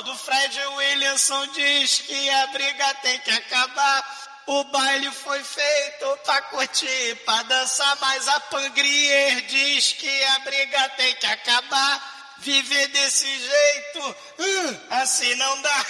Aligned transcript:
quando 0.00 0.16
Fred 0.16 0.58
Williamson 0.78 1.46
diz 1.48 1.98
que 2.00 2.30
a 2.30 2.46
briga 2.46 2.94
tem 3.02 3.18
que 3.18 3.30
acabar. 3.30 4.04
O 4.46 4.64
baile 4.64 5.10
foi 5.10 5.38
feito 5.44 6.18
pra 6.24 6.40
curtir, 6.42 7.16
pra 7.26 7.42
dançar, 7.42 7.98
mas 8.00 8.26
a 8.26 8.40
Pangrier 8.40 9.42
diz 9.46 9.92
que 9.92 10.24
a 10.24 10.38
briga 10.38 10.88
tem 10.96 11.14
que 11.16 11.26
acabar. 11.26 12.36
Viver 12.38 12.88
desse 12.88 13.26
jeito, 13.26 14.16
hum, 14.38 14.76
assim 14.90 15.34
não 15.34 15.60
dá. 15.60 15.84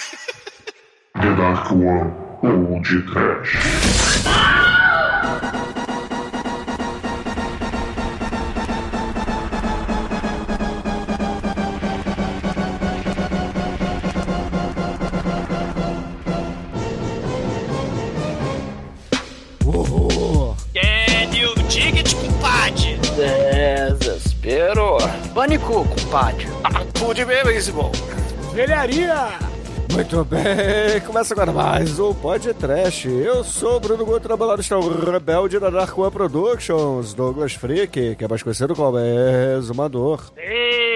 The 1.21 1.35
Dark 1.37 1.71
One 1.71 2.81
de 2.81 3.01
Trash. 3.03 3.70
Pânico, 25.41 25.83
compadre. 25.87 26.45
Tudo 26.93 27.25
bem, 27.25 27.43
beisebol. 27.43 27.91
Velharia! 28.53 29.29
Muito 29.91 30.23
bem, 30.23 31.01
começa 31.03 31.33
agora 31.33 31.51
mais 31.51 31.97
um 31.97 32.13
Pod 32.13 32.53
Trash. 32.53 33.05
Eu 33.05 33.43
sou 33.43 33.77
o 33.77 33.79
Bruno 33.79 34.05
Guto, 34.05 34.19
trabalhador 34.19 34.61
está 34.61 34.77
o 34.77 35.11
rebelde 35.11 35.57
da 35.57 35.71
Dark 35.71 35.97
One 35.97 36.11
Productions, 36.11 37.15
Douglas 37.15 37.55
Freak, 37.55 38.15
que 38.15 38.23
é 38.23 38.27
mais 38.27 38.43
conhecido 38.43 38.75
como 38.75 38.99
Exumador. 38.99 40.31
Ei, 40.37 40.90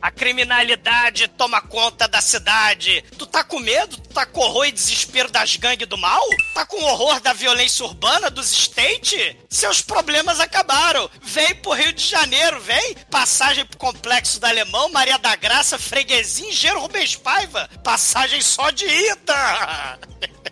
a 0.00 0.10
criminalidade 0.10 1.28
toma 1.28 1.60
conta 1.60 2.06
da 2.06 2.20
cidade. 2.20 3.04
Tu 3.16 3.26
tá 3.26 3.42
com 3.42 3.58
medo? 3.58 3.96
Tu 3.96 4.08
tá 4.10 4.24
com 4.24 4.40
horror 4.40 4.66
e 4.66 4.72
desespero 4.72 5.30
das 5.30 5.56
gangues 5.56 5.88
do 5.88 5.98
mal? 5.98 6.22
Tá 6.54 6.64
com 6.64 6.82
horror 6.84 7.20
da 7.20 7.32
violência 7.32 7.84
urbana 7.84 8.30
dos 8.30 8.52
State? 8.52 9.36
Seus 9.48 9.80
problemas 9.82 10.40
acabaram. 10.40 11.10
Vem 11.22 11.54
pro 11.56 11.72
Rio 11.72 11.92
de 11.92 12.04
Janeiro, 12.04 12.60
vem. 12.60 12.94
Passagem 13.10 13.64
pro 13.64 13.78
Complexo 13.78 14.40
da 14.40 14.48
Alemão, 14.48 14.88
Maria 14.90 15.18
da 15.18 15.34
Graça, 15.34 15.78
Freguesim, 15.78 16.52
Gero 16.52 16.80
Rubens 16.80 17.16
Paiva. 17.16 17.68
Passagem 17.82 18.40
só 18.40 18.70
de 18.70 18.86
ida. 18.86 19.98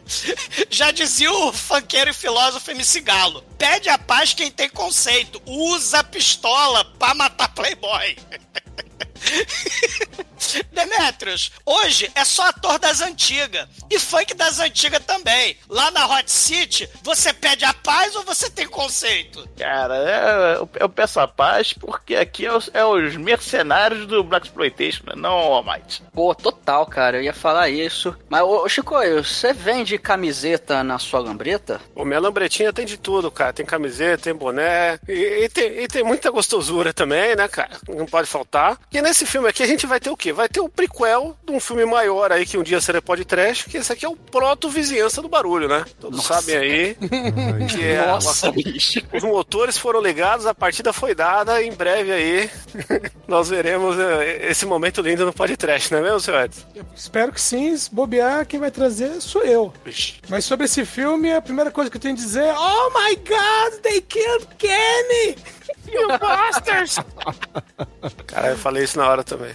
Já 0.71 0.91
dizia 0.91 1.31
o 1.33 1.53
funkeiro 1.53 2.11
e 2.11 2.15
filósofo 2.15 2.71
MC 2.71 3.01
Galo. 3.01 3.43
Pede 3.59 3.89
a 3.89 3.99
paz 3.99 4.35
quem 4.35 4.51
tem 4.51 4.69
conceito. 4.69 5.41
Usa 5.47 6.01
a 6.01 6.05
pistola 6.05 6.85
pra 6.99 7.15
matar 7.15 7.49
playboy. 7.55 8.17
Demetrios, 10.73 11.53
hoje 11.65 12.11
é 12.15 12.25
só 12.25 12.49
ator 12.49 12.79
das 12.79 13.01
antigas. 13.01 13.67
E 13.91 13.99
funk 13.99 14.35
das 14.35 14.61
antigas 14.61 15.03
também. 15.05 15.57
Lá 15.69 15.91
na 15.91 16.07
Hot 16.07 16.31
City, 16.31 16.89
você 17.03 17.33
pede 17.33 17.65
a 17.65 17.73
paz 17.73 18.15
ou 18.15 18.23
você 18.23 18.51
tem 18.51 18.67
conceito? 18.67 19.49
Cara, 19.59 19.97
é, 19.97 20.57
eu, 20.57 20.69
eu 20.75 20.89
peço 20.89 21.19
a 21.21 21.27
paz 21.27 21.73
porque 21.73 22.15
aqui 22.15 22.47
é 22.47 22.53
os, 22.53 22.71
é 22.73 22.85
os 22.85 23.17
mercenários 23.17 24.07
do 24.07 24.23
Black 24.23 24.47
Exploitation, 24.47 25.05
né? 25.07 25.15
não 25.17 25.51
o 25.51 25.55
Almighty. 25.55 26.03
Pô, 26.13 26.35
total, 26.35 26.87
cara, 26.87 27.19
eu 27.19 27.23
ia 27.23 27.35
falar 27.35 27.69
isso. 27.69 28.17
Mas, 28.29 28.43
ô, 28.43 28.69
Chico, 28.69 28.95
você 29.17 29.53
vende 29.53 29.99
camiseta 29.99 30.83
na 30.85 30.99
sua 30.99 31.21
lambreta? 31.21 31.81
O 31.95 32.05
minha 32.05 32.21
lambretinha 32.21 32.73
tem 32.73 32.85
de 32.85 32.97
tudo, 32.97 33.31
cara. 33.31 33.53
Tem 33.53 33.67
camiseta, 33.67 34.25
tem 34.25 34.35
boné. 34.35 34.99
E, 35.09 35.45
e 35.45 35.49
tem, 35.49 35.83
e 35.83 35.89
tem 35.89 36.05
muita 36.05 36.31
gostosura 36.31 36.93
também, 36.93 37.35
né, 37.35 37.49
cara? 37.49 37.79
Não 37.89 38.07
pode 38.07 38.29
faltar. 38.29 38.66
E 38.93 39.03
nesse 39.03 39.27
filme 39.27 39.49
aqui 39.49 39.63
a 39.63 39.67
gente 39.67 39.87
vai 39.87 40.01
ter 40.01 40.11
o 40.11 40.17
quê? 40.17 40.33
Vai 40.33 40.49
ter 40.49 40.61
o 40.61 40.69
prequel 40.69 41.37
de 41.45 41.53
um 41.53 41.61
filme 41.61 41.85
maior 41.85 42.33
aí 42.33 42.47
que 42.47 42.57
um 42.57 42.63
dia 42.63 42.81
será 42.81 43.03
pode 43.03 43.25
trash, 43.25 43.65
que 43.65 43.77
esse 43.77 43.93
aqui 43.93 44.05
é 44.05 44.09
o 44.09 44.17
proto-vizinhança 44.17 45.21
do 45.21 45.29
barulho, 45.29 45.69
né? 45.69 45.85
Todos 46.01 46.19
Nossa. 46.19 46.35
sabem 46.35 46.57
aí 46.57 46.97
que 47.71 47.85
é 47.85 48.07
Nossa, 48.07 48.51
bicho. 48.51 49.03
os 49.13 49.23
motores 49.23 49.77
foram 49.77 50.01
ligados, 50.01 50.47
a 50.47 50.55
partida 50.55 50.93
foi 50.93 51.15
dada, 51.15 51.63
em 51.63 51.73
breve 51.73 52.13
aí 52.13 52.51
nós 53.29 53.49
veremos 53.49 53.99
eh, 53.99 54.49
esse 54.51 54.65
momento 54.65 55.01
lindo 55.03 55.25
no 55.27 55.33
podcast, 55.33 55.93
não 55.93 55.99
é 55.99 56.03
mesmo, 56.03 56.21
seu 56.21 56.39
Edson? 56.41 56.63
Espero 56.95 57.33
que 57.33 57.41
sim, 57.41 57.77
se 57.77 57.93
bobear, 57.95 58.47
quem 58.47 58.59
vai 58.61 58.71
trazer 58.71 59.21
sou 59.21 59.43
eu. 59.43 59.73
Ixi. 59.85 60.21
Mas 60.29 60.45
sobre 60.45 60.65
esse 60.67 60.85
filme, 60.85 61.33
a 61.33 61.43
primeira 61.43 61.71
coisa 61.71 61.91
que 61.91 61.97
eu 61.97 62.01
tenho 62.01 62.15
a 62.15 62.17
dizer 62.17 62.45
é 62.45 62.55
Oh 62.57 62.91
my 62.91 63.15
god, 63.17 63.81
they 63.83 64.01
killed 64.01 64.47
Kenny! 64.59 65.37
You 65.93 66.19
bastards! 66.19 66.99
Cara, 68.27 68.49
eu 68.49 68.57
falei 68.57 68.85
isso 68.85 68.99
na 68.99 69.09
hora 69.09 69.25
também. 69.25 69.53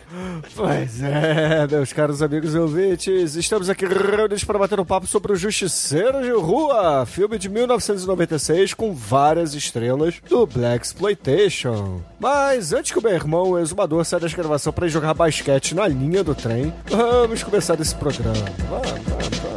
Pois 0.56 1.02
é, 1.02 1.68
meus 1.68 1.94
caros 1.94 2.22
amigos 2.22 2.54
e 2.54 2.58
ouvintes, 2.58 3.36
estamos 3.36 3.70
aqui 3.70 3.86
reunidos 3.86 4.44
para 4.44 4.60
bater 4.60 4.80
um 4.80 4.86
papo 4.86 5.08
sobre 5.08 5.34
o 5.34 5.36
Justiceiro 5.36 6.22
de 6.22 6.32
Rua, 6.32 7.06
filme 7.06 7.38
de 7.38 7.50
1996 7.50 8.74
com 8.74 8.94
várias 8.94 9.54
estrelas 9.54 10.22
do 10.28 10.46
Black 10.46 10.86
Exploitation. 10.86 12.02
Mas 12.20 12.74
antes 12.74 12.92
que 12.92 13.00
o 13.00 13.02
meu 13.02 13.14
irmão, 13.14 13.52
o 13.52 13.60
exumador, 13.60 14.04
saia 14.06 14.20
da 14.22 14.28
gravação 14.28 14.72
para 14.74 14.88
ir 14.88 14.90
jogar 14.90 15.14
basquete 15.14 15.76
na 15.76 15.88
linha 15.88 16.24
do 16.24 16.36
trem, 16.36 16.74
vamos 16.90 17.44
começar 17.44 17.80
esse 17.80 17.96
programa. 17.96 18.34
Vamos, 18.70 18.90
vamos, 18.90 19.38
vamos, 19.40 19.51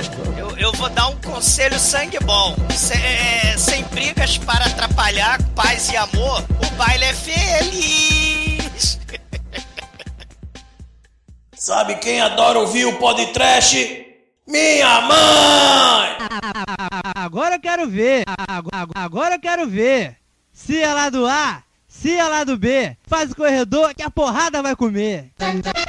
vou 0.85 0.91
dar 0.91 1.09
um 1.09 1.17
conselho 1.17 1.79
sangue 1.79 2.19
bom. 2.21 2.55
Se- 2.71 2.93
é, 2.93 3.57
sem 3.57 3.83
brigas 3.85 4.37
para 4.37 4.67
atrapalhar 4.67 5.43
paz 5.55 5.91
e 5.91 5.97
amor, 5.97 6.45
o 6.63 6.67
baile 6.77 7.05
é 7.05 7.15
feliz. 7.15 9.01
Sabe 11.57 11.95
quem 11.97 12.21
adora 12.21 12.59
ouvir 12.59 12.85
o 12.85 12.99
podcast? 12.99 14.07
Minha 14.47 15.01
mãe! 15.01 16.19
Agora 17.15 17.55
eu 17.55 17.61
quero 17.61 17.89
ver. 17.89 18.25
Agora, 18.47 18.87
agora 18.95 19.35
eu 19.37 19.41
quero 19.41 19.67
ver. 19.67 20.19
Se 20.53 20.83
é 20.83 20.93
lá 20.93 21.09
do 21.09 21.27
A, 21.27 21.63
se 21.89 22.15
é 22.15 22.29
lá 22.29 22.45
do 22.45 22.59
B, 22.59 22.95
faz 23.15 23.31
o 23.31 23.37
corredor 23.37 23.95
que 23.95 24.03
a 24.03 24.11
porrada 24.11 24.61
vai 24.61 24.75
comer. 24.75 25.31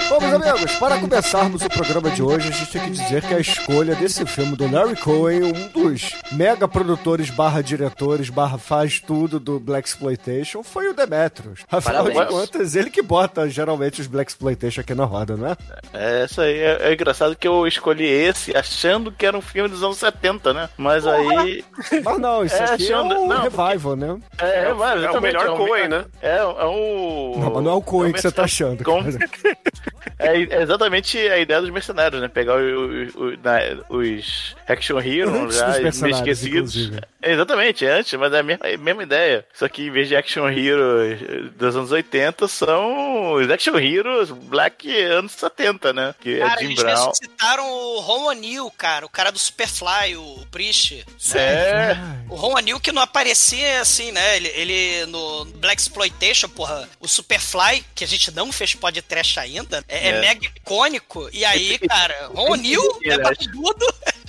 Bom, 0.09 0.19
meus 0.21 0.33
amigos, 0.33 0.75
para 0.75 0.99
começarmos 0.99 1.63
o 1.63 1.69
programa 1.69 2.11
de 2.11 2.21
hoje, 2.21 2.49
a 2.49 2.51
gente 2.51 2.71
tem 2.71 2.81
que 2.83 2.91
dizer 2.91 3.23
que 3.23 3.33
a 3.33 3.39
escolha 3.39 3.95
desse 3.95 4.23
filme 4.27 4.55
do 4.55 4.71
Larry 4.71 4.95
Cohen, 4.97 5.41
um 5.43 5.67
dos 5.69 6.11
mega 6.33 6.67
produtores 6.67 7.31
barra 7.31 7.63
diretores 7.63 8.29
barra 8.29 8.59
faz 8.59 8.99
tudo 8.99 9.39
do 9.39 9.59
Black 9.59 9.87
Exploitation, 9.87 10.61
foi 10.61 10.87
o 10.89 10.93
Demetrius. 10.93 11.61
Afinal 11.71 12.03
Parabéns. 12.03 12.27
de 12.27 12.33
contas, 12.33 12.75
ele 12.75 12.91
que 12.91 13.01
bota 13.01 13.49
geralmente 13.49 14.01
os 14.01 14.07
Black 14.07 14.29
Exploitation 14.29 14.81
aqui 14.81 14.93
na 14.93 15.05
roda, 15.05 15.35
não 15.35 15.47
é? 15.47 15.57
É, 15.93 16.25
isso 16.25 16.39
aí. 16.41 16.59
É, 16.59 16.89
é 16.89 16.93
engraçado 16.93 17.35
que 17.35 17.47
eu 17.47 17.65
escolhi 17.65 18.05
esse 18.05 18.55
achando 18.55 19.11
que 19.11 19.25
era 19.25 19.35
um 19.35 19.41
filme 19.41 19.67
dos 19.69 19.81
anos 19.81 19.97
70, 19.97 20.53
né? 20.53 20.69
Mas 20.77 21.07
aí. 21.07 21.63
Mas 22.03 22.19
não, 22.19 22.45
isso 22.45 22.55
É, 22.55 22.65
aqui 22.65 22.91
é 22.91 22.93
achando- 22.93 23.15
um 23.15 23.27
não, 23.27 23.41
revival, 23.41 23.95
né? 23.95 24.17
É, 24.37 24.71
mas 24.73 25.03
é 25.03 25.09
o 25.09 25.19
melhor 25.21 25.49
um- 25.49 25.57
Coen, 25.57 25.87
né? 25.87 26.05
É, 26.21 26.37
é 26.37 26.43
o. 26.65 27.14
Não, 27.37 27.53
mas 27.53 27.63
não 27.63 27.71
é 27.71 27.73
o 27.73 27.81
Coen 27.81 28.09
é 28.09 28.13
que 28.13 28.21
você 28.21 28.31
tá 28.31 28.43
achando. 28.43 28.83
Com-. 28.83 29.03
É, 30.19 30.41
é 30.43 30.61
exatamente 30.61 31.17
a 31.17 31.38
ideia 31.38 31.61
dos 31.61 31.69
mercenários, 31.69 32.21
né? 32.21 32.27
Pegar 32.27 32.55
o- 32.55 32.59
o- 32.59 33.23
o- 33.25 33.38
na- 33.43 33.83
os 33.89 34.55
Action 34.67 34.99
Heroes 34.99 35.55
já 35.55 35.67
meio 35.79 35.88
esquecidos. 36.16 36.75
inclusive. 36.75 37.01
É, 37.21 37.31
exatamente, 37.33 37.85
é 37.85 37.91
antes, 37.91 38.13
mas 38.19 38.31
é 38.33 38.39
a 38.39 38.43
mesma, 38.43 38.66
a 38.67 38.77
mesma 38.77 39.03
ideia. 39.03 39.45
Só 39.53 39.67
que 39.67 39.83
em 39.88 39.91
vez 39.91 40.07
de 40.07 40.16
Action 40.16 40.47
Heroes 40.47 41.19
dos 41.55 41.75
anos 41.75 41.91
80, 41.91 42.47
são 42.47 43.33
os 43.33 43.49
Action 43.49 43.77
Heroes 43.77 44.29
Black 44.29 44.89
anos 45.05 45.31
70, 45.33 45.91
né? 45.91 46.13
Que 46.22 46.37
Cara, 46.39 46.53
é 46.53 46.57
Jim 46.59 46.66
eles 46.66 46.79
Brown. 46.79 46.95
ressuscitaram 47.07 47.67
o 47.69 47.99
Ron 47.99 48.25
O'Neill, 48.27 48.72
cara, 48.77 49.05
o 49.05 49.09
cara 49.09 49.31
do 49.31 49.39
Superfly, 49.39 50.16
o 50.17 50.45
Priest. 50.51 51.03
É, 51.35 51.95
O 52.29 52.35
Ron 52.35 52.53
O'Neill 52.55 52.79
que 52.79 52.91
não 52.91 53.01
aparecia 53.01 53.81
assim, 53.81 54.11
né? 54.11 54.35
Ele, 54.37 54.47
ele 54.55 55.05
no 55.07 55.45
Black 55.45 55.81
Exploitation, 55.81 56.47
porra, 56.49 56.87
o 56.99 57.07
Superfly, 57.07 57.83
que 57.95 58.03
a 58.03 58.07
gente 58.07 58.31
não 58.31 58.51
fez 58.51 58.75
podcast 58.75 59.39
ainda, 59.39 59.83
é, 59.95 60.07
é 60.07 60.09
É. 60.09 60.22
mega 60.22 60.45
icônico. 60.45 61.29
E 61.31 61.44
aí, 61.45 61.78
cara, 61.79 62.28
Ron 62.33 62.51
O'Neill 62.51 62.99
é 63.03 63.14
Aliás. 63.14 63.37
barbudo. 63.37 63.85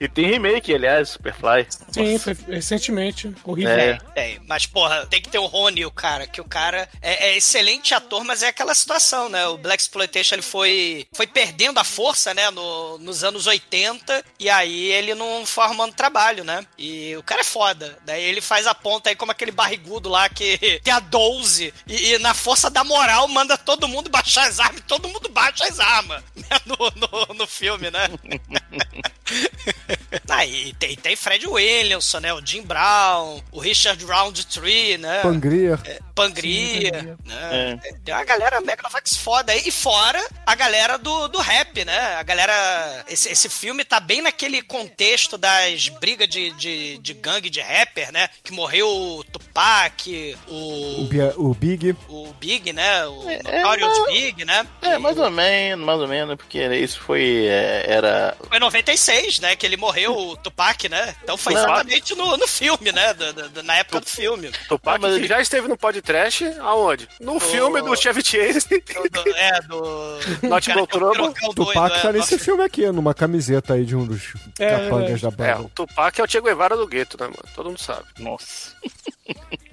e 0.00 0.08
tem 0.08 0.26
remake, 0.26 0.74
aliás, 0.74 1.10
Superfly. 1.10 1.66
Sim, 1.92 2.18
foi 2.18 2.36
recentemente. 2.48 3.32
Horrível. 3.44 3.72
É. 3.72 3.98
É, 4.14 4.38
mas, 4.46 4.66
porra, 4.66 5.06
tem 5.06 5.20
que 5.20 5.28
ter 5.28 5.38
o 5.38 5.46
Ron 5.46 5.68
O'Neill, 5.68 5.90
cara, 5.90 6.26
que 6.26 6.40
o 6.40 6.44
cara 6.44 6.88
é, 7.02 7.30
é 7.30 7.36
excelente 7.36 7.94
ator, 7.94 8.24
mas 8.24 8.42
é 8.42 8.48
aquela 8.48 8.74
situação, 8.74 9.28
né? 9.28 9.46
O 9.48 9.58
Black 9.58 9.82
Exploitation 9.82 10.34
ele 10.36 10.42
foi, 10.42 11.06
foi 11.12 11.26
perdendo 11.26 11.78
a 11.78 11.84
força, 11.84 12.32
né, 12.32 12.50
no- 12.50 12.98
nos 12.98 13.22
anos 13.24 13.46
80, 13.46 14.24
e 14.38 14.48
aí 14.48 14.90
ele 14.92 15.14
não 15.14 15.44
foi 15.44 15.64
arrumando 15.64 15.94
trabalho, 15.94 16.44
né? 16.44 16.64
E 16.78 17.14
o 17.16 17.22
cara 17.22 17.40
é 17.40 17.44
foda. 17.44 17.98
Daí 18.04 18.22
ele 18.22 18.40
faz 18.40 18.66
a 18.66 18.74
ponta 18.74 19.10
aí 19.10 19.16
como 19.16 19.32
aquele 19.32 19.50
barrigudo 19.52 20.08
lá 20.08 20.28
que 20.28 20.58
tem 20.82 20.92
a 20.92 21.00
12, 21.00 21.72
e, 21.86 22.12
e 22.14 22.18
na 22.18 22.34
força 22.34 22.70
da 22.70 22.82
moral 22.84 23.26
manda 23.28 23.58
todo 23.58 23.88
mundo 23.88 24.08
baixar 24.10 24.48
as 24.48 24.58
armas, 24.60 24.80
e 24.80 24.84
todo 24.84 25.08
mundo 25.08 25.28
baixa 25.28 25.64
as 25.64 25.78
armas, 25.80 26.22
né? 26.34 26.46
No, 26.64 26.76
no, 26.96 27.34
no 27.34 27.46
filme, 27.46 27.90
né? 27.90 28.08
Ah, 30.30 30.44
e 30.46 30.72
tem, 30.74 30.94
tem 30.94 31.16
Fred 31.16 31.46
Williamson, 31.46 32.20
né? 32.20 32.32
O 32.32 32.44
Jim 32.44 32.62
Brown, 32.62 33.40
o 33.50 33.58
Richard 33.60 34.02
Roundtree, 34.04 34.96
né? 34.98 35.20
Pangria. 35.22 35.78
É, 35.84 35.98
Pangria, 36.14 37.16
né? 37.24 37.78
Tem- 37.82 37.94
Tem 38.04 38.14
uma 38.14 38.24
galera 38.24 38.60
Megalovax 38.60 39.16
foda 39.16 39.52
aí. 39.52 39.62
E 39.66 39.70
fora 39.70 40.22
a 40.46 40.54
galera 40.54 40.96
do, 40.98 41.28
do 41.28 41.38
rap, 41.38 41.84
né? 41.84 41.98
A 42.16 42.22
galera. 42.22 43.04
Esse, 43.08 43.30
esse 43.30 43.48
filme 43.48 43.84
tá 43.84 43.98
bem 44.00 44.20
naquele 44.22 44.62
contexto 44.62 45.36
das 45.38 45.88
brigas 45.88 46.28
de, 46.28 46.50
de, 46.52 46.98
de 46.98 47.14
gangue 47.14 47.50
de 47.50 47.60
rapper, 47.60 48.12
né? 48.12 48.28
Que 48.44 48.52
morreu 48.52 48.88
o 48.88 49.24
Tupac, 49.24 50.36
O, 50.46 51.02
o. 51.02 51.04
Bia- 51.06 51.34
o 51.36 51.54
Big. 51.54 51.96
O 52.08 52.32
Big, 52.38 52.72
né? 52.72 53.06
O 53.06 53.28
É, 53.28 53.42
Notorious 53.62 53.98
mas- 53.98 54.12
Big, 54.12 54.44
né? 54.44 54.66
É, 54.82 54.98
mais 54.98 55.16
ou 55.18 55.30
menos, 55.30 55.84
mais 55.84 56.00
ou 56.00 56.08
menos, 56.08 56.36
porque 56.36 56.58
isso 56.76 57.00
foi. 57.00 57.46
é, 57.46 57.84
era. 57.88 58.36
Foi 58.48 58.56
em 58.58 58.60
96, 58.60 59.40
né? 59.40 59.56
Que 59.56 59.66
ele 59.66 59.76
morreu, 59.78 60.14
o 60.16 60.36
Tupac, 60.36 60.88
né? 60.88 61.14
Então 61.22 61.36
foi 61.36 61.54
Não. 61.54 61.62
exatamente 61.62 62.14
no, 62.14 62.36
no 62.36 62.46
filme, 62.46 62.92
né? 62.92 63.14
do- 63.14 63.32
do- 63.32 63.48
do- 63.48 63.62
na 63.62 63.76
época 63.76 64.00
do 64.00 64.06
filme. 64.06 64.50
Tupac 64.68 64.96
Ah, 64.96 64.98
mas 65.00 65.14
ele- 65.16 65.26
já 65.26 65.40
esteve 65.40 65.68
no 65.68 65.76
podcast, 65.76 66.44
aonde? 66.60 67.08
No 67.20 67.38
filme 67.40 67.80
do 67.80 67.96
Chevy 67.96 68.22
Chase. 68.24 68.68
Do- 68.68 69.08
do- 69.22 69.36
é, 69.36 69.60
do. 69.62 70.18
Not 70.48 70.66
cara 70.68 70.80
Go 70.80 70.86
que 70.86 70.96
é 70.96 70.98
Trouble. 70.98 71.16
pirocão 71.34 71.54
doido, 71.54 71.72
Tupac 71.72 71.96
é. 71.96 72.00
tá 72.00 72.12
nesse 72.12 72.32
Nossa, 72.32 72.44
filme 72.44 72.62
aqui, 72.64 72.86
numa 72.92 73.14
camiseta 73.14 73.74
aí 73.74 73.84
de 73.84 73.94
um 73.96 74.04
dos 74.04 74.34
É, 74.58 74.70
capangas 74.70 75.20
da 75.20 75.28
É, 75.28 75.30
banda. 75.30 75.60
o 75.62 75.68
Tupac 75.70 76.20
é 76.20 76.24
o 76.24 76.28
Che 76.30 76.40
Guevara 76.40 76.76
do 76.76 76.86
gueto, 76.86 77.16
né, 77.20 77.26
mano? 77.26 77.38
Todo 77.54 77.66
mundo 77.66 77.80
sabe. 77.80 78.04
Nossa. 78.18 78.72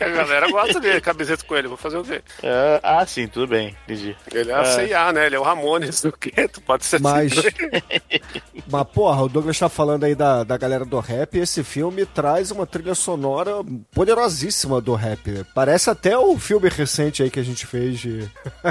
A 0.00 0.08
galera 0.08 0.50
gosta 0.50 0.80
dele, 0.80 1.00
camiseta 1.00 1.44
com 1.44 1.54
ele, 1.54 1.68
vou 1.68 1.76
fazer 1.76 1.98
o 1.98 2.02
quê? 2.04 2.20
É, 2.42 2.80
ah, 2.82 3.06
sim, 3.06 3.28
tudo 3.28 3.46
bem, 3.46 3.76
entendi. 3.84 4.16
Ele 4.32 4.50
é 4.50 4.54
a 4.54 4.64
CIA, 4.64 5.12
né? 5.12 5.26
Ele 5.26 5.36
é 5.36 5.38
o 5.38 5.42
Ramones 5.42 6.00
do 6.02 6.12
gueto, 6.20 6.60
pode 6.60 6.84
ser 6.84 7.00
Mas, 7.00 7.32
assim. 7.38 7.48
mas, 8.66 8.66
porra, 9.04 9.22
o 9.22 9.28
Douglas 9.28 9.58
tá 9.58 9.68
falando 9.68 10.04
aí 10.04 10.14
da, 10.14 10.44
da 10.44 10.56
galera 10.56 10.82
do 10.82 10.98
rap 10.98 11.34
e 11.34 11.40
esse 11.40 11.62
filme 11.62 12.06
traz 12.06 12.50
uma 12.50 12.66
trilha 12.66 12.94
sonora 12.94 13.56
poderosíssima 13.92 14.80
do 14.80 14.94
rap. 14.94 15.44
Parece 15.54 15.90
até 15.90 16.16
o 16.16 16.38
filme 16.38 16.70
recente 16.70 17.22
aí 17.22 17.28
que 17.28 17.38
a 17.38 17.42
gente 17.42 17.66
fez 17.66 17.98
de. 17.98 18.26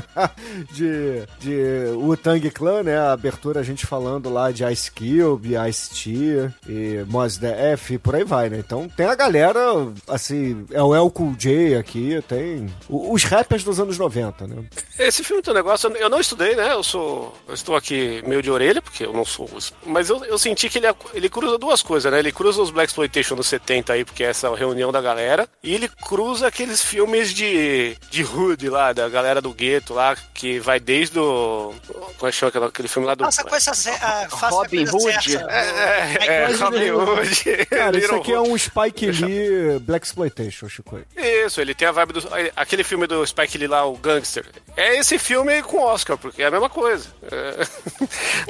de. 0.73 1.23
de 1.39 1.93
o 1.95 2.17
Tang 2.17 2.49
Clan, 2.49 2.81
né? 2.81 2.97
A 2.97 3.11
abertura 3.11 3.59
a 3.59 3.63
gente 3.63 3.85
falando 3.85 4.27
lá 4.27 4.51
de 4.51 4.65
Ice 4.65 4.91
Cube, 4.91 5.53
Ice 5.69 5.91
T 5.91 6.51
e 6.67 7.05
Mos 7.07 7.37
Def 7.37 7.91
e 7.91 7.99
por 7.99 8.15
aí 8.15 8.23
vai, 8.23 8.49
né? 8.49 8.57
Então 8.57 8.89
tem 8.89 9.05
a 9.05 9.13
galera, 9.13 9.59
assim, 10.07 10.65
é 10.71 10.81
o 10.81 10.95
El 10.95 11.11
Cool 11.11 11.35
J 11.37 11.75
aqui, 11.75 12.19
tem 12.27 12.73
os 12.89 13.23
rappers 13.23 13.63
dos 13.63 13.79
anos 13.79 13.99
90, 13.99 14.47
né? 14.47 14.63
Esse 14.97 15.23
filme 15.23 15.43
tem 15.43 15.53
um 15.53 15.57
negócio, 15.57 15.91
eu 15.91 16.09
não 16.09 16.19
estudei, 16.19 16.55
né? 16.55 16.73
Eu 16.73 16.81
sou. 16.81 17.37
Eu 17.47 17.53
estou 17.53 17.75
aqui 17.75 18.23
meio 18.25 18.41
de 18.41 18.49
orelha, 18.49 18.81
porque 18.81 19.05
eu 19.05 19.13
não 19.13 19.23
sou. 19.23 19.47
Mas 19.85 20.09
eu, 20.09 20.22
eu 20.25 20.37
senti 20.37 20.69
que 20.69 20.77
ele, 20.77 20.87
ele 21.13 21.29
cruza 21.29 21.57
duas 21.57 21.81
coisas, 21.81 22.11
né? 22.11 22.19
Ele 22.19 22.31
cruza 22.31 22.61
os 22.61 22.69
Black 22.69 22.89
Exploitation 22.89 23.35
dos 23.35 23.47
70 23.47 23.93
aí, 23.93 24.05
porque 24.05 24.23
é 24.23 24.27
essa 24.27 24.53
reunião 24.55 24.91
da 24.91 25.01
galera. 25.01 25.47
E 25.61 25.73
ele 25.73 25.87
cruza 25.87 26.47
aqueles 26.47 26.81
filmes 26.81 27.33
de, 27.33 27.97
de 28.09 28.23
Hood 28.23 28.69
lá, 28.69 28.93
da 28.93 29.07
galera 29.09 29.41
do 29.41 29.53
gueto 29.53 29.93
lá, 29.93 30.15
que 30.33 30.59
vai 30.59 30.79
desde 30.79 31.19
o. 31.19 31.73
Como 32.17 32.27
é 32.27 32.31
que 32.31 32.37
chama 32.37 32.49
aquele, 32.49 32.65
aquele 32.65 32.87
filme 32.87 33.07
lá 33.07 33.15
do. 33.15 33.23
Faça 33.23 33.41
a 33.41 33.45
coisa 33.45 33.73
certa. 33.73 34.27
Robin 34.31 34.85
Hood. 34.87 35.37
É, 35.37 36.25
é, 36.25 36.45
Aí, 36.45 36.55
Robin 36.55 36.91
Hood. 36.91 37.65
Cara, 37.69 37.97
isso 37.97 38.15
aqui 38.15 38.33
é 38.33 38.39
um 38.39 38.57
Spike 38.57 39.11
Lee 39.11 39.79
Black 39.79 40.05
Exploitation, 40.05 40.67
Chico. 40.69 40.99
Isso, 41.15 41.61
ele 41.61 41.73
tem 41.73 41.87
a 41.87 41.91
vibe 41.91 42.13
do. 42.13 42.29
Aquele 42.55 42.83
filme 42.83 43.07
do 43.07 43.25
Spike 43.25 43.57
Lee 43.57 43.67
lá, 43.67 43.85
o 43.85 43.97
Gangster. 43.97 44.45
É 44.75 44.97
esse 44.97 45.19
filme 45.19 45.61
com 45.63 45.79
Oscar, 45.81 46.17
porque 46.17 46.41
é 46.41 46.47
a 46.47 46.51
mesma 46.51 46.69
coisa. 46.69 47.07
É. 47.31 47.67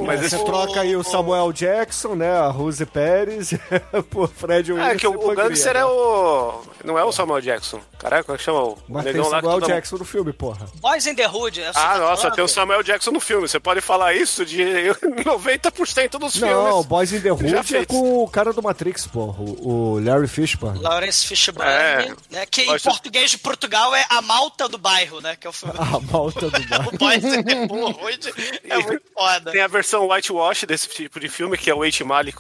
Mas 0.02 0.22
Você 0.22 0.36
esse 0.36 0.46
troca 0.46 0.82
aí 0.82 0.96
o 0.96 1.04
Samuel 1.04 1.52
Jackson, 1.64 2.16
né? 2.16 2.30
A 2.30 2.48
Rose 2.50 2.86
Pérez, 2.86 3.54
por 4.10 4.28
Fred 4.28 4.72
Williams. 4.72 4.96
É, 4.96 4.98
que 4.98 5.08
o, 5.08 5.14
o 5.14 5.34
Gangster 5.34 5.76
é 5.78 5.86
o. 5.86 6.62
Não 6.84 7.00
é 7.00 7.04
o 7.06 7.12
Samuel 7.12 7.40
Jackson. 7.42 7.80
Caraca, 8.04 8.24
como 8.26 8.36
é 8.36 8.38
que 8.38 8.44
chama 8.44 8.60
o 8.64 8.78
Mas 8.88 9.04
tem 9.06 9.14
negão 9.14 9.30
lá 9.30 9.40
que 9.40 9.46
Samuel 9.48 9.68
Jackson 9.68 9.96
no 9.98 10.06
filme, 10.06 10.34
porra. 10.34 10.68
Boys 10.76 11.08
in 11.08 11.16
the 11.16 11.28
Hood. 11.28 11.62
é 11.62 11.68
o 11.68 11.70
Ah, 11.70 11.74
tá 11.74 11.98
nossa, 12.00 12.22
falando? 12.24 12.36
tem 12.36 12.44
o 12.44 12.48
Samuel 12.48 12.84
Jackson 12.84 13.12
no 13.12 13.20
filme. 13.20 13.48
Você 13.48 13.60
pode 13.60 13.80
falar 13.82 14.14
isso 14.14 14.46
de 14.46 14.62
90% 15.26 16.20
dos 16.20 16.36
Não, 16.36 16.48
filmes. 16.70 16.86
Boys 16.86 17.14
in 17.14 17.22
the 17.22 17.32
Hood 17.32 17.78
é 17.78 17.86
com 17.86 18.24
o 18.24 18.28
cara 18.28 18.52
do 18.54 18.62
Matrix, 18.62 19.08
porra. 19.08 19.42
O, 19.42 19.96
o 19.96 20.00
Larry 20.04 20.28
Fishburne. 20.28 20.80
Lawrence 20.80 21.26
Fishburne, 21.26 21.70
É. 21.72 22.14
né, 22.30 22.46
que 22.46 22.62
em 22.64 22.66
Gosto- 22.68 22.90
português 22.90 23.32
de 23.32 23.38
Portugal 23.38 23.96
é 23.96 24.06
a 24.10 24.22
malta 24.22 24.68
do 24.68 24.78
bairro, 24.78 25.22
né? 25.22 25.36
Que 25.36 25.48
é 25.48 25.50
o 25.50 25.54
filme 25.54 25.74
A 25.80 26.00
malta 26.00 26.50
do 26.50 26.60
bar. 26.68 26.90
do 26.92 26.98
Boys 26.98 27.24
in 27.24 27.44
the 27.44 27.68
Hood. 27.72 28.34
É 28.70 28.78
muito 28.80 29.04
foda. 29.14 29.52
Tem 29.52 29.62
a 29.62 29.68
versão 29.68 30.08
whitewash 30.10 30.66
desse 30.66 30.90
tipo 30.90 31.20
de 31.20 31.30
filme, 31.30 31.58
que 31.58 31.70
é 31.70 31.74
o 31.74 31.84
Eight 31.86 32.04
Mile 32.04 32.34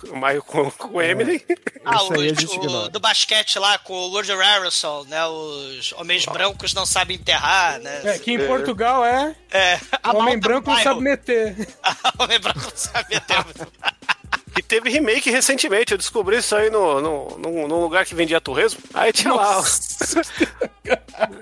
com, 0.45 0.69
com 0.71 0.97
o 0.97 1.01
Eminem. 1.01 1.41
Ah, 1.85 1.95
Isso 1.95 2.13
aí 2.13 2.29
a 2.29 2.31
os- 2.33 2.39
gente 2.39 2.45
o, 2.59 2.63
ignora. 2.63 2.89
do 2.89 2.99
basquete 2.99 3.59
lá 3.59 3.77
com 3.77 3.93
o 3.93 4.09
Woody 4.11 4.33
Harrelson, 4.33 5.05
né? 5.07 5.25
Os 5.53 5.93
homens 5.93 6.25
brancos 6.25 6.73
não 6.73 6.85
sabem 6.85 7.17
enterrar, 7.17 7.79
né? 7.79 8.01
É, 8.15 8.19
que 8.19 8.31
em 8.31 8.47
Portugal 8.47 9.05
é 9.05 9.35
É, 9.51 9.79
a 10.01 10.11
homem 10.17 10.37
branco 10.39 10.69
não 10.69 10.77
sabe 10.81 11.01
meter. 11.01 11.55
homem 12.17 12.39
branco 12.39 12.61
não 12.61 12.71
sabe 12.75 13.13
meter. 13.15 13.45
Que 14.53 14.61
teve 14.61 14.89
remake 14.89 15.29
recentemente. 15.29 15.91
Eu 15.91 15.97
descobri 15.97 16.37
isso 16.37 16.55
aí 16.55 16.69
no, 16.69 17.01
no, 17.01 17.37
num, 17.37 17.67
num 17.67 17.81
lugar 17.81 18.05
que 18.05 18.15
vendia 18.15 18.39
torresmo. 18.41 18.81
Aí 18.93 19.11
tinha 19.11 19.33
lá. 19.33 19.61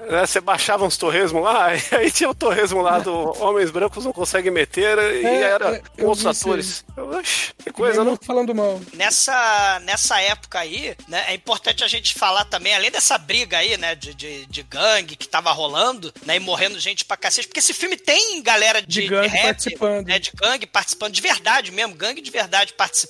né, 0.09 0.25
Você 0.25 0.39
baixava 0.39 0.85
uns 0.85 0.97
torresmos 0.97 1.43
lá, 1.43 1.67
aí 1.91 2.11
tinha 2.11 2.29
o 2.29 2.35
torresmo 2.35 2.81
lá 2.81 2.99
do 2.99 3.13
Homens 3.41 3.71
Brancos 3.71 4.05
Não 4.05 4.13
Conseguem 4.13 4.51
Meter 4.51 4.97
e 4.97 5.25
É, 5.25 5.41
era 5.41 5.75
é, 5.75 6.05
outros 6.05 6.25
atores. 6.25 6.85
Oxi, 6.95 7.53
que 7.63 7.71
coisa, 7.71 7.99
não? 7.99 8.11
muito 8.11 8.25
falando 8.25 8.53
mal. 8.53 8.79
Nessa, 8.93 9.79
nessa 9.83 10.19
época 10.21 10.59
aí, 10.59 10.95
né, 11.07 11.23
é 11.27 11.33
importante 11.33 11.83
a 11.83 11.87
gente 11.87 12.13
falar 12.13 12.45
também, 12.45 12.73
além 12.75 12.91
dessa 12.91 13.17
briga 13.17 13.57
aí, 13.57 13.77
né, 13.77 13.95
de, 13.95 14.13
de, 14.13 14.45
de 14.45 14.63
gangue 14.63 15.15
que 15.15 15.27
tava 15.27 15.51
rolando, 15.51 16.13
né, 16.25 16.35
e 16.35 16.39
morrendo 16.39 16.79
gente 16.79 17.05
pra 17.05 17.17
cacete, 17.17 17.47
porque 17.47 17.59
esse 17.59 17.73
filme 17.73 17.97
tem 17.97 18.41
galera 18.41 18.81
de, 18.81 19.01
De 19.01 19.07
gangue 19.07 19.27
rap, 19.27 19.43
participando. 19.43 20.07
Né, 20.07 20.19
de 20.19 20.31
gangue 20.35 20.67
participando, 20.67 21.13
de 21.13 21.21
verdade 21.21 21.71
mesmo, 21.71 21.95
gangue 21.95 22.21
de 22.21 22.31
verdade 22.31 22.73
participando, 22.73 23.00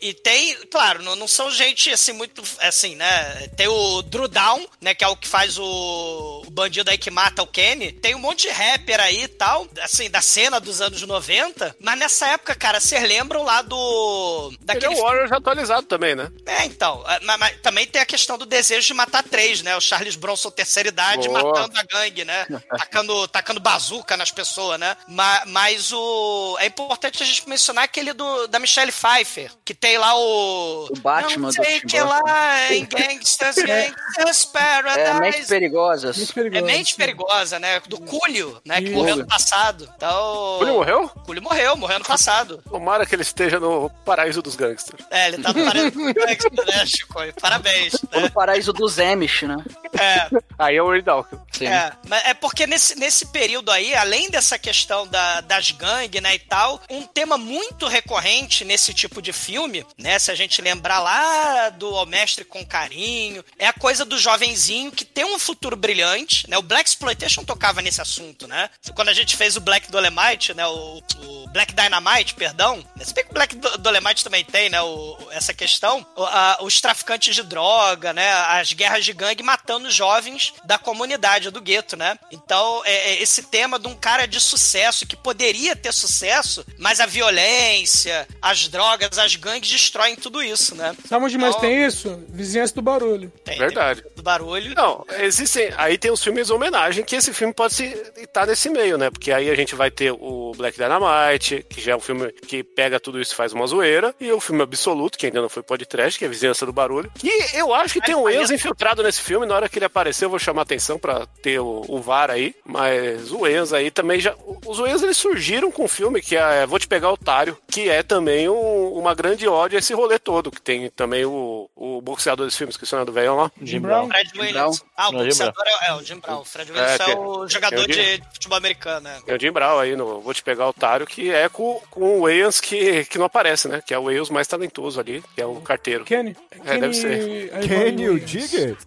e 0.00 0.14
tem, 0.14 0.56
claro, 0.70 1.02
não, 1.02 1.16
não 1.16 1.28
são 1.28 1.50
gente, 1.50 1.90
assim, 1.90 2.12
muito, 2.12 2.42
assim, 2.60 2.94
né, 2.94 3.48
tem 3.56 3.68
o 3.68 4.02
Drew 4.02 4.28
Down, 4.28 4.66
né, 4.80 4.94
que 4.94 5.04
é 5.04 5.08
o 5.08 5.16
que 5.16 5.28
faz 5.28 5.58
o, 5.58 6.42
o 6.46 6.50
bandido 6.50 6.90
aí 6.90 6.98
que 6.98 7.10
mata 7.10 7.42
o 7.42 7.46
Kenny, 7.46 7.92
tem 7.92 8.14
um 8.14 8.18
monte 8.18 8.42
de 8.42 8.50
rapper 8.50 9.00
aí 9.00 9.24
e 9.24 9.28
tal, 9.28 9.66
assim, 9.82 10.10
da 10.10 10.20
cena 10.20 10.60
dos 10.60 10.80
anos 10.80 11.02
90, 11.02 11.76
mas 11.80 11.98
nessa 11.98 12.28
época, 12.28 12.54
cara, 12.54 12.80
vocês 12.80 13.02
lembram 13.02 13.42
lá 13.42 13.62
do... 13.62 14.50
Ele 14.50 14.58
é 14.62 14.64
daquele 14.66 14.94
o 14.94 15.02
Warrior 15.02 15.28
já 15.28 15.36
atualizado 15.36 15.86
também, 15.86 16.14
né? 16.14 16.30
é, 16.46 16.64
então. 16.64 17.04
é, 17.08 17.20
Mas, 17.24 17.38
mas 17.38 17.60
também 17.60 17.86
tem 17.86 18.00
a 18.00 18.06
questão 18.06 18.36
do 18.38 18.46
desejo 18.46 18.86
de 18.86 18.94
matar 18.94 19.22
três, 19.22 19.62
né? 19.62 19.76
O 19.76 19.80
Charles 19.80 20.16
Bronson, 20.16 20.50
terceira 20.50 20.88
idade, 20.88 21.28
Boa. 21.28 21.42
matando 21.42 21.78
a 21.78 21.82
gangue, 21.82 22.24
né? 22.24 22.46
tacando, 22.76 23.28
tacando 23.28 23.60
bazuca 23.60 24.16
nas 24.16 24.30
pessoas, 24.30 24.78
né? 24.78 24.96
Mas, 25.08 25.42
mas 25.46 25.92
o. 25.92 26.56
É 26.60 26.66
importante 26.66 27.22
a 27.22 27.26
gente 27.26 27.48
mencionar 27.48 27.84
aquele 27.84 28.12
do, 28.12 28.46
da 28.48 28.58
Michelle 28.58 28.92
Pfeiffer, 28.92 29.39
que 29.64 29.74
tem 29.74 29.96
lá 29.98 30.14
o. 30.16 30.86
O 30.90 31.00
Batman 31.00 31.42
Não 31.42 31.48
do 31.48 31.52
sei 31.64 31.80
Tim 31.80 31.86
que 31.86 32.00
lá 32.00 32.72
em 32.72 32.84
Gangsters, 32.84 33.56
Gangsters 33.62 34.44
Paradise. 34.46 35.00
É, 35.00 35.20
mentes 35.20 35.46
perigosas. 35.46 36.16
Muito 36.16 36.30
É 36.30 36.34
perigoso. 36.34 36.64
mente 36.64 36.94
perigosa, 36.94 37.58
né? 37.58 37.80
Do 37.86 38.00
Cúlio, 38.00 38.60
né? 38.64 38.80
Que 38.80 38.90
morreu 38.90 39.16
no 39.16 39.26
passado. 39.26 39.88
Então. 39.96 40.58
Ele 40.62 40.72
morreu? 40.72 41.08
Cúlio 41.24 41.42
morreu, 41.42 41.76
morreu 41.76 41.98
no 41.98 42.04
passado. 42.04 42.62
Tomara 42.68 43.06
que 43.06 43.14
ele 43.14 43.22
esteja 43.22 43.60
no 43.60 43.90
paraíso 44.04 44.42
dos 44.42 44.56
gangsters. 44.56 45.04
É, 45.10 45.28
ele 45.28 45.38
tá 45.42 45.52
no 45.52 45.64
parado 45.64 45.90
né, 46.66 46.86
Chico? 46.86 47.14
Parabéns. 47.40 47.94
Ou 48.12 48.20
Né? 48.20 48.26
no 48.26 48.32
paraíso 48.32 48.72
dos 48.72 48.98
Amish, 48.98 49.42
né? 49.42 49.56
É, 49.98 50.28
Aí 50.58 50.76
é 50.76 50.82
o 50.82 50.86
Weird 50.86 51.08
Al. 51.08 51.26
Sim. 51.52 51.66
É, 51.66 51.92
mas 52.08 52.24
é 52.26 52.34
porque 52.34 52.66
nesse, 52.66 52.98
nesse 52.98 53.26
período 53.26 53.70
aí, 53.70 53.94
além 53.94 54.30
dessa 54.30 54.58
questão 54.58 55.06
da, 55.06 55.40
das 55.40 55.70
gangues, 55.70 56.20
né, 56.22 56.34
e 56.34 56.38
tal, 56.38 56.80
um 56.90 57.02
tema 57.02 57.36
muito 57.38 57.86
recorrente 57.86 58.64
nesse 58.64 58.92
tipo 58.94 59.20
de 59.22 59.29
filme, 59.32 59.84
né, 59.98 60.18
se 60.18 60.30
a 60.30 60.34
gente 60.34 60.60
lembrar 60.62 60.98
lá 61.00 61.68
do 61.70 61.92
O 61.92 62.06
Mestre 62.06 62.44
com 62.44 62.64
Carinho, 62.64 63.44
é 63.58 63.66
a 63.66 63.72
coisa 63.72 64.04
do 64.04 64.18
jovenzinho 64.18 64.90
que 64.92 65.04
tem 65.04 65.24
um 65.24 65.38
futuro 65.38 65.76
brilhante, 65.76 66.48
né, 66.48 66.56
o 66.58 66.62
Black 66.62 66.88
Exploitation 66.88 67.44
tocava 67.44 67.80
nesse 67.82 68.00
assunto, 68.00 68.46
né, 68.46 68.68
quando 68.94 69.08
a 69.08 69.14
gente 69.14 69.36
fez 69.36 69.56
o 69.56 69.60
Black 69.60 69.90
Dolemite, 69.90 70.54
né, 70.54 70.66
o, 70.66 71.02
o 71.22 71.48
Black 71.52 71.72
Dynamite, 71.74 72.34
perdão, 72.34 72.84
se 73.02 73.12
bem 73.14 73.24
que 73.24 73.30
o 73.30 73.34
Black 73.34 73.56
Do- 73.56 73.78
Dolemite 73.78 74.24
também 74.24 74.44
tem, 74.44 74.68
né, 74.70 74.80
o, 74.82 75.16
essa 75.30 75.52
questão, 75.54 76.06
o- 76.16 76.24
a- 76.24 76.58
os 76.62 76.80
traficantes 76.80 77.34
de 77.34 77.42
droga, 77.42 78.12
né, 78.12 78.30
as 78.32 78.72
guerras 78.72 79.04
de 79.04 79.12
gangue 79.12 79.42
matando 79.42 79.90
jovens 79.90 80.52
da 80.64 80.78
comunidade, 80.78 81.50
do 81.50 81.60
gueto, 81.60 81.96
né? 81.96 82.18
Então, 82.30 82.82
é, 82.84 83.10
é 83.12 83.22
esse 83.22 83.42
tema 83.44 83.78
de 83.78 83.88
um 83.88 83.94
cara 83.94 84.26
de 84.26 84.40
sucesso 84.40 85.06
que 85.06 85.16
poderia 85.16 85.74
ter 85.74 85.92
sucesso, 85.92 86.64
mas 86.78 87.00
a 87.00 87.06
violência, 87.06 88.26
as 88.40 88.68
drogas, 88.68 89.18
as 89.20 89.36
gangues 89.36 89.68
destroem 89.70 90.16
tudo 90.16 90.42
isso, 90.42 90.74
né? 90.74 90.94
Sabe 91.08 91.24
onde 91.24 91.38
mais 91.38 91.54
Então, 91.56 91.68
tem 91.68 91.84
isso? 91.84 92.24
Vizinhança 92.28 92.74
do 92.74 92.82
barulho. 92.82 93.32
tem- 93.44 93.58
Verdade. 93.58 94.02
tem 94.02 94.12
do 94.16 94.22
barulho. 94.22 94.74
Não, 94.74 95.04
existem. 95.20 95.70
Aí 95.76 95.96
tem 95.98 96.10
os 96.10 96.22
filmes 96.22 96.50
homenagem, 96.50 97.04
que 97.04 97.16
esse 97.16 97.32
filme 97.32 97.52
pode 97.54 97.82
estar 98.16 98.46
nesse 98.46 98.68
meio, 98.70 98.96
né? 98.98 99.10
Porque 99.10 99.32
aí 99.32 99.50
a 99.50 99.54
gente 99.54 99.74
vai 99.74 99.90
ter 99.90 100.10
o 100.12 100.52
Black 100.56 100.76
Dynamite, 100.78 101.64
que 101.68 101.80
já 101.80 101.92
é 101.92 101.96
um 101.96 102.00
filme 102.00 102.30
que 102.32 102.62
pega 102.62 102.98
tudo 103.00 103.20
isso 103.20 103.32
e 103.32 103.36
faz 103.36 103.52
uma 103.52 103.66
zoeira, 103.66 104.14
e 104.20 104.30
o 104.32 104.40
filme 104.40 104.62
Absoluto, 104.62 105.18
que 105.18 105.26
ainda 105.26 105.40
não 105.42 105.48
foi 105.48 105.62
podcast, 105.62 106.18
que 106.18 106.24
é 106.24 106.28
a 106.28 106.30
Vizinhança 106.30 106.64
do 106.66 106.72
Barulho. 106.72 107.10
E 107.22 107.56
eu 107.58 107.74
acho 107.74 107.94
que 107.94 108.00
tem 108.00 108.14
um 108.14 108.28
Enzo 108.28 108.54
infiltrado 108.54 109.02
nesse 109.02 109.20
filme, 109.20 109.46
na 109.46 109.54
hora 109.54 109.68
que 109.68 109.78
ele 109.78 109.84
aparecer 109.84 110.24
eu 110.24 110.30
vou 110.30 110.38
chamar 110.38 110.62
atenção 110.62 110.98
pra 110.98 111.26
ter 111.42 111.58
o, 111.60 111.84
o 111.88 112.00
VAR 112.00 112.30
aí, 112.30 112.54
mas 112.64 113.30
o 113.32 113.46
Enzo 113.46 113.74
aí 113.76 113.90
também 113.90 114.20
já... 114.20 114.34
Os 114.66 114.78
Enzo, 114.78 115.06
eles 115.06 115.16
surgiram 115.16 115.70
com 115.72 115.84
um 115.84 115.88
filme 115.88 116.20
que 116.20 116.36
é 116.36 116.66
Vou 116.66 116.78
Te 116.78 116.86
Pegar 116.86 117.10
Otário, 117.10 117.56
que 117.70 117.88
é 117.88 118.02
também 118.02 118.48
um, 118.48 118.92
uma 118.92 119.09
grande 119.14 119.46
ódio 119.48 119.76
a 119.76 119.80
esse 119.80 119.92
rolê 119.94 120.18
todo, 120.18 120.50
que 120.50 120.60
tem 120.60 120.90
também 120.90 121.24
o, 121.24 121.68
o 121.74 122.00
boxeador 122.00 122.46
desse 122.46 122.58
filme, 122.58 122.70
esqueci 122.70 122.92
o 122.94 122.96
nome 122.98 123.06
do 123.06 123.12
velho 123.12 123.36
lá. 123.36 123.50
Jim 123.62 123.80
Brown. 123.80 124.08
Fred 124.08 124.30
Williams. 124.38 124.84
Ah, 124.96 125.08
o 125.08 125.12
Não, 125.12 125.24
boxeador 125.24 125.64
é, 125.82 125.88
é 125.88 125.94
o 125.94 126.02
Jim 126.02 126.18
Brown. 126.18 126.40
O 126.40 126.44
Fred 126.44 126.70
Williams 126.72 127.00
é, 127.00 127.04
que- 127.04 127.10
o 127.14 127.48
jogador 127.48 127.80
eu 127.80 127.86
de 127.86 128.22
futebol 128.32 128.58
americano, 128.58 129.00
né? 129.00 129.18
É 129.26 129.34
o 129.34 129.40
Jim 129.40 129.50
Brown 129.52 129.78
aí 129.78 129.96
no 129.96 130.20
Vou 130.20 130.34
Te 130.34 130.42
Pegar 130.42 130.68
Otário, 130.68 131.06
que 131.06 131.30
é 131.32 131.48
com, 131.48 131.80
com 131.90 132.18
o 132.18 132.22
Wales 132.22 132.60
que, 132.60 133.04
que 133.06 133.18
não 133.18 133.26
aparece, 133.26 133.68
né? 133.68 133.82
Que 133.86 133.94
é 133.94 133.98
o 133.98 134.04
Wales 134.04 134.30
mais 134.30 134.46
talentoso 134.46 135.00
ali, 135.00 135.22
que 135.34 135.40
é 135.40 135.46
o 135.46 135.56
carteiro. 135.60 136.04
Kenny. 136.04 136.36
É, 136.64 136.78
deve 136.78 136.94
ser. 136.94 137.50
Kenny, 137.66 138.08
o 138.08 138.18
Digger? 138.20 138.76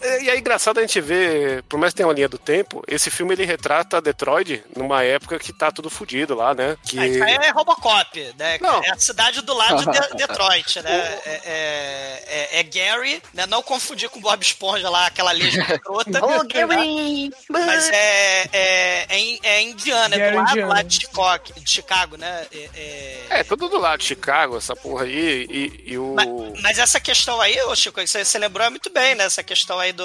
É, 0.00 0.22
e 0.22 0.30
é 0.30 0.38
engraçado 0.38 0.78
a 0.78 0.80
gente 0.82 1.00
ver, 1.00 1.62
por 1.64 1.78
mais 1.78 1.92
que 1.92 1.96
tenha 1.98 2.06
uma 2.06 2.14
linha 2.14 2.28
do 2.28 2.38
tempo, 2.38 2.82
esse 2.86 3.10
filme 3.10 3.34
ele 3.34 3.44
retrata 3.44 4.00
Detroit 4.00 4.62
numa 4.74 5.02
época 5.02 5.38
que 5.38 5.52
tá 5.52 5.70
tudo 5.70 5.90
fudido 5.90 6.34
lá, 6.34 6.54
né? 6.54 6.76
Que... 6.84 6.96
Isso 7.04 7.22
aí 7.24 7.34
é 7.34 7.50
Robocop, 7.50 8.34
né? 8.38 8.55
Não. 8.60 8.82
É 8.84 8.90
a 8.90 8.98
cidade 8.98 9.40
do 9.42 9.54
lado 9.54 9.84
de 9.84 10.00
De- 10.00 10.16
Detroit, 10.26 10.82
né? 10.82 10.90
É, 11.24 11.30
é- 11.46 12.22
é- 12.54 12.60
é 12.60 12.62
Gary, 12.62 13.22
né? 13.34 13.46
Não 13.46 13.62
confundir 13.62 14.08
com 14.08 14.20
Bob 14.20 14.42
Esponja 14.42 14.88
lá, 14.90 15.06
aquela 15.06 15.32
lesma 15.32 15.62
escrota. 15.62 16.24
Ô, 16.24 16.44
Gary! 16.44 17.30
Mas 17.48 17.88
é, 17.90 18.48
é, 18.52 19.06
é, 19.08 19.38
é 19.42 19.62
Indiana, 19.62 20.16
é 20.16 20.30
do 20.30 20.36
lado 20.36 20.50
Indiana. 20.50 20.74
lá 20.74 20.82
de 20.82 20.94
Chicago, 20.96 21.44
de 21.56 21.70
Chicago 21.70 22.16
né? 22.16 22.46
É, 22.52 22.68
é- 22.74 23.26
É, 23.40 23.44
tudo 23.44 23.68
do 23.68 23.78
lado 23.78 24.00
de 24.00 24.06
Chicago, 24.06 24.56
essa 24.56 24.74
porra 24.74 25.04
aí, 25.04 25.46
e, 25.50 25.92
e 25.92 25.98
o... 25.98 26.14
Mas, 26.14 26.28
mas 26.62 26.78
essa 26.78 27.00
questão 27.00 27.40
aí, 27.40 27.60
ô 27.62 27.74
Chico, 27.74 28.00
você, 28.06 28.24
você 28.24 28.38
lembrou 28.38 28.68
muito 28.70 28.90
bem, 28.90 29.14
né? 29.14 29.24
Essa 29.24 29.42
questão 29.42 29.78
aí 29.78 29.92
do, 29.92 30.04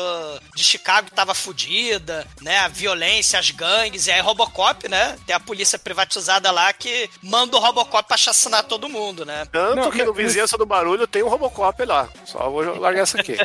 de 0.55 0.63
Chicago 0.63 1.09
tava 1.11 1.33
fudida, 1.33 2.27
né? 2.41 2.59
A 2.59 2.67
violência, 2.67 3.39
as 3.39 3.51
gangues, 3.51 4.07
e 4.07 4.11
aí 4.11 4.21
Robocop, 4.21 4.87
né? 4.89 5.17
Tem 5.25 5.35
a 5.35 5.39
polícia 5.39 5.77
privatizada 5.79 6.51
lá 6.51 6.71
que 6.73 7.09
manda 7.21 7.55
o 7.57 7.59
Robocop 7.59 8.07
pra 8.07 8.17
chacinar 8.33 8.63
todo 8.63 8.87
mundo, 8.89 9.25
né? 9.25 9.45
Tanto 9.51 9.75
Não, 9.75 9.91
que 9.91 10.03
no 10.03 10.13
mas- 10.13 10.17
Vizinhança 10.23 10.57
do 10.57 10.65
Barulho 10.65 11.05
tem 11.07 11.21
um 11.23 11.27
Robocop 11.27 11.83
lá. 11.85 12.07
Só 12.25 12.49
vou 12.49 12.79
largar 12.79 13.01
essa 13.03 13.19
aqui. 13.19 13.35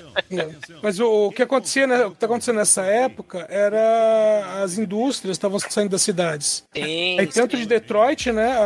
Mas 0.83 0.99
o, 1.01 1.27
o 1.27 1.33
que 1.33 1.43
acontecia, 1.43 1.87
né, 1.87 2.05
o 2.07 2.11
que 2.13 2.17
tá 2.19 2.27
acontecendo 2.27 2.57
nessa 2.57 2.83
época 2.85 3.47
era 3.51 4.63
as 4.63 4.79
indústrias 4.79 5.37
estavam 5.37 5.59
saindo 5.59 5.91
das 5.91 6.03
cidades. 6.03 6.65
Sim, 6.75 7.19
Aí 7.19 7.27
tanto 7.27 7.57
de 7.57 7.67
Detroit, 7.67 8.31
né, 8.33 8.57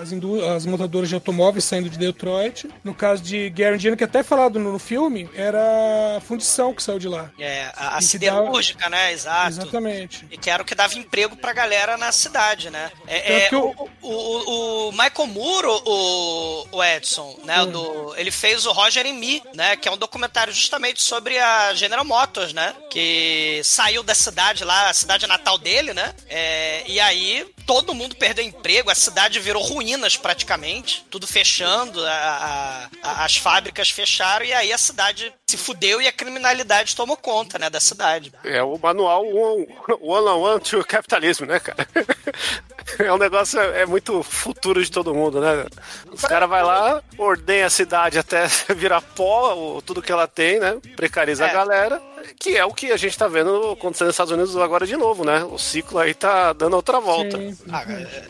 as, 0.00 0.12
indú- 0.12 0.44
as 0.44 0.64
montadoras 0.66 1.08
de 1.08 1.14
automóveis 1.14 1.64
saindo 1.64 1.88
de 1.90 1.98
Detroit. 1.98 2.68
No 2.82 2.94
caso 2.94 3.22
de 3.22 3.50
Gary 3.50 3.76
Indiana, 3.76 3.96
que 3.96 4.04
até 4.04 4.22
falado 4.22 4.58
no, 4.58 4.72
no 4.72 4.78
filme, 4.78 5.28
era 5.34 6.16
a 6.16 6.20
fundição 6.20 6.72
que 6.74 6.82
saiu 6.82 6.98
de 6.98 7.08
lá. 7.08 7.30
É, 7.38 7.70
a, 7.76 7.96
a 7.98 8.00
siderúrgica, 8.00 8.88
né? 8.88 9.12
Exato. 9.12 9.48
Exatamente. 9.48 10.26
E 10.30 10.38
que 10.38 10.48
era 10.50 10.62
o 10.62 10.66
que 10.66 10.74
dava 10.74 10.94
emprego 10.98 11.36
pra 11.36 11.52
galera 11.52 11.96
na 11.96 12.12
cidade, 12.12 12.70
né? 12.70 12.90
É, 13.06 13.44
é, 13.44 13.48
que 13.48 13.56
o, 13.56 13.74
o- 14.02 14.10
o, 14.10 14.88
o 14.88 14.92
Michael 14.92 15.26
Moore, 15.28 15.49
o, 15.66 16.66
o 16.72 16.84
Edson, 16.84 17.38
né? 17.44 17.62
Hum. 17.62 17.70
Do, 17.70 18.14
ele 18.16 18.30
fez 18.30 18.66
o 18.66 18.72
Roger 18.72 19.06
e 19.06 19.12
Me, 19.12 19.42
né? 19.54 19.76
Que 19.76 19.88
é 19.88 19.92
um 19.92 19.96
documentário 19.96 20.52
justamente 20.52 21.02
sobre 21.02 21.38
a 21.38 21.74
General 21.74 22.04
Motors, 22.04 22.52
né? 22.52 22.74
Que 22.90 23.60
saiu 23.64 24.02
da 24.02 24.14
cidade 24.14 24.64
lá, 24.64 24.90
a 24.90 24.94
cidade 24.94 25.26
natal 25.26 25.58
dele, 25.58 25.92
né? 25.92 26.14
É, 26.28 26.84
e 26.86 27.00
aí 27.00 27.46
todo 27.70 27.94
mundo 27.94 28.16
perdeu 28.16 28.44
emprego, 28.44 28.90
a 28.90 28.96
cidade 28.96 29.38
virou 29.38 29.62
ruínas 29.62 30.16
praticamente, 30.16 31.06
tudo 31.08 31.24
fechando, 31.24 32.04
a- 32.04 32.88
a- 33.00 33.24
as 33.24 33.36
fábricas 33.36 33.90
fecharam 33.90 34.44
e 34.44 34.52
aí 34.52 34.72
a 34.72 34.78
cidade 34.78 35.32
se 35.48 35.56
fudeu 35.56 36.02
e 36.02 36.08
a 36.08 36.12
criminalidade 36.12 36.96
tomou 36.96 37.16
conta, 37.16 37.60
né, 37.60 37.70
da 37.70 37.78
cidade. 37.78 38.32
É 38.42 38.60
o 38.60 38.76
manual 38.76 39.24
one, 39.24 39.68
one 40.00 40.26
on 40.28 40.40
one 40.40 40.60
to 40.60 40.84
capitalismo, 40.84 41.46
né, 41.46 41.60
cara? 41.60 41.86
É 42.98 43.12
um 43.12 43.18
negócio, 43.18 43.60
é 43.60 43.86
muito 43.86 44.20
futuro 44.22 44.82
de 44.82 44.90
todo 44.90 45.14
mundo, 45.14 45.40
né? 45.40 45.64
Os 46.10 46.22
caras 46.22 46.48
vai 46.48 46.62
lá, 46.62 47.00
ordenha 47.16 47.66
a 47.66 47.70
cidade 47.70 48.18
até 48.18 48.46
virar 48.74 49.00
pó, 49.00 49.80
tudo 49.86 50.02
que 50.02 50.10
ela 50.10 50.26
tem, 50.26 50.58
né? 50.58 50.76
Precariza 50.96 51.46
É. 51.46 51.50
a 51.50 51.52
galera, 51.52 52.02
que 52.38 52.56
é 52.56 52.64
o 52.64 52.72
que 52.74 52.90
a 52.92 52.96
gente 52.96 53.16
tá 53.16 53.28
vendo 53.28 53.70
acontecendo 53.72 54.06
nos 54.06 54.14
Estados 54.14 54.32
Unidos 54.32 54.56
agora 54.56 54.86
de 54.86 54.96
novo, 54.96 55.24
né? 55.24 55.44
O 55.44 55.58
ciclo 55.58 55.98
aí 55.98 56.14
tá 56.14 56.52
dando 56.52 56.74
outra 56.76 57.00
volta. 57.00 57.36
Sim. 57.38 57.56
Ah, 57.70 57.84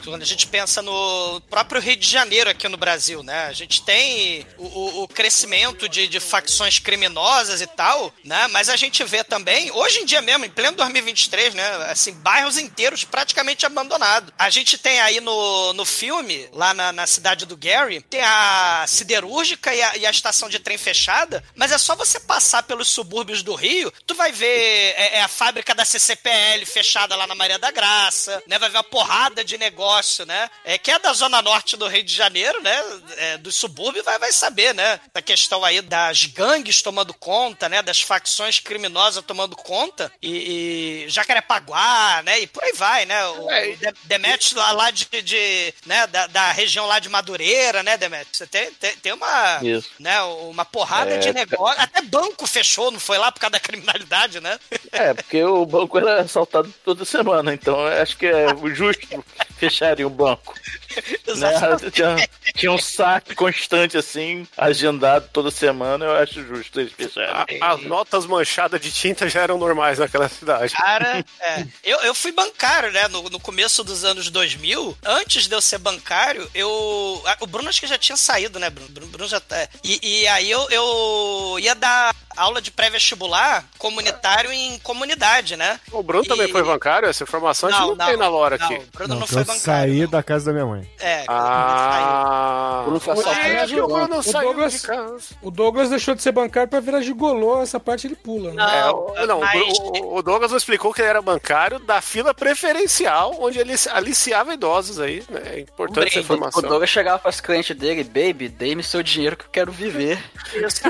quando 0.05 0.23
a 0.23 0.25
gente 0.27 0.47
pensa 0.47 0.83
no 0.83 1.41
próprio 1.51 1.81
Rio 1.81 1.97
de 1.97 2.09
Janeiro 2.09 2.51
aqui 2.51 2.69
no 2.69 2.77
Brasil, 2.77 3.23
né? 3.23 3.47
A 3.47 3.53
gente 3.53 3.83
tem 3.83 4.47
o, 4.59 4.65
o- 4.67 5.03
o 5.05 5.09
crescimento 5.09 5.89
de, 5.89 6.07
de 6.09 6.21
facções 6.21 6.79
criminosas 6.79 7.61
e 7.61 7.67
tal, 7.67 8.13
né? 8.25 8.49
Mas 8.49 8.69
a 8.69 8.77
gente 8.77 9.03
vê 9.05 9.23
também, 9.25 9.71
hoje 9.73 10.01
em 10.01 10.05
dia 10.05 10.21
mesmo, 10.21 10.45
em 10.45 10.51
pleno 10.51 10.77
2023, 10.77 11.55
né? 11.55 11.67
Assim, 11.91 12.13
bairros 12.13 12.59
inteiros 12.59 13.05
praticamente 13.05 13.65
abandonados. 13.67 14.33
A 14.39 14.51
gente 14.51 14.77
tem 14.79 15.01
aí 15.01 15.21
no, 15.21 15.73
no 15.73 15.85
filme, 15.85 16.49
lá 16.53 16.75
na, 16.75 16.93
na 16.93 17.07
cidade 17.07 17.47
do 17.47 17.57
Gary, 17.57 18.01
tem 18.09 18.21
a 18.23 18.85
siderúrgica 18.87 19.75
e 19.75 19.83
a, 19.83 19.97
e 19.99 20.07
a 20.07 20.11
estação 20.11 20.49
de 20.49 20.59
trem 20.59 20.77
fechada, 20.79 21.43
mas 21.55 21.73
é 21.73 21.79
só 21.79 21.95
você 21.97 22.21
passar 22.21 22.63
pelos 22.65 22.89
subúrbios 22.89 23.43
do 23.43 23.55
Rio, 23.55 23.80
tu 24.07 24.15
vai 24.15 24.33
ver 24.33 24.95
é, 24.97 25.17
é 25.19 25.23
a 25.23 25.29
fábrica 25.29 25.75
da 25.75 25.85
CCPL 25.85 26.65
fechada 26.67 27.15
lá 27.17 27.27
na 27.27 27.35
Maria 27.35 27.59
da 27.59 27.71
Graça, 27.71 28.43
né? 28.47 28.59
Vai 28.59 28.69
ver 28.71 28.77
uma 28.79 28.85
porrada 28.85 29.45
de 29.45 29.57
negócio, 29.59 30.25
né? 30.27 30.51
É, 30.65 30.79
que 30.79 30.91
é 30.91 30.99
da 30.99 31.13
zona 31.13 31.41
norte 31.43 31.77
do 31.77 31.87
Rio 31.87 32.03
de 32.03 32.15
Janeiro, 32.15 32.61
né? 32.63 32.83
É, 33.17 33.39
do 33.39 33.51
subúrbio, 33.53 34.03
vai, 34.03 34.19
vai 34.19 34.33
saber, 34.33 34.75
né? 34.75 35.01
Da 35.13 35.23
questão 35.23 35.65
aí 35.65 35.81
das 35.81 36.25
gangues 36.25 36.83
tomando 36.83 37.15
conta, 37.15 37.69
né? 37.69 37.83
Das 37.83 38.01
facções 38.01 38.59
criminosas 38.59 39.25
tomando 39.25 39.57
conta 39.57 40.13
e, 40.23 41.05
e 41.05 41.09
Jacarepaguá, 41.09 42.23
né? 42.25 42.41
E 42.41 42.47
por 42.47 42.63
aí 42.63 42.73
vai, 42.73 43.07
né? 43.07 43.27
O, 43.27 43.51
É, 43.51 43.69
o 43.69 43.77
De- 43.77 43.95
Demetrius 44.05 44.53
lá, 44.53 44.73
lá 44.73 44.91
de, 44.91 45.07
de- 45.23 45.75
né? 45.87 46.07
Da, 46.07 46.27
da 46.27 46.53
região 46.53 46.87
lá 46.87 46.99
de 46.99 47.09
Madureira, 47.09 47.83
né, 47.83 47.97
Demetrius? 47.97 48.37
Você 48.39 48.47
tem, 48.47 48.71
tem, 48.75 48.97
tem 48.97 49.13
uma, 49.13 49.61
Isso. 49.63 49.91
né? 49.99 50.21
Uma 50.23 50.65
porrada 50.65 51.15
É, 51.15 51.19
de 51.19 51.33
negócio. 51.33 51.81
Até 51.81 52.03
banco 52.03 52.47
fechou, 52.47 52.91
não 52.91 53.01
foi 53.01 53.19
lá 53.19 53.31
por 53.33 53.41
causa 53.41 53.53
da 53.53 53.61
criminalidade, 53.71 54.41
né? 54.41 54.59
É, 54.93 55.15
porque 55.15 55.43
o 55.45 55.65
banco 55.65 55.99
era 55.99 56.21
assaltado 56.21 56.73
toda 56.85 57.05
semana, 57.05 57.55
então 57.55 57.87
acho 57.87 58.17
que 58.17 58.27
é 58.27 58.47
justo 58.75 59.25
fecharem 59.57 60.05
o 60.05 60.11
banco. 60.11 60.55
Né? 61.31 61.51
Tinha, 61.93 62.29
tinha 62.57 62.73
um 62.73 62.79
saque 62.79 63.35
constante 63.37 63.97
assim, 63.97 64.47
agendado 64.59 65.29
toda 65.33 65.49
semana, 65.51 66.05
eu 66.05 66.13
acho 66.17 66.45
justo 66.45 66.81
eles 66.81 66.93
fecharem. 66.93 67.59
A- 67.63 67.71
As 67.73 67.83
notas 67.85 68.27
manchadas 68.27 68.81
de 68.81 68.91
tinta 68.91 69.29
já 69.29 69.43
eram 69.43 69.57
normais 69.57 69.99
naquela 70.01 70.29
cidade. 70.29 70.75
Cara, 70.75 71.25
é. 71.41 71.65
Eu, 71.85 71.99
eu 72.01 72.15
fui 72.15 72.33
bancário, 72.33 72.91
né? 72.93 73.07
No, 73.09 73.23
no 73.31 73.39
começo 73.39 73.85
dos 73.85 74.05
anos 74.05 74.29
2000. 74.29 74.99
Antes 75.05 75.47
de 75.47 75.55
eu 75.55 75.61
ser 75.61 75.79
bancário, 75.79 76.51
eu. 76.53 77.23
ah, 77.25 77.37
O 77.41 77.47
Bruno 77.47 77.69
acho 77.69 77.81
que 77.81 77.87
já 77.87 77.97
tinha 77.97 78.17
saído, 78.17 78.59
né, 78.59 78.69
Bruno? 78.69 78.89
Bruno, 78.91 79.11
Bruno 79.13 79.29
já 79.29 79.39
tá. 79.41 79.69
E, 79.85 80.01
e 80.23 80.27
aí 80.29 80.51
eu, 80.51 80.69
eu 80.71 81.57
ia 81.61 81.75
dar 81.77 82.15
aula 82.37 82.61
de 82.61 82.71
pré-vestibular 82.73 83.65
comunitário 83.79 84.51
em 84.53 84.79
comunidade, 84.81 85.57
né? 85.57 85.79
O 85.93 86.03
Bruno 86.03 86.25
também 86.25 86.49
E- 86.49 86.53
foi 86.53 86.63
bancário? 86.65 87.09
Essa 87.09 87.23
informação 87.23 87.69
a 87.69 87.73
gente 87.73 87.81
não, 87.83 87.97
tem 87.97 88.17
na 88.17 88.29
lora 88.29 88.59
não, 88.59 88.67
aqui. 88.67 88.75
o 88.75 88.87
Bruno 88.93 89.09
não, 89.15 89.21
Não, 89.21 89.27
que 89.27 89.33
foi 89.33 89.43
eu 89.43 89.47
bancário. 89.47 89.93
saí 89.93 90.03
não. 90.03 90.11
da 90.11 90.23
casa 90.23 90.47
da 90.47 90.53
minha 90.53 90.67
mãe. 90.67 90.80
É, 90.99 91.25
Ah. 91.29 92.83
O. 92.83 92.85
Bruno 92.91 94.19
O 94.19 94.23
saiu 94.23 94.43
Douglas- 94.49 94.73
de 94.73 94.87
casa. 94.87 95.25
O 95.43 95.51
Douglas 95.51 95.91
deixou 95.91 96.15
de 96.15 96.23
ser 96.23 96.33
bancário 96.33 96.69
pra 96.69 96.81
virar 96.81 97.01
gigolô, 97.03 97.63
essa 97.63 97.79
parte 97.81 98.07
ele 98.07 98.17
pula, 98.17 98.51
né? 98.51 98.57
Não, 98.57 98.69
É, 98.71 98.91
o- 98.91 99.27
não, 99.27 99.41
mas- 99.41 99.79
o, 99.79 100.17
o 100.17 100.23
Douglas 100.23 100.51
não 100.51 100.59
explicou 100.59 100.93
que 100.93 101.01
ele 101.01 101.09
era 101.09 101.23
bancário 101.23 101.79
da 101.79 102.01
fila 102.01 102.33
preferencial, 102.35 103.35
onde 103.39 103.59
ele 103.59 103.75
aliciava 103.93 104.55
idosos 104.55 104.99
aí. 105.01 105.23
Né? 105.31 105.41
É 105.57 105.61
importante 105.61 106.09
essa 106.09 106.19
Brinde, 106.19 106.19
O 106.19 106.35
informação. 106.35 106.63
Douglas 106.63 106.91
chegava 106.91 107.19
pras 107.19 107.41
clientes 107.41 107.77
dele, 107.77 108.05
baby, 108.05 108.49
dê-me 108.49 108.83
seu 108.83 109.03
dinheiro 109.03 109.37
que 109.37 109.45
eu 109.45 109.51
quero 109.51 109.73
viver. 109.73 110.19
Isso. 110.55 110.81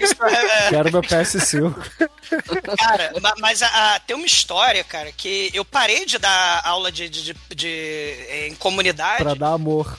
Isso 0.00 0.24
é- 0.24 0.68
Quero 0.68 0.92
meu 0.92 1.02
PS5. 1.02 1.74
Cara, 2.78 3.12
ma- 3.20 3.34
mas 3.38 3.62
a- 3.62 3.94
a- 3.94 4.00
tem 4.00 4.14
uma 4.16 4.26
história, 4.26 4.82
cara, 4.84 5.10
que 5.12 5.50
eu 5.54 5.64
parei 5.64 6.04
de 6.04 6.18
dar 6.18 6.62
aula 6.64 6.90
de, 6.92 7.08
de, 7.08 7.22
de- 7.32 7.36
de- 7.54 8.26
em 8.48 8.54
comunidade. 8.56 9.07
Pra 9.16 9.34
dar 9.34 9.52
amor. 9.54 9.98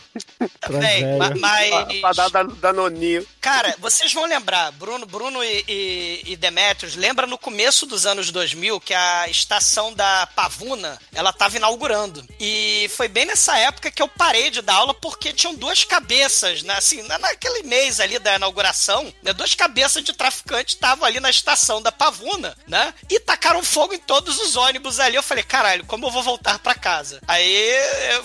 Pra 0.59 0.77
Bem, 0.79 1.03
mas. 1.39 1.99
Pra 2.01 2.11
dar 2.13 2.29
da, 2.29 2.43
danoninho. 2.43 3.25
Cara, 3.41 3.75
vocês 3.79 4.13
vão 4.13 4.25
lembrar, 4.25 4.71
Bruno, 4.73 5.05
Bruno 5.05 5.43
e, 5.43 5.63
e, 5.67 6.21
e 6.27 6.35
Demetrios, 6.35 6.95
lembra 6.95 7.25
no 7.25 7.37
começo 7.37 7.85
dos 7.85 8.05
anos 8.05 8.31
2000 8.31 8.79
que 8.79 8.93
a 8.93 9.27
estação 9.29 9.93
da 9.93 10.27
Pavuna, 10.35 10.99
ela 11.13 11.33
tava 11.33 11.57
inaugurando. 11.57 12.25
E 12.39 12.89
foi 12.95 13.07
bem 13.07 13.25
nessa 13.25 13.57
época 13.57 13.89
que 13.91 14.01
eu 14.01 14.07
parei 14.07 14.49
de 14.49 14.61
dar 14.61 14.75
aula 14.75 14.93
porque 14.93 15.33
tinham 15.33 15.55
duas 15.55 15.83
cabeças, 15.83 16.61
né, 16.63 16.75
assim, 16.75 17.01
na- 17.03 17.17
naquele 17.17 17.63
mês 17.63 17.99
ali 17.99 18.19
da 18.19 18.35
inauguração, 18.35 19.11
né, 19.23 19.33
duas 19.33 19.55
cabeças 19.55 20.03
de 20.03 20.13
traficante 20.13 20.75
estavam 20.75 21.05
ali 21.05 21.19
na 21.19 21.29
estação 21.29 21.81
da 21.81 21.91
Pavuna, 21.91 22.55
né, 22.67 22.93
e 23.09 23.19
tacaram 23.19 23.63
fogo 23.63 23.93
em 23.93 23.99
todos 23.99 24.37
os 24.39 24.55
ônibus 24.55 24.99
ali. 24.99 25.15
Eu 25.15 25.23
falei, 25.23 25.43
caralho, 25.43 25.85
como 25.85 26.05
eu 26.07 26.11
vou 26.11 26.23
voltar 26.23 26.59
pra 26.59 26.75
casa? 26.75 27.21
Aí 27.27 27.71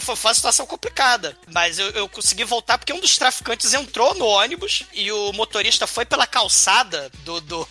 foi 0.00 0.14
uma 0.14 0.34
situação 0.34 0.66
complicada, 0.74 1.36
mas 1.52 1.78
eu, 1.78 1.88
eu 1.90 2.08
consegui 2.08 2.42
voltar 2.44 2.76
porque 2.78 2.92
um 2.92 2.98
dos 3.00 3.16
traficantes 3.16 3.72
entrou 3.72 4.12
no 4.14 4.26
ônibus 4.26 4.82
e 4.92 5.10
o 5.12 5.32
motorista 5.32 5.86
foi 5.86 6.04
pela 6.04 6.26
calçada 6.26 7.10
do. 7.24 7.40
do, 7.40 7.64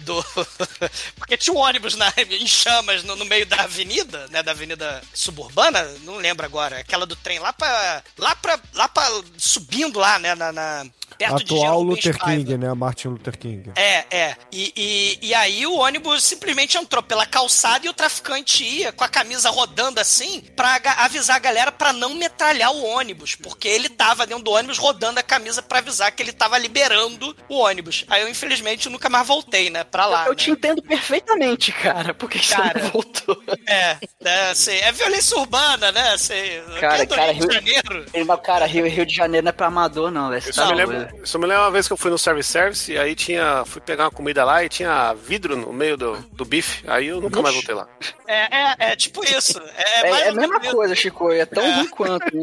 do 0.00 0.24
porque 1.16 1.36
tinha 1.36 1.54
um 1.54 1.58
ônibus 1.58 1.94
na, 1.94 2.12
em 2.30 2.46
chamas 2.46 3.02
no, 3.04 3.14
no 3.14 3.24
meio 3.26 3.44
da 3.46 3.62
avenida, 3.62 4.26
né? 4.28 4.42
Da 4.42 4.52
avenida 4.52 5.02
suburbana, 5.12 5.82
não 6.02 6.16
lembro 6.16 6.46
agora, 6.46 6.78
aquela 6.78 7.04
do 7.04 7.14
trem 7.16 7.38
lá 7.38 7.52
pra. 7.52 8.02
lá 8.16 8.34
pra. 8.36 8.58
lá 8.72 8.88
pra. 8.88 9.06
subindo 9.36 9.98
lá, 9.98 10.18
né? 10.18 10.34
Na, 10.34 10.50
na- 10.52 10.86
perto 11.18 11.44
de 11.44 11.54
Atual 11.54 11.78
Rubens 11.78 11.96
Luther 12.04 12.18
Paiva. 12.18 12.44
King, 12.44 12.58
né? 12.58 12.74
Martin 12.74 13.08
Luther 13.08 13.38
King. 13.38 13.70
É, 13.74 14.04
é. 14.10 14.36
E, 14.52 14.72
e, 14.76 15.28
e 15.28 15.34
aí 15.34 15.66
o 15.66 15.76
ônibus 15.76 16.24
simplesmente 16.24 16.76
entrou 16.76 17.02
pela 17.02 17.24
calçada 17.24 17.86
e 17.86 17.88
o 17.88 17.94
traficante 17.94 18.64
ia 18.64 18.92
com 18.92 19.02
a 19.04 19.08
camisa 19.08 19.48
rodando 19.48 19.98
assim 20.00 20.40
pra 20.54 20.78
avisar 20.98 21.36
a 21.36 21.38
galera 21.38 21.72
pra 21.72 21.92
não 21.92 22.14
metralhar 22.14 22.45
o 22.70 22.84
ônibus, 22.84 23.34
porque 23.34 23.68
ele 23.68 23.88
tava 23.88 24.26
dentro 24.26 24.44
do 24.44 24.50
ônibus 24.52 24.78
rodando 24.78 25.18
a 25.20 25.22
camisa 25.22 25.62
pra 25.62 25.78
avisar 25.78 26.12
que 26.12 26.22
ele 26.22 26.32
tava 26.32 26.58
liberando 26.58 27.36
o 27.48 27.58
ônibus. 27.58 28.04
Aí 28.08 28.22
eu 28.22 28.28
infelizmente 28.28 28.88
nunca 28.88 29.08
mais 29.08 29.26
voltei, 29.26 29.70
né, 29.70 29.84
pra 29.84 30.06
lá. 30.06 30.24
eu 30.24 30.30
né? 30.30 30.36
te 30.36 30.50
entendo 30.50 30.82
perfeitamente, 30.82 31.72
cara. 31.72 32.14
Porque 32.14 32.38
você 32.38 32.54
Cara. 32.54 32.82
não 32.82 32.90
voltou. 32.90 33.42
É, 33.66 33.96
é, 34.24 34.50
assim, 34.50 34.72
é 34.76 34.92
violência 34.92 35.36
urbana, 35.38 35.92
né? 35.92 36.10
Assim, 36.12 36.34
Cara, 36.80 37.04
do 37.04 37.14
cara, 37.14 37.32
Rio 37.32 37.48
de 37.48 37.54
Janeiro. 37.54 38.06
Mas, 38.26 38.40
cara, 38.40 38.66
Rio, 38.66 38.86
Rio 38.88 39.06
de 39.06 39.14
Janeiro 39.14 39.44
não 39.44 39.50
é 39.50 39.52
pra 39.52 39.66
amador, 39.66 40.10
não, 40.10 40.30
velho. 40.30 40.42
Você 40.42 40.50
Isso 40.50 40.60
tá 40.60 40.66
me, 40.66 40.74
lembra, 40.74 41.12
isso 41.22 41.38
me 41.38 41.46
lembra 41.46 41.64
uma 41.64 41.70
vez 41.70 41.86
que 41.86 41.92
eu 41.92 41.96
fui 41.96 42.10
no 42.10 42.18
service 42.18 42.50
service 42.50 42.92
e 42.92 42.98
aí 42.98 43.14
tinha. 43.14 43.64
Fui 43.64 43.80
pegar 43.80 44.04
uma 44.04 44.10
comida 44.10 44.44
lá 44.44 44.64
e 44.64 44.68
tinha 44.68 45.14
vidro 45.14 45.56
no 45.56 45.72
meio 45.72 45.96
do, 45.96 46.16
do 46.32 46.44
bife. 46.44 46.82
Aí 46.86 47.08
eu 47.08 47.20
nunca 47.20 47.42
mais 47.42 47.54
voltei 47.54 47.74
lá. 47.74 47.88
É, 48.26 48.58
é, 48.58 48.92
é 48.92 48.96
tipo 48.96 49.24
isso. 49.24 49.60
É, 49.76 50.08
É, 50.08 50.10
é 50.10 50.28
a 50.28 50.32
mesma 50.32 50.60
coisa, 50.60 50.94
Chico. 50.94 51.30
É 51.32 51.44
tão 51.46 51.64
ruim 51.74 51.88
quanto? 51.88 52.35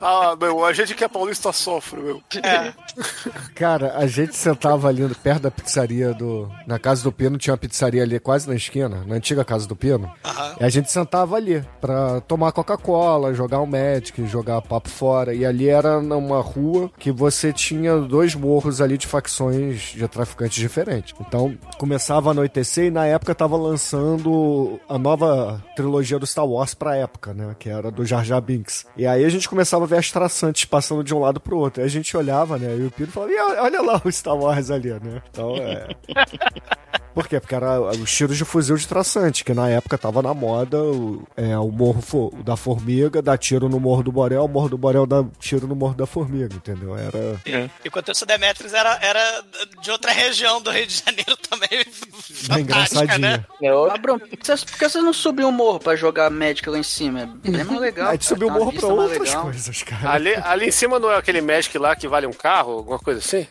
Ah, 0.00 0.36
meu, 0.40 0.64
a 0.64 0.72
gente 0.72 0.94
que 0.94 1.04
é 1.04 1.08
paulista 1.08 1.52
sofre, 1.52 2.00
meu. 2.00 2.22
É. 2.42 2.72
Cara, 3.54 3.96
a 3.96 4.06
gente 4.06 4.36
sentava 4.36 4.88
ali 4.88 5.06
perto 5.22 5.42
da 5.42 5.50
pizzaria 5.50 6.14
do. 6.14 6.50
Na 6.66 6.78
casa 6.78 7.02
do 7.02 7.12
Pino, 7.12 7.38
tinha 7.38 7.52
uma 7.52 7.58
pizzaria 7.58 8.02
ali 8.02 8.18
quase 8.18 8.48
na 8.48 8.54
esquina, 8.54 9.04
na 9.06 9.16
antiga 9.16 9.44
casa 9.44 9.66
do 9.66 9.76
Pino. 9.76 10.10
Aham. 10.24 10.56
E 10.60 10.64
a 10.64 10.68
gente 10.68 10.90
sentava 10.90 11.36
ali 11.36 11.64
pra 11.80 12.20
tomar 12.22 12.52
Coca-Cola, 12.52 13.34
jogar 13.34 13.60
um 13.60 13.66
Magic, 13.66 14.26
jogar 14.26 14.62
papo 14.62 14.88
fora. 14.88 15.34
E 15.34 15.44
ali 15.44 15.68
era 15.68 16.00
numa 16.00 16.40
rua 16.40 16.90
que 16.98 17.12
você 17.12 17.52
tinha 17.52 17.96
dois 17.98 18.34
morros 18.34 18.80
ali 18.80 18.96
de 18.96 19.06
facções 19.06 19.92
de 19.94 20.06
traficantes 20.08 20.58
diferentes. 20.58 21.14
Então 21.20 21.56
começava 21.78 22.30
a 22.30 22.32
anoitecer 22.32 22.86
e 22.86 22.90
na 22.90 23.06
época 23.06 23.34
tava 23.34 23.56
lançando 23.56 24.80
a 24.88 24.98
nova 24.98 25.62
trilogia 25.76 26.18
do 26.18 26.26
Star 26.26 26.46
Wars 26.46 26.74
pra 26.74 26.96
época, 26.96 27.32
né? 27.32 27.54
Que 27.58 27.68
era 27.68 27.90
do 27.90 28.04
Jar 28.04 28.24
Jar 28.24 28.40
Binks. 28.40 28.86
E 28.96 29.06
aí 29.06 29.29
a 29.30 29.32
gente 29.32 29.48
começava 29.48 29.84
a 29.84 29.86
ver 29.86 29.98
as 29.98 30.10
traçantes 30.10 30.64
passando 30.64 31.02
de 31.02 31.14
um 31.14 31.20
lado 31.20 31.40
pro 31.40 31.56
outro. 31.58 31.80
Aí 31.80 31.86
a 31.86 31.90
gente 31.90 32.16
olhava, 32.16 32.58
né? 32.58 32.76
E 32.76 32.86
o 32.86 32.90
Pino 32.90 33.10
falava, 33.10 33.32
"Ih, 33.32 33.38
olha 33.38 33.82
lá 33.82 34.00
o 34.04 34.12
Star 34.12 34.36
Wars 34.36 34.70
ali, 34.70 34.90
né? 34.90 35.22
Então 35.30 35.56
é. 35.56 35.88
Por 37.14 37.26
quê? 37.28 37.40
Porque 37.40 37.54
era 37.54 37.80
os 37.80 38.10
tiros 38.12 38.36
de 38.36 38.44
fuzil 38.44 38.76
de 38.76 38.86
traçante, 38.86 39.44
que 39.44 39.52
na 39.52 39.68
época 39.68 39.98
tava 39.98 40.22
na 40.22 40.32
moda 40.32 40.82
o, 40.82 41.26
é, 41.36 41.58
o 41.58 41.70
morro 41.70 42.00
fo- 42.00 42.32
da 42.44 42.56
formiga, 42.56 43.20
dá 43.20 43.36
tiro 43.36 43.68
no 43.68 43.80
morro 43.80 44.02
do 44.02 44.12
Borel, 44.12 44.44
o 44.44 44.48
morro 44.48 44.68
do 44.68 44.78
Borel 44.78 45.06
dá 45.06 45.24
tiro 45.38 45.66
no 45.66 45.74
morro 45.74 45.94
da 45.94 46.06
formiga, 46.06 46.54
entendeu? 46.54 46.96
Era. 46.96 47.40
Enquanto 47.84 48.12
isso, 48.12 48.24
Demetrius 48.24 48.72
era, 48.72 48.98
era 49.02 49.42
de 49.82 49.90
outra 49.90 50.12
região 50.12 50.60
do 50.62 50.70
Rio 50.70 50.86
de 50.86 51.02
Janeiro 51.04 51.36
também. 51.48 51.68
Bem 51.70 51.84
fantástica, 51.84 52.60
engraçadinha. 52.60 53.46
né? 53.60 53.98
Bruno, 54.00 54.20
por 54.20 54.28
que 54.28 54.38
vocês- 54.88 54.94
não 55.04 55.12
subiu 55.12 55.48
o 55.48 55.52
morro 55.52 55.80
pra 55.80 55.96
jogar 55.96 56.30
Magic 56.30 56.68
lá 56.68 56.78
em 56.78 56.82
cima? 56.82 57.20
É 57.44 57.50
bem 57.50 57.64
mais 57.64 57.80
legal. 57.80 58.08
A 58.08 58.12
gente 58.12 58.22
cara, 58.22 58.28
subiu 58.28 58.48
o 58.48 58.50
morro 58.52 58.72
pra 58.72 58.86
outras 58.88 59.20
legal. 59.20 59.42
coisas, 59.44 59.82
cara. 59.82 60.10
Ali, 60.12 60.34
ali 60.44 60.66
em 60.68 60.70
cima 60.70 60.98
não 60.98 61.10
é 61.10 61.16
aquele 61.16 61.40
Magic 61.40 61.76
lá 61.78 61.94
que 61.96 62.06
vale 62.08 62.26
um 62.26 62.32
carro, 62.32 62.72
alguma 62.72 62.98
coisa 62.98 63.20
assim? 63.20 63.46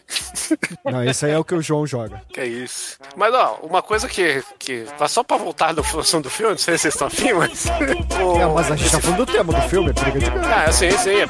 Não, 0.85 1.03
esse 1.03 1.25
aí 1.25 1.31
é 1.31 1.37
o 1.37 1.43
que 1.43 1.53
o 1.55 1.61
João 1.61 1.85
joga. 1.85 2.21
Que 2.33 2.41
é 2.41 2.45
isso. 2.45 2.97
Mas 3.15 3.33
ó, 3.33 3.48
uma 3.61 3.81
coisa 3.81 4.07
que. 4.07 4.43
que 4.57 4.85
tá 4.97 5.07
só 5.07 5.23
pra 5.23 5.37
voltar 5.37 5.73
no 5.73 5.81
assunto 5.81 6.23
do 6.23 6.29
filme, 6.29 6.51
não 6.51 6.57
sei 6.57 6.77
se 6.77 6.81
vocês 6.83 6.93
estão 6.93 7.07
afim, 7.07 7.33
mas. 7.33 7.65
o- 7.65 8.37
É, 8.41 8.45
mas 8.45 8.71
a 8.71 8.75
gente 8.75 8.91
tá 8.91 8.99
falando 9.01 9.25
do 9.25 9.31
tema 9.31 9.53
do 9.53 9.61
filme, 9.69 9.89
é 9.89 9.93
briga 9.93 10.19
de. 10.19 10.25
Ah, 10.47 10.71
sim, 10.71 10.91
sim. 10.91 11.25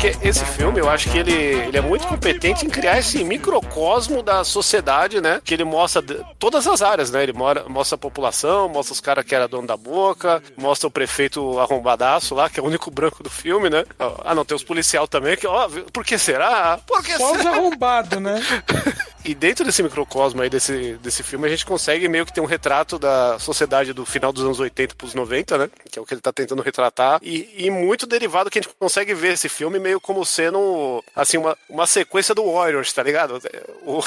Porque 0.00 0.16
esse 0.22 0.44
filme, 0.44 0.78
eu 0.78 0.88
acho 0.88 1.10
que 1.10 1.18
ele, 1.18 1.32
ele 1.32 1.76
é 1.76 1.80
muito 1.80 2.06
competente 2.06 2.64
em 2.64 2.70
criar 2.70 3.00
esse 3.00 3.24
microcosmo 3.24 4.22
da 4.22 4.44
sociedade, 4.44 5.20
né? 5.20 5.40
Que 5.44 5.52
ele 5.54 5.64
mostra 5.64 6.00
todas 6.38 6.68
as 6.68 6.82
áreas, 6.82 7.10
né? 7.10 7.20
Ele 7.24 7.32
mora- 7.32 7.64
mostra 7.68 7.96
a 7.96 7.98
população, 7.98 8.68
mostra 8.68 8.92
os 8.92 9.00
caras 9.00 9.24
que 9.24 9.34
era 9.34 9.48
dono 9.48 9.66
da 9.66 9.76
boca, 9.76 10.40
mostra 10.56 10.86
o 10.86 10.90
prefeito 10.90 11.58
arrombadaço 11.58 12.32
lá, 12.32 12.48
que 12.48 12.60
é 12.60 12.62
o 12.62 12.66
único 12.66 12.92
branco 12.92 13.24
do 13.24 13.30
filme, 13.30 13.68
né? 13.68 13.84
Ah, 14.24 14.36
não, 14.36 14.44
tem 14.44 14.54
os 14.54 14.62
policial 14.62 15.08
também, 15.08 15.36
que, 15.36 15.48
ó, 15.48 15.68
por 15.92 16.04
que 16.04 16.16
será? 16.16 16.78
Por 16.86 17.02
que 17.02 17.16
Só 17.16 17.32
os 17.32 17.38
será? 17.38 17.50
arrombados, 17.50 18.20
né? 18.20 18.40
E 19.24 19.34
dentro 19.34 19.62
desse 19.62 19.82
microcosmo 19.82 20.40
aí, 20.40 20.48
desse, 20.48 20.94
desse 21.02 21.22
filme, 21.22 21.44
a 21.46 21.50
gente 21.50 21.66
consegue 21.66 22.08
meio 22.08 22.24
que 22.24 22.32
ter 22.32 22.40
um 22.40 22.46
retrato 22.46 22.98
da 22.98 23.38
sociedade 23.38 23.92
do 23.92 24.06
final 24.06 24.32
dos 24.32 24.42
anos 24.42 24.58
80 24.58 24.94
pros 24.94 25.12
90, 25.12 25.58
né? 25.58 25.70
Que 25.90 25.98
é 25.98 26.02
o 26.02 26.06
que 26.06 26.14
ele 26.14 26.20
tá 26.22 26.32
tentando 26.32 26.62
retratar. 26.62 27.18
E, 27.22 27.46
e 27.58 27.70
muito 27.70 28.06
derivado 28.06 28.48
que 28.48 28.58
a 28.58 28.62
gente 28.62 28.72
consegue 28.78 29.12
ver 29.12 29.34
esse 29.34 29.46
filme 29.48 29.78
meio 29.88 30.00
como 30.00 30.24
sendo, 30.24 31.02
assim, 31.16 31.38
uma, 31.38 31.56
uma 31.68 31.86
sequência 31.86 32.34
do 32.34 32.52
Warriors, 32.52 32.92
tá 32.92 33.02
ligado? 33.02 33.40
O, 33.82 34.02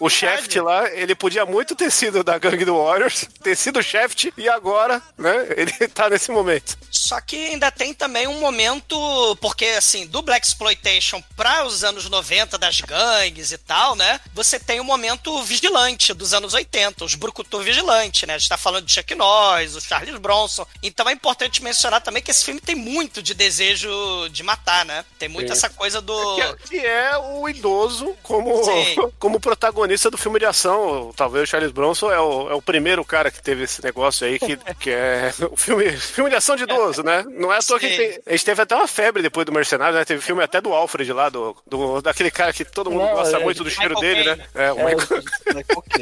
o, 0.00 0.10
Shaft 0.10 0.56
lá, 0.56 0.90
ele 0.90 1.14
podia 1.14 1.46
muito 1.46 1.76
ter 1.76 1.92
sido 1.92 2.24
da 2.24 2.38
gangue 2.38 2.64
do 2.64 2.76
Warriors, 2.76 3.28
ter 3.40 3.56
sido 3.56 3.78
o 3.78 3.82
Shaft, 3.82 4.32
e 4.36 4.48
agora, 4.48 5.00
né? 5.16 5.46
Ele 5.56 5.72
tá 5.94 6.10
nesse 6.10 6.32
momento. 6.32 6.76
Só 6.90 7.20
que 7.20 7.36
ainda 7.36 7.70
tem 7.70 7.94
também 7.94 8.26
um 8.26 8.40
momento, 8.40 9.36
porque 9.40 9.66
assim, 9.66 10.06
do 10.06 10.22
Black 10.22 10.44
Exploitation 10.46 11.22
para 11.36 11.64
os 11.64 11.84
anos 11.84 12.08
90 12.08 12.58
das 12.58 12.80
gangues 12.80 13.52
e 13.52 13.58
tal, 13.58 13.94
né? 13.94 14.20
Você 14.34 14.58
tem 14.58 14.80
o 14.80 14.84
momento 14.84 15.40
vigilante 15.44 16.12
dos 16.12 16.34
anos 16.34 16.52
80, 16.52 17.04
os 17.04 17.14
Brucutu 17.14 17.60
vigilante, 17.60 18.26
né? 18.26 18.34
A 18.34 18.38
gente 18.38 18.48
tá 18.48 18.56
falando 18.56 18.86
de 18.86 18.92
Chuck 18.92 19.14
Norris, 19.14 19.76
o 19.76 19.80
Charles 19.80 20.18
Bronson. 20.18 20.66
Então 20.82 21.08
é 21.08 21.12
importante 21.12 21.62
mencionar 21.62 22.00
também 22.00 22.22
que 22.22 22.30
esse 22.30 22.44
filme 22.44 22.60
tem 22.60 22.74
muito 22.74 23.22
de 23.22 23.34
desejo 23.34 24.28
de 24.30 24.42
matar, 24.42 24.84
né? 24.84 24.95
Tem 25.18 25.28
muito 25.28 25.48
Sim. 25.48 25.52
essa 25.52 25.70
coisa 25.70 26.00
do 26.00 26.34
Que 26.36 26.40
é, 26.40 26.54
que 26.68 26.78
é 26.86 27.16
o 27.18 27.48
idoso 27.48 28.16
como, 28.22 28.64
Sim. 28.64 28.96
como 29.18 29.40
protagonista 29.40 30.10
do 30.10 30.16
filme 30.18 30.38
de 30.38 30.44
ação. 30.46 31.12
Talvez 31.16 31.44
o 31.44 31.46
Charles 31.46 31.72
Bronson 31.72 32.10
é 32.12 32.20
o, 32.20 32.50
é 32.50 32.54
o 32.54 32.62
primeiro 32.62 33.04
cara 33.04 33.30
que 33.30 33.42
teve 33.42 33.64
esse 33.64 33.82
negócio 33.82 34.26
aí, 34.26 34.38
que, 34.38 34.56
que 34.80 34.90
é 34.90 35.32
o 35.50 35.56
filme, 35.56 35.90
filme 35.96 36.30
de 36.30 36.36
ação 36.36 36.56
de 36.56 36.64
idoso, 36.64 37.02
né? 37.02 37.24
Não 37.30 37.52
é 37.52 37.58
à 37.58 37.60
toa 37.62 37.78
que 37.80 37.88
tem, 37.88 38.20
a 38.26 38.30
gente 38.32 38.44
teve 38.44 38.62
até 38.62 38.74
uma 38.74 38.86
febre 38.88 39.22
depois 39.22 39.44
do 39.46 39.52
Mercenário, 39.52 39.96
né? 39.98 40.04
Teve 40.04 40.20
filme 40.20 40.42
até 40.42 40.60
do 40.60 40.72
Alfred 40.72 41.12
lá, 41.12 41.28
do, 41.28 41.56
do, 41.66 42.00
daquele 42.02 42.30
cara 42.30 42.52
que 42.52 42.64
todo 42.64 42.90
mundo 42.90 43.04
Não, 43.06 43.14
gosta 43.14 43.36
é, 43.38 43.40
muito 43.44 43.62
do 43.64 43.70
cheiro 43.70 43.94
Michael 43.94 44.14
dele, 44.14 44.36
Caine. 44.36 44.42
né? 44.54 44.66
É, 44.66 44.72
o 44.72 44.78
É, 44.80 44.94
Michael- 44.94 45.22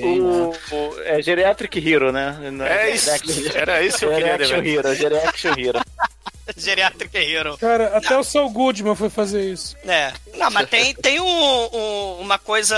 o, 0.03 0.51
o- 0.75 1.01
é 1.05 1.23
Geriatric 1.23 1.79
Hero, 1.79 2.13
né? 2.13 2.37
Não 2.53 2.65
é 2.67 2.91
isso. 2.91 3.11
Era 3.55 3.83
isso 3.83 3.99
que 3.99 4.05
eu 4.05 4.11
queria, 4.11 4.39
né, 4.39 4.45
velho? 4.47 4.69
Hero, 4.69 4.95
Geriaction 4.95 5.55
Hero. 5.59 5.81
Geriatric 6.57 7.17
Hero. 7.17 7.57
Cara, 7.59 7.97
até 7.97 8.17
o 8.17 8.25
Saul 8.25 8.51
Goodman 8.51 8.95
foi 8.97 9.09
fazer 9.11 9.51
isso. 9.53 9.77
É. 9.85 10.13
Não, 10.35 10.51
mas 10.51 10.69
tem, 10.69 10.95
tem 10.95 11.21
um- 11.21 11.25
um- 11.73 12.19
uma 12.21 12.39
coisa 12.39 12.77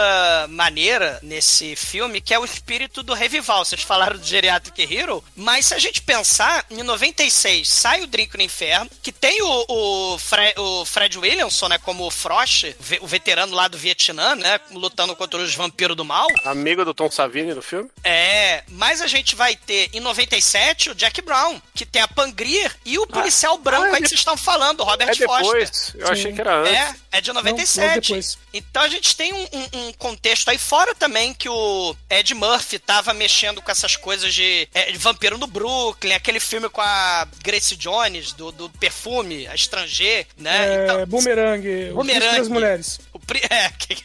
maneira 0.48 1.18
nesse 1.22 1.74
filme 1.76 2.20
que 2.20 2.35
é 2.35 2.38
o 2.38 2.44
espírito 2.44 3.02
do 3.02 3.14
revival. 3.14 3.64
Vocês 3.64 3.83
falaram 3.83 4.18
do 4.18 4.24
Geriatric 4.24 4.83
Hero, 4.94 5.22
mas 5.35 5.66
se 5.66 5.74
a 5.74 5.79
gente 5.79 6.02
pensar, 6.02 6.64
em 6.70 6.83
96 6.83 7.68
sai 7.68 8.02
o 8.02 8.07
Drink 8.07 8.37
no 8.37 8.42
Inferno, 8.42 8.90
que 9.02 9.11
tem 9.12 9.42
o, 9.42 9.64
o, 9.68 10.18
Fre- 10.18 10.55
o 10.59 10.85
Fred 10.85 11.18
Williamson, 11.18 11.68
né, 11.68 11.79
como 11.79 12.07
o 12.07 12.11
Frost, 12.11 12.74
o 13.00 13.07
veterano 13.07 13.55
lá 13.55 13.68
do 13.68 13.79
Vietnã, 13.79 14.35
né, 14.37 14.61
lutando 14.72 15.16
contra 15.16 15.40
os 15.40 15.55
vampiros 15.55 15.96
do 15.96 16.05
mal. 16.05 16.26
Amigo 16.44 16.85
do 16.85 16.94
Tom 16.94 17.11
Savini 17.11 17.55
no 17.55 17.62
filme. 17.62 17.90
É, 18.05 18.62
mas 18.68 19.00
a 19.00 19.07
gente 19.07 19.35
vai 19.35 19.57
ter 19.57 19.88
em 19.92 20.00
97 20.00 20.90
o 20.90 20.94
Jack 20.94 21.22
Brown, 21.22 21.61
que 21.74 21.85
tem 21.87 22.02
a 22.02 22.09
Pangrier 22.09 22.74
e 22.85 22.98
o 22.98 23.07
policial 23.07 23.56
branco 23.59 23.85
Ah, 23.85 23.88
é 23.88 23.95
aí 23.97 24.03
que 24.03 24.09
vocês 24.09 24.21
estão 24.21 24.37
falando, 24.37 24.83
Robert 24.85 25.09
É 25.11 25.14
Foster. 25.14 25.42
depois. 25.42 25.92
Eu 25.97 26.09
achei 26.09 26.33
que 26.33 26.40
era 26.40 26.61
antes. 26.61 26.73
É, 26.73 26.95
é 27.12 27.21
de 27.21 27.29
Não, 27.29 27.35
97. 27.42 28.12
não 28.12 28.21
então 28.53 28.83
a 28.83 28.88
gente 28.88 29.14
tem 29.16 29.33
um, 29.33 29.42
um- 29.53 29.88
um 29.88 29.92
contexto 29.95 30.49
aí, 30.51 30.59
fora 30.59 30.95
também 30.95 31.33
que 31.35 31.49
o 31.49 31.95
Ed 32.11 32.35
Murphy 32.35 32.79
tava 32.79 33.12
mexendo 33.14 33.61
com 33.62 33.71
essas 33.71 33.97
coisas 33.97 34.33
de, 34.35 34.69
é, 34.75 34.90
de 34.92 34.99
vampiro 34.99 35.37
no 35.38 35.47
Brooklyn, 35.47 36.14
aquele 36.14 36.40
filme 36.40 36.69
com 36.69 36.81
a 36.81 37.27
Grace 37.42 37.77
Jones, 37.77 38.33
do, 38.33 38.51
do 38.53 38.69
perfume, 38.71 39.47
a 39.49 39.55
estrangeira, 39.55 40.27
né? 40.37 40.75
É, 40.81 40.85
Então, 40.85 41.07
Boomerang, 41.07 41.90
o. 41.92 42.05
Príncipe 42.05 42.37
das 42.38 42.49
mulheres. 42.49 43.01
o, 43.12 43.19
é, 43.51 43.69
que- 43.71 43.97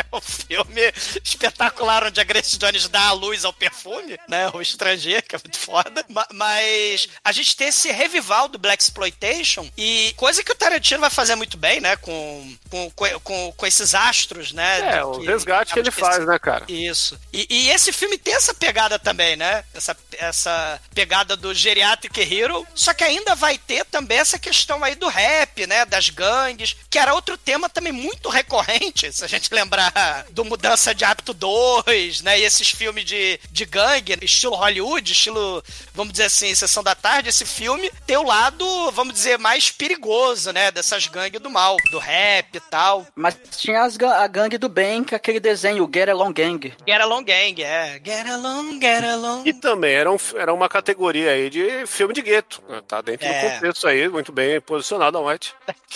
é 0.10 0.16
um 0.16 0.20
filme 0.20 0.92
espetacular 1.24 2.04
onde 2.04 2.20
a 2.20 2.24
Grace 2.24 2.56
Jones 2.58 2.88
dá 2.88 3.08
a 3.08 3.12
luz 3.12 3.44
ao 3.44 3.52
perfume, 3.52 4.18
né? 4.28 4.48
O 4.52 4.60
estrangeiro, 4.60 5.22
que 5.22 5.34
é 5.36 5.38
muito 5.42 5.58
foda. 5.58 6.04
Ma- 6.08 6.26
Mas 6.32 7.08
a 7.24 7.32
gente 7.32 7.56
tem 7.56 7.68
esse 7.68 7.90
revival 7.90 8.48
do 8.48 8.58
Black 8.58 8.82
Exploitation 8.82 9.68
e 9.76 10.12
coisa 10.16 10.42
que 10.42 10.52
o 10.52 10.54
Tarantino 10.54 11.00
vai 11.00 11.10
fazer 11.10 11.34
muito 11.34 11.56
bem, 11.56 11.80
né? 11.80 11.96
Com, 11.96 12.56
com, 12.70 12.90
com, 13.22 13.52
com- 13.52 13.66
esses 13.66 13.94
astros, 13.94 14.52
né? 14.52 14.96
É, 14.98 15.04
o 15.04 15.20
resgate 15.22 15.72
que 15.74 15.78
ele 15.78 15.90
faz, 15.90 16.26
né, 16.26 16.38
cara? 16.38 16.64
Isso. 16.68 17.18
E, 17.32 17.46
e 17.50 17.70
esse 17.70 17.92
filme 17.92 18.16
tem 18.16 18.34
essa 18.34 18.54
pegada 18.54 18.98
também, 18.98 19.36
né? 19.36 19.62
Essa, 19.74 19.96
essa 20.18 20.80
pegada 20.94 21.36
do 21.36 21.52
Geriatric 21.54 22.18
Hero. 22.20 22.66
Só 22.74 22.94
que 22.94 23.04
ainda 23.04 23.34
vai 23.34 23.58
ter 23.58 23.84
também 23.84 24.18
essa 24.18 24.38
questão 24.38 24.82
aí 24.82 24.94
do 24.94 25.08
rap, 25.08 25.66
né? 25.66 25.84
Das 25.84 26.08
gangues, 26.08 26.76
que 26.88 26.98
era 26.98 27.14
outro 27.14 27.36
tema 27.36 27.68
também 27.68 27.92
muito 27.92 28.28
recorrente, 28.28 29.12
se 29.12 29.24
a 29.24 29.28
gente 29.28 29.52
lembrar 29.52 29.87
do 30.30 30.44
Mudança 30.44 30.94
de 30.94 31.04
Hábito 31.04 31.32
2, 31.34 32.22
né? 32.22 32.38
E 32.38 32.44
esses 32.44 32.70
filmes 32.70 33.04
de, 33.04 33.38
de 33.50 33.64
gangue, 33.64 34.16
estilo 34.22 34.54
Hollywood, 34.56 35.12
estilo, 35.12 35.62
vamos 35.94 36.12
dizer 36.12 36.24
assim, 36.24 36.54
Sessão 36.54 36.82
da 36.82 36.94
Tarde. 36.94 37.28
Esse 37.28 37.44
filme 37.44 37.90
tem 38.06 38.16
o 38.16 38.22
lado, 38.22 38.90
vamos 38.92 39.14
dizer, 39.14 39.38
mais 39.38 39.70
perigoso, 39.70 40.52
né? 40.52 40.70
Dessas 40.70 41.06
gangues 41.06 41.40
do 41.40 41.50
mal, 41.50 41.76
do 41.90 41.98
rap 41.98 42.54
e 42.56 42.60
tal. 42.60 43.06
Mas 43.14 43.36
tinha 43.58 43.82
as 43.82 43.98
a 43.98 44.26
gangue 44.26 44.58
do 44.58 44.68
bem, 44.68 45.02
que 45.04 45.14
é 45.14 45.16
aquele 45.16 45.40
desenho, 45.40 45.84
o 45.84 45.90
Get 45.92 46.08
Along 46.08 46.32
Gang. 46.32 46.72
Get 46.86 47.00
Along 47.00 47.24
Gang, 47.24 47.62
é. 47.62 48.00
Get 48.04 48.26
Along, 48.26 48.80
Get 48.80 49.04
Along. 49.04 49.42
E 49.48 49.52
também 49.52 49.94
era, 49.94 50.10
um, 50.10 50.16
era 50.36 50.52
uma 50.52 50.68
categoria 50.68 51.30
aí 51.32 51.50
de 51.50 51.86
filme 51.86 52.14
de 52.14 52.22
gueto. 52.22 52.62
né? 52.68 52.80
Tá 52.86 53.00
dentro 53.00 53.26
É. 53.26 53.48
do 53.48 53.54
contexto 53.54 53.86
aí, 53.88 54.08
muito 54.08 54.32
bem 54.32 54.60
posicionado 54.60 55.18
a 55.18 55.20
White. 55.20 55.54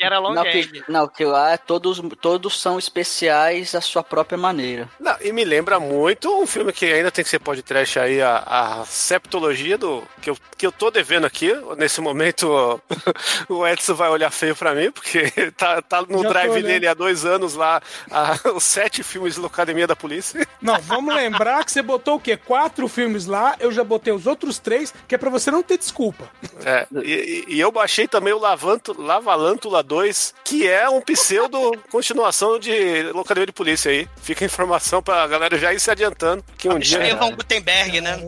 Get 0.00 0.12
Along 0.12 0.34
Não, 0.34 0.44
Gang. 0.44 0.66
que, 0.68 0.84
não, 0.90 1.08
que 1.08 1.24
lá 1.24 1.52
é 1.52 1.56
todos, 1.56 2.00
todos 2.20 2.60
são 2.60 2.78
especiais 2.82 3.74
à 3.74 3.80
sua 3.80 4.02
própria 4.02 4.36
maneira. 4.38 4.88
Não, 4.98 5.16
e 5.20 5.32
me 5.32 5.44
lembra 5.44 5.78
muito 5.80 6.30
um 6.40 6.46
filme 6.46 6.72
que 6.72 6.86
ainda 6.86 7.10
tem 7.10 7.22
que 7.24 7.30
ser 7.30 7.38
podcast 7.38 7.98
aí, 7.98 8.20
a, 8.20 8.38
a 8.80 8.84
septologia 8.84 9.76
do. 9.78 10.02
Que 10.20 10.30
eu, 10.30 10.36
que 10.56 10.66
eu 10.66 10.72
tô 10.72 10.90
devendo 10.90 11.26
aqui. 11.26 11.52
Nesse 11.76 12.00
momento, 12.00 12.80
o 13.48 13.66
Edson 13.66 13.94
vai 13.94 14.08
olhar 14.10 14.30
feio 14.30 14.54
pra 14.56 14.74
mim, 14.74 14.90
porque 14.90 15.30
tá, 15.56 15.80
tá 15.82 16.02
no 16.02 16.22
Já 16.22 16.28
drive 16.28 16.62
dele 16.62 16.86
há 16.86 16.94
dois 16.94 17.24
anos 17.24 17.54
lá, 17.54 17.80
a- 18.10 18.38
os 18.54 18.64
sete 18.64 19.02
filmes 19.02 19.36
da 19.38 19.46
Academia 19.46 19.86
da 19.86 19.96
Polícia. 19.96 20.46
Não, 20.60 20.78
vamos 20.80 21.14
lembrar 21.14 21.64
que 21.64 21.72
você 21.72 21.82
botou 21.82 22.16
o 22.16 22.20
quê? 22.20 22.36
Quatro 22.36 22.86
filmes 22.88 23.26
lá, 23.26 23.56
eu 23.60 23.70
já 23.72 23.82
botei 23.84 24.12
os 24.12 24.26
outros 24.26 24.58
três, 24.58 24.92
que 25.08 25.14
é 25.14 25.18
pra 25.18 25.30
você 25.30 25.50
não 25.50 25.62
ter 25.62 25.78
desculpa. 25.78 26.28
É, 26.64 26.86
e, 27.02 27.44
e- 27.48 27.54
e 27.56 27.60
eu 27.60 27.70
baixei 27.72 28.06
também 28.08 28.32
o 28.32 28.38
Lavanto, 28.38 28.94
Lavalântula 29.00 29.82
2, 29.82 30.34
que 30.44 30.66
é 30.66 30.88
um 30.88 31.00
pseudo 31.00 31.72
continuação 31.90 32.58
de 32.62 33.02
Locademia 33.12 33.46
de 33.46 33.52
Polícia 33.52 33.90
aí. 33.90 34.08
Fica 34.22 34.44
a 34.44 34.46
informação 34.46 35.02
pra 35.02 35.26
galera 35.26 35.58
já 35.58 35.72
ir 35.74 35.80
se 35.80 35.90
adiantando 35.90 36.42
que 36.56 36.68
um 36.68 36.78
dia. 36.78 37.02
Estevão 37.02 37.32
Gutenberg, 37.32 38.00
né? 38.00 38.18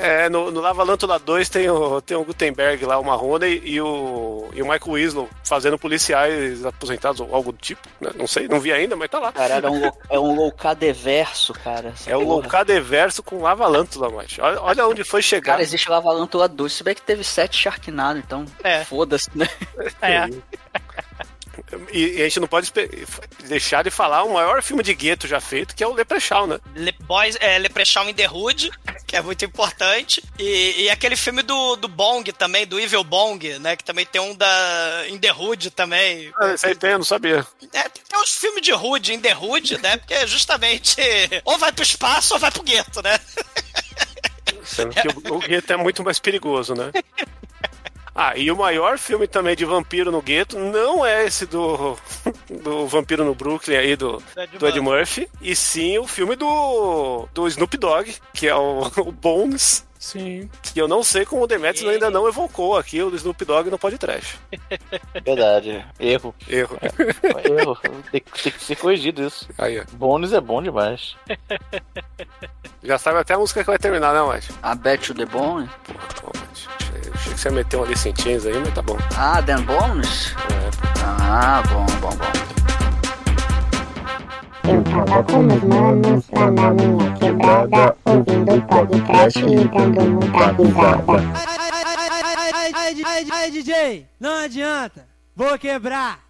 É, 0.00 0.28
no, 0.28 0.50
no 0.50 0.60
Lavalântula 0.60 1.18
2 1.18 1.48
tem 1.48 1.68
o, 1.70 2.00
tem 2.00 2.16
o 2.16 2.24
Gutenberg 2.24 2.84
lá, 2.84 2.98
o 2.98 3.04
Marrone 3.04 3.60
e 3.64 3.80
o, 3.80 4.48
e 4.54 4.62
o 4.62 4.64
Michael 4.68 4.92
Winslow 4.94 5.28
fazendo 5.44 5.78
policiais 5.78 6.64
aposentados 6.64 7.20
ou 7.20 7.34
algo 7.34 7.52
do 7.52 7.58
tipo. 7.58 7.86
né? 8.00 8.10
Não 8.16 8.26
sei, 8.26 8.48
não 8.48 8.58
vi 8.58 8.72
ainda, 8.72 8.96
mas 8.96 9.08
tá 9.10 9.18
lá. 9.20 9.30
Caralho, 9.32 9.66
é 9.66 9.70
um, 9.70 9.92
é 10.10 10.18
um 10.18 10.34
loucadeverso, 10.34 11.52
cara. 11.52 11.90
essa 11.94 12.10
É 12.10 12.16
o 12.16 12.20
porra. 12.20 12.32
Loucadeverso 12.34 13.22
com 13.22 13.42
Lavalântula, 13.42 14.10
mas 14.10 14.36
olha, 14.40 14.60
olha 14.60 14.86
onde 14.88 15.04
foi 15.04 15.22
chegar. 15.22 15.52
Cara, 15.52 15.62
existe 15.62 15.88
Lavalântula 15.90 16.48
2, 16.48 16.72
se 16.72 16.82
bem 16.82 16.94
que 16.94 17.02
teve 17.02 17.22
sete 17.22 17.56
Sharknado, 17.58 18.18
então 18.18 18.44
É. 18.62 18.84
foda-se, 18.84 19.28
né? 19.34 19.48
É. 20.00 20.24
E, 21.92 22.18
e 22.18 22.22
a 22.22 22.24
gente 22.24 22.40
não 22.40 22.48
pode 22.48 22.72
deixar 23.44 23.82
de 23.82 23.90
falar 23.90 24.24
o 24.24 24.34
maior 24.34 24.62
filme 24.62 24.82
de 24.82 24.94
gueto 24.94 25.26
já 25.26 25.40
feito, 25.40 25.74
que 25.74 25.82
é 25.82 25.86
o 25.86 25.92
Leprechaun, 25.92 26.46
né? 26.46 26.58
Le 26.74 26.92
Boys, 27.00 27.36
é, 27.40 27.58
Leprechaun 27.58 28.08
in 28.08 28.14
the 28.14 28.28
Hood, 28.28 28.70
que 29.06 29.16
é 29.16 29.22
muito 29.22 29.44
importante. 29.44 30.22
E, 30.38 30.82
e 30.82 30.90
aquele 30.90 31.16
filme 31.16 31.42
do, 31.42 31.76
do 31.76 31.88
Bong 31.88 32.30
também, 32.32 32.66
do 32.66 32.78
Evil 32.78 33.04
Bong, 33.04 33.58
né? 33.58 33.76
Que 33.76 33.84
também 33.84 34.06
tem 34.06 34.20
um 34.20 34.34
da 34.34 35.04
In 35.08 35.18
the 35.18 35.32
Hood 35.32 35.70
também. 35.70 36.32
Ah, 36.40 36.54
Isso 36.54 36.66
aí 36.66 36.74
tem, 36.74 36.90
eu 36.90 36.98
não 36.98 37.04
sabia. 37.04 37.46
É, 37.72 37.88
tem 37.88 38.02
até 38.08 38.18
uns 38.18 38.34
filmes 38.36 38.62
de 38.62 38.72
Hood, 38.72 39.12
In 39.12 39.20
the 39.20 39.36
Hood, 39.36 39.78
né? 39.80 39.96
Porque 39.96 40.26
justamente 40.26 40.96
ou 41.44 41.58
vai 41.58 41.72
pro 41.72 41.82
espaço 41.82 42.34
ou 42.34 42.40
vai 42.40 42.50
pro 42.50 42.62
gueto, 42.62 43.02
né? 43.02 43.18
Sendo 44.64 44.94
que 44.94 45.08
o, 45.08 45.34
o 45.34 45.38
gueto 45.40 45.72
é 45.72 45.76
muito 45.76 46.02
mais 46.02 46.18
perigoso, 46.18 46.74
né? 46.74 46.90
Ah, 48.14 48.32
e 48.36 48.48
o 48.50 48.56
maior 48.56 48.96
filme 48.96 49.26
também 49.26 49.56
de 49.56 49.64
vampiro 49.64 50.12
no 50.12 50.22
gueto 50.22 50.56
não 50.58 51.04
é 51.04 51.24
esse 51.26 51.46
do, 51.46 51.96
do 52.62 52.86
Vampiro 52.86 53.24
no 53.24 53.34
Brooklyn 53.34 53.76
aí, 53.76 53.96
do, 53.96 54.22
Ed 54.36 54.56
do 54.58 54.68
Ed 54.68 54.80
Murphy, 54.80 55.28
e 55.42 55.56
sim 55.56 55.98
o 55.98 56.06
filme 56.06 56.36
do, 56.36 57.26
do 57.34 57.48
Snoop 57.48 57.76
Dogg, 57.76 58.14
que 58.32 58.46
é 58.46 58.54
o, 58.54 58.82
o 58.98 59.10
Bones, 59.10 59.84
Sim. 59.98 60.48
que 60.62 60.78
eu 60.80 60.86
não 60.86 61.02
sei 61.02 61.24
como 61.24 61.42
o 61.42 61.46
Demetrius 61.46 61.88
ainda 61.90 62.08
não 62.10 62.28
evocou 62.28 62.76
aqui 62.76 63.02
o 63.02 63.10
do 63.10 63.16
Snoop 63.16 63.44
Dogg 63.44 63.68
no 63.70 63.78
podcast. 63.78 64.38
Verdade. 65.24 65.84
Erro. 65.98 66.32
Erro. 66.48 66.78
Erro. 67.58 67.78
Tem, 68.12 68.20
que- 68.20 68.42
tem 68.44 68.52
que 68.52 68.62
ser 68.62 68.76
corrigido 68.76 69.26
isso. 69.26 69.48
Aí, 69.58 69.80
ó. 69.80 69.84
Bônus 69.92 70.32
é 70.32 70.40
bom 70.40 70.62
demais. 70.62 71.16
Já 72.82 72.96
sabe 72.98 73.18
até 73.18 73.34
a 73.34 73.38
música 73.38 73.60
que 73.64 73.66
vai 73.66 73.78
terminar, 73.78 74.12
né, 74.14 74.22
Mate? 74.22 74.52
A 74.62 74.74
Bet 74.74 75.12
the 75.14 75.24
Bone. 75.24 75.68
Achei 77.14 77.32
que 77.32 77.40
você 77.40 77.48
ia 77.48 77.54
meter 77.54 77.76
uma 77.76 77.86
Alice 77.86 78.08
in 78.08 78.14
Chains 78.16 78.46
aí, 78.46 78.58
mas 78.58 78.74
tá 78.74 78.82
bom. 78.82 78.98
Ah, 79.16 79.40
Dan 79.40 79.62
Bones? 79.62 80.34
Ah, 81.02 81.62
bom, 81.68 81.86
bom, 82.00 82.16
bom. 82.16 82.54
Eu 84.66 84.82
tava 84.82 85.22
com 85.24 85.42
meus 85.42 85.62
manos 85.62 86.24
lá 86.32 86.50
na 86.50 86.70
minha 86.72 87.12
quebrada, 87.14 87.96
ouvindo 88.04 88.62
podcast 88.66 89.38
e 89.38 89.68
dando 89.68 90.00
muita 90.10 90.52
risada. 90.52 91.12
Ai, 92.54 92.72
ai, 92.72 92.96
ai, 93.04 93.26
ai, 93.30 93.50
DJ, 93.50 94.06
não 94.18 94.44
adianta, 94.44 95.06
vou 95.36 95.58
quebrar. 95.58 96.20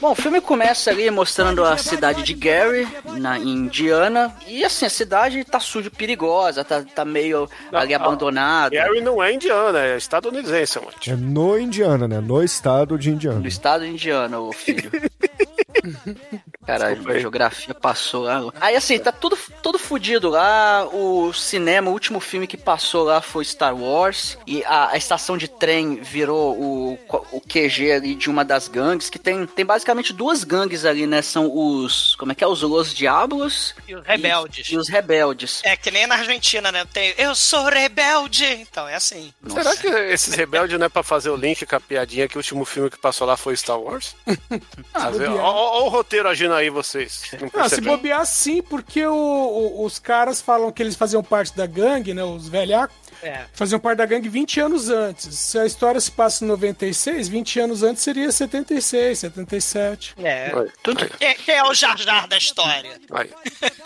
Bom, 0.00 0.12
o 0.12 0.14
filme 0.14 0.40
começa 0.40 0.90
ali 0.90 1.10
mostrando 1.10 1.62
a 1.62 1.76
cidade 1.76 2.22
de 2.22 2.32
Gary, 2.32 2.88
na 3.18 3.38
Indiana. 3.38 4.34
E 4.46 4.64
assim, 4.64 4.86
a 4.86 4.90
cidade 4.90 5.44
tá 5.44 5.60
suja, 5.60 5.90
perigosa, 5.90 6.64
tá, 6.64 6.82
tá 6.82 7.04
meio 7.04 7.48
ali 7.70 7.92
abandonada. 7.92 8.74
Gary 8.74 9.02
não 9.02 9.22
é 9.22 9.32
indiana, 9.32 9.78
é 9.80 9.96
estadunidense, 9.98 10.80
Mate. 10.80 11.10
É 11.10 11.16
no 11.16 11.58
Indiana, 11.58 12.08
né? 12.08 12.18
No 12.18 12.42
estado 12.42 12.98
de 12.98 13.10
Indiana. 13.10 13.40
Do 13.40 13.48
estado 13.48 13.84
de 13.84 13.90
Indiana, 13.90 14.40
o 14.40 14.52
filho. 14.52 14.90
Caralho, 16.66 17.10
a 17.10 17.18
geografia 17.18 17.74
passou 17.74 18.24
lá. 18.24 18.42
Aí 18.60 18.76
assim, 18.76 18.98
tá 18.98 19.10
tudo, 19.10 19.36
tudo 19.62 19.78
fudido 19.78 20.28
lá. 20.28 20.86
O 20.92 21.32
cinema, 21.32 21.90
o 21.90 21.92
último 21.92 22.20
filme 22.20 22.46
que 22.46 22.56
passou 22.56 23.04
lá 23.04 23.20
foi 23.20 23.44
Star 23.44 23.76
Wars. 23.76 24.38
E 24.46 24.62
a, 24.64 24.90
a 24.90 24.96
estação 24.96 25.36
de 25.36 25.48
trem 25.48 25.96
virou 25.96 26.56
o, 26.56 26.98
o 27.32 27.40
QG 27.40 27.92
ali 27.92 28.14
de 28.14 28.30
uma 28.30 28.44
das 28.44 28.68
gangues. 28.68 29.10
Que 29.10 29.18
tem, 29.18 29.46
tem 29.46 29.64
basicamente 29.64 29.89
duas 30.14 30.44
gangues 30.44 30.84
ali, 30.84 31.06
né? 31.06 31.22
São 31.22 31.50
os. 31.54 32.14
Como 32.16 32.32
é 32.32 32.34
que 32.34 32.42
é? 32.44 32.46
Os 32.46 32.62
Los 32.62 32.94
Diablos 32.94 33.74
E 33.88 33.94
os 33.94 34.04
rebeldes. 34.06 34.68
e 34.70 34.76
os 34.76 34.88
Rebeldes. 34.88 35.60
É 35.64 35.76
que 35.76 35.90
nem 35.90 36.06
na 36.06 36.16
Argentina, 36.16 36.70
né? 36.72 36.84
Tem 36.92 37.14
Eu 37.18 37.34
sou 37.34 37.64
rebelde. 37.64 38.44
Então, 38.44 38.86
é 38.88 38.94
assim. 38.94 39.32
Será 39.48 39.76
que 39.76 39.86
esses 39.86 40.34
rebeldes 40.34 40.78
não 40.78 40.86
é 40.86 40.88
pra 40.88 41.02
fazer 41.02 41.30
o 41.30 41.36
link 41.36 41.64
com 41.66 41.76
a 41.76 41.80
piadinha 41.80 42.28
que 42.28 42.36
o 42.36 42.40
último 42.40 42.64
filme 42.64 42.90
que 42.90 42.98
passou 42.98 43.26
lá 43.26 43.36
foi 43.36 43.56
Star 43.56 43.78
Wars? 43.78 44.14
Ó 44.94 45.84
o 45.84 45.88
roteiro 45.88 46.28
agindo 46.28 46.54
aí, 46.54 46.70
vocês. 46.70 47.22
Não 47.40 47.50
Ah, 47.62 47.68
se 47.68 47.80
bobear 47.80 48.24
sim, 48.26 48.62
porque 48.62 49.04
o- 49.06 49.14
o- 49.14 49.84
os 49.84 49.98
caras 49.98 50.40
falam 50.40 50.70
que 50.72 50.82
eles 50.82 50.96
faziam 50.96 51.22
parte 51.22 51.56
da 51.56 51.66
gangue, 51.66 52.14
né? 52.14 52.22
Os 52.24 52.48
velhacos. 52.48 52.96
É. 53.22 53.44
Faziam 53.52 53.78
parte 53.80 53.98
da 53.98 54.06
gangue 54.06 54.28
20 54.28 54.60
anos 54.60 54.88
antes. 54.90 55.34
Se 55.38 55.58
a 55.58 55.66
história 55.66 56.00
se 56.00 56.10
passa 56.10 56.44
em 56.44 56.48
96, 56.48 57.28
20 57.28 57.60
anos 57.60 57.82
antes 57.82 58.02
seria 58.02 58.30
76, 58.32 59.18
77. 59.18 60.14
É. 60.22 60.50
Tudo, 60.82 61.06
Quem, 61.18 61.34
quem 61.36 61.54
é 61.54 61.64
o 61.64 61.74
Jar 61.74 61.96
Jar 61.98 62.26
da 62.28 62.36
história? 62.36 62.98
aí. 63.12 63.30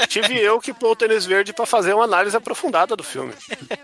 Tive 0.08 0.38
eu 0.40 0.60
que 0.60 0.72
pôr 0.72 0.90
o 0.92 0.96
tênis 0.96 1.24
verde 1.26 1.52
pra 1.52 1.66
fazer 1.66 1.94
uma 1.94 2.04
análise 2.04 2.36
aprofundada 2.36 2.94
do 2.96 3.02
filme. 3.02 3.32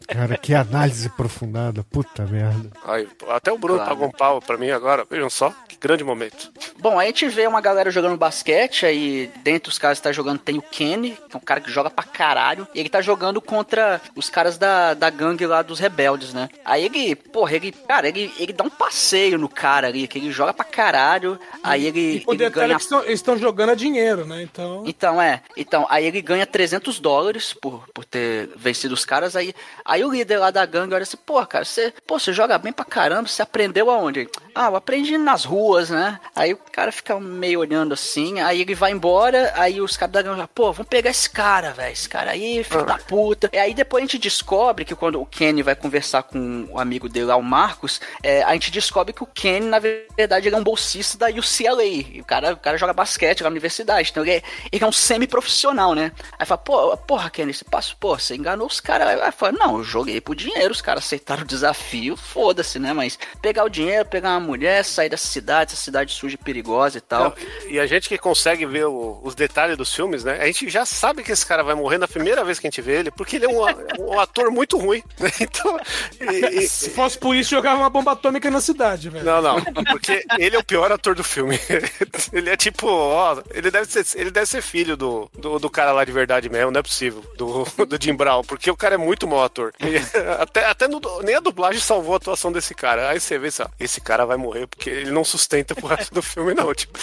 Cara, 0.06 0.36
que 0.36 0.54
análise 0.54 1.06
aprofundada. 1.08 1.84
Puta 1.90 2.24
merda. 2.26 2.70
Aí, 2.84 3.08
até 3.28 3.52
o 3.52 3.58
Bruno 3.58 3.78
Claro. 3.78 3.90
pagou 3.90 4.08
um 4.08 4.12
pau 4.12 4.40
pra 4.42 4.56
mim 4.56 4.70
agora. 4.70 5.04
Vejam 5.10 5.30
só, 5.30 5.52
que 5.68 5.76
grande 5.76 6.04
momento. 6.04 6.52
Bom, 6.78 6.98
aí 6.98 7.06
a 7.06 7.10
gente 7.10 7.28
vê 7.28 7.46
uma 7.46 7.60
galera 7.60 7.90
jogando 7.90 8.16
basquete 8.16 8.84
aí 8.86 9.30
dentro 9.42 9.70
os 9.70 9.78
caras 9.78 9.98
que 9.98 10.04
tá 10.04 10.12
jogando 10.12 10.38
tem 10.38 10.58
o 10.58 10.62
Kenny, 10.62 11.12
que 11.28 11.36
é 11.36 11.38
um 11.38 11.40
cara 11.40 11.60
que 11.60 11.70
joga 11.70 11.90
pra 11.90 12.04
caralho, 12.04 12.66
e 12.74 12.80
ele 12.80 12.88
tá 12.88 13.00
jogando 13.00 13.40
contra 13.40 14.00
os 14.14 14.28
caras 14.28 14.58
da, 14.58 14.94
da 14.94 15.08
gangue 15.10 15.39
lá 15.46 15.62
dos 15.62 15.78
rebeldes, 15.78 16.32
né? 16.32 16.48
Aí 16.64 16.84
ele, 16.84 17.14
porra, 17.14 17.54
ele, 17.56 17.72
cara, 17.72 18.08
ele, 18.08 18.32
ele 18.38 18.52
dá 18.52 18.64
um 18.64 18.70
passeio 18.70 19.38
no 19.38 19.48
cara 19.48 19.88
ali, 19.88 20.06
que 20.08 20.18
ele 20.18 20.30
joga 20.30 20.52
pra 20.54 20.64
caralho, 20.64 21.38
aí 21.62 21.86
ele, 21.86 22.00
E 22.00 22.24
o 22.26 22.32
ele 22.32 22.38
detalhe 22.38 22.50
ganha 22.50 22.72
é 22.72 22.76
que 22.76 22.82
estão- 22.82 23.02
eles 23.04 23.14
estão 23.20 23.36
jogando 23.38 23.70
a 23.70 23.74
dinheiro, 23.74 24.24
né? 24.26 24.42
Então. 24.42 24.82
então, 24.86 25.20
é. 25.20 25.42
Então, 25.56 25.86
aí 25.90 26.06
ele 26.06 26.20
ganha 26.22 26.46
300 26.46 26.98
dólares 27.00 27.52
por, 27.52 27.86
por 27.94 28.04
ter 28.04 28.48
vencido 28.56 28.94
os 28.94 29.04
caras. 29.04 29.36
Aí, 29.36 29.54
aí 29.84 30.04
o 30.04 30.10
líder 30.10 30.38
lá 30.38 30.50
da 30.50 30.64
gangue 30.66 30.94
olha 30.94 31.02
assim, 31.02 31.16
pô, 31.24 31.44
cara, 31.46 31.64
você, 31.64 31.92
pô, 32.06 32.18
você 32.18 32.32
joga 32.32 32.58
bem 32.58 32.72
pra 32.72 32.84
caramba, 32.84 33.28
você 33.28 33.42
aprendeu 33.42 33.90
aonde? 33.90 34.28
Ah, 34.54 34.66
eu 34.68 34.76
aprendi 34.76 35.16
nas 35.18 35.44
ruas, 35.44 35.90
né? 35.90 36.18
Aí 36.34 36.52
o 36.52 36.56
cara 36.72 36.90
fica 36.92 37.18
meio 37.20 37.60
olhando 37.60 37.94
assim, 37.94 38.40
aí 38.40 38.60
ele 38.62 38.74
vai 38.74 38.90
embora, 38.92 39.52
aí 39.56 39.80
os 39.80 39.96
caras 39.96 40.12
da 40.12 40.22
gangue 40.22 40.34
falam, 40.36 40.48
pô, 40.54 40.72
vamos 40.72 40.88
pegar 40.88 41.10
esse 41.10 41.28
cara, 41.30 41.72
velho, 41.72 41.92
esse 41.92 42.08
cara 42.08 42.30
aí, 42.32 42.62
filho 42.64 42.84
da 42.84 42.98
puta. 42.98 43.48
E 43.52 43.58
aí 43.58 43.74
depois 43.74 44.02
a 44.02 44.06
gente 44.06 44.18
descobre 44.18 44.84
que 44.84 44.94
quando 44.94 45.20
o 45.20 45.26
Kenny 45.30 45.62
vai 45.62 45.74
conversar 45.74 46.22
com 46.24 46.66
o 46.70 46.78
amigo 46.78 47.08
dele 47.08 47.26
lá, 47.26 47.36
o 47.36 47.42
Marcos, 47.42 48.00
é, 48.22 48.42
a 48.42 48.52
gente 48.52 48.70
descobre 48.70 49.12
que 49.12 49.22
o 49.22 49.26
Kenny, 49.26 49.66
na 49.66 49.78
verdade, 49.78 50.48
ele 50.48 50.54
é 50.54 50.58
um 50.58 50.62
bolsista 50.64 51.16
da 51.18 51.26
UCLA. 51.28 51.84
E 51.84 52.20
o 52.20 52.24
cara, 52.24 52.52
o 52.52 52.56
cara 52.56 52.76
joga 52.76 52.92
basquete 52.92 53.40
lá 53.42 53.44
na 53.48 53.52
universidade, 53.52 54.10
então 54.10 54.22
ele 54.24 54.32
é, 54.32 54.42
ele 54.72 54.84
é 54.84 54.86
um 54.86 54.92
semi-profissional, 54.92 55.94
né? 55.94 56.12
Aí 56.38 56.44
fala, 56.46 56.58
pô, 56.58 56.96
porra, 56.98 57.30
Kenny, 57.30 57.54
você 57.54 57.64
passa, 57.64 57.94
pô, 57.98 58.18
você 58.18 58.34
enganou 58.34 58.66
os 58.66 58.80
caras. 58.80 59.20
Aí 59.20 59.32
fala, 59.32 59.52
não, 59.52 59.78
eu 59.78 59.84
joguei 59.84 60.20
por 60.20 60.34
dinheiro, 60.34 60.72
os 60.72 60.80
caras 60.80 61.04
aceitaram 61.04 61.42
o 61.42 61.46
desafio, 61.46 62.16
foda-se, 62.16 62.78
né? 62.78 62.92
Mas 62.92 63.18
pegar 63.40 63.64
o 63.64 63.68
dinheiro, 63.68 64.04
pegar 64.04 64.30
uma 64.30 64.40
mulher, 64.40 64.84
sair 64.84 65.08
dessa 65.08 65.26
cidade, 65.26 65.72
essa 65.72 65.82
cidade 65.82 66.12
suja 66.12 66.34
e 66.34 66.38
perigosa 66.44 66.98
e 66.98 67.00
tal. 67.00 67.24
Não, 67.24 67.34
e 67.70 67.78
a 67.78 67.86
gente 67.86 68.08
que 68.08 68.18
consegue 68.18 68.66
ver 68.66 68.86
o- 68.86 69.20
os 69.22 69.34
detalhes 69.34 69.76
dos 69.76 69.94
filmes, 69.94 70.24
né? 70.24 70.38
A 70.40 70.46
gente 70.46 70.68
já 70.68 70.84
sabe 70.84 71.22
que 71.22 71.32
esse 71.32 71.44
cara 71.46 71.62
vai 71.62 71.74
morrer 71.74 71.98
na 71.98 72.08
primeira 72.08 72.44
vez 72.44 72.58
que 72.58 72.66
a 72.66 72.70
gente 72.70 72.82
vê 72.82 72.98
ele, 73.00 73.10
porque 73.10 73.36
ele 73.36 73.46
é 73.46 73.48
um, 73.48 73.60
um 74.14 74.20
ator 74.20 74.50
muito 74.50 74.76
ruim. 74.78 75.02
Então. 75.40 75.78
e- 76.20 76.60
e- 76.64 76.68
Se 76.68 76.90
fosse 76.90 77.18
por 77.18 77.34
isso, 77.36 77.50
jogava 77.50 77.78
uma 77.80 77.90
bomba 77.90 78.12
atômica 78.12 78.50
na 78.50 78.60
cidade, 78.60 79.08
velho. 79.10 79.24
não, 79.24 79.40
não, 79.42 79.60
porque 79.90 80.24
ele 80.38 80.56
é 80.56 80.58
o 80.58 80.64
pior 80.64 80.90
ator 80.92 81.14
do 81.14 81.24
filme. 81.24 81.58
Ele 82.32 82.48
é 82.50 82.56
tipo, 82.56 82.86
ó, 82.88 83.42
ele 83.52 83.70
deve 83.70 83.86
ser, 83.90 84.06
ele 84.18 84.30
deve 84.30 84.46
ser 84.46 84.62
filho 84.62 84.96
do, 84.96 85.28
do, 85.36 85.58
do 85.58 85.68
cara 85.70 85.90
lá 85.92 86.04
de 86.04 86.12
verdade 86.12 86.48
mesmo, 86.48 86.70
não 86.70 86.78
é 86.80 86.82
possível, 86.82 87.24
do, 87.36 87.64
do 87.86 87.98
Jim 88.02 88.14
Brown, 88.14 88.42
porque 88.44 88.70
o 88.70 88.76
cara 88.76 88.94
é 88.94 88.98
muito 88.98 89.26
mau 89.26 89.42
ator. 89.42 89.72
E 89.80 89.96
até 90.40 90.64
até 90.66 90.86
no- 90.88 91.00
nem 91.22 91.34
a 91.34 91.40
dublagem 91.40 91.80
salvou 91.80 92.14
a 92.14 92.16
atuação 92.18 92.52
desse 92.52 92.74
cara. 92.74 93.08
Aí 93.10 93.18
você 93.20 93.38
vê, 93.38 93.50
sabe, 93.50 93.70
esse 93.80 94.00
cara 94.00 94.24
vai 94.24 94.36
morrer 94.36 94.66
porque 94.66 94.88
ele 94.90 95.10
não 95.10 95.24
sustenta 95.24 95.74
pro 95.74 95.86
resto 95.88 96.14
do 96.14 96.22
filme, 96.22 96.54
não. 96.54 96.72
Tipo, 96.74 96.98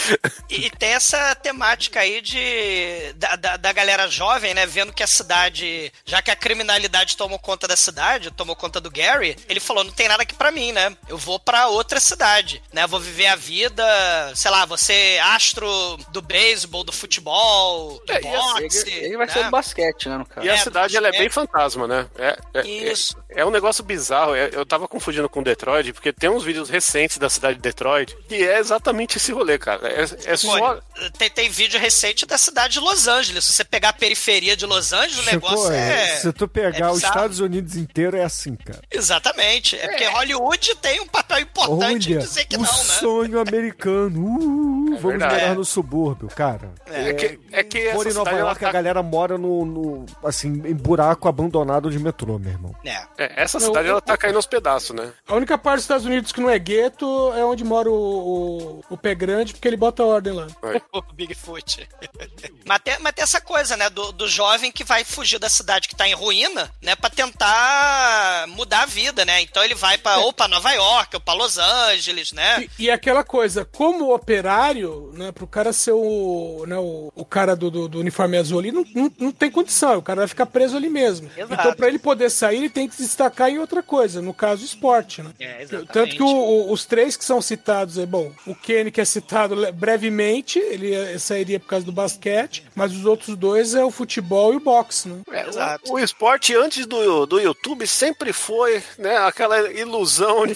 E, 0.49 0.67
e 0.67 0.69
tem 0.71 0.89
essa 0.93 1.36
temática 1.36 1.99
aí 1.99 2.21
de 2.21 3.13
da, 3.15 3.36
da, 3.36 3.58
da 3.58 3.73
galera 3.73 4.08
jovem, 4.08 4.53
né? 4.53 4.65
Vendo 4.65 4.93
que 4.93 5.03
a 5.03 5.08
cidade, 5.08 5.91
já 6.06 6.21
que 6.21 6.32
a 6.32 6.36
criminalidade 6.36 7.17
tomou 7.17 7.39
conta 7.39 7.67
da 7.67 7.75
cidade, 7.75 8.07
tomou 8.36 8.56
conta 8.56 8.80
do 8.80 8.89
Gary, 8.91 9.36
ele 9.50 9.60
falou: 9.60 9.84
não 9.84 9.91
tem 9.91 10.08
nada 10.08 10.24
aqui 10.24 10.34
pra 10.36 10.52
mim, 10.52 10.72
né? 10.72 10.96
Eu 11.08 11.17
vou 11.17 11.39
pra 11.39 11.67
outra 11.67 12.00
cidade, 12.00 12.62
né? 12.74 12.86
Vou 12.88 13.00
viver 13.00 13.28
a 13.28 13.36
vida, 13.36 13.84
sei 14.36 14.52
lá, 14.52 14.65
você 14.65 15.20
astro 15.24 15.67
do 16.10 16.22
beisebol, 16.22 16.84
do 16.84 16.91
futebol, 16.91 18.02
do 18.06 18.12
É, 18.13 18.22
e 18.22 18.28
assim, 18.28 18.62
boxe. 18.63 18.89
ele, 18.89 19.06
ele 19.06 19.17
vai 19.17 19.28
né? 19.28 19.34
ser 19.34 19.43
do 19.46 19.52
basquete, 19.52 20.10
né, 20.10 20.17
no 20.17 20.26
caso. 20.26 20.46
E 20.46 20.50
a 20.50 20.54
É, 20.54 20.58
cidade 20.58 20.96
ela 20.96 21.08
é 21.08 21.12
bem 21.12 21.30
fantasma, 21.30 21.88
né? 21.88 22.08
É, 22.17 22.38
é, 22.54 22.67
Isso. 22.67 23.17
É, 23.30 23.41
é 23.41 23.46
um 23.46 23.50
negócio 23.52 23.84
bizarro. 23.84 24.36
É- 24.36 24.50
eu 24.54 24.65
tava 24.65 24.88
confundindo 24.88 25.30
com 25.30 25.43
Detroit, 25.43 25.93
porque 25.93 26.12
tem 26.13 26.30
uns 26.30 26.43
vídeos 26.43 26.70
recentes 26.70 27.17
da 27.17 27.30
cidade 27.30 27.56
de 27.56 27.62
Detroit 27.62 28.15
que 28.28 28.36
é 28.36 28.58
exatamente 28.60 29.17
esse 29.17 29.32
rolê, 29.32 29.58
cara. 29.58 29.88
É, 29.88 30.04
é 30.26 30.36
só. 30.38 30.80
Tem, 31.17 31.29
tem 31.29 31.49
vídeo 31.49 31.79
recente 31.79 32.25
da 32.25 32.38
cidade 32.38 32.73
de 32.73 32.79
Los 32.79 33.07
Angeles. 33.07 33.45
Se 33.45 33.53
você 33.53 33.63
pegar 33.63 33.89
a 33.89 33.93
periferia 33.93 34.55
de 34.55 34.65
Los 34.65 34.93
Angeles, 34.93 35.19
o 35.19 35.31
negócio 35.31 35.57
Chico, 35.57 35.73
é. 35.73 36.17
se 36.17 36.33
tu 36.33 36.47
pegar 36.47 36.88
é 36.88 36.91
os. 36.91 37.03
Estados 37.03 37.39
Unidos 37.39 37.75
inteiro, 37.75 38.17
é 38.17 38.23
assim, 38.23 38.55
cara. 38.55 38.81
Exatamente. 38.91 39.75
É, 39.75 39.88
porque 39.88 40.05
Hollywood 40.05 40.75
tem 40.75 40.99
um 40.99 41.07
papel 41.45 41.73
importante 41.73 42.12
Olha, 42.13 42.19
dizer 42.21 42.45
que 42.45 42.56
o 42.56 42.60
não, 42.62 42.65
né? 42.65 42.73
sonho 42.73 43.39
americano. 43.39 44.19
Uh, 44.26 44.86
vamos 44.97 45.02
verdade. 45.04 45.34
morar 45.36 45.47
É. 45.47 45.54
no 45.56 45.65
subúrbio, 45.65 46.28
cara. 46.30 46.73
É 46.88 47.13
que, 47.13 47.39
é 47.52 47.63
que 47.63 47.91
Fora 47.91 48.10
em 48.10 48.13
Nova 48.13 48.32
York, 48.32 48.63
a 48.63 48.67
tá- 48.67 48.71
galera 48.73 49.04
mora 49.04 49.38
no, 49.38 49.65
no- 49.65 50.06
assim, 50.23 50.47
em 50.65 50.73
buraco 50.76 51.28
abandonado 51.28 51.89
de 51.91 52.00
metrô, 52.00 52.38
meu 52.39 52.52
irmão. 52.52 52.76
É. 52.86 53.04
é, 53.17 53.43
essa 53.43 53.60
cidade 53.60 53.88
ela 53.88 54.02
tá 54.02 54.17
caindo 54.17 54.36
aos 54.38 54.45
pedaços, 54.45 54.95
né? 54.95 55.12
A 55.28 55.36
única 55.36 55.58
parte 55.58 55.76
dos 55.78 55.84
Estados 55.84 56.06
Unidos 56.06 56.32
que 56.32 56.41
não 56.41 56.50
é 56.50 56.58
gueto 56.58 57.06
é 57.36 57.43
onde 57.45 57.63
mora 57.63 57.89
o, 57.89 57.93
o, 58.80 58.84
o 58.89 58.97
pé 58.97 59.13
grande, 59.13 59.54
porque 59.54 59.67
ele 59.67 59.78
bota 59.78 60.04
ordem 60.04 60.34
lá. 60.34 60.47
O 60.93 61.02
Bigfoot. 61.13 61.88
mas, 62.65 62.80
tem, 62.80 62.97
mas 63.00 63.13
tem 63.13 63.23
essa 63.23 63.41
coisa, 63.41 63.76
né? 63.78 63.89
Do, 63.89 64.12
do 64.12 64.28
jovem 64.28 64.71
que 64.71 64.84
vai 64.84 65.04
fugir 65.04 65.38
da 65.39 65.50
cidade 65.50 65.88
que 65.88 65.95
tá 65.95 66.08
em 66.08 66.13
ruína, 66.13 66.71
né? 66.82 66.95
Pra 66.95 67.10
tentar 67.10 68.45
mudar 68.50 68.84
a 68.84 68.86
vida, 68.86 69.26
né? 69.26 69.41
Então 69.41 69.63
ele 69.63 69.76
vai 69.76 69.97
pra, 69.97 70.17
ou 70.17 70.34
pra 70.34 70.47
Nova 70.47 70.71
York, 70.71 71.15
ou 71.15 71.21
pra 71.28 71.34
Los 71.36 71.58
Angeles, 71.58 72.32
né? 72.32 72.68
E, 72.80 72.86
e 72.86 72.90
aquela 72.90 73.22
coisa, 73.24 73.66
como 73.66 74.13
operário, 74.13 75.12
né, 75.13 75.32
pro 75.32 75.46
cara 75.46 75.74
ser 75.74 75.92
o, 75.92 76.63
né, 76.66 76.78
o, 76.78 77.12
o 77.13 77.26
cara 77.26 77.54
do, 77.56 77.70
do, 77.70 77.88
do 77.90 78.00
uniforme 78.00 78.38
azul 78.38 78.60
ali, 78.60 78.72
não, 78.72 78.86
não, 78.96 79.12
não 79.20 79.32
tem 79.32 79.52
condição, 79.52 79.98
o 79.98 80.02
cara 80.02 80.22
vai 80.22 80.28
ficar 80.28 80.46
preso 80.46 80.78
ali 80.78 80.90
mesmo. 80.90 81.30
Exato. 81.36 81.54
Então, 81.54 81.74
pra 81.74 81.88
ele 81.90 82.00
poder 82.00 82.30
sair, 82.30 82.58
ele 82.58 82.70
tem 82.70 82.88
que 82.88 82.96
se 82.96 83.02
destacar 83.04 83.50
em 83.50 83.60
outra 83.60 83.84
coisa, 83.84 84.22
no 84.22 84.34
caso, 84.34 84.63
esporte, 84.63 85.22
né? 85.22 85.32
É, 85.40 85.62
exatamente. 85.63 85.92
Tanto 85.92 86.16
que 86.16 86.24
o- 86.24 86.28
o- 86.28 86.72
os 86.72 86.86
três 86.86 87.18
que 87.18 87.26
são 87.26 87.42
citados, 87.42 87.98
é 87.98 88.06
bom, 88.06 88.32
o 88.46 88.56
Kenny 88.56 88.90
que 88.92 89.02
é 89.02 89.06
citado 89.06 89.56
brevemente, 89.74 90.60
ele 90.60 90.94
eh, 90.94 91.20
sairia 91.20 91.60
por 91.60 91.68
causa 91.68 91.86
do 91.86 91.92
basquete, 91.92 92.63
mas 92.76 92.94
os 92.94 93.06
outros 93.06 93.36
dois 93.36 93.76
é 93.76 93.84
o 93.84 93.92
futebol 93.92 94.54
e 94.54 94.58
o 94.58 94.60
boxe, 94.62 95.10
né? 95.10 95.22
É, 95.32 95.48
Exato. 95.48 95.92
O, 95.92 95.96
o 95.96 96.00
esporte 96.00 96.56
antes 96.56 96.86
do, 96.86 97.26
do 97.26 97.40
YouTube 97.40 97.86
sempre 97.88 98.32
foi 98.32 98.82
né, 98.98 99.18
aquela 99.18 99.72
ilusão 99.72 100.46
de, 100.48 100.54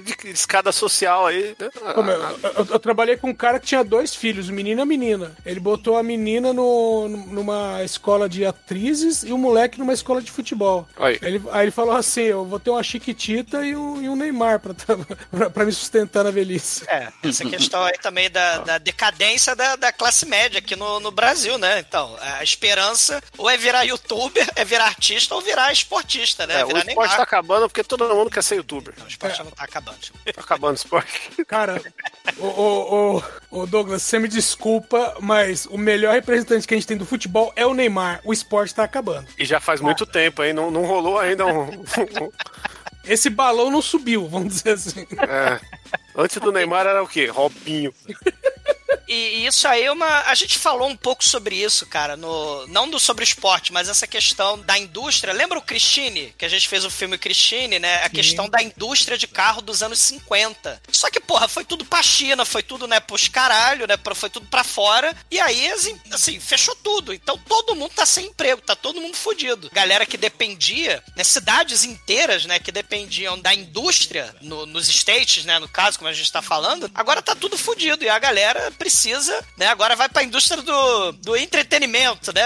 de 0.00 0.28
escada 0.30 0.72
social 0.72 1.26
aí. 1.26 1.54
Né? 1.58 1.70
Como 1.94 2.10
eu, 2.10 2.20
eu- 2.20 2.66
eu 2.70 2.78
trabalhei 2.78 3.16
com 3.16 3.30
um 3.30 3.34
cara 3.34 3.58
que 3.60 3.66
tinha 3.66 3.82
dois 3.84 4.14
filhos, 4.14 4.48
menino 4.48 4.82
e 4.82 4.84
menina. 4.84 5.32
Ele 5.44 5.60
botou 5.60 5.96
a 5.96 6.02
menina 6.02 6.52
no, 6.52 7.08
numa 7.08 7.82
escola 7.84 8.28
de 8.28 8.44
atrizes 8.44 9.22
e 9.22 9.32
o 9.32 9.38
moleque 9.38 9.78
numa 9.78 9.92
escola 9.92 10.20
de 10.22 10.30
futebol. 10.30 10.88
Aí. 10.98 11.18
Ele, 11.22 11.42
aí 11.50 11.64
ele 11.64 11.70
falou 11.70 11.94
assim: 11.96 12.22
Eu 12.22 12.44
vou 12.44 12.58
ter 12.60 12.70
uma 12.70 12.82
Chiquitita 12.82 13.64
e 13.64 13.74
um, 13.76 14.02
e 14.02 14.08
um 14.08 14.16
Neymar 14.16 14.60
pra, 14.60 14.74
pra, 15.30 15.50
pra 15.50 15.64
me 15.64 15.72
sustentar 15.72 16.24
na 16.24 16.30
velhice. 16.30 16.84
É, 16.88 17.08
essa 17.22 17.44
questão 17.44 17.82
aí 17.84 17.98
também 18.00 18.30
da, 18.30 18.58
da 18.58 18.78
decadência 18.78 19.54
da, 19.56 19.76
da 19.76 19.92
classe 19.92 20.26
média 20.26 20.58
aqui 20.58 20.76
no, 20.76 21.00
no 21.00 21.10
Brasil, 21.10 21.58
né? 21.58 21.78
Então, 21.80 22.16
a 22.20 22.42
esperança 22.42 23.22
ou 23.36 23.48
é 23.50 23.56
virar 23.56 23.82
youtuber, 23.84 24.48
é 24.56 24.64
virar 24.64 24.84
artista 24.86 25.34
ou 25.34 25.40
virar 25.40 25.72
esportista, 25.72 26.46
né? 26.46 26.60
É, 26.60 26.64
o 26.64 26.68
virar 26.68 26.80
esporte 26.80 26.96
Neymar. 26.98 27.16
tá 27.16 27.22
acabando 27.22 27.68
porque 27.68 27.82
todo 27.84 28.08
mundo 28.14 28.30
quer 28.30 28.42
ser 28.42 28.56
youtuber. 28.56 28.94
Não, 28.98 29.06
o 29.06 29.08
esporte 29.08 29.42
não 29.42 29.50
tá 29.50 29.64
acabando. 29.64 29.81
Tá 29.84 30.40
acabando 30.40 30.72
o 30.72 30.76
esporte. 30.76 31.44
Cara, 31.46 31.80
ô, 32.38 33.66
Douglas, 33.66 34.02
você 34.02 34.18
me 34.18 34.28
desculpa, 34.28 35.16
mas 35.20 35.66
o 35.66 35.76
melhor 35.78 36.14
representante 36.14 36.66
que 36.66 36.74
a 36.74 36.76
gente 36.76 36.86
tem 36.86 36.96
do 36.96 37.06
futebol 37.06 37.52
é 37.56 37.66
o 37.66 37.74
Neymar. 37.74 38.20
O 38.24 38.32
esporte 38.32 38.74
tá 38.74 38.84
acabando. 38.84 39.26
E 39.38 39.44
já 39.44 39.60
faz 39.60 39.80
muito 39.80 40.06
tempo, 40.06 40.42
hein? 40.42 40.52
Não, 40.52 40.70
não 40.70 40.84
rolou 40.84 41.18
ainda 41.18 41.46
um- 41.46 41.84
Esse 43.04 43.28
balão 43.28 43.70
não 43.70 43.82
subiu, 43.82 44.28
vamos 44.28 44.54
dizer 44.54 44.70
assim. 44.74 45.06
é. 45.18 45.60
Antes 46.16 46.36
do 46.40 46.52
Neymar 46.52 46.86
era 46.86 47.02
o 47.02 47.08
quê? 47.08 47.26
Robinho. 47.26 47.92
E, 49.08 49.14
e 49.14 49.46
isso 49.46 49.66
aí 49.68 49.84
é 49.84 49.92
uma. 49.92 50.22
A 50.22 50.34
gente 50.34 50.58
falou 50.58 50.88
um 50.88 50.96
pouco 50.96 51.24
sobre 51.24 51.56
isso, 51.56 51.86
cara, 51.86 52.16
no. 52.16 52.66
Não 52.68 52.88
do 52.88 52.98
sobre 53.00 53.24
esporte, 53.24 53.72
mas 53.72 53.88
essa 53.88 54.06
questão 54.06 54.58
da 54.60 54.78
indústria. 54.78 55.32
Lembra 55.32 55.58
o 55.58 55.62
Christine? 55.62 56.34
Que 56.38 56.44
a 56.44 56.48
gente 56.48 56.68
fez 56.68 56.84
o 56.84 56.90
filme 56.90 57.18
Christine, 57.18 57.78
né? 57.78 58.02
A 58.04 58.08
questão 58.08 58.48
da 58.48 58.62
indústria 58.62 59.16
de 59.18 59.26
carro 59.26 59.60
dos 59.62 59.82
anos 59.82 59.98
50. 59.98 60.80
Só 60.90 61.10
que, 61.10 61.20
porra, 61.20 61.48
foi 61.48 61.64
tudo 61.64 61.84
pra 61.84 62.02
China, 62.02 62.44
foi 62.44 62.62
tudo, 62.62 62.86
né, 62.86 63.00
pros 63.00 63.28
caralho, 63.28 63.86
né? 63.86 63.94
Foi 64.14 64.30
tudo 64.30 64.46
pra 64.46 64.62
fora. 64.64 65.14
E 65.30 65.40
aí, 65.40 65.70
assim, 65.72 65.98
assim, 66.10 66.38
fechou 66.40 66.74
tudo. 66.76 67.12
Então 67.12 67.36
todo 67.38 67.74
mundo 67.74 67.92
tá 67.94 68.04
sem 68.06 68.26
emprego, 68.26 68.60
tá 68.62 68.76
todo 68.76 69.00
mundo 69.00 69.16
fudido. 69.16 69.70
Galera 69.72 70.04
que 70.06 70.16
dependia, 70.16 71.02
né? 71.16 71.24
Cidades 71.24 71.84
inteiras, 71.84 72.44
né? 72.44 72.58
Que 72.58 72.70
dependiam 72.72 73.38
da 73.40 73.54
indústria 73.54 74.34
no- 74.40 74.66
nos 74.66 74.88
States, 74.88 75.44
né? 75.44 75.58
No 75.58 75.68
caso, 75.68 75.98
como 75.98 76.08
a 76.08 76.12
gente 76.12 76.30
tá 76.30 76.42
falando, 76.42 76.90
agora 76.94 77.22
tá 77.22 77.34
tudo 77.34 77.56
fudido. 77.56 78.04
E 78.04 78.08
a 78.08 78.18
galera 78.18 78.70
precisa, 78.72 78.91
né? 79.56 79.66
Agora 79.66 79.96
vai 79.96 80.08
pra 80.08 80.22
indústria 80.22 80.62
do, 80.62 81.12
do 81.12 81.36
entretenimento, 81.36 82.32
né? 82.34 82.42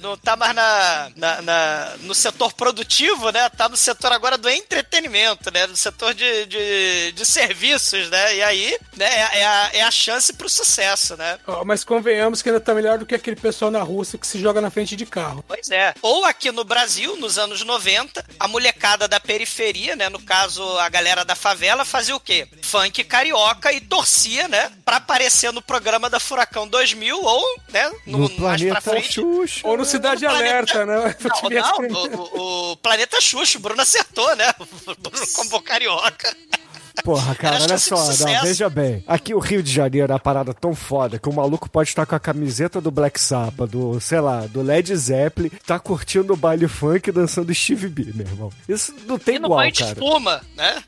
Não 0.00 0.16
tá 0.16 0.36
mais 0.36 0.54
na, 0.54 1.10
na- 1.16 1.42
na- 1.42 1.92
no 2.00 2.14
setor 2.14 2.52
produtivo, 2.52 3.30
né? 3.30 3.48
Tá 3.50 3.68
no 3.68 3.76
setor 3.76 4.12
agora 4.12 4.36
do 4.38 4.48
entretenimento, 4.48 5.50
né? 5.52 5.66
No 5.66 5.76
setor 5.76 6.14
de, 6.14 6.46
de, 6.46 7.12
de 7.12 7.26
serviços, 7.26 8.08
né? 8.10 8.36
E 8.36 8.42
aí, 8.42 8.78
né? 8.96 9.04
É, 9.06 9.38
é 9.40 9.46
a, 9.46 9.70
é 9.74 9.82
a 9.82 9.90
chance 9.90 10.32
pro 10.32 10.48
sucesso, 10.48 11.16
né? 11.16 11.38
Ó, 11.46 11.64
Mas 11.64 11.84
convenhamos 11.84 12.40
que 12.42 12.48
ainda 12.48 12.60
tá 12.60 12.74
melhor 12.74 12.98
do 12.98 13.06
que 13.06 13.14
aquele 13.14 13.36
pessoal 13.36 13.70
na 13.70 13.82
Rússia 13.82 14.18
que 14.18 14.26
se 14.26 14.40
joga 14.40 14.60
na 14.60 14.70
frente 14.70 14.96
de 14.96 15.04
carro. 15.06 15.44
Pois 15.46 15.70
é. 15.70 15.94
Ou 16.02 16.24
aqui 16.24 16.50
no 16.50 16.64
Brasil, 16.64 17.16
nos 17.16 17.38
anos 17.38 17.62
90, 17.64 18.24
a 18.38 18.48
molecada 18.48 19.06
da 19.08 19.20
periferia, 19.20 19.96
né? 19.96 20.08
No 20.08 20.20
caso, 20.20 20.62
a 20.78 20.88
galera 20.88 21.24
da 21.24 21.34
favela, 21.34 21.84
fazia 21.84 22.14
o 22.16 22.20
quê? 22.20 22.46
Funk 22.62 23.02
carioca 23.04 23.72
e 23.72 23.80
torcia, 23.80 24.48
né? 24.48 24.70
Pra 24.84 24.96
aparecer 24.96 25.52
no 25.52 25.60
programa 25.62 25.89
Lâmpada 25.90 26.20
Furacão 26.20 26.66
2000 26.68 27.20
ou, 27.22 27.44
né, 27.68 27.90
no, 28.06 28.18
No 28.18 28.18
mais 28.20 28.32
pra 28.62 28.80
planeta 28.80 28.80
frente. 28.80 29.12
Xuxa. 29.14 29.60
Ou 29.68 29.76
no 29.76 29.84
Cidade 29.84 30.24
No 30.24 30.30
planeta- 30.30 30.50
Alerta, 30.78 30.86
né? 30.86 31.16
Não, 31.50 31.88
não, 31.88 32.04
o, 32.04 32.38
o- 32.68 32.72
o 32.72 32.76
Planeta 32.76 33.20
Xuxa, 33.20 33.58
o 33.58 33.60
Bruno 33.60 33.80
acertou, 33.82 34.34
né? 34.36 34.52
O 34.60 34.94
Bruno 35.10 35.26
como 35.34 35.62
carioca. 35.62 36.36
Porra, 37.04 37.34
cara, 37.34 37.62
olha 37.62 37.78
só, 37.78 37.96
não, 37.96 38.42
veja 38.42 38.68
bem. 38.68 39.02
Aqui 39.06 39.34
o 39.34 39.38
Rio 39.38 39.62
de 39.62 39.72
Janeiro 39.72 40.12
é 40.12 40.14
uma 40.14 40.20
parada 40.20 40.52
tão 40.52 40.74
foda 40.74 41.18
que 41.18 41.28
o 41.28 41.32
maluco 41.32 41.68
pode 41.68 41.88
estar 41.88 42.04
com 42.06 42.14
a 42.14 42.20
camiseta 42.20 42.80
do 42.80 42.90
Black 42.90 43.20
Sabbath, 43.20 43.70
do, 43.70 44.00
sei 44.00 44.20
lá, 44.20 44.46
do 44.46 44.62
Led 44.62 44.94
Zeppelin, 44.94 45.50
tá 45.66 45.78
curtindo 45.78 46.32
o 46.32 46.36
baile 46.36 46.68
funk 46.68 47.08
e 47.08 47.12
dançando 47.12 47.54
Steve 47.54 47.88
B, 47.88 48.12
meu 48.14 48.26
irmão. 48.26 48.52
Isso 48.68 48.94
não 49.06 49.18
tem 49.18 49.36
E 49.36 49.38
no 49.38 49.46
igual, 49.46 49.60
banho 49.60 49.72
de 49.72 49.78
cara. 49.80 49.92
espuma, 49.92 50.40
né? 50.56 50.82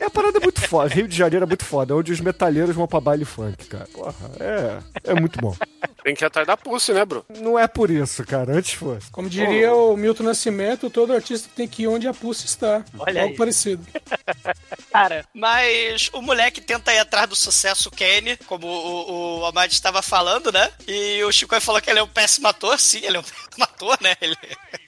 É 0.00 0.04
uma 0.04 0.10
parada 0.10 0.40
muito 0.40 0.60
foda. 0.62 0.92
Rio 0.92 1.06
de 1.08 1.16
Janeiro 1.16 1.44
é 1.44 1.48
muito 1.48 1.64
foda, 1.64 1.94
onde 1.94 2.12
os 2.12 2.20
metalheiros 2.20 2.74
vão 2.74 2.86
pra 2.86 3.00
baile 3.00 3.24
funk, 3.24 3.64
cara. 3.66 3.86
Porra, 3.92 4.14
é, 4.40 4.78
é 5.04 5.14
muito 5.14 5.38
bom. 5.40 5.54
Tem 6.02 6.14
que 6.14 6.22
ir 6.24 6.26
atrás 6.26 6.46
da 6.46 6.56
pulse, 6.56 6.92
né, 6.92 7.04
bro? 7.04 7.24
Não 7.40 7.58
é 7.58 7.66
por 7.66 7.90
isso, 7.90 8.24
cara. 8.24 8.54
Antes 8.56 8.74
fosse. 8.74 9.10
Como 9.10 9.28
diria 9.28 9.72
o 9.74 9.96
Milton 9.96 10.24
Nascimento, 10.24 10.90
todo 10.90 11.12
artista 11.14 11.48
tem 11.56 11.66
que 11.66 11.84
ir 11.84 11.88
onde 11.88 12.06
a 12.06 12.12
pulse 12.12 12.44
está. 12.44 12.84
Olha 12.98 13.22
Algo 13.22 13.32
aí. 13.32 13.38
parecido. 13.38 13.82
Cara, 14.92 15.24
mas 15.34 15.53
o 16.12 16.20
moleque 16.22 16.60
tenta 16.60 16.92
ir 16.92 16.98
atrás 16.98 17.28
do 17.28 17.36
sucesso 17.36 17.90
Kenny, 17.90 18.36
como 18.46 18.66
o, 18.66 19.40
o 19.40 19.46
Amad 19.46 19.70
estava 19.72 20.02
falando, 20.02 20.50
né? 20.52 20.70
E 20.86 21.22
o 21.24 21.32
Chico 21.32 21.58
falou 21.60 21.80
que 21.80 21.90
ele 21.90 21.98
é 21.98 22.02
um 22.02 22.08
péssimo 22.08 22.48
ator, 22.48 22.78
sim, 22.78 23.00
ele 23.04 23.16
é 23.16 23.20
um 23.20 23.22
péssimo 23.24 23.64
ator, 23.64 23.98
né? 24.00 24.14
Ele... 24.20 24.36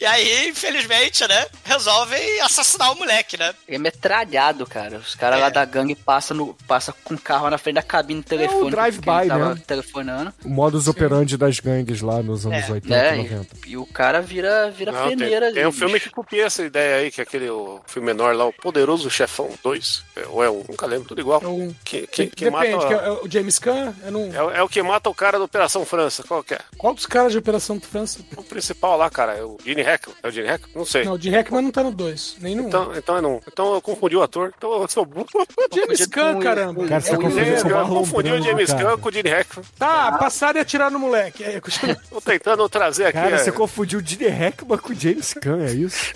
E 0.00 0.04
aí, 0.06 0.48
infelizmente, 0.48 1.26
né? 1.26 1.46
Resolvem 1.64 2.40
assassinar 2.40 2.92
o 2.92 2.96
moleque, 2.98 3.36
né? 3.36 3.54
Ele 3.66 3.76
é 3.76 3.80
metralhado, 3.80 4.66
cara. 4.66 4.98
Os 4.98 5.14
caras 5.14 5.38
É. 5.38 5.42
lá 5.42 5.48
da 5.48 5.64
gangue 5.64 5.94
passam 5.94 6.36
no, 6.36 6.54
passa 6.66 6.92
com 7.04 7.14
o 7.14 7.18
carro 7.18 7.48
na 7.50 7.58
frente 7.58 7.76
da 7.76 7.82
cabine 7.82 8.20
do 8.20 8.26
telefone. 8.26 8.70
drive-by, 8.70 9.02
que 9.04 9.10
ele 9.20 9.28
tava 9.28 9.54
né? 9.54 9.62
telefonando. 9.66 10.34
O 10.44 10.48
modus 10.48 10.88
operandi 10.88 11.36
das 11.36 11.60
gangues 11.60 12.00
lá 12.00 12.22
nos 12.22 12.46
anos 12.46 12.68
É, 12.68 12.72
80, 12.72 12.88
Né? 12.88 13.16
90. 13.16 13.56
E, 13.66 13.70
e 13.70 13.76
o 13.76 13.86
cara 13.86 14.20
vira, 14.20 14.70
vira 14.70 14.92
Não, 14.92 15.08
tem, 15.08 15.16
peneira 15.16 15.46
ali. 15.46 15.54
tem 15.54 15.66
um 15.66 15.72
filme 15.72 15.98
que 16.00 16.10
copia 16.10 16.46
essa 16.46 16.62
ideia 16.64 16.96
aí, 16.96 17.10
que 17.10 17.20
é 17.20 17.24
aquele 17.24 17.48
o 17.50 17.80
filme 17.86 18.06
menor 18.06 18.34
lá, 18.34 18.46
o 18.46 18.52
Poderoso 18.52 19.10
Chefão 19.10 19.50
2. 19.62 20.04
É, 20.16 20.26
ou 20.28 20.42
é 20.44 20.45
um, 20.50 20.62
nunca 20.68 20.86
lembro, 20.86 21.08
tudo 21.08 21.20
igual. 21.20 21.40
É 21.42 21.46
um- 21.46 21.74
Que, 21.84 22.06
que, 22.06 22.26
que 22.26 22.44
Depende, 22.44 22.74
mata. 22.74 22.86
que 22.88 22.94
é 22.94 23.10
o 23.10 23.30
James 23.30 23.58
Caan? 23.58 23.94
É 24.04 24.10
num... 24.10 24.32
É, 24.34 24.42
o- 24.42 24.50
é 24.50 24.62
o 24.62 24.68
que 24.68 24.82
mata 24.82 25.08
o 25.10 25.14
cara 25.14 25.38
da 25.38 25.44
Operação 25.44 25.84
França. 25.84 26.22
Qual 26.26 26.42
que 26.42 26.54
é? 26.54 26.58
Qual 26.76 26.94
dos 26.94 27.06
caras 27.06 27.32
de 27.32 27.38
Operação 27.38 27.80
França? 27.80 28.20
O 28.36 28.42
principal 28.42 28.96
lá, 28.96 29.08
cara. 29.10 29.34
É 29.34 29.42
o 29.42 29.56
Gene 29.64 29.82
Hackman. 29.82 30.16
É 30.22 30.28
o 30.28 30.30
Gene 30.30 30.48
Hackman? 30.48 30.70
Não 30.74 30.84
sei. 30.84 31.04
Não, 31.04 31.12
o 31.14 31.18
de 31.18 31.30
Hackman 31.30 31.62
não 31.62 31.70
tá 31.70 31.82
no 31.82 31.90
2, 31.92 32.36
nem 32.40 32.54
no 32.54 32.64
1. 32.64 32.68
Então, 32.68 32.92
então, 32.96 33.16
é 33.16 33.20
não. 33.20 33.40
então 33.46 33.74
eu 33.74 33.80
confundi 33.80 34.16
o 34.16 34.22
ator. 34.22 34.52
Então 34.56 34.82
eu 34.82 34.88
sou 34.88 35.04
burro. 35.04 35.26
James 35.74 36.06
Caan, 36.06 36.38
caramba. 36.40 36.86
Cara, 36.86 37.00
você 37.00 37.12
É 37.12 37.16
confundiu 37.16 37.44
James 37.44 37.62
com 37.62 37.68
o 37.68 37.86
confundi 37.88 38.32
o 38.32 38.42
James. 38.42 38.72
Caan 38.72 38.98
com 38.98 39.08
o 39.08 39.12
Gene 39.12 39.30
Hackman. 39.30 39.64
Tá, 39.78 40.12
passaram 40.18 40.58
e 40.58 40.62
atiraram 40.62 40.92
no 40.92 40.98
moleque. 40.98 41.44
É, 41.44 41.60
continua. 41.60 41.96
Tô 42.10 42.20
tentando 42.20 42.68
trazer 42.68 43.04
aqui. 43.06 43.18
Cara, 43.18 43.36
é, 43.36 43.38
você 43.38 43.52
confundiu 43.52 43.98
o 44.00 44.04
Gene 44.04 44.28
Hackman 44.28 44.78
com 44.78 44.92
o 44.92 44.94
James 44.94 45.34
Caan, 45.34 45.62
é 45.64 45.72
isso? 45.72 46.12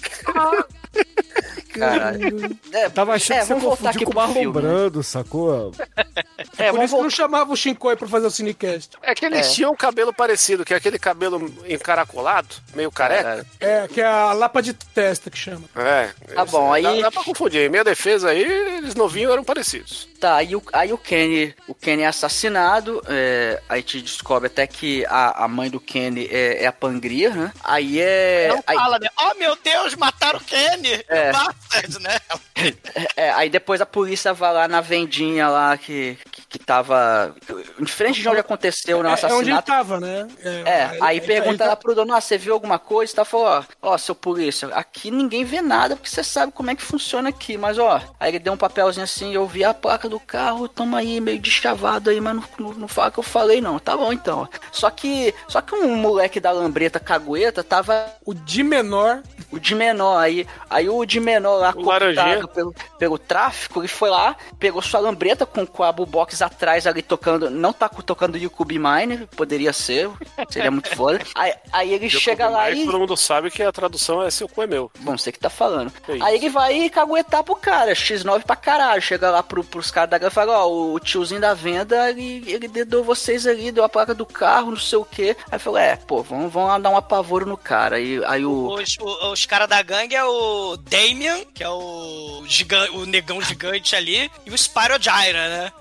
Caralho. 1.72 2.56
É, 2.72 2.88
Tava 2.88 3.14
achando 3.14 3.36
é, 3.36 3.40
que 3.40 3.46
você 3.46 3.54
confundiu 3.54 3.88
aqui 3.90 4.04
com 4.04 4.12
o 4.12 4.14
Marlon 4.26 4.34
filme. 4.52 4.62
né? 4.62 5.02
Sacou? 5.02 5.72
É, 6.58 6.70
Por 6.70 6.72
vamos 6.72 6.84
isso 6.86 6.96
que 6.96 7.02
não 7.02 7.10
chamava 7.10 7.52
o 7.52 7.56
Shinkoi 7.56 7.96
pra 7.96 8.06
fazer 8.08 8.26
o 8.26 8.30
Cinecast. 8.30 8.90
É 9.02 9.14
que 9.14 9.24
eles 9.24 9.46
É. 9.46 9.50
tinham 9.50 9.72
um 9.72 9.76
cabelo 9.76 10.12
parecido, 10.12 10.64
que 10.64 10.74
é 10.74 10.76
aquele 10.76 10.98
cabelo 10.98 11.52
encaracolado, 11.66 12.54
meio 12.74 12.90
careca. 12.90 13.46
É, 13.58 13.88
que 13.88 14.00
é 14.00 14.06
a 14.06 14.32
lapa 14.32 14.60
de 14.62 14.72
testa 14.74 15.30
que 15.30 15.38
chama. 15.38 15.64
É. 15.76 16.10
Tá 16.34 16.42
esse- 16.42 16.52
bom, 16.52 16.72
aí- 16.72 16.82
Dá, 16.82 16.94
dá 17.02 17.10
pra 17.10 17.24
confundir. 17.24 17.70
Minha 17.70 17.84
defesa 17.84 18.30
aí, 18.30 18.42
eles 18.42 18.94
novinhos 18.94 19.32
eram 19.32 19.44
parecidos. 19.44 20.08
Tá, 20.20 20.36
aí 20.36 20.54
o, 20.54 20.62
aí 20.72 20.92
o 20.92 20.98
Kenny, 20.98 21.54
o 21.66 21.74
Kenny 21.74 22.02
é 22.02 22.06
assassinado, 22.06 23.02
é, 23.08 23.60
aí 23.68 23.82
te 23.82 24.02
descobre 24.02 24.48
até 24.48 24.66
que 24.66 25.04
a, 25.06 25.44
a 25.44 25.48
mãe 25.48 25.70
do 25.70 25.80
Kenny 25.80 26.28
é, 26.30 26.64
é 26.64 26.66
a 26.66 26.72
Pangria, 26.72 27.30
né? 27.30 27.52
Aí 27.64 27.98
é... 28.00 28.48
Não 28.50 28.62
aí- 28.66 28.76
fala, 28.76 28.98
né? 28.98 29.08
Oh, 29.18 29.34
meu 29.38 29.56
Deus, 29.64 29.94
mataram 29.94 30.38
o 30.38 30.44
Kenny! 30.44 31.02
É. 31.08 31.32
Bastard, 31.32 31.98
né? 32.00 32.18
É, 33.16 33.30
aí 33.30 33.48
depois 33.48 33.80
a 33.80 33.86
polícia 33.86 34.09
vai 34.34 34.52
lá 34.52 34.68
na 34.68 34.80
vendinha 34.80 35.48
lá 35.48 35.76
que, 35.76 36.18
que, 36.30 36.42
que 36.48 36.58
tava 36.58 37.34
em 37.80 37.86
frente 37.86 38.20
de 38.20 38.28
onde 38.28 38.40
aconteceu 38.40 38.98
o 38.98 39.06
É, 39.06 39.08
é 39.10 39.12
onde 39.12 39.50
ele 39.50 39.58
assassinato. 39.58 39.66
tava, 39.66 40.00
né? 40.00 40.26
É, 40.42 40.96
aí 41.00 41.20
pergunta 41.20 41.64
aí- 41.64 41.68
lá 41.70 41.76
pro 41.76 41.94
dono, 41.94 42.14
ah, 42.14 42.20
você 42.20 42.36
viu 42.38 42.52
alguma 42.54 42.78
coisa? 42.78 43.14
Tá 43.14 43.24
falou, 43.24 43.46
ó, 43.46 43.62
ó, 43.82 43.98
seu 43.98 44.14
polícia, 44.14 44.68
aqui 44.74 45.10
ninguém 45.10 45.44
vê 45.44 45.60
nada, 45.62 45.96
porque 45.96 46.08
você 46.08 46.22
sabe 46.24 46.52
como 46.52 46.70
é 46.70 46.74
que 46.74 46.82
funciona 46.82 47.28
aqui, 47.28 47.56
mas 47.56 47.78
ó, 47.78 48.00
aí 48.18 48.30
ele 48.30 48.38
deu 48.38 48.52
um 48.52 48.56
papelzinho 48.56 49.04
assim, 49.04 49.34
eu 49.34 49.46
vi 49.46 49.64
a 49.64 49.72
placa 49.74 50.08
do 50.08 50.18
carro, 50.20 50.68
tamo 50.68 50.96
aí, 50.96 51.20
meio 51.20 51.38
deschavado 51.40 52.10
aí, 52.10 52.20
mas 52.20 52.34
não, 52.36 52.44
não, 52.58 52.72
não 52.74 52.88
fala 52.88 53.10
que 53.10 53.18
eu 53.18 53.22
falei 53.24 53.60
não, 53.60 53.78
tá 53.78 53.96
bom 53.96 54.12
então. 54.12 54.48
Só 54.72 54.90
que, 54.90 55.34
só 55.48 55.60
que 55.60 55.74
um 55.74 55.96
moleque 55.96 56.40
da 56.40 56.50
lambreta 56.52 56.98
cagueta 57.00 57.62
tava 57.64 58.06
O 58.24 58.34
de 58.34 58.62
menor. 58.62 59.22
O 59.52 59.58
de 59.58 59.74
menor, 59.74 60.18
aí, 60.18 60.46
aí 60.68 60.88
o 60.88 61.04
de 61.04 61.20
menor 61.20 61.56
lá, 61.56 61.72
O 61.76 61.82
laranjinha. 61.82 62.46
pelo, 62.48 62.74
pelo 62.98 63.18
tráfico, 63.18 63.80
ele 63.80 63.88
foi 63.88 64.10
lá, 64.10 64.36
pegou 64.58 64.80
sua 64.82 65.00
lambreta 65.00 65.44
com, 65.46 65.66
com 65.66 65.82
a 65.82 65.92
box 65.92 66.40
atrás 66.42 66.86
ali 66.86 67.02
tocando, 67.02 67.50
não 67.50 67.72
tá 67.72 67.88
tocando 67.88 68.38
Yukubi 68.38 68.78
Mine, 68.78 69.26
poderia 69.36 69.72
ser, 69.72 70.10
seria 70.48 70.70
muito 70.70 70.94
foda. 70.94 71.20
Aí, 71.34 71.54
aí 71.72 71.92
ele 71.94 72.10
chega 72.10 72.48
lá 72.48 72.62
Aí 72.64 72.82
e... 72.82 72.86
todo 72.86 72.98
mundo 72.98 73.16
sabe 73.16 73.50
que 73.50 73.62
a 73.62 73.72
tradução 73.72 74.22
é 74.22 74.30
seu 74.30 74.48
cu 74.48 74.62
é 74.62 74.66
meu. 74.66 74.90
Bom, 75.00 75.16
você 75.16 75.32
que 75.32 75.38
tá 75.38 75.48
falando. 75.48 75.92
É 76.08 76.16
isso. 76.16 76.24
Aí 76.24 76.36
ele 76.36 76.48
vai 76.50 76.90
caguetar 76.90 77.42
pro 77.42 77.56
cara, 77.56 77.92
X9 77.92 78.44
pra 78.44 78.56
caralho. 78.56 79.00
Chega 79.00 79.30
lá 79.30 79.42
pro, 79.42 79.64
pros 79.64 79.90
caras 79.90 80.10
da 80.10 80.18
gangue 80.18 80.30
e 80.32 80.34
fala, 80.34 80.64
ó, 80.64 80.68
o 80.70 80.98
tiozinho 81.00 81.40
da 81.40 81.54
venda, 81.54 82.10
ele, 82.10 82.44
ele 82.46 82.68
dedou 82.68 83.02
vocês 83.02 83.46
ali, 83.46 83.72
deu 83.72 83.84
a 83.84 83.88
placa 83.88 84.14
do 84.14 84.26
carro, 84.26 84.70
não 84.70 84.78
sei 84.78 84.98
o 84.98 85.04
quê. 85.04 85.36
Aí 85.50 85.58
falou, 85.58 85.78
é, 85.78 85.96
pô, 85.96 86.22
vamos, 86.22 86.52
vamos 86.52 86.68
lá 86.68 86.78
dar 86.78 86.90
um 86.90 86.96
apavoro 86.96 87.46
no 87.46 87.56
cara. 87.56 87.96
Aí, 87.96 88.22
aí 88.26 88.44
o... 88.44 88.68
O- 88.68 89.36
os 89.40 89.46
caras 89.46 89.68
da 89.68 89.80
gangue 89.82 90.14
é 90.14 90.22
o 90.24 90.76
Damien, 90.76 91.46
que 91.54 91.64
é 91.64 91.68
o, 91.68 92.44
gigan- 92.46 92.90
o 92.92 93.06
negão 93.06 93.40
gigante 93.40 93.96
ali, 93.96 94.30
e 94.44 94.50
o 94.50 94.56
Spyro 94.58 94.98
Gyra, 95.00 95.48
né? 95.48 95.72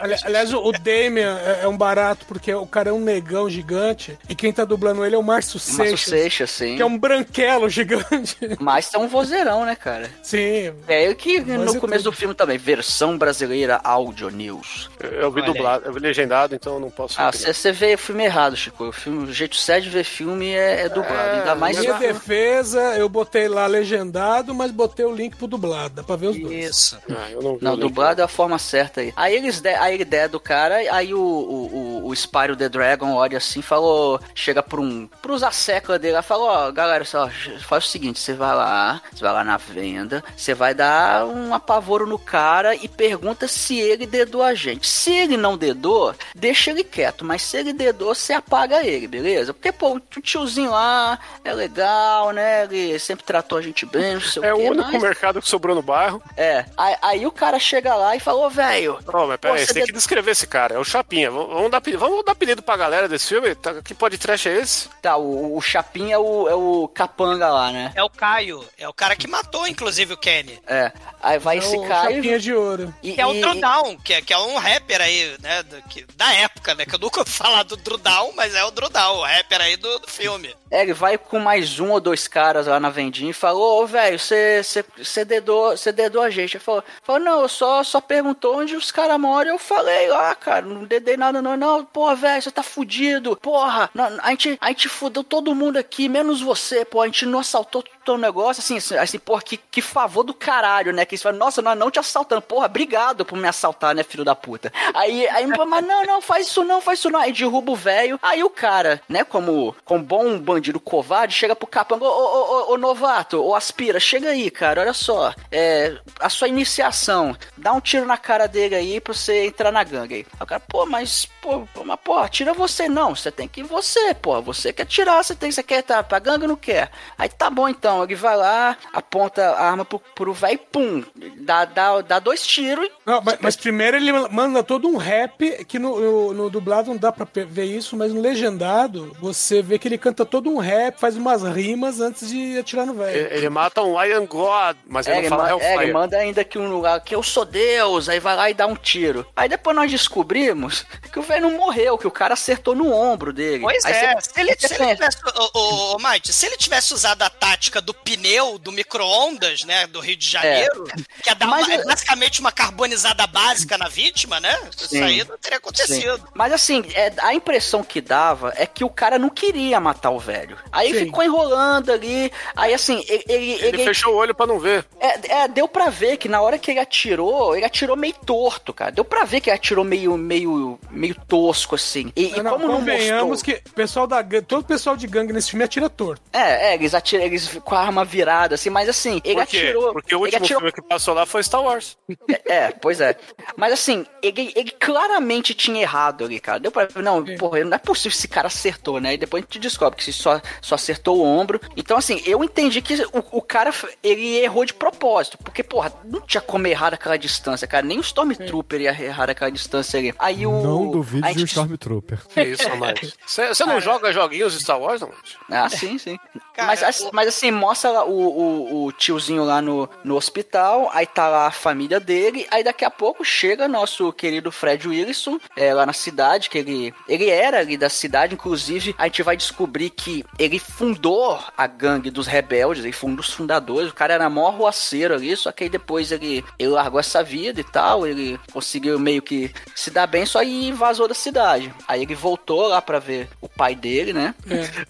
Ali- 0.00 0.16
Aliás, 0.24 0.52
o 0.54 0.72
Damian 0.72 1.38
é, 1.38 1.60
é 1.62 1.68
um 1.68 1.76
barato, 1.76 2.24
porque 2.26 2.52
o 2.54 2.66
cara 2.66 2.90
é 2.90 2.92
um 2.92 3.00
negão 3.00 3.48
gigante. 3.50 4.18
E 4.28 4.34
quem 4.34 4.52
tá 4.52 4.64
dublando 4.64 5.04
ele 5.04 5.14
é 5.14 5.18
o 5.18 5.22
Márcio 5.22 5.58
Márcio 5.60 5.76
Seixas. 5.76 6.00
Seixas, 6.08 6.50
sim. 6.50 6.76
Que 6.76 6.82
é 6.82 6.86
um 6.86 6.98
branquelo 6.98 7.68
gigante. 7.68 8.36
Mas 8.60 8.92
é 8.94 8.98
um 8.98 9.06
vozeirão, 9.08 9.64
né, 9.64 9.74
cara? 9.76 10.10
Sim. 10.22 10.72
É 10.88 11.04
ele 11.04 11.14
que 11.14 11.40
Mas 11.40 11.74
no 11.74 11.80
começo 11.80 12.04
tudo. 12.04 12.12
do 12.12 12.16
filme 12.18 12.34
também, 12.34 12.58
versão 12.58 13.16
brasileira 13.16 13.80
Audio 13.84 14.30
News. 14.30 14.90
Eu, 15.00 15.10
eu 15.10 15.30
vi 15.32 15.40
Olha 15.42 15.52
dublado, 15.52 15.84
eu 15.86 15.92
vi 15.92 16.00
legendado, 16.00 16.54
então 16.54 16.74
eu 16.74 16.80
não 16.80 16.90
posso. 16.90 17.20
Ah, 17.20 17.30
você 17.32 17.70
vê 17.72 17.94
o 17.94 17.98
filme 17.98 18.24
errado, 18.24 18.56
Chico. 18.56 18.84
O, 18.88 18.92
filme, 18.92 19.28
o 19.28 19.32
jeito 19.32 19.56
certo 19.56 19.84
de 19.84 19.90
ver 19.90 20.04
filme 20.04 20.50
é, 20.50 20.82
é 20.82 20.88
dublado. 20.88 21.14
É, 21.36 21.38
Ainda 21.40 21.54
mais 21.54 21.78
Minha 21.78 21.96
filme- 21.98 22.12
defesa, 22.14 22.80
eu 22.96 23.07
botei 23.08 23.48
lá 23.48 23.66
legendado, 23.66 24.54
mas 24.54 24.70
botei 24.70 25.04
o 25.04 25.14
link 25.14 25.36
pro 25.36 25.46
dublado. 25.46 25.94
Dá 25.94 26.02
pra 26.02 26.16
ver 26.16 26.28
os 26.28 26.40
dois. 26.40 26.66
Isso. 26.66 26.98
Ah, 27.10 27.30
eu 27.30 27.58
não 27.60 27.74
vi 27.74 27.80
dublado 27.80 28.20
é 28.20 28.24
a 28.24 28.28
forma 28.28 28.58
certa 28.58 29.00
aí. 29.00 29.12
Aí 29.16 29.34
eles 29.34 29.60
de, 29.60 29.70
aí 29.74 29.94
ele 29.94 30.04
der 30.04 30.28
do 30.28 30.38
cara, 30.38 30.76
aí 30.76 31.14
o, 31.14 31.20
o, 31.20 32.02
o, 32.02 32.08
o 32.08 32.16
Spyro 32.16 32.56
the 32.56 32.68
Dragon 32.68 33.14
olha 33.14 33.38
assim, 33.38 33.62
falou, 33.62 34.20
chega 34.34 34.62
pra 34.62 34.80
um, 34.80 35.08
pros 35.22 35.42
assecla 35.42 35.98
dele 35.98 36.14
lá, 36.14 36.22
falou, 36.22 36.48
ó, 36.48 36.70
galera, 36.70 37.04
só, 37.04 37.28
faz 37.60 37.84
o 37.84 37.88
seguinte, 37.88 38.18
você 38.18 38.34
vai 38.34 38.54
lá, 38.54 39.00
você 39.12 39.22
vai 39.22 39.32
lá 39.32 39.44
na 39.44 39.56
venda, 39.56 40.22
você 40.36 40.54
vai 40.54 40.74
dar 40.74 41.26
um 41.26 41.54
apavoro 41.54 42.06
no 42.06 42.18
cara 42.18 42.74
e 42.74 42.88
pergunta 42.88 43.48
se 43.48 43.78
ele 43.78 44.06
dedou 44.06 44.42
a 44.42 44.54
gente. 44.54 44.86
Se 44.88 45.12
ele 45.12 45.36
não 45.36 45.56
dedou, 45.56 46.14
deixa 46.34 46.70
ele 46.70 46.84
quieto, 46.84 47.24
mas 47.24 47.42
se 47.42 47.56
ele 47.56 47.72
dedou, 47.72 48.14
você 48.14 48.32
apaga 48.32 48.84
ele, 48.84 49.06
beleza? 49.06 49.52
Porque, 49.52 49.72
pô, 49.72 49.96
o 49.96 50.20
tiozinho 50.20 50.70
lá 50.70 51.18
é 51.44 51.52
legal, 51.52 52.32
né, 52.32 52.64
ele 52.64 52.97
sempre 52.98 53.24
tratou 53.24 53.58
a 53.58 53.62
gente 53.62 53.84
bem, 53.86 54.14
não 54.14 54.20
sei 54.20 54.42
É 54.44 54.52
o 54.52 54.56
o 54.56 54.60
quê, 54.60 54.70
único 54.70 54.92
mas... 54.92 55.02
mercado 55.02 55.40
que 55.42 55.48
sobrou 55.48 55.74
no 55.74 55.82
bairro. 55.82 56.22
É, 56.36 56.64
aí, 56.76 56.96
aí 57.02 57.26
o 57.26 57.32
cara 57.32 57.58
chega 57.58 57.94
lá 57.94 58.16
e 58.16 58.20
falou, 58.20 58.48
velho, 58.50 58.98
Não, 59.12 59.26
mas 59.26 59.38
peraí, 59.38 59.66
você 59.66 59.74
tem 59.74 59.84
que 59.86 59.92
descrever 59.92 60.30
esse 60.32 60.46
cara. 60.46 60.74
É 60.74 60.78
o 60.78 60.84
Chapinha. 60.84 61.30
Vamos, 61.30 61.70
dar, 61.70 61.78
apelido- 61.78 62.00
vamos 62.00 62.24
dar 62.24 62.32
apelido 62.32 62.62
pra 62.62 62.76
galera 62.76 63.08
desse 63.08 63.28
filme? 63.28 63.54
Tá, 63.54 63.74
que 63.82 63.94
pode 63.94 64.18
trash 64.18 64.46
é 64.46 64.54
esse? 64.60 64.88
tá, 65.02 65.16
o, 65.16 65.56
o 65.56 65.60
Chapinha 65.60 66.14
é 66.14 66.18
o, 66.18 66.48
é 66.48 66.54
o 66.54 66.88
capanga 66.88 67.48
lá, 67.48 67.70
né? 67.72 67.92
É 67.94 68.02
o 68.02 68.10
Caio. 68.10 68.64
É 68.76 68.88
o 68.88 68.92
cara 68.92 69.14
que 69.16 69.26
matou, 69.26 69.66
inclusive, 69.66 70.14
o 70.14 70.16
Kenny. 70.16 70.58
É, 70.66 70.92
aí 71.22 71.38
vai 71.38 71.56
É 71.56 71.58
esse 71.60 71.76
o 71.76 71.86
cara 71.86 72.10
Chapinha 72.14 72.36
e, 72.36 72.40
de 72.40 72.52
ouro. 72.54 72.94
e, 73.02 73.12
Que 73.14 73.20
é 73.20 73.26
o 73.26 73.34
e- 73.34 73.40
Drudão, 73.40 73.96
que 73.96 74.14
é, 74.14 74.22
que 74.22 74.32
é 74.32 74.38
um 74.38 74.56
rapper 74.58 75.00
aí, 75.00 75.36
né? 75.40 75.62
do- 75.62 75.82
que- 75.88 76.06
da 76.16 76.32
época, 76.34 76.74
né? 76.74 76.84
Que 76.86 76.94
eu 76.94 76.98
nunca 76.98 77.20
ouvi 77.20 77.30
falar 77.30 77.62
do 77.62 77.76
Drudão, 77.76 78.32
mas 78.36 78.54
é 78.54 78.64
o 78.64 78.70
Drudão, 78.70 79.16
o 79.18 79.22
rapper 79.22 79.60
aí 79.60 79.76
do, 79.76 79.98
do 80.00 80.08
filme. 80.08 80.54
é, 80.70 80.82
ele 80.82 80.92
vai 80.92 81.16
com 81.18 81.38
mais 81.38 81.78
um 81.80 81.90
ou 81.90 82.00
dois 82.00 82.28
caras 82.28 82.66
lá 82.66 82.78
na 82.80 82.87
vendinha 82.90 83.30
e 83.30 83.34
falou, 83.34 83.82
ô, 83.82 83.86
velho, 83.86 84.18
você 84.18 85.24
dedou, 85.24 86.22
a 86.22 86.30
gente. 86.30 86.56
Ele 86.56 86.64
falou, 86.64 86.84
falou 87.02 87.20
não, 87.20 87.48
só, 87.48 87.82
só 87.82 88.00
perguntou 88.00 88.58
onde 88.58 88.76
os 88.76 88.90
caras 88.90 89.18
moram. 89.18 89.52
Eu 89.52 89.58
falei 89.58 90.08
lá, 90.08 90.34
cara, 90.34 90.62
não 90.64 90.84
dedei 90.84 91.16
nada 91.16 91.40
não, 91.42 91.56
não, 91.56 91.78
não, 91.78 91.84
porra, 91.84 92.14
velho, 92.14 92.42
você 92.42 92.50
tá 92.50 92.62
fudido. 92.62 93.36
Porra, 93.36 93.90
não, 93.94 94.18
a, 94.22 94.30
gente, 94.30 94.58
a 94.60 94.68
gente 94.68 94.88
fudeu 94.88 95.22
todo 95.22 95.54
mundo 95.54 95.76
aqui, 95.76 96.08
menos 96.08 96.40
você, 96.40 96.84
pô. 96.84 97.00
A 97.00 97.06
gente 97.06 97.26
não 97.26 97.38
assaltou 97.38 97.84
teu 98.08 98.16
negócio, 98.16 98.62
assim, 98.62 98.78
assim, 98.78 98.96
assim, 98.96 99.18
porra, 99.18 99.42
que, 99.42 99.58
que 99.58 99.82
favor 99.82 100.22
do 100.22 100.32
caralho, 100.32 100.94
né? 100.94 101.04
Que 101.04 101.14
eles 101.14 101.22
falam, 101.22 101.38
nossa, 101.38 101.60
nós 101.60 101.76
não 101.76 101.90
te 101.90 101.98
assaltando. 101.98 102.40
Porra, 102.40 102.64
obrigado 102.64 103.24
por 103.24 103.36
me 103.36 103.46
assaltar, 103.46 103.94
né, 103.94 104.02
filho 104.02 104.24
da 104.24 104.34
puta. 104.34 104.72
Aí, 104.94 105.28
aí, 105.28 105.46
mas 105.46 105.86
não, 105.86 106.04
não, 106.04 106.22
faz 106.22 106.46
isso 106.46 106.64
não, 106.64 106.80
faz 106.80 106.98
isso 106.98 107.10
não. 107.10 107.20
Aí 107.20 107.32
derruba 107.32 107.72
o 107.72 107.76
velho. 107.76 108.18
Aí 108.22 108.42
o 108.42 108.48
cara, 108.48 109.02
né, 109.08 109.24
como, 109.24 109.76
como 109.84 110.02
bom 110.02 110.38
bandido 110.38 110.80
covarde, 110.80 111.34
chega 111.34 111.54
pro 111.54 111.66
capanga, 111.66 112.04
ô, 112.04 112.08
ô, 112.08 112.70
ô, 112.70 112.72
ô, 112.72 112.78
novato, 112.78 113.44
ô 113.44 113.54
aspira, 113.54 114.00
chega 114.00 114.30
aí, 114.30 114.50
cara, 114.50 114.80
olha 114.80 114.94
só. 114.94 115.34
É, 115.52 115.98
a 116.20 116.30
sua 116.30 116.48
iniciação, 116.48 117.36
dá 117.58 117.74
um 117.74 117.80
tiro 117.80 118.06
na 118.06 118.16
cara 118.16 118.46
dele 118.46 118.74
aí 118.74 119.00
pra 119.00 119.12
você 119.12 119.46
entrar 119.46 119.70
na 119.70 119.84
gangue 119.84 120.14
aí. 120.14 120.26
Aí 120.32 120.42
o 120.42 120.46
cara, 120.46 120.62
pô, 120.66 120.86
mas, 120.86 121.28
pô, 121.42 121.66
mas, 121.84 121.98
pô, 122.02 122.26
tira 122.28 122.54
você 122.54 122.88
não, 122.88 123.14
você 123.14 123.30
tem 123.30 123.46
que 123.46 123.60
ir 123.60 123.64
você, 123.64 124.14
pô, 124.14 124.40
você 124.40 124.72
quer 124.72 124.86
tirar, 124.86 125.22
você 125.22 125.34
tem, 125.34 125.50
você 125.50 125.62
quer 125.62 125.82
tá 125.82 126.02
pra 126.02 126.18
gangue 126.18 126.44
ou 126.44 126.48
não 126.48 126.56
quer? 126.56 126.90
Aí 127.18 127.28
tá 127.28 127.50
bom 127.50 127.68
então, 127.68 127.97
ele 128.04 128.14
vai 128.14 128.36
lá, 128.36 128.76
aponta 128.92 129.42
a 129.50 129.70
arma 129.70 129.84
pro, 129.84 129.98
pro 130.14 130.32
velho, 130.32 130.58
pum, 130.72 131.04
dá, 131.38 131.64
dá, 131.64 132.00
dá 132.00 132.18
dois 132.18 132.46
tiros. 132.46 132.88
Não, 133.04 133.20
mas, 133.22 133.38
mas 133.40 133.56
primeiro 133.56 133.96
ele 133.96 134.12
manda 134.28 134.62
todo 134.62 134.88
um 134.88 134.96
rap, 134.96 135.64
que 135.64 135.78
no, 135.78 135.98
no, 136.00 136.34
no 136.34 136.50
dublado 136.50 136.88
não 136.90 136.96
dá 136.96 137.10
pra 137.12 137.26
ver 137.46 137.64
isso, 137.64 137.96
mas 137.96 138.12
no 138.12 138.20
legendado 138.20 139.16
você 139.20 139.62
vê 139.62 139.78
que 139.78 139.88
ele 139.88 139.98
canta 139.98 140.24
todo 140.24 140.50
um 140.50 140.58
rap, 140.58 140.98
faz 140.98 141.16
umas 141.16 141.42
rimas 141.42 142.00
antes 142.00 142.28
de 142.28 142.58
atirar 142.58 142.86
no 142.86 142.94
velho. 142.94 143.16
Ele, 143.16 143.34
ele 143.36 143.48
mata 143.48 143.82
um 143.82 144.02
Iron 144.04 144.26
God, 144.26 144.76
mas 144.86 145.06
É, 145.06 145.10
ele 145.12 145.18
ele, 145.20 145.30
não 145.30 145.36
fala 145.36 145.48
ma- 145.50 145.62
é, 145.62 145.66
ele 145.66 145.72
Hellfire. 145.74 145.92
manda 145.92 146.16
ainda 146.16 146.44
que 146.44 146.58
um 146.58 146.70
lugar 146.70 147.00
que 147.00 147.14
eu 147.14 147.22
sou 147.22 147.44
Deus, 147.44 148.08
aí 148.08 148.20
vai 148.20 148.36
lá 148.36 148.50
e 148.50 148.54
dá 148.54 148.66
um 148.66 148.74
tiro. 148.76 149.26
Aí 149.36 149.48
depois 149.48 149.74
nós 149.76 149.90
descobrimos 149.90 150.84
que 151.12 151.18
o 151.18 151.22
velho 151.22 151.48
não 151.50 151.56
morreu, 151.56 151.96
que 151.98 152.06
o 152.06 152.10
cara 152.10 152.34
acertou 152.34 152.74
no 152.74 152.92
ombro 152.92 153.32
dele. 153.32 153.60
Pois 153.62 153.84
Aí 153.84 153.92
é, 153.92 154.14
você- 154.14 154.30
se 154.32 154.40
ele, 154.40 154.54
se 154.58 154.74
ele 154.74 154.94
tivesse, 154.94 155.18
ô, 155.36 155.58
ô, 155.58 155.94
ô, 155.94 155.98
Mike, 155.98 156.32
se 156.32 156.46
ele 156.46 156.56
tivesse 156.56 156.92
usado 156.94 157.22
a 157.22 157.30
tática 157.30 157.80
do 157.80 157.87
pneu 157.94 158.58
do 158.58 158.70
micro-ondas, 158.72 159.64
né, 159.64 159.86
do 159.86 160.00
Rio 160.00 160.16
de 160.16 160.26
Janeiro, 160.28 160.84
que 161.22 161.30
é, 161.30 161.34
dar 161.34 161.46
Mas 161.46 161.66
uma- 161.66 161.74
é 161.74 161.84
basicamente 161.84 162.40
uma 162.40 162.52
carbonizada 162.52 163.26
básica 163.26 163.76
na 163.78 163.88
vítima, 163.88 164.40
né? 164.40 164.56
Isso 164.76 164.88
Sim. 164.88 165.02
aí 165.02 165.24
não 165.24 165.38
teria 165.38 165.58
acontecido. 165.58 166.16
Sim. 166.18 166.22
Mas 166.34 166.52
assim, 166.52 166.84
é, 166.94 167.12
a 167.18 167.34
impressão 167.34 167.82
que 167.82 168.00
dava 168.00 168.52
é 168.56 168.66
que 168.66 168.84
o 168.84 168.90
cara 168.90 169.18
não 169.18 169.28
queria 169.28 169.80
matar 169.80 170.10
o 170.10 170.18
velho. 170.18 170.56
Aí 170.72 170.92
Sim. 170.92 171.06
ficou 171.06 171.22
enrolando 171.24 171.90
ali. 171.92 172.32
Aí 172.56 172.74
assim, 172.74 173.04
ele. 173.08 173.24
ele, 173.28 173.48
Ele 173.52 173.66
ele- 173.68 173.84
fechou 173.84 174.12
o 174.14 174.16
olho 174.16 174.34
pra 174.34 174.46
não 174.46 174.58
ver. 174.58 174.84
é, 175.00 175.42
é, 175.42 175.48
deu 175.48 175.66
pra 175.68 175.88
ver 175.90 176.16
que 176.16 176.28
na 176.28 176.40
hora 176.40 176.58
que 176.58 176.70
ele 176.70 176.80
atirou, 176.80 177.54
ele 177.56 177.64
atirou 177.64 177.96
meio 177.96 178.14
torto, 178.14 178.72
cara. 178.72 178.90
Deu 178.90 179.04
pra 179.04 179.24
ver 179.24 179.40
que 179.40 179.50
ele 179.50 179.56
atirou 179.56 179.84
meio, 179.84 180.16
meio, 180.16 180.78
meio 180.90 181.14
tosco, 181.26 181.74
assim. 181.74 182.12
E, 182.16 182.26
e 182.26 182.36
Não, 182.36 182.42
não, 182.44 182.50
como 182.52 182.66
não 182.68 182.74
convenhamos 182.76 183.28
mostrou... 183.42 183.56
que 183.56 183.68
o 183.70 183.72
pessoal 183.72 184.06
da 184.06 184.22
todo 184.46 184.60
o 184.62 184.64
pessoal 184.64 184.96
de 184.96 185.06
gangue 185.06 185.32
nesse 185.32 185.50
filme 185.50 185.64
atira 185.64 185.88
torto. 185.88 186.20
É, 186.32 186.70
é, 186.70 186.74
eles 186.74 186.94
atiram, 186.94 187.24
eles 187.24 187.48
com 187.68 187.74
a 187.74 187.80
arma 187.80 188.02
virada, 188.02 188.54
assim, 188.54 188.70
mas 188.70 188.88
assim, 188.88 189.20
ele 189.22 189.34
Por 189.40 189.46
quê? 189.46 189.58
atirou. 189.58 189.92
Porque 189.92 190.14
o 190.14 190.20
último 190.20 190.42
atirou 190.42 190.60
filme 190.60 190.72
que 190.72 190.80
passou 190.80 191.12
lá 191.12 191.26
foi 191.26 191.42
Star 191.42 191.62
Wars. 191.62 191.98
É, 192.46 192.70
pois 192.70 192.98
é. 192.98 193.14
Mas 193.56 193.74
assim, 193.74 194.06
ele, 194.22 194.50
ele 194.56 194.70
claramente 194.70 195.52
tinha 195.52 195.82
errado 195.82 196.24
ali, 196.24 196.40
cara. 196.40 196.58
Deu 196.58 196.70
pra 196.72 196.86
ver, 196.86 197.02
não, 197.02 197.22
porra, 197.36 197.62
não 197.64 197.74
é 197.74 197.78
possível 197.78 198.10
que 198.12 198.16
esse 198.16 198.26
cara 198.28 198.46
acertou, 198.46 198.98
né? 199.00 199.12
E 199.12 199.16
depois 199.18 199.42
a 199.42 199.46
gente 199.46 199.58
descobre 199.58 199.98
que 200.02 200.10
só, 200.12 200.40
só 200.62 200.76
acertou 200.76 201.18
o 201.18 201.24
ombro. 201.24 201.60
Então, 201.76 201.98
assim, 201.98 202.22
eu 202.24 202.42
entendi 202.42 202.80
que 202.80 202.94
o, 203.12 203.22
o 203.32 203.42
cara, 203.42 203.70
ele 204.02 204.36
errou 204.38 204.64
de 204.64 204.72
propósito. 204.72 205.36
Porque, 205.44 205.62
porra, 205.62 205.92
não 206.04 206.22
tinha 206.22 206.40
como 206.40 206.66
errar 206.66 206.94
aquela 206.94 207.18
distância, 207.18 207.68
cara. 207.68 207.84
Nem 207.84 207.98
o 207.98 208.00
Stormtrooper 208.00 208.80
ia 208.80 209.02
errar 209.04 209.28
aquela 209.28 209.50
distância 209.50 209.98
ali. 209.98 210.14
Aí 210.18 210.46
o. 210.46 210.62
Não 210.62 210.90
duvide 210.90 211.20
de 211.22 211.28
um 211.34 211.38
gente- 211.40 211.48
Stormtrooper. 211.48 212.18
Que 212.28 212.42
isso, 212.44 212.66
Amade? 212.70 213.12
Você 213.26 213.48
você 213.48 213.64
não 213.66 213.78
joga 213.78 214.10
joguinhos 214.10 214.54
de 214.54 214.60
Star 214.62 214.80
Wars, 214.80 215.02
Amade? 215.02 215.18
Ah, 215.50 215.68
sim, 215.68 215.98
sim. 215.98 216.18
Cara, 216.54 216.66
mas, 216.68 216.82
assim- 216.82 217.10
mas 217.12 217.28
assim, 217.28 217.50
mostra 217.58 217.90
lá 217.90 218.04
o, 218.04 218.10
o, 218.12 218.84
o 218.86 218.92
tiozinho 218.92 219.44
lá 219.44 219.60
no, 219.60 219.88
no 220.04 220.16
hospital, 220.16 220.90
aí 220.92 221.06
tá 221.06 221.28
lá 221.28 221.46
a 221.46 221.50
família 221.50 222.00
dele, 222.00 222.46
aí 222.50 222.62
daqui 222.64 222.84
a 222.84 222.90
pouco 222.90 223.24
chega 223.24 223.68
nosso 223.68 224.12
querido 224.12 224.50
Fred 224.52 224.86
Wilson, 224.88 225.38
é, 225.56 225.74
lá 225.74 225.84
na 225.84 225.92
cidade, 225.92 226.48
que 226.48 226.58
ele, 226.58 226.94
ele 227.08 227.28
era 227.28 227.58
ali 227.58 227.76
da 227.76 227.88
cidade, 227.88 228.34
inclusive 228.34 228.94
a 228.96 229.04
gente 229.04 229.22
vai 229.22 229.36
descobrir 229.36 229.90
que 229.90 230.24
ele 230.38 230.58
fundou 230.58 231.38
a 231.56 231.66
gangue 231.66 232.10
dos 232.10 232.26
rebeldes, 232.26 232.84
ele 232.84 232.92
foi 232.92 233.10
um 233.10 233.14
dos 233.14 233.32
fundadores, 233.32 233.90
o 233.90 233.94
cara 233.94 234.14
era 234.14 234.30
mó 234.30 234.50
roaceiro 234.50 235.14
ali, 235.14 235.36
só 235.36 235.50
que 235.52 235.64
aí 235.64 235.70
depois 235.70 236.12
ele, 236.12 236.44
ele 236.58 236.68
largou 236.70 237.00
essa 237.00 237.22
vida 237.22 237.60
e 237.60 237.64
tal, 237.64 238.06
ele 238.06 238.38
conseguiu 238.52 238.98
meio 238.98 239.20
que 239.20 239.52
se 239.74 239.90
dar 239.90 240.06
bem, 240.06 240.24
só 240.24 240.42
e 240.42 240.72
vazou 240.72 241.08
da 241.08 241.14
cidade. 241.14 241.72
Aí 241.86 242.02
ele 242.02 242.14
voltou 242.14 242.68
lá 242.68 242.80
pra 242.80 242.98
ver 242.98 243.28
o 243.40 243.48
pai 243.48 243.74
dele, 243.74 244.12
né? 244.12 244.34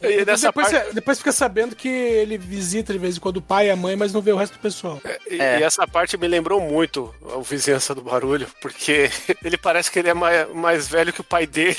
É. 0.00 0.10
E 0.20 0.24
nessa 0.24 0.48
depois, 0.48 0.70
parte- 0.70 0.86
você- 0.88 0.92
depois 0.94 1.18
fica 1.18 1.32
sabendo 1.32 1.74
que 1.74 1.88
ele 1.88 2.36
visita 2.58 2.92
de 2.92 2.98
vez 2.98 3.16
em 3.16 3.20
quando 3.20 3.36
o 3.36 3.42
pai 3.42 3.68
e 3.68 3.70
a 3.70 3.76
mãe, 3.76 3.94
mas 3.94 4.12
não 4.12 4.20
vê 4.20 4.32
o 4.32 4.36
resto 4.36 4.54
do 4.54 4.58
pessoal. 4.58 5.00
E, 5.30 5.40
É. 5.40 5.60
e 5.60 5.62
essa 5.62 5.86
parte 5.86 6.16
me 6.16 6.26
lembrou 6.26 6.60
muito 6.60 7.14
a 7.34 7.40
vizinhança 7.40 7.94
do 7.94 8.02
barulho, 8.02 8.48
porque 8.60 9.08
ele 9.44 9.56
parece 9.56 9.90
que 9.90 9.98
ele 10.00 10.08
é 10.08 10.14
mais, 10.14 10.52
mais 10.54 10.88
velho 10.88 11.12
que 11.12 11.20
o 11.20 11.24
pai 11.24 11.46
dele. 11.46 11.76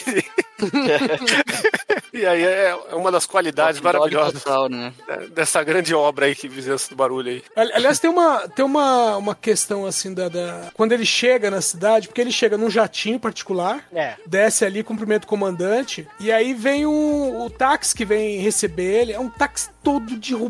e 2.14 2.26
aí 2.26 2.44
é 2.44 2.76
uma 2.94 3.12
das 3.12 3.26
qualidades 3.26 3.80
maravilhosas 3.82 4.44
Total, 4.44 4.70
né? 4.70 4.94
dessa 5.32 5.64
grande 5.64 5.94
obra 5.94 6.26
aí 6.26 6.36
que 6.36 6.48
vizinhança 6.48 6.90
do 6.90 6.96
barulho 6.96 7.30
aí. 7.30 7.44
Ali- 7.56 7.74
Aliás, 7.74 8.00
tem 8.00 8.10
uma, 8.10 8.48
tem 8.48 8.64
uma, 8.66 9.18
uma 9.18 9.36
questão 9.36 9.86
assim 9.86 10.14
da, 10.14 10.28
da- 10.30 10.70
Quando 10.74 10.92
ele 10.92 11.06
chega 11.06 11.50
na 11.52 11.62
cidade, 11.62 12.08
porque 12.08 12.22
ele 12.22 12.32
chega 12.32 12.58
num 12.58 12.70
jatinho 12.70 13.20
particular, 13.20 13.84
É. 13.94 14.16
desce 14.26 14.66
ali, 14.66 14.84
cumprimenta 14.84 15.26
o 15.26 15.30
comandante, 15.30 16.08
e 16.20 16.32
aí 16.32 16.54
vem 16.54 16.86
o, 16.86 17.46
o 17.46 17.50
táxi 17.50 17.96
que 17.96 18.06
vem 18.06 18.40
receber 18.40 19.02
ele. 19.02 19.14
É 19.14 19.20
um 19.20 19.30
táxi 19.30 19.70
todo 19.84 20.16
derrubado, 20.18 20.50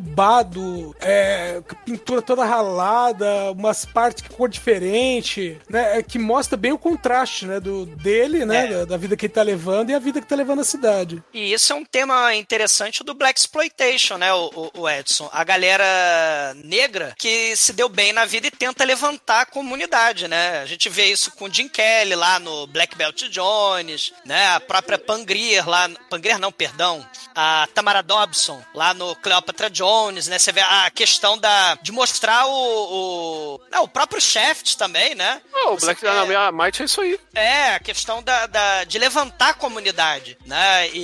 é, 1.00 1.62
com 1.68 1.76
a 1.76 1.80
pintura 1.80 2.22
toda 2.22 2.44
ralada, 2.46 3.52
umas 3.52 3.86
partes 3.86 4.24
com 4.28 4.36
cor 4.36 4.50
diferente, 4.50 5.58
né? 5.70 6.00
é, 6.00 6.04
Que 6.04 6.18
mostra 6.20 6.58
bem 6.58 6.72
o 6.72 6.78
contraste, 6.78 7.46
né? 7.46 7.60
Do, 7.60 7.86
dele, 7.86 8.46
né? 8.46 8.66
É. 8.66 8.68
Da, 8.80 8.86
da 8.86 8.98
vida 8.98 9.16
que 9.16 9.26
ele 9.26 9.34
tá 9.34 9.42
levando 9.42 9.90
e 9.90 9.94
a 9.94 10.00
vida 10.00 10.20
que 10.22 10.28
tá 10.28 10.36
levando 10.36 10.62
a 10.62 10.64
cidade. 10.66 11.24
E 11.34 11.54
isso 11.54 11.72
é 11.74 11.76
um 11.76 11.86
tema 11.86 12.34
interessante 12.36 13.04
do 13.04 13.14
Black 13.14 13.40
Exploitation, 13.40 14.18
né, 14.18 14.34
o, 14.34 14.72
o- 14.78 14.90
Edson? 14.90 15.30
A 15.32 15.44
galera 15.44 16.54
negra 16.64 17.14
que 17.18 17.56
se 17.56 17.74
deu 17.74 17.88
bem 17.90 18.12
na 18.14 18.26
vida 18.26 18.48
e 18.48 18.52
tenta 18.52 18.84
levantar 18.84 19.42
a 19.42 19.46
comunidade, 19.46 20.28
né? 20.28 20.60
A 20.62 20.66
gente 20.66 20.90
vê 20.90 21.06
isso 21.06 21.32
com 21.32 21.46
o 21.46 21.54
Jim 21.54 21.68
Kelly 21.68 22.16
lá 22.16 22.40
no 22.40 22.68
Black 22.68 22.96
Belt 22.98 23.24
Jones, 23.30 24.12
né? 24.26 24.48
A 24.50 24.60
própria 24.60 24.98
Pangrier 24.98 25.68
lá... 25.68 25.90
Pangrier 26.10 26.40
não, 26.40 26.52
perdão. 26.52 27.06
A 27.36 27.68
Tamara 27.74 28.02
Dobson 28.02 28.62
lá 28.74 28.94
no 28.94 29.16
Cleopatra 29.16 29.70
Jones, 29.70 30.09
né? 30.12 30.38
Você 30.39 30.51
vê 30.51 30.62
a 30.62 30.89
questão 30.89 31.38
da, 31.38 31.76
de 31.82 31.91
mostrar 31.91 32.45
o... 32.45 32.51
o, 32.53 33.62
não, 33.72 33.84
o 33.84 33.88
próprio 33.88 34.22
Shaft 34.22 34.76
também, 34.76 35.16
né? 35.16 35.41
Ah, 35.53 35.70
o 35.72 35.78
Black 35.78 36.01
Dynamite 36.01 36.82
é 36.82 36.86
isso 36.86 37.01
aí. 37.01 37.20
é, 37.36 37.76
a 37.76 37.80
questão 37.80 38.22
da, 38.24 38.47
da- 38.47 38.84
de 38.84 38.97
levantar 38.97 39.49
a 39.49 39.53
comunidade, 39.53 40.38
né? 40.45 40.89
E, 40.89 40.99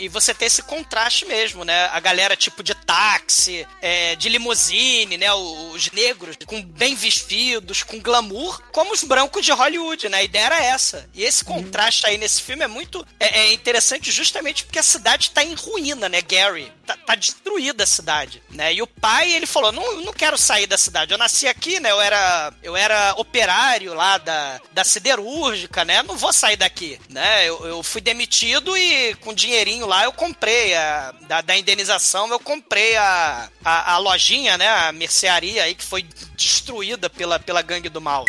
e- 0.00 0.04
e 0.04 0.08
você 0.08 0.34
ter 0.34 0.46
esse 0.46 0.62
contraste 0.62 1.24
mesmo, 1.26 1.64
né? 1.64 1.86
A 1.92 2.00
galera 2.00 2.36
tipo 2.36 2.62
de 2.62 2.74
táxi, 2.74 3.66
é, 3.80 4.16
de 4.16 4.28
limusine, 4.28 5.16
né? 5.16 5.32
Os 5.32 5.90
negros 5.92 6.36
com 6.46 6.62
bem 6.62 6.94
vestidos, 6.94 7.82
com 7.82 7.98
glamour, 8.00 8.60
como 8.72 8.92
os 8.92 9.04
brancos 9.04 9.44
de 9.44 9.52
Hollywood, 9.52 10.08
né? 10.08 10.18
A 10.18 10.22
ideia 10.22 10.44
era 10.46 10.62
essa. 10.62 11.08
E 11.14 11.24
esse 11.24 11.44
contraste 11.44 12.06
aí 12.06 12.16
nesse 12.18 12.42
filme 12.42 12.64
é 12.64 12.68
muito 12.68 13.06
é, 13.20 13.40
é 13.40 13.52
interessante 13.52 14.10
justamente 14.10 14.64
porque 14.64 14.78
a 14.78 14.82
cidade 14.82 15.30
tá 15.30 15.42
em 15.42 15.54
ruína, 15.54 16.08
né, 16.08 16.20
Gary? 16.22 16.72
Tá, 16.86 16.96
tá 16.96 17.14
destruída 17.14 17.84
a 17.84 17.86
cidade, 17.86 18.42
né? 18.50 18.74
E 18.74 18.82
o 18.82 18.86
pai, 18.86 19.32
ele 19.32 19.46
falou, 19.46 19.72
não, 19.72 20.02
não 20.02 20.12
quero 20.12 20.38
sair 20.38 20.66
da 20.66 20.78
cidade. 20.78 21.12
Eu 21.12 21.18
nasci 21.18 21.46
aqui, 21.46 21.80
né? 21.80 21.90
Eu 21.90 22.00
era, 22.00 22.52
eu 22.62 22.76
era 22.76 23.14
operário 23.16 23.94
lá 23.94 24.18
da, 24.18 24.60
da 24.72 24.84
siderúrgica, 24.84 25.84
né? 25.84 26.02
Não 26.02 26.16
vou 26.16 26.32
sair 26.32 26.56
daqui, 26.56 26.98
né? 27.10 27.48
Eu, 27.48 27.66
eu 27.66 27.82
fui 27.82 28.00
demitido 28.00 28.76
e 28.76 29.14
com 29.16 29.34
dinheirinho 29.34 29.86
lá 29.86 30.04
eu 30.04 30.12
comprei 30.12 30.74
a, 30.74 31.12
da, 31.26 31.40
da 31.40 31.56
indenização, 31.56 32.28
eu 32.28 32.40
comprei 32.40 32.96
a, 32.96 33.48
a, 33.64 33.94
a 33.94 33.98
lojinha, 33.98 34.56
né? 34.56 34.68
A 34.68 34.92
mercearia 34.92 35.64
aí 35.64 35.74
que 35.74 35.84
foi 35.84 36.04
destruída 36.36 37.10
pela, 37.10 37.38
pela 37.38 37.62
gangue 37.62 37.88
do 37.88 38.00
mal. 38.00 38.24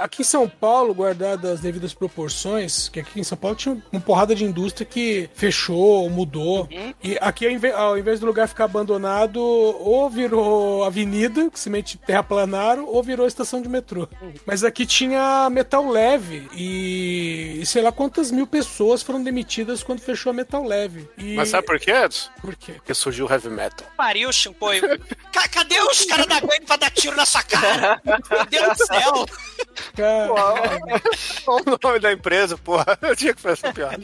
Aqui 0.00 0.22
em 0.22 0.24
São 0.24 0.48
Paulo, 0.48 0.94
guardadas 0.94 1.52
as 1.52 1.60
devidas 1.60 1.94
proporções, 1.94 2.88
que 2.88 3.00
aqui 3.00 3.20
em 3.20 3.24
São 3.24 3.36
Paulo 3.36 3.56
tinha 3.56 3.82
uma 3.92 4.00
porrada 4.00 4.34
de 4.34 4.44
indústria 4.44 4.86
que 4.86 5.28
fechou, 5.34 6.08
mudou. 6.08 6.68
E 7.02 7.16
aqui, 7.20 7.46
ao 7.46 7.52
invés, 7.52 7.74
ao 7.74 7.98
invés 7.98 8.20
do 8.20 8.26
lugar 8.26 8.48
ficar 8.48 8.64
abandonado, 8.64 9.51
ou 9.80 10.08
virou 10.10 10.84
avenida, 10.84 11.50
que 11.50 11.58
simplesmente 11.58 11.98
terraplanaram, 11.98 12.86
ou 12.86 13.02
virou 13.02 13.26
estação 13.26 13.60
de 13.62 13.68
metrô. 13.68 14.08
Mas 14.46 14.64
aqui 14.64 14.84
tinha 14.86 15.48
metal 15.50 15.88
leve 15.88 16.48
e, 16.54 17.58
e 17.60 17.66
sei 17.66 17.82
lá 17.82 17.90
quantas 17.92 18.30
mil 18.30 18.46
pessoas 18.46 19.02
foram 19.02 19.22
demitidas 19.22 19.82
quando 19.82 20.00
fechou 20.00 20.30
a 20.30 20.32
metal 20.32 20.64
leve. 20.64 21.08
E... 21.18 21.34
Mas 21.34 21.48
sabe 21.50 21.66
por 21.66 21.78
quê, 21.78 21.90
Edson? 21.92 22.30
por 22.40 22.54
quê? 22.56 22.72
Porque 22.72 22.94
surgiu 22.94 23.26
o 23.26 23.30
heavy 23.32 23.48
metal. 23.48 23.86
Pariu, 23.96 24.32
Chimpoi. 24.32 24.80
Ca- 25.32 25.48
Cadê 25.48 25.80
os 25.80 26.04
caras 26.06 26.26
da 26.26 26.40
gangue 26.40 26.62
pra 26.66 26.76
dar 26.76 26.90
tiro 26.90 27.16
na 27.16 27.26
sua 27.26 27.42
cara? 27.42 28.00
Meu 28.04 28.46
Deus 28.46 28.78
do 28.78 28.86
céu. 28.86 29.26
Cara, 29.96 30.32
Olha 31.46 31.64
o 31.66 31.78
nome 31.82 31.98
da 31.98 32.12
empresa, 32.12 32.56
porra. 32.58 32.98
Eu 33.02 33.14
tinha 33.16 33.34
que 33.34 33.40
fazer 33.40 33.52
essa 33.66 33.72
piada. 33.72 34.02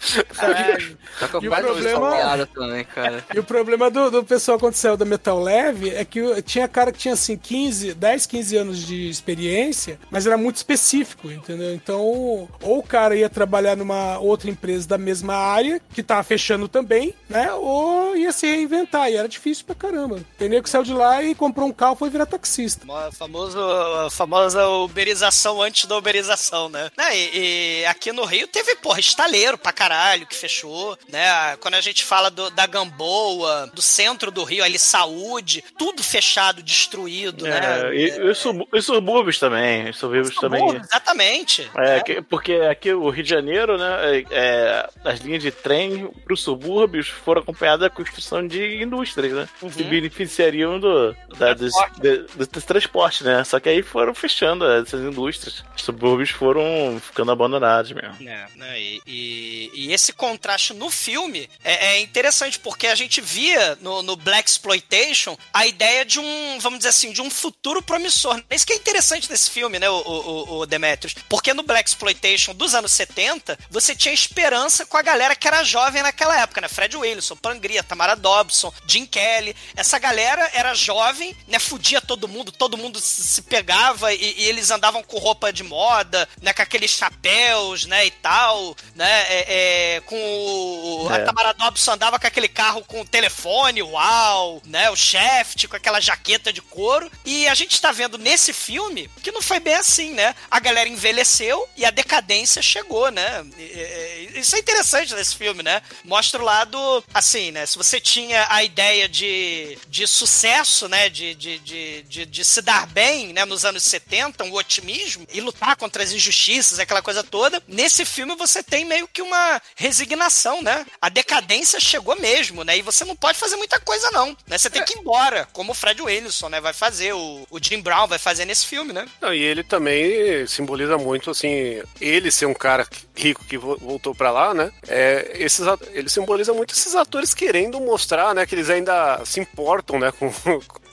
Que 1.30 1.36
eu 1.36 1.42
E 1.42 1.48
o 1.48 1.50
problema- 1.50 2.10
piada 2.16 2.46
também, 2.46 2.84
cara. 2.84 3.24
E 3.34 3.38
o 3.38 3.44
problema 3.44 3.90
do, 3.90 4.10
do 4.10 4.24
pessoal 4.24 4.58
quando 4.58 4.74
saiu 4.74 4.96
da 4.96 5.04
Metal 5.04 5.38
Leve 5.40 5.90
é 5.90 6.04
que 6.04 6.42
tinha 6.42 6.66
cara 6.66 6.90
que 6.90 6.98
tinha 6.98 7.14
assim 7.14 7.36
15, 7.36 7.92
10, 7.94 8.26
15 8.26 8.56
anos 8.56 8.78
de 8.86 9.08
experiência, 9.08 9.98
mas 10.10 10.26
era 10.26 10.38
muito 10.38 10.56
específico, 10.56 11.30
entendeu? 11.30 11.74
Então, 11.74 12.00
ou 12.00 12.48
o 12.78 12.82
cara 12.82 13.14
ia 13.14 13.28
trabalhar 13.28 13.76
numa 13.76 14.18
outra 14.18 14.48
empresa 14.50 14.88
da 14.88 14.96
mesma 14.98 15.34
área, 15.34 15.80
que 15.92 16.02
tava 16.02 16.22
fechando 16.22 16.66
também, 16.68 17.14
né? 17.28 17.52
Ou 17.52 18.16
ia 18.16 18.32
se 18.32 18.46
reinventar, 18.46 19.10
e 19.10 19.16
era 19.16 19.28
difícil 19.28 19.64
pra 19.66 19.74
caramba. 19.74 20.20
Nego 20.38 20.62
que 20.62 20.70
saiu 20.70 20.84
de 20.84 20.92
lá 20.94 21.22
e 21.22 21.34
comprou 21.34 21.68
um 21.68 21.72
carro 21.72 21.94
e 21.94 21.98
foi 21.98 22.10
virar 22.10 22.26
taxista. 22.26 22.86
Famoso, 23.12 23.58
a 23.60 24.10
famosa 24.10 24.66
uberização 24.68 25.60
antes 25.60 25.84
da 25.84 25.96
uberização, 25.96 26.68
né? 26.70 26.90
Né, 26.96 27.16
E, 27.16 27.80
e 27.82 27.86
aqui 27.86 28.10
no 28.12 28.24
Rio 28.24 28.46
teve, 28.46 28.74
porra, 28.76 29.00
estaleiro 29.00 29.58
pra 29.58 29.72
caralho 29.90 30.24
que 30.26 30.36
fechou, 30.36 30.96
né? 31.08 31.56
Quando 31.58 31.74
a 31.74 31.80
gente 31.80 32.04
fala 32.04 32.30
do- 32.30 32.48
da 32.50 32.64
Gamboa, 32.66 33.68
do 33.74 33.82
centro 33.82 34.30
do 34.30 34.44
Rio, 34.44 34.62
ali, 34.62 34.78
saúde, 34.78 35.64
tudo 35.76 36.00
fechado, 36.02 36.62
destruído, 36.62 37.44
É, 37.46 37.60
né? 37.60 37.94
e, 37.96 38.30
e, 38.30 38.34
sub- 38.34 38.68
e 38.72 38.80
subúrbios 38.80 39.38
também. 39.40 39.90
Os 39.90 39.98
subúrbios 39.98 40.34
também. 40.36 40.64
Exatamente. 40.76 41.68
É, 41.76 42.00
que- 42.00 42.22
porque 42.22 42.52
aqui 42.70 42.92
o 42.92 43.10
Rio 43.10 43.24
de 43.24 43.30
Janeiro, 43.30 43.76
né, 43.76 44.18
é, 44.18 44.24
é, 44.30 44.88
as 45.04 45.18
linhas 45.20 45.42
de 45.42 45.50
trem 45.50 46.06
para 46.24 46.34
os 46.34 46.42
subúrbios 46.42 47.08
foram 47.08 47.42
acompanhadas 47.42 47.80
da 47.80 47.90
construção 47.90 48.46
de 48.46 48.80
indústrias, 48.82 49.32
né? 49.32 49.48
Que 49.74 49.82
beneficiariam 49.82 50.78
do, 50.78 51.16
da, 51.36 51.52
dos, 51.54 51.72
de- 52.00 52.18
do, 52.36 52.46
do 52.46 52.62
transporte, 52.62 53.24
né? 53.24 53.42
Só 53.42 53.58
que 53.58 53.68
aí 53.68 53.82
foram 53.82 54.14
fechando 54.14 54.64
essas 54.70 55.00
indústrias. 55.00 55.64
Os 55.76 55.82
subúrbios 55.82 56.30
foram 56.30 57.00
ficando 57.00 57.32
abandonados 57.32 57.90
mesmo. 57.92 58.16
É, 58.28 58.46
né, 58.54 58.80
e, 58.80 59.00
e- 59.06 59.70
e 59.80 59.92
esse 59.92 60.12
contraste 60.12 60.74
no 60.74 60.90
filme 60.90 61.48
é, 61.64 61.94
é 61.94 62.00
interessante 62.00 62.58
porque 62.58 62.86
a 62.86 62.94
gente 62.94 63.20
via 63.20 63.78
no, 63.80 64.02
no 64.02 64.16
Black 64.16 64.48
Exploitation 64.48 65.36
a 65.52 65.66
ideia 65.66 66.04
de 66.04 66.20
um, 66.20 66.58
vamos 66.60 66.80
dizer 66.80 66.90
assim, 66.90 67.12
de 67.12 67.22
um 67.22 67.30
futuro 67.30 67.82
promissor. 67.82 68.42
Isso 68.50 68.66
que 68.66 68.72
é 68.72 68.76
interessante 68.76 69.30
nesse 69.30 69.50
filme, 69.50 69.78
né, 69.78 69.88
o, 69.88 69.94
o, 69.94 70.58
o 70.58 70.66
Demetrius? 70.66 71.14
Porque 71.28 71.54
no 71.54 71.62
Black 71.62 71.88
Exploitation 71.88 72.54
dos 72.54 72.74
anos 72.74 72.92
70, 72.92 73.58
você 73.70 73.94
tinha 73.94 74.12
esperança 74.12 74.84
com 74.84 74.96
a 74.96 75.02
galera 75.02 75.34
que 75.34 75.48
era 75.48 75.64
jovem 75.64 76.02
naquela 76.02 76.38
época, 76.40 76.60
né? 76.60 76.68
Fred 76.68 76.96
Wilson, 76.96 77.36
Pangria, 77.36 77.82
Tamara 77.82 78.14
Dobson, 78.14 78.72
Jim 78.86 79.06
Kelly. 79.06 79.56
Essa 79.74 79.98
galera 79.98 80.50
era 80.52 80.74
jovem, 80.74 81.34
né? 81.48 81.58
Fudia 81.58 82.00
todo 82.00 82.28
mundo, 82.28 82.52
todo 82.52 82.76
mundo 82.76 83.00
se 83.00 83.30
se 83.30 83.42
pegava 83.42 84.12
e, 84.12 84.34
e 84.38 84.44
eles 84.44 84.70
andavam 84.70 85.02
com 85.02 85.18
roupa 85.18 85.52
de 85.52 85.62
moda, 85.62 86.28
né? 86.42 86.52
Com 86.52 86.62
aqueles 86.62 86.90
chapéus, 86.90 87.86
né? 87.86 88.06
E 88.06 88.10
tal, 88.10 88.76
né? 88.94 89.10
É, 89.28 89.44
é, 89.48 89.69
com 90.06 90.16
o, 90.16 91.08
a 91.10 91.16
É. 91.16 91.24
Tamara 91.24 91.52
Dobson 91.54 91.92
andava 91.92 92.18
com 92.18 92.26
aquele 92.26 92.48
carro 92.48 92.84
com 92.84 93.04
telefone, 93.04 93.82
uau, 93.82 94.60
né? 94.64 94.90
O 94.90 94.96
Shaft 94.96 95.66
com 95.68 95.76
aquela 95.76 96.00
jaqueta 96.00 96.52
de 96.52 96.60
couro. 96.62 97.10
E 97.24 97.46
a 97.48 97.54
gente 97.54 97.80
tá 97.80 97.92
vendo 97.92 98.18
nesse 98.18 98.52
filme 98.52 99.10
que 99.22 99.32
não 99.32 99.42
foi 99.42 99.60
bem 99.60 99.74
assim, 99.74 100.12
né? 100.12 100.34
A 100.50 100.58
galera 100.60 100.88
envelheceu 100.88 101.68
e 101.76 101.84
a 101.84 101.90
decadência 101.90 102.62
chegou, 102.62 103.10
né? 103.10 103.44
E- 103.58 103.62
e- 103.62 104.40
Isso 104.40 104.56
é 104.56 104.58
interessante 104.58 105.14
nesse 105.14 105.36
filme, 105.36 105.62
né? 105.62 105.82
Mostra 106.04 106.40
o 106.40 106.44
lado, 106.44 107.04
assim, 107.12 107.50
né? 107.50 107.66
Se 107.66 107.76
você 107.76 108.00
tinha 108.00 108.46
a 108.48 108.62
ideia 108.64 109.08
de, 109.08 109.78
de 109.88 110.06
sucesso, 110.06 110.88
né? 110.88 111.08
De, 111.08 111.34
de, 111.34 111.58
de, 111.58 112.02
de, 112.02 112.26
de 112.26 112.44
se 112.44 112.62
dar 112.62 112.86
bem, 112.86 113.32
né? 113.32 113.44
Nos 113.44 113.64
anos 113.64 113.82
70, 113.82 114.44
um 114.44 114.52
otimismo 114.54 115.26
e 115.32 115.40
lutar 115.40 115.76
contra 115.76 116.02
as 116.02 116.12
injustiças, 116.12 116.78
aquela 116.78 117.02
coisa 117.02 117.22
toda. 117.22 117.62
Nesse 117.68 118.04
filme 118.04 118.34
você 118.36 118.62
tem 118.62 118.84
meio 118.84 119.08
que 119.08 119.20
uma 119.22 119.59
resignação, 119.76 120.62
né? 120.62 120.84
A 121.00 121.08
decadência 121.08 121.78
chegou 121.80 122.16
mesmo, 122.20 122.64
né? 122.64 122.78
E 122.78 122.82
você 122.82 123.04
não 123.04 123.16
pode 123.16 123.38
fazer 123.38 123.56
muita 123.56 123.78
coisa, 123.80 124.10
não. 124.10 124.36
Né? 124.46 124.56
Você 124.58 124.70
tem 124.70 124.84
que 124.84 124.94
ir 124.94 125.00
embora, 125.00 125.48
como 125.52 125.72
o 125.72 125.74
Fred 125.74 126.00
Wilson, 126.00 126.48
né? 126.48 126.60
Vai 126.60 126.72
fazer, 126.72 127.12
o, 127.14 127.46
o 127.50 127.58
Jim 127.62 127.80
Brown 127.80 128.06
vai 128.06 128.18
fazer 128.18 128.44
nesse 128.44 128.66
filme, 128.66 128.92
né? 128.92 129.06
Não, 129.20 129.32
e 129.34 129.42
ele 129.42 129.62
também 129.62 130.46
simboliza 130.46 130.96
muito, 130.98 131.30
assim, 131.30 131.82
ele 132.00 132.30
ser 132.30 132.46
um 132.46 132.54
cara 132.54 132.86
rico 133.16 133.44
que 133.44 133.58
vo- 133.58 133.76
voltou 133.78 134.14
pra 134.14 134.30
lá, 134.30 134.54
né? 134.54 134.70
É, 134.88 135.32
esses, 135.34 135.64
ele 135.92 136.08
simboliza 136.08 136.52
muito 136.52 136.74
esses 136.74 136.94
atores 136.94 137.34
querendo 137.34 137.80
mostrar, 137.80 138.34
né, 138.34 138.46
que 138.46 138.54
eles 138.54 138.70
ainda 138.70 139.22
se 139.24 139.40
importam, 139.40 139.98
né, 139.98 140.12
com 140.18 140.30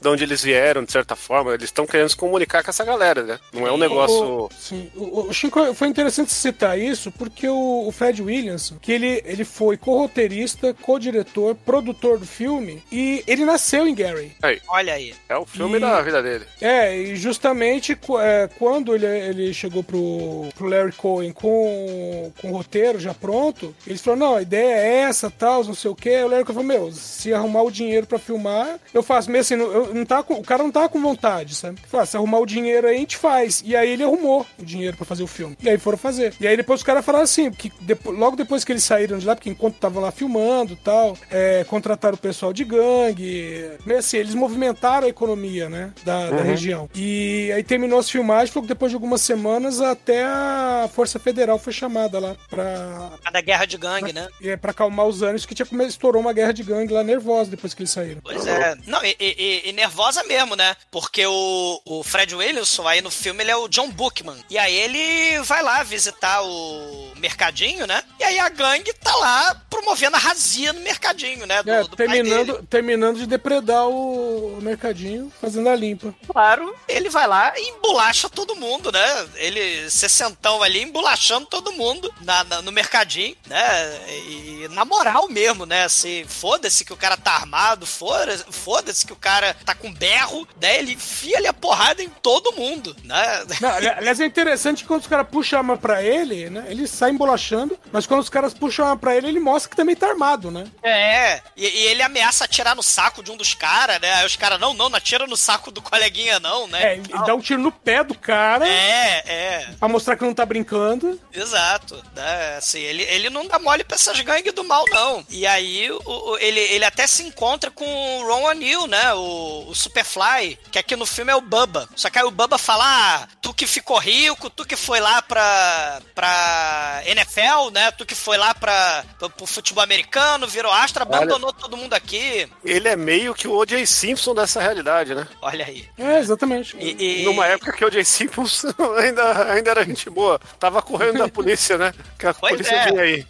de 0.02 0.08
onde 0.08 0.24
eles 0.24 0.42
vieram, 0.44 0.84
de 0.84 0.92
certa 0.92 1.16
forma. 1.16 1.54
Eles 1.54 1.66
estão 1.66 1.86
querendo 1.86 2.10
se 2.10 2.16
comunicar 2.16 2.64
com 2.64 2.70
essa 2.70 2.84
galera, 2.86 3.24
né? 3.24 3.40
Não 3.54 3.68
é 3.68 3.72
um 3.72 3.78
negócio. 3.78 4.24
O, 4.46 4.50
sim, 4.58 4.90
o, 4.96 5.28
o 5.30 5.34
Chico, 5.34 5.74
foi 5.74 5.88
interessante 5.88 6.32
citar 6.32 6.78
isso 6.80 7.12
porque 7.12 7.48
o, 7.48 7.88
o 7.88 7.92
Fred 7.92 8.22
Williams, 8.22 8.74
que 8.82 8.92
ele, 8.92 9.22
ele 9.26 9.44
foi 9.46 9.78
co-roteirista, 9.78 10.74
co-diretor, 10.82 11.56
produtor 11.56 12.18
do 12.18 12.26
filme 12.26 12.82
e 12.92 13.24
ele 13.28 13.46
nasceu 13.46 13.88
em 13.88 13.94
Gary. 13.96 14.32
Aí, 14.42 14.62
Olha 14.68 14.94
aí. 14.94 15.14
é 15.30 15.38
o 15.38 15.46
filme 15.46 15.78
E- 15.78 15.80
da 15.80 16.02
vida 16.02 16.22
dele. 16.24 16.46
É, 16.62 16.96
e 16.98 17.16
justamente 17.16 17.98
é, 18.20 18.50
quando 18.58 18.94
ele, 18.96 19.06
ele 19.06 19.54
chegou 19.54 19.84
pro, 19.84 20.48
pro 20.56 20.68
Larry 20.68 20.92
Cohen 20.94 21.32
com, 21.32 22.32
com 22.42 22.52
o 22.52 22.58
roteiro 22.58 23.00
já 23.00 23.14
pronto, 23.14 23.76
eles 23.86 24.02
falaram, 24.02 24.28
não, 24.32 24.36
a 24.38 24.42
ideia 24.42 24.76
é 24.76 24.96
essa, 25.02 25.30
tal, 25.30 25.64
não 25.64 25.74
sei 25.76 25.92
o 25.92 25.96
que. 25.96 26.10
O 26.24 26.28
Larry 26.28 26.44
Cohen 26.46 26.56
falou, 26.64 26.64
meu, 26.64 26.92
se 26.92 27.34
arrumar 27.34 27.64
o 27.64 27.72
dinheiro 27.72 28.08
pra 28.08 28.20
filmar, 28.20 28.80
eu 28.94 29.04
faço. 29.04 29.30
Mesmo 29.32 29.42
assim, 29.42 29.74
eu 29.74 29.87
não 29.94 30.06
tava 30.06 30.24
com- 30.24 30.36
o 30.36 30.44
cara 30.44 30.64
não 30.64 30.72
tava 30.72 30.90
com 30.90 31.02
vontade, 31.02 31.56
sabe? 31.56 31.80
Falou, 31.88 32.04
ah, 32.04 32.06
se 32.06 32.16
arrumar 32.18 32.40
o 32.40 32.46
dinheiro 32.46 32.88
aí, 32.88 32.96
a 32.96 33.00
gente 33.00 33.18
faz. 33.18 33.64
E 33.66 33.76
aí 33.76 33.92
ele 33.92 34.04
arrumou 34.04 34.46
o 34.60 34.66
dinheiro 34.66 34.96
pra 34.98 35.06
fazer 35.06 35.24
o 35.24 35.28
filme. 35.28 35.58
E 35.62 35.70
aí 35.70 35.78
foram 35.78 35.98
fazer. 35.98 36.34
E 36.40 36.48
aí 36.48 36.56
depois 36.58 36.80
os 36.80 36.84
caras 36.86 37.04
falaram 37.06 37.24
assim, 37.24 37.52
que 37.52 37.72
depo- 37.82 38.12
logo 38.12 38.36
depois 38.36 38.64
que 38.64 38.72
eles 38.72 38.84
saíram 38.84 39.18
de 39.18 39.26
lá, 39.26 39.36
porque 39.36 39.50
enquanto 39.50 39.76
tava 39.76 40.00
lá 40.00 40.12
filmando 40.12 40.74
e 40.74 40.78
tal, 40.78 41.18
é, 41.32 41.64
contrataram 41.66 42.16
o 42.16 42.20
pessoal 42.20 42.52
de 42.54 42.64
gangue, 42.64 43.70
meio 43.86 44.00
assim, 44.00 44.18
eles 44.18 44.34
movimentaram 44.36 45.06
a 45.08 45.10
economia, 45.10 45.70
né, 45.70 45.92
da, 46.04 46.30
da 46.32 46.42
região. 46.42 46.90
E 46.96 47.52
aí 47.54 47.64
terminou 47.64 48.00
as 48.00 48.10
filmagens, 48.10 48.50
foi 48.50 48.62
que 48.62 48.68
depois 48.68 48.92
de 48.92 48.96
algumas 48.96 49.22
semanas 49.22 49.82
até 49.82 50.24
a 50.24 50.90
Força 50.94 51.20
Federal 51.20 51.58
foi 51.60 51.74
chamada 51.74 52.20
lá 52.20 52.36
pra, 52.50 53.12
A 53.24 53.32
da 53.32 53.42
guerra 53.42 53.66
de 53.66 53.78
gangue, 53.78 54.14
né? 54.14 54.28
é, 54.42 54.56
pra 54.58 54.72
acalmar 54.72 55.06
os 55.06 55.22
ânimos, 55.22 55.46
que 55.46 55.56
tinha 55.56 55.68
estourou 55.86 56.22
uma 56.22 56.34
guerra 56.34 56.52
de 56.52 56.64
gangue 56.64 56.94
lá 56.94 57.04
nervosa 57.04 57.52
depois 57.52 57.74
que 57.74 57.82
eles 57.82 57.92
saíram. 57.92 58.22
Pois 58.24 58.46
é. 58.48 58.76
Não, 58.86 59.04
e, 59.04 59.16
e- 59.20 59.70
e 59.70 59.74
nervosa 59.78 60.24
mesmo, 60.24 60.56
né? 60.56 60.76
Porque 60.90 61.26
o, 61.26 61.82
o 61.86 62.04
Fred 62.04 62.36
Wilson, 62.36 62.88
aí 62.88 63.00
no 63.00 63.12
filme, 63.12 63.44
ele 63.44 63.52
é 63.52 63.56
o 63.56 63.68
John 63.68 63.90
Bookman. 63.92 64.44
E 64.50 64.58
aí 64.58 64.76
ele 64.76 65.40
vai 65.44 65.62
lá 65.62 65.84
visitar 65.84 66.42
o 66.42 67.14
mercadinho, 67.18 67.86
né? 67.86 68.04
E 68.20 68.24
aí 68.24 68.40
a 68.40 68.50
gangue 68.50 68.92
tá 68.94 69.16
lá 69.16 69.56
promovendo 69.70 70.16
a 70.16 70.20
razia 70.20 70.74
no 70.74 70.82
mercadinho, 70.82 71.46
né? 71.46 71.62
Do, 71.62 71.72
É, 71.72 71.84
do 71.84 71.96
pai 71.96 72.08
dele. 72.08 72.24
terminando, 72.24 72.64
terminando 72.68 73.18
de 73.20 73.28
depredar 73.28 73.88
o, 73.88 74.58
o 74.58 74.62
mercadinho, 74.62 75.32
fazendo 75.40 75.70
a 75.70 75.76
limpa. 75.76 76.14
Claro, 76.28 76.76
ele 76.88 77.10
vai 77.10 77.28
lá 77.28 77.54
e 77.56 77.70
embolacha 77.70 78.28
todo 78.30 78.56
mundo, 78.56 78.92
né? 78.92 79.28
Ele, 79.36 79.90
sessentão 79.92 80.64
ali, 80.64 80.82
embolachando 80.82 81.46
todo 81.46 81.72
mundo 81.72 82.12
na, 82.22 82.44
na- 82.44 82.62
no 82.64 82.72
mercadinho, 82.72 83.36
né? 83.46 84.08
E 84.28 84.68
na 84.72 84.84
moral 84.84 85.28
mesmo, 85.30 85.66
né? 85.68 85.84
Assim, 85.84 86.26
foda-se 86.28 86.84
que 86.84 86.94
o 86.94 86.98
cara 86.98 87.16
tá 87.16 87.34
armado, 87.34 87.86
foda- 87.86 88.38
foda-se 88.50 89.06
que 89.06 89.14
o 89.14 89.18
cara 89.18 89.56
tá 89.68 89.76
com 89.76 89.92
berro, 89.94 90.48
né? 90.62 90.80
Ele 90.80 90.94
enfia 90.94 91.38
ali 91.38 91.48
a 91.48 91.54
porrada 91.54 92.02
em 92.02 92.10
todo 92.10 92.54
mundo, 92.54 92.96
né? 93.04 93.46
Não, 93.60 93.70
ali- 93.70 93.90
aliás, 93.90 94.20
é 94.20 94.26
interessante 94.26 94.82
que 94.84 94.88
quando 94.88 95.02
os 95.02 95.08
caras 95.08 95.28
puxam 95.30 95.58
a 95.58 95.60
arma 95.62 95.78
pra 95.78 96.02
ele, 96.02 96.50
né? 96.50 96.66
Ele 96.70 96.88
sai 96.88 97.12
embolachando, 97.12 97.78
mas 97.92 98.08
quando 98.08 98.22
os 98.22 98.30
caras 98.30 98.54
puxam 98.54 98.86
a 98.86 98.90
arma 98.90 99.00
pra 99.00 99.16
ele, 99.16 99.28
ele 99.28 99.40
mostra 99.40 99.70
que 99.70 99.76
também 99.76 99.96
tá 99.96 100.08
armado, 100.08 100.50
né? 100.50 100.66
É, 100.82 101.42
e, 101.56 101.66
e 101.68 101.86
ele 101.88 102.02
ameaça 102.02 102.46
atirar 102.46 102.76
no 102.76 102.84
saco 102.84 103.22
de 103.22 103.30
um 103.32 103.36
dos 103.38 103.54
caras, 103.54 104.00
né? 104.00 104.14
Aí 104.16 104.26
os 104.26 104.36
caras, 104.36 104.60
não, 104.60 104.74
não, 104.74 104.88
não 104.90 104.98
atira 104.98 105.28
no 105.28 105.36
saco 105.38 105.70
do 105.72 105.82
coleguinha, 105.82 106.40
não, 106.40 106.68
né? 106.68 106.84
É, 106.84 106.94
ele 106.96 107.26
dá 107.26 107.36
um 107.36 107.42
tiro 107.42 107.62
no 107.62 107.72
pé 107.72 108.04
do 108.04 108.16
cara 108.18 108.68
É, 108.68 109.24
é. 109.26 109.68
pra 109.80 109.88
mostrar 109.90 110.16
que 110.16 110.24
não 110.24 110.34
tá 110.34 110.46
brincando. 110.46 111.20
Exato, 111.34 112.02
né? 112.16 112.56
Assim, 112.58 112.80
ele, 112.80 113.04
ele 113.04 113.30
não 113.30 113.46
dá 113.48 113.60
mole 113.60 113.84
pra 113.84 113.96
essas 113.96 114.20
gangues 114.22 114.54
do 114.54 114.64
mal, 114.64 114.86
não. 114.90 115.26
E 115.30 115.46
aí, 115.46 115.92
o, 115.92 116.02
o- 116.06 116.38
ele, 116.40 116.60
ele 116.60 116.86
até 116.86 117.06
se 117.08 117.24
encontra 117.24 117.70
com 117.72 117.86
o 117.86 118.28
Ron 118.28 118.44
O'Neill, 118.46 118.88
né? 118.88 119.14
O, 119.14 119.57
o 119.70 119.74
Superfly, 119.76 120.60
que 120.72 120.78
aqui 120.80 120.96
no 120.96 121.06
filme 121.06 121.32
é 121.32 121.36
o 121.36 121.42
Bubba. 121.42 121.88
Só 121.96 122.10
que 122.10 122.20
aí 122.20 122.26
o 122.26 122.32
Bubba 122.32 122.58
fala, 122.58 122.84
ah, 122.86 123.28
tu 123.42 123.54
que 123.54 123.66
ficou 123.66 123.98
rico, 123.98 124.50
tu 124.50 124.66
que 124.66 124.76
foi 124.76 125.00
lá 125.00 125.22
pra, 125.22 126.02
pra 126.14 127.02
NFL, 127.06 127.72
né? 127.72 127.92
Tu 127.92 128.06
que 128.06 128.16
foi 128.16 128.38
lá 128.38 128.54
pra, 128.54 129.04
pro, 129.18 129.30
pro 129.30 129.46
futebol 129.46 129.84
americano, 129.84 130.48
virou 130.48 130.72
astro, 130.72 131.04
abandonou 131.04 131.54
todo 131.54 131.78
mundo 131.78 131.94
aqui. 131.94 132.48
Ele 132.64 132.88
é 132.88 132.96
meio 132.96 133.34
que 133.34 133.48
o 133.48 133.54
O.J. 133.58 133.86
Simpson 133.86 134.36
dessa 134.36 134.62
realidade, 134.62 135.16
né? 135.16 135.28
Olha 135.42 135.66
aí. 135.66 135.88
É, 135.98 136.20
exatamente. 136.20 136.76
E, 136.78 137.22
e- 137.22 137.26
Numa 137.26 137.46
época 137.48 137.74
que 137.74 137.84
o 137.84 137.88
O.J. 137.88 138.04
Simpson 138.04 138.68
ainda, 138.98 139.52
ainda 139.54 139.72
era 139.72 139.86
gente 139.86 140.10
boa. 140.10 140.40
Tava 140.60 140.82
correndo 140.82 141.20
da 141.20 141.28
polícia, 141.30 141.78
né? 141.78 141.94
Que 142.20 142.28
a 142.28 142.34
Pois 142.34 142.54
polícia 142.54 142.76
é. 142.76 142.86
vinha 142.92 143.02
aí. 143.02 143.28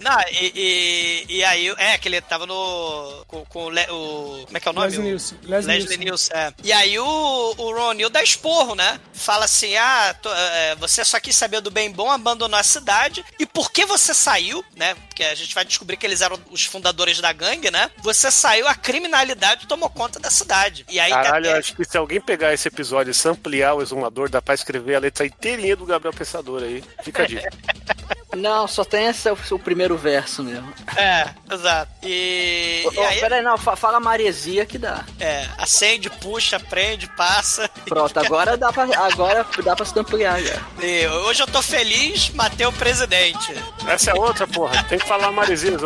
Não, 0.00 0.20
e, 0.30 1.24
e, 1.28 1.36
e 1.38 1.44
aí, 1.44 1.68
é, 1.78 1.98
que 1.98 2.08
ele 2.08 2.20
tava 2.20 2.46
no. 2.46 3.24
Com, 3.26 3.44
com 3.46 3.64
o, 3.66 3.70
Le- 3.70 3.86
o- 3.90 4.42
Como 4.46 4.56
é 4.56 4.60
que 4.60 4.68
é 4.68 4.70
o 4.70 4.74
nome? 4.74 4.86
Leslie 4.86 5.02
Nielsen. 5.06 5.38
Leslie 5.42 5.74
Leslie 5.78 5.98
Nielsen. 5.98 5.98
Nielsen, 5.98 6.36
é. 6.36 6.54
E 6.62 6.72
aí 6.72 6.98
o, 6.98 7.54
o 7.58 7.72
Ron 7.72 7.92
Neal 7.94 8.10
dá 8.10 8.22
esporro, 8.22 8.74
né? 8.74 9.00
Fala 9.12 9.44
assim: 9.44 9.76
ah, 9.76 10.14
tô- 10.22 10.32
é, 10.32 10.74
você 10.76 11.04
só 11.04 11.18
quis 11.20 11.36
saber 11.36 11.60
do 11.60 11.70
bem 11.70 11.90
bom, 11.90 12.10
abandonou 12.10 12.58
a 12.58 12.62
cidade. 12.62 13.24
E 13.38 13.46
por 13.46 13.70
que 13.70 13.84
você 13.84 14.14
saiu, 14.14 14.64
né? 14.76 14.94
Porque 15.08 15.22
a 15.24 15.34
gente 15.34 15.54
vai 15.54 15.64
descobrir 15.64 15.96
que 15.96 16.06
eles 16.06 16.20
eram 16.20 16.38
os 16.50 16.64
fundadores 16.64 17.20
da 17.20 17.32
gangue, 17.32 17.70
né? 17.70 17.90
Você 18.02 18.30
saiu, 18.30 18.66
a 18.68 18.74
criminalidade 18.74 19.66
tomou 19.66 19.88
conta 19.90 20.18
da 20.18 20.30
cidade. 20.30 20.84
E 20.88 20.98
aí 20.98 21.10
Caralho, 21.10 21.46
eu 21.46 21.50
até- 21.50 21.58
acho 21.60 21.74
que 21.76 21.84
se 21.84 21.96
alguém 21.96 22.20
pegar 22.20 22.52
esse 22.52 22.68
episódio 22.68 23.10
e 23.10 23.14
samplear 23.14 23.74
o 23.76 23.82
exumador, 23.82 24.28
dá 24.28 24.40
pra 24.42 24.54
escrever 24.54 24.94
a 24.96 25.00
letra 25.00 25.26
inteirinha 25.26 25.76
do 25.76 25.86
Gabriel 25.86 26.12
Pensador 26.14 26.62
aí. 26.62 26.82
Fica 27.02 27.22
a 27.22 27.26
dica. 27.26 27.48
Não, 28.36 28.66
só 28.68 28.84
tem 28.84 29.06
esse 29.06 29.28
o, 29.30 29.36
o 29.52 29.58
primeiro 29.58 29.96
verso 29.96 30.42
mesmo. 30.42 30.72
É, 30.96 31.28
exato. 31.52 31.90
E, 32.02 32.82
Ô, 32.86 32.92
e 32.92 32.98
aí, 33.00 33.20
pera 33.20 33.36
aí, 33.36 33.42
não, 33.42 33.56
fa- 33.58 33.76
fala 33.76 33.98
maresia 34.00 34.64
que 34.66 34.78
dá. 34.78 35.04
é, 35.20 35.46
acende, 35.58 36.08
puxa, 36.10 36.58
prende, 36.60 37.06
passa. 37.16 37.68
Pronto, 37.88 38.18
agora 38.18 38.56
dá 38.56 38.72
pra, 38.72 38.84
agora 39.04 39.46
dá 39.64 39.74
pra 39.76 39.84
se 39.84 39.98
ampliar 39.98 40.40
já. 40.42 40.56
E 40.82 41.06
hoje 41.06 41.42
eu 41.42 41.46
tô 41.46 41.62
feliz, 41.62 42.30
matei 42.30 42.66
o 42.66 42.72
presidente. 42.72 43.54
Essa 43.86 44.10
é 44.10 44.14
outra, 44.14 44.46
porra. 44.46 44.82
Tem 44.84 44.98
que 44.98 45.06
falar 45.06 45.30
maresia. 45.32 45.76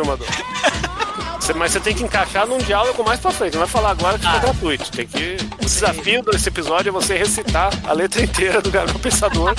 Você- 1.39 1.53
Mas 1.53 1.71
você 1.71 1.79
tem 1.79 1.95
que 1.95 2.03
encaixar 2.03 2.45
num 2.45 2.57
diálogo 2.59 3.03
mais 3.03 3.19
pra 3.19 3.31
frente. 3.31 3.53
Não 3.53 3.61
vai 3.61 3.67
falar 3.69 3.91
agora 3.91 4.19
que 4.19 4.25
fica 4.25 4.39
gratuito. 4.39 4.91
Tem 4.91 5.07
que. 5.07 5.37
O 5.53 5.65
desafio 5.65 6.21
desse 6.23 6.47
episódio 6.49 6.89
é 6.89 6.91
você 6.91 7.17
recitar 7.17 7.71
a 7.87 7.93
letra 7.93 8.21
inteira 8.21 8.61
do 8.61 8.69
Gabriel 8.69 8.99
Pensador. 8.99 9.53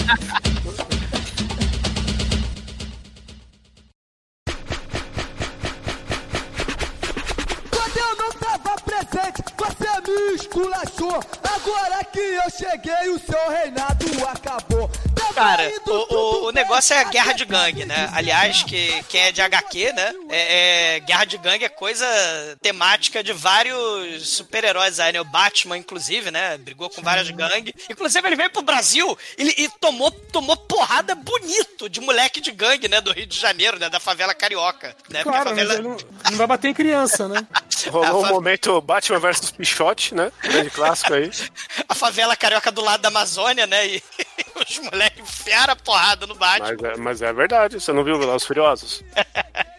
Esculachou. 10.60 11.20
Agora 11.42 12.04
que 12.04 12.18
eu 12.18 12.50
cheguei, 12.50 13.10
o 13.10 13.18
seu 13.18 13.50
reinado 13.50 14.06
acabou. 14.28 14.90
Cara, 15.34 15.72
o, 15.86 16.14
o, 16.14 16.48
o 16.48 16.50
negócio 16.52 16.94
é 16.94 17.00
a 17.00 17.04
guerra 17.04 17.32
de 17.32 17.44
gangue, 17.44 17.84
né? 17.84 18.10
Aliás, 18.12 18.62
que 18.62 19.02
quem 19.08 19.20
é 19.22 19.32
de 19.32 19.40
HQ, 19.40 19.92
né? 19.92 20.12
É, 20.28 20.96
é- 20.96 21.00
guerra 21.00 21.24
de 21.24 21.38
gangue 21.38 21.64
é 21.64 21.68
coisa 21.68 22.06
temática 22.60 23.22
de 23.22 23.32
vários 23.32 24.28
super-heróis 24.28 25.00
aí, 25.00 25.12
né? 25.12 25.20
O 25.20 25.24
Batman, 25.24 25.78
inclusive, 25.78 26.30
né? 26.30 26.58
Brigou 26.58 26.90
com 26.90 27.02
várias 27.02 27.30
gangues. 27.30 27.72
Inclusive, 27.88 28.26
ele 28.26 28.36
veio 28.36 28.50
pro 28.50 28.62
Brasil 28.62 29.16
ele, 29.38 29.54
e 29.56 29.68
tomou, 29.80 30.10
tomou 30.10 30.56
porrada 30.56 31.14
bonito 31.14 31.88
de 31.88 32.00
moleque 32.00 32.40
de 32.40 32.50
gangue, 32.52 32.88
né? 32.88 33.00
Do 33.00 33.12
Rio 33.12 33.26
de 33.26 33.38
Janeiro, 33.38 33.78
né? 33.78 33.88
Da 33.88 34.00
favela 34.00 34.34
carioca. 34.34 34.94
Né? 35.08 35.22
Claro, 35.22 35.50
favela... 35.50 35.78
não, 35.78 35.96
não 36.30 36.36
vai 36.38 36.46
bater 36.46 36.68
em 36.68 36.74
criança, 36.74 37.28
né? 37.28 37.46
Rolou 37.90 38.20
um 38.22 38.26
fa- 38.26 38.32
momento 38.32 38.80
Batman 38.80 39.18
versus 39.18 39.50
Pichote, 39.50 40.14
né? 40.14 40.30
Grande 40.42 40.70
clássico 40.70 41.14
aí. 41.14 41.30
a 41.88 41.94
favela 41.94 42.36
carioca 42.36 42.70
do 42.70 42.82
lado 42.82 43.00
da 43.00 43.08
Amazônia, 43.08 43.66
né? 43.66 43.86
E 43.86 44.02
os 44.68 44.78
moleques 44.80 45.19
enfiaram 45.20 45.72
a 45.72 45.76
porrada 45.76 46.26
no 46.26 46.34
Batman. 46.34 46.76
Mas 46.80 46.82
é, 46.82 46.96
mas 46.96 47.22
é 47.22 47.32
verdade. 47.32 47.80
Você 47.80 47.92
não 47.92 48.04
viu 48.04 48.18
Velozes 48.18 48.46
Furiosos? 48.46 49.04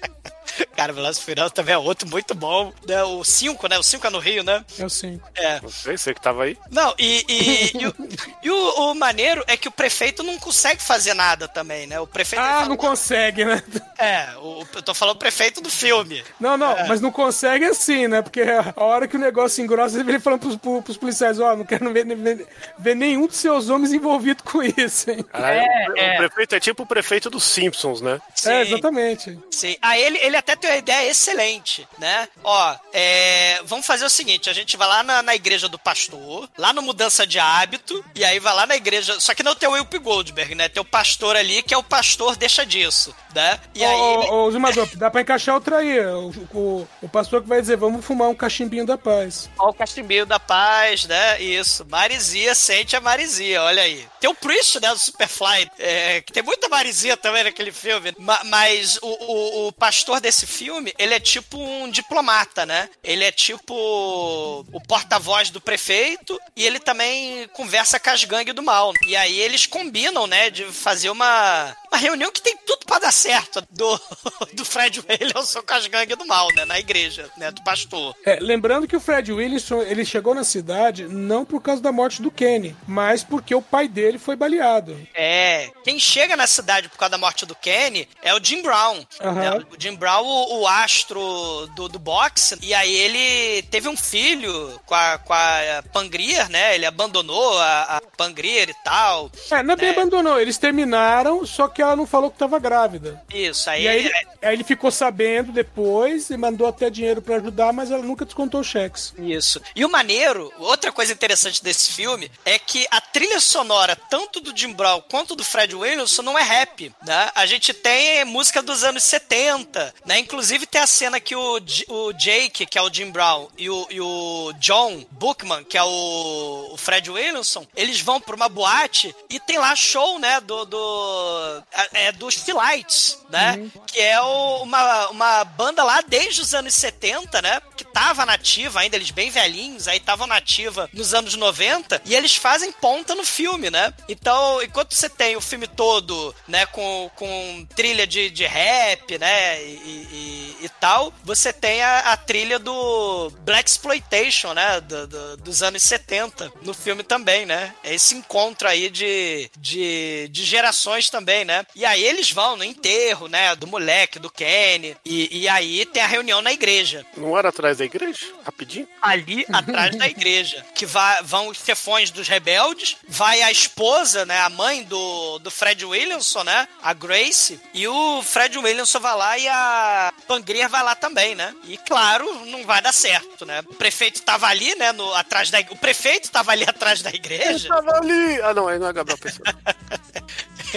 Cara, 0.76 0.94
Velozes 0.94 1.22
e 1.22 1.26
Furiosos 1.26 1.52
também 1.54 1.74
é 1.74 1.78
outro 1.78 2.08
muito 2.08 2.34
bom. 2.34 2.72
Né? 2.88 3.04
O 3.04 3.24
5, 3.24 3.68
né? 3.68 3.78
O 3.78 3.84
5 3.84 4.08
é 4.08 4.10
no 4.10 4.20
Rio, 4.20 4.44
né? 4.44 4.64
É 4.80 4.86
o 4.86 4.90
5. 4.90 5.30
É. 5.36 5.60
Não 5.62 5.70
sei, 5.70 5.98
você 5.98 6.14
que 6.14 6.22
tava 6.22 6.44
aí. 6.44 6.58
Não, 6.70 6.94
e, 6.98 7.26
e, 7.28 7.78
e 7.82 7.88
o, 7.88 7.96
e 8.44 8.50
o- 8.52 8.92
o 8.92 8.96
maneiro 8.96 9.44
é 9.48 9.56
que 9.58 9.68
o 9.68 9.72
prefeito 9.72 10.24
não 10.24 10.38
consegue 10.40 10.82
fazer 10.82 11.14
nada 11.14 11.48
também, 11.48 11.86
né? 11.88 12.00
O 12.00 12.08
prefeito. 12.08 12.42
Ah, 12.42 12.56
fala- 12.56 12.70
não 12.70 12.78
consegue, 12.78 13.46
né? 13.46 13.62
É, 14.02 14.30
o, 14.38 14.66
eu 14.74 14.82
tô 14.82 14.96
falando 14.96 15.16
o 15.16 15.20
prefeito 15.20 15.62
do 15.62 15.70
filme. 15.70 16.24
Não, 16.40 16.58
não, 16.58 16.72
É. 16.76 16.88
mas 16.88 17.00
não 17.02 17.12
consegue 17.12 17.66
assim, 17.66 18.08
né? 18.08 18.24
Porque 18.24 18.42
a 18.42 18.74
hora 18.84 19.08
que 19.08 19.16
o 19.16 19.20
negócio 19.20 19.64
engrossa, 19.64 20.00
ele 20.00 20.20
falando 20.20 20.40
pros, 20.40 20.56
pros, 20.56 20.84
pros 20.84 20.98
policiais, 20.98 21.40
ó, 21.40 21.56
não 21.56 21.64
quero 21.64 21.94
ver, 21.94 22.04
ver, 22.16 22.48
ver 22.80 22.96
nenhum 22.96 23.28
dos 23.28 23.36
seus 23.38 23.70
homens 23.70 23.94
envolvido 23.94 24.42
com 24.42 24.64
isso, 24.64 25.12
hein? 25.12 25.22
Caralho, 25.32 25.62
o, 25.94 25.98
é. 25.98 26.16
o 26.16 26.18
prefeito 26.18 26.56
é 26.56 26.60
tipo 26.60 26.82
o 26.82 26.86
prefeito 26.88 27.30
dos 27.30 27.44
Simpsons, 27.44 28.02
né? 28.02 28.20
É, 28.44 28.62
exatamente. 28.64 29.38
Sim. 29.52 29.78
Ah, 29.80 29.96
ele, 30.00 30.18
ele 30.18 30.36
até 30.36 30.51
tem 30.56 30.70
uma 30.70 30.78
ideia 30.78 31.10
excelente, 31.10 31.88
né? 31.98 32.28
Ó, 32.44 32.76
é, 32.94 33.62
vamos 33.66 33.86
fazer 33.86 34.06
o 34.06 34.10
seguinte: 34.10 34.50
a 34.50 34.54
gente 34.54 34.76
vai 34.78 34.88
lá 34.88 35.04
na, 35.04 35.22
na 35.24 35.36
igreja 35.36 35.68
do 35.70 35.78
pastor, 35.80 36.50
lá 36.58 36.74
no 36.74 36.82
Mudança 36.82 37.26
de 37.26 37.40
Hábito, 37.40 38.04
e 38.16 38.24
aí 38.26 38.40
vai 38.40 38.54
lá 38.54 38.66
na 38.66 38.76
igreja. 38.76 39.20
Só 39.20 39.34
que 39.34 39.44
não 39.44 39.56
tem 39.56 39.68
o 39.70 39.74
Wilp 39.74 39.94
Goldberg, 39.96 40.56
né? 40.56 40.70
Tem 40.70 40.82
o 40.82 40.86
pastor 40.86 41.36
ali, 41.36 41.62
que 41.64 41.74
é 41.74 41.78
o 41.78 41.84
pastor 41.84 42.36
deixa 42.36 42.66
disso, 42.66 43.16
né? 43.34 43.60
E 43.76 43.84
aí. 43.84 43.92
Ô, 44.00 44.22
ele- 44.22 44.30
ô, 44.32 44.44
ô, 44.46 44.52
Zumador, 44.52 44.88
dá 44.96 45.10
pra 45.12 45.22
encaixar 45.22 45.56
outra 45.56 45.78
aí. 45.78 46.00
O, 46.00 46.30
o, 46.54 46.88
o 47.02 47.10
pastor 47.10 47.42
que 47.42 47.48
vai 47.50 47.62
dizer, 47.62 47.78
vamos 47.78 48.06
fumar 48.06 48.30
um 48.30 48.36
cachimbinho 48.36 48.86
da 48.86 48.98
paz. 48.98 49.50
Ó, 49.58 49.70
o 49.70 49.74
Castimbinho 49.74 50.26
da 50.26 50.40
Paz, 50.40 51.06
né? 51.06 51.42
Isso. 51.42 51.86
Marizia 51.90 52.54
sente 52.56 52.96
a 52.96 53.02
Marizia, 53.02 53.62
olha 53.64 53.82
aí. 53.82 54.08
Tem 54.20 54.30
o 54.30 54.34
Priest, 54.36 54.80
né? 54.80 54.90
Do 54.90 54.98
Superfly, 55.00 55.70
é, 55.80 56.22
que 56.22 56.32
tem 56.32 56.44
muita 56.44 56.70
Marizia 56.70 57.18
também 57.18 57.44
naquele 57.44 57.72
filme. 57.72 58.14
Ma- 58.20 58.42
mas 58.46 58.98
o, 59.02 59.08
o, 59.08 59.68
o 59.68 59.72
pastor 59.72 60.22
desse 60.32 60.48
filme, 60.48 60.94
ele 60.98 61.14
é 61.14 61.20
tipo 61.20 61.58
um 61.58 61.92
diplomata, 61.92 62.66
né? 62.66 62.90
Ele 63.04 63.26
é 63.26 63.32
tipo 63.32 63.76
o 63.76 64.82
porta-voz 64.88 65.50
do 65.50 65.60
prefeito 65.60 66.40
e 66.56 66.66
ele 66.66 66.80
também 66.80 67.50
conversa 67.50 68.00
com 68.00 68.10
as 68.10 68.24
gangues 68.24 68.56
do 68.56 68.64
mal. 68.64 68.94
E 69.06 69.16
aí 69.16 69.38
eles 69.40 69.66
combinam, 69.66 70.26
né? 70.26 70.50
De 70.50 70.64
fazer 70.66 71.10
uma, 71.10 71.76
uma 71.92 71.98
reunião 71.98 72.32
que 72.32 72.42
tem 72.42 72.56
tudo 72.66 72.86
pra 72.86 73.00
dar 73.00 73.12
certo 73.12 73.62
do, 73.70 74.00
do 74.56 74.64
Fred 74.64 75.04
Williamson 75.08 75.62
com 75.62 75.74
as 75.74 75.88
gangues 75.88 76.18
do 76.18 76.26
mal, 76.26 76.48
né? 76.56 76.64
Na 76.64 76.80
igreja, 76.80 77.30
né? 77.36 77.52
Do 77.52 77.62
pastor. 77.64 78.16
É, 78.26 78.38
lembrando 78.40 78.88
que 78.88 78.96
o 78.96 79.02
Fred 79.02 79.34
Williamson, 79.34 79.82
ele 79.82 80.06
chegou 80.06 80.34
na 80.34 80.46
cidade 80.46 81.10
não 81.10 81.44
por 81.44 81.62
causa 81.62 81.82
da 81.82 81.92
morte 81.92 82.22
do 82.22 82.32
Kenny, 82.32 82.76
mas 82.88 83.22
porque 83.22 83.54
o 83.54 83.62
pai 83.62 83.90
dele 83.90 84.18
foi 84.18 84.38
baleado. 84.38 84.98
É, 85.14 85.70
quem 85.84 86.00
chega 86.00 86.38
na 86.38 86.48
cidade 86.48 86.88
por 86.88 86.98
causa 86.98 87.12
da 87.12 87.18
morte 87.18 87.46
do 87.46 87.56
Kenny 87.56 88.08
é 88.22 88.34
o 88.34 88.42
Jim 88.42 88.62
Brown. 88.62 89.06
Aham. 89.20 89.34
né? 89.34 89.66
O 89.70 89.82
Jim 89.82 89.96
Brown, 89.96 90.21
o, 90.22 90.62
o 90.62 90.68
astro 90.68 91.68
do, 91.76 91.88
do 91.88 92.00
boxe, 92.00 92.58
e 92.62 92.74
aí 92.74 92.94
ele 92.94 93.62
teve 93.64 93.88
um 93.90 93.98
filho 93.98 94.80
com 94.86 94.94
a, 94.96 95.18
com 95.18 95.34
a 95.34 95.84
Pangrier, 95.92 96.50
né? 96.50 96.76
Ele 96.76 96.86
abandonou 96.86 97.58
a, 97.60 97.82
a 97.98 98.02
Pangrier 98.18 98.70
e 98.70 98.74
tal. 98.84 99.32
É, 99.50 99.64
não 99.64 99.74
é 99.74 99.78
bem 99.78 99.90
É. 99.90 99.92
abandonou, 99.92 100.40
eles 100.40 100.58
terminaram, 100.58 101.46
só 101.46 101.68
que 101.68 101.82
ela 101.82 101.96
não 101.96 102.06
falou 102.08 102.32
que 102.32 102.38
tava 102.38 102.60
grávida. 102.60 103.22
Isso, 103.34 103.70
aí, 103.70 103.84
E 103.84 103.88
aí 103.88 104.00
ele, 104.06 104.14
aí 104.42 104.54
ele 104.54 104.64
ficou 104.64 104.92
sabendo 104.92 105.52
depois 105.52 106.30
e 106.30 106.38
mandou 106.38 106.68
até 106.68 106.90
dinheiro 106.90 107.22
pra 107.22 107.36
ajudar, 107.38 107.74
mas 107.74 107.92
ela 107.92 108.04
nunca 108.04 108.26
descontou 108.26 108.64
cheques. 108.64 109.14
Isso. 109.18 109.62
E 109.76 109.84
o 109.86 109.90
maneiro, 109.90 110.52
outra 110.60 110.92
coisa 110.92 111.14
interessante 111.14 111.64
desse 111.64 111.92
filme 111.92 112.32
é 112.46 112.58
que 112.60 112.86
a 112.92 113.02
trilha 113.02 113.40
sonora, 113.40 113.96
tanto 113.96 114.40
do 114.40 114.56
Jim 114.56 114.74
Brown 114.74 115.02
quanto 115.10 115.36
do 115.36 115.44
Fred 115.44 115.76
Williamson, 115.76 116.22
não 116.22 116.38
é 116.38 116.44
rap, 116.44 116.94
né? 117.06 117.30
A 117.36 117.46
gente 117.46 117.74
tem 117.74 118.24
música 118.26 118.62
dos 118.62 118.84
anos 118.84 119.04
70, 119.04 119.94
né? 120.06 120.11
Inclusive 120.20 120.66
tem 120.66 120.82
a 120.82 120.88
cena 120.88 121.20
que 121.20 121.36
o, 121.36 121.60
J- 121.60 121.86
o 121.90 122.12
Jake, 122.14 122.66
que 122.66 122.78
é 122.78 122.82
o 122.82 122.94
Jim 122.94 123.12
Brown, 123.12 123.48
e 123.58 123.70
o, 123.70 123.88
e 123.90 124.00
o 124.02 124.54
John 124.60 125.06
Bookman, 125.12 125.64
que 125.64 125.78
é 125.78 125.84
o, 125.84 126.70
o 126.72 126.78
Fred 126.78 127.10
Williamson, 127.10 127.66
eles 127.76 128.00
vão 128.02 128.20
pra 128.20 128.36
uma 128.36 128.50
boate 128.50 129.16
e 129.30 129.40
tem 129.40 129.58
lá 129.58 129.76
show, 129.76 130.20
né? 130.20 130.40
Do, 130.42 130.66
do, 130.66 131.64
é, 131.94 132.12
dos 132.12 132.36
Philites, 132.36 133.18
né? 133.30 133.70
Que 133.88 134.00
é 134.00 134.20
o- 134.22 134.64
uma, 134.64 135.10
uma 135.10 135.44
banda 135.44 135.84
lá 135.84 136.02
desde 136.02 136.42
os 136.42 136.54
anos 136.54 136.74
70, 136.76 137.42
né? 137.42 137.62
Que 137.76 137.84
tava 137.84 138.26
nativa 138.26 138.80
ainda, 138.80 138.96
eles 138.96 139.12
bem 139.12 139.30
velhinhos, 139.30 139.88
aí 139.88 139.98
estavam 139.98 140.28
nativa 140.28 140.90
nos 140.94 141.14
anos 141.14 141.36
90, 141.36 142.02
e 142.06 142.16
eles 142.16 142.36
fazem 142.36 142.72
ponta 142.72 143.16
no 143.16 143.24
filme, 143.26 143.70
né? 143.70 143.94
Então, 144.08 144.62
enquanto 144.62 144.94
você 144.94 145.10
tem 145.10 145.36
o 145.36 145.42
filme 145.42 145.68
todo, 145.68 146.34
né, 146.48 146.66
com, 146.68 147.10
com 147.16 147.66
trilha 147.76 148.06
de, 148.08 148.30
de 148.30 148.46
rap, 148.46 149.18
né, 149.18 149.64
e, 149.64 150.01
e- 150.12 150.58
e 150.62 150.70
tal, 150.80 151.14
você 151.24 151.52
tem 151.52 151.82
a, 151.82 152.00
a 152.12 152.18
trilha 152.18 152.60
do 152.60 153.32
Black 153.42 153.70
Exploitation, 153.70 154.54
né, 154.54 154.80
do- 154.82 155.08
do- 155.08 155.38
dos 155.38 155.64
anos 155.64 155.82
70, 155.84 156.52
no 156.62 156.74
filme 156.74 157.04
também, 157.04 157.46
né? 157.46 157.74
É 157.84 157.94
esse 157.94 158.14
encontro 158.16 158.68
aí 158.68 158.90
de, 158.90 159.50
de, 159.58 160.28
de 160.30 160.44
gerações 160.44 161.10
também, 161.10 161.44
né? 161.46 161.66
E 161.76 161.86
aí 161.86 162.04
eles 162.04 162.32
vão 162.32 162.56
no 162.56 162.64
enterro, 162.64 163.28
né, 163.28 163.56
do 163.56 163.68
moleque, 163.68 164.20
do 164.20 164.30
Kenny, 164.30 164.96
e, 165.06 165.42
e 165.42 165.48
aí 165.50 165.86
tem 165.86 166.02
a 166.04 166.08
reunião 166.08 166.42
na 166.42 166.52
igreja 166.52 167.06
Não 167.18 167.38
era 167.38 167.50
atrás 167.50 167.78
da 167.78 167.86
igreja? 167.86 168.26
Rapidinho? 168.46 168.88
ali 169.02 169.46
atrás 169.52 169.96
da 169.98 170.08
igreja. 170.08 170.66
Que 170.76 170.86
vai, 170.86 171.22
vão 171.24 171.48
os 171.48 171.58
chefões 171.58 172.12
dos 172.12 172.28
rebeldes, 172.28 172.98
vai 173.08 173.42
a 173.42 173.52
esposa, 173.52 174.26
né? 174.26 174.40
A 174.42 174.50
mãe 174.50 174.84
do, 174.84 175.40
do 175.40 175.50
Fred 175.52 175.84
Williamson, 175.86 176.44
né? 176.44 176.68
A 176.82 176.94
Grace. 176.94 177.60
E 177.74 177.88
o 177.88 178.22
Fred 178.22 178.58
Williamson 178.58 179.00
vai 179.00 179.16
lá 179.16 179.38
e 179.38 179.48
a 179.48 179.91
Pangria 180.28 180.68
vai 180.68 180.84
lá 180.84 180.96
também, 180.96 181.36
né? 181.36 181.54
E 181.66 181.78
claro, 181.78 182.26
não 182.46 182.66
vai 182.66 182.82
dar 182.82 182.94
certo, 182.94 183.46
né? 183.46 183.62
O 183.70 183.76
prefeito 183.76 184.22
tava 184.22 184.48
ali, 184.48 184.74
né? 184.76 184.92
No, 184.92 185.14
atrás 185.16 185.50
da, 185.50 185.60
o 185.70 185.76
prefeito 185.76 186.32
tava 186.32 186.52
ali 186.52 186.64
atrás 186.68 187.02
da 187.02 187.10
Ele 187.10 187.18
igreja. 187.18 187.70
tava 187.70 187.92
ali! 187.98 188.42
Ah, 188.42 188.54
não, 188.54 188.68
aí 188.68 188.80
não 188.80 188.88
é 188.88 188.94
Gabriel 188.94 189.18
Pensador. 189.18 189.54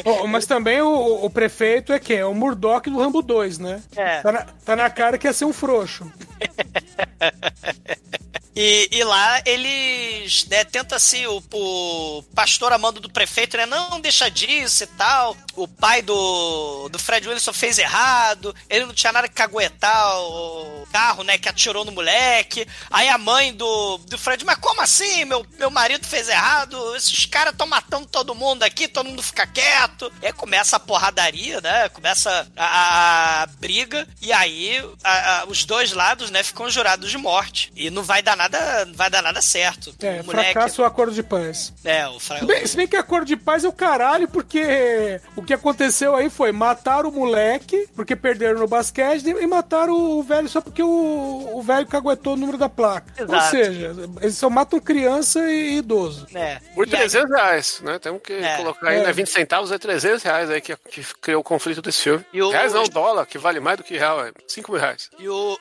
Oh, 0.05 0.27
mas 0.27 0.45
também 0.45 0.83
o, 0.83 1.25
o 1.25 1.31
prefeito 1.31 1.93
é 1.93 2.01
quem? 2.01 2.17
É 2.17 2.27
o 2.27 2.35
Murdoch 2.35 2.91
do 2.91 2.99
Rambo 2.99 3.23
2, 3.23 3.61
né? 3.61 3.81
É. 3.95 4.21
Tá 4.23 4.33
na, 4.33 4.43
tá 4.65 4.75
na 4.75 4.91
cara 4.91 5.17
que 5.17 5.25
ia 5.25 5.33
ser 5.33 5.45
um 5.45 5.53
frouxo. 5.53 6.11
E, 8.57 8.89
e 8.93 9.03
lá 9.05 9.41
eles 9.45 10.45
né, 10.47 10.65
tentam 10.65 10.97
assim, 10.97 11.27
o, 11.27 11.43
o 11.53 12.23
pastor 12.35 12.73
amando 12.73 13.01
do 13.01 13.11
prefeito, 13.11 13.57
né? 13.57 13.67
Não, 13.67 14.01
deixa 14.01 14.31
disso 14.31 14.85
e 14.85 14.87
tal. 14.89 15.37
O 15.57 15.67
pai 15.69 16.03
do, 16.03 16.89
do 16.89 16.99
Fred 16.99 17.29
Wilson 17.29 17.53
fez 17.53 17.79
errado, 17.79 18.55
ele 18.69 18.87
não 18.87 18.95
tinha 18.95 19.13
nada 19.13 19.29
que 19.29 19.35
caguetar 19.35 20.19
o 20.21 20.87
carro, 20.93 21.23
né? 21.25 21.39
Que 21.39 21.49
atirou 21.49 21.85
no 21.85 21.93
moleque. 21.93 22.67
Aí 22.91 23.09
a 23.09 23.19
mãe 23.19 23.53
do, 23.53 23.99
do 23.99 24.19
Fred, 24.19 24.45
mas 24.45 24.57
como 24.59 24.81
assim? 24.81 25.25
Meu, 25.25 25.45
meu 25.59 25.71
marido 25.71 26.07
fez 26.07 26.29
errado, 26.29 26.95
esses 26.97 27.27
caras 27.27 27.53
estão 27.53 27.67
matando 27.67 28.07
todo 28.07 28.35
mundo 28.35 28.63
aqui, 28.63 28.87
todo 28.89 29.09
mundo 29.09 29.23
fica 29.23 29.47
quieto. 29.47 30.13
E 30.23 30.27
aí 30.27 30.33
começa 30.33 30.77
a 30.77 30.81
porradaria, 30.81 31.61
né? 31.61 31.89
Começa 31.89 32.47
a, 32.57 33.43
a 33.43 33.47
briga, 33.47 34.07
e 34.21 34.33
aí 34.33 34.79
a- 35.03 35.41
a- 35.41 35.45
os 35.47 35.65
dois 35.65 35.93
lados, 35.93 36.31
né, 36.31 36.43
ficam 36.43 36.69
jurados 36.71 37.11
de 37.11 37.19
morte. 37.19 37.73
E 37.77 37.91
não 37.91 38.03
vai 38.03 38.23
dar 38.23 38.37
nada, 38.37 38.44
não 38.49 38.95
vai 38.95 39.11
dar 39.11 39.23
nada 39.23 39.41
certo. 39.41 39.95
É, 40.03 40.21
o 40.21 40.25
moleque. 40.27 40.53
fracasso 40.53 40.83
o 40.83 40.85
acordo 40.85 41.13
de 41.13 41.23
paz. 41.23 41.73
É, 41.85 42.07
o 42.09 42.19
fra... 42.21 42.39
Se 42.39 42.45
bem, 42.47 42.67
se 42.67 42.77
bem 42.77 42.87
que 42.89 42.97
acordo 42.97 43.27
de 43.27 43.37
paz 43.37 43.65
é 43.65 43.69
o 43.69 43.73
caralho, 43.73 44.29
porque 44.29 45.21
o 45.37 45.43
que 45.43 45.53
aconteceu 45.55 46.15
aí 46.17 46.29
foi 46.31 46.53
matar 46.53 47.07
o 47.07 47.13
moleque, 47.13 47.89
porque 47.95 48.15
perderam 48.17 48.59
no 48.61 48.67
basquete, 48.67 49.27
e 49.29 49.47
mataram 49.47 49.95
o 49.95 50.23
velho 50.23 50.49
só 50.49 50.61
porque 50.61 50.83
o, 50.83 51.51
o 51.55 51.63
velho 51.63 51.87
caguetou 51.87 52.35
o 52.35 52.37
número 52.37 52.59
da 52.59 52.69
placa. 52.69 53.13
Ou 53.19 53.25
Exato. 53.25 53.51
seja, 53.51 53.95
eles 54.21 54.37
só 54.37 54.49
matam 54.51 54.81
criança 54.81 55.41
e 55.51 55.79
idoso. 55.79 56.27
É. 56.35 56.59
Por 56.75 56.87
E 56.89 56.91
aí- 56.95 57.01
300 57.01 57.31
reais, 57.31 57.81
né? 57.83 57.99
Temos 57.99 58.21
que 58.23 58.33
É. 58.33 58.57
colocar 58.57 58.89
aí, 58.89 58.99
É. 58.99 59.03
né? 59.05 59.13
20 59.13 59.29
centavos 59.29 59.71
é 59.71 59.79
300 59.79 60.23
reais 60.23 60.51
aí 60.51 60.61
que, 60.61 60.77
que 60.77 61.05
criou 61.21 61.41
o 61.41 61.45
conflito 61.45 61.81
desse 61.83 62.03
filme. 62.03 62.25
E 62.33 62.43
o- 62.43 62.51
Reais 62.51 62.73
não, 62.73 62.85
dólar, 62.85 63.27
que 63.27 63.39
vale 63.39 63.61
mais 63.61 63.77
do 63.79 63.85
que 63.85 63.97
real, 63.99 64.25
é 64.25 64.33
5 64.49 64.73
mil 64.73 64.81
reais. 64.81 65.11
E 65.19 65.29
o. 65.29 65.59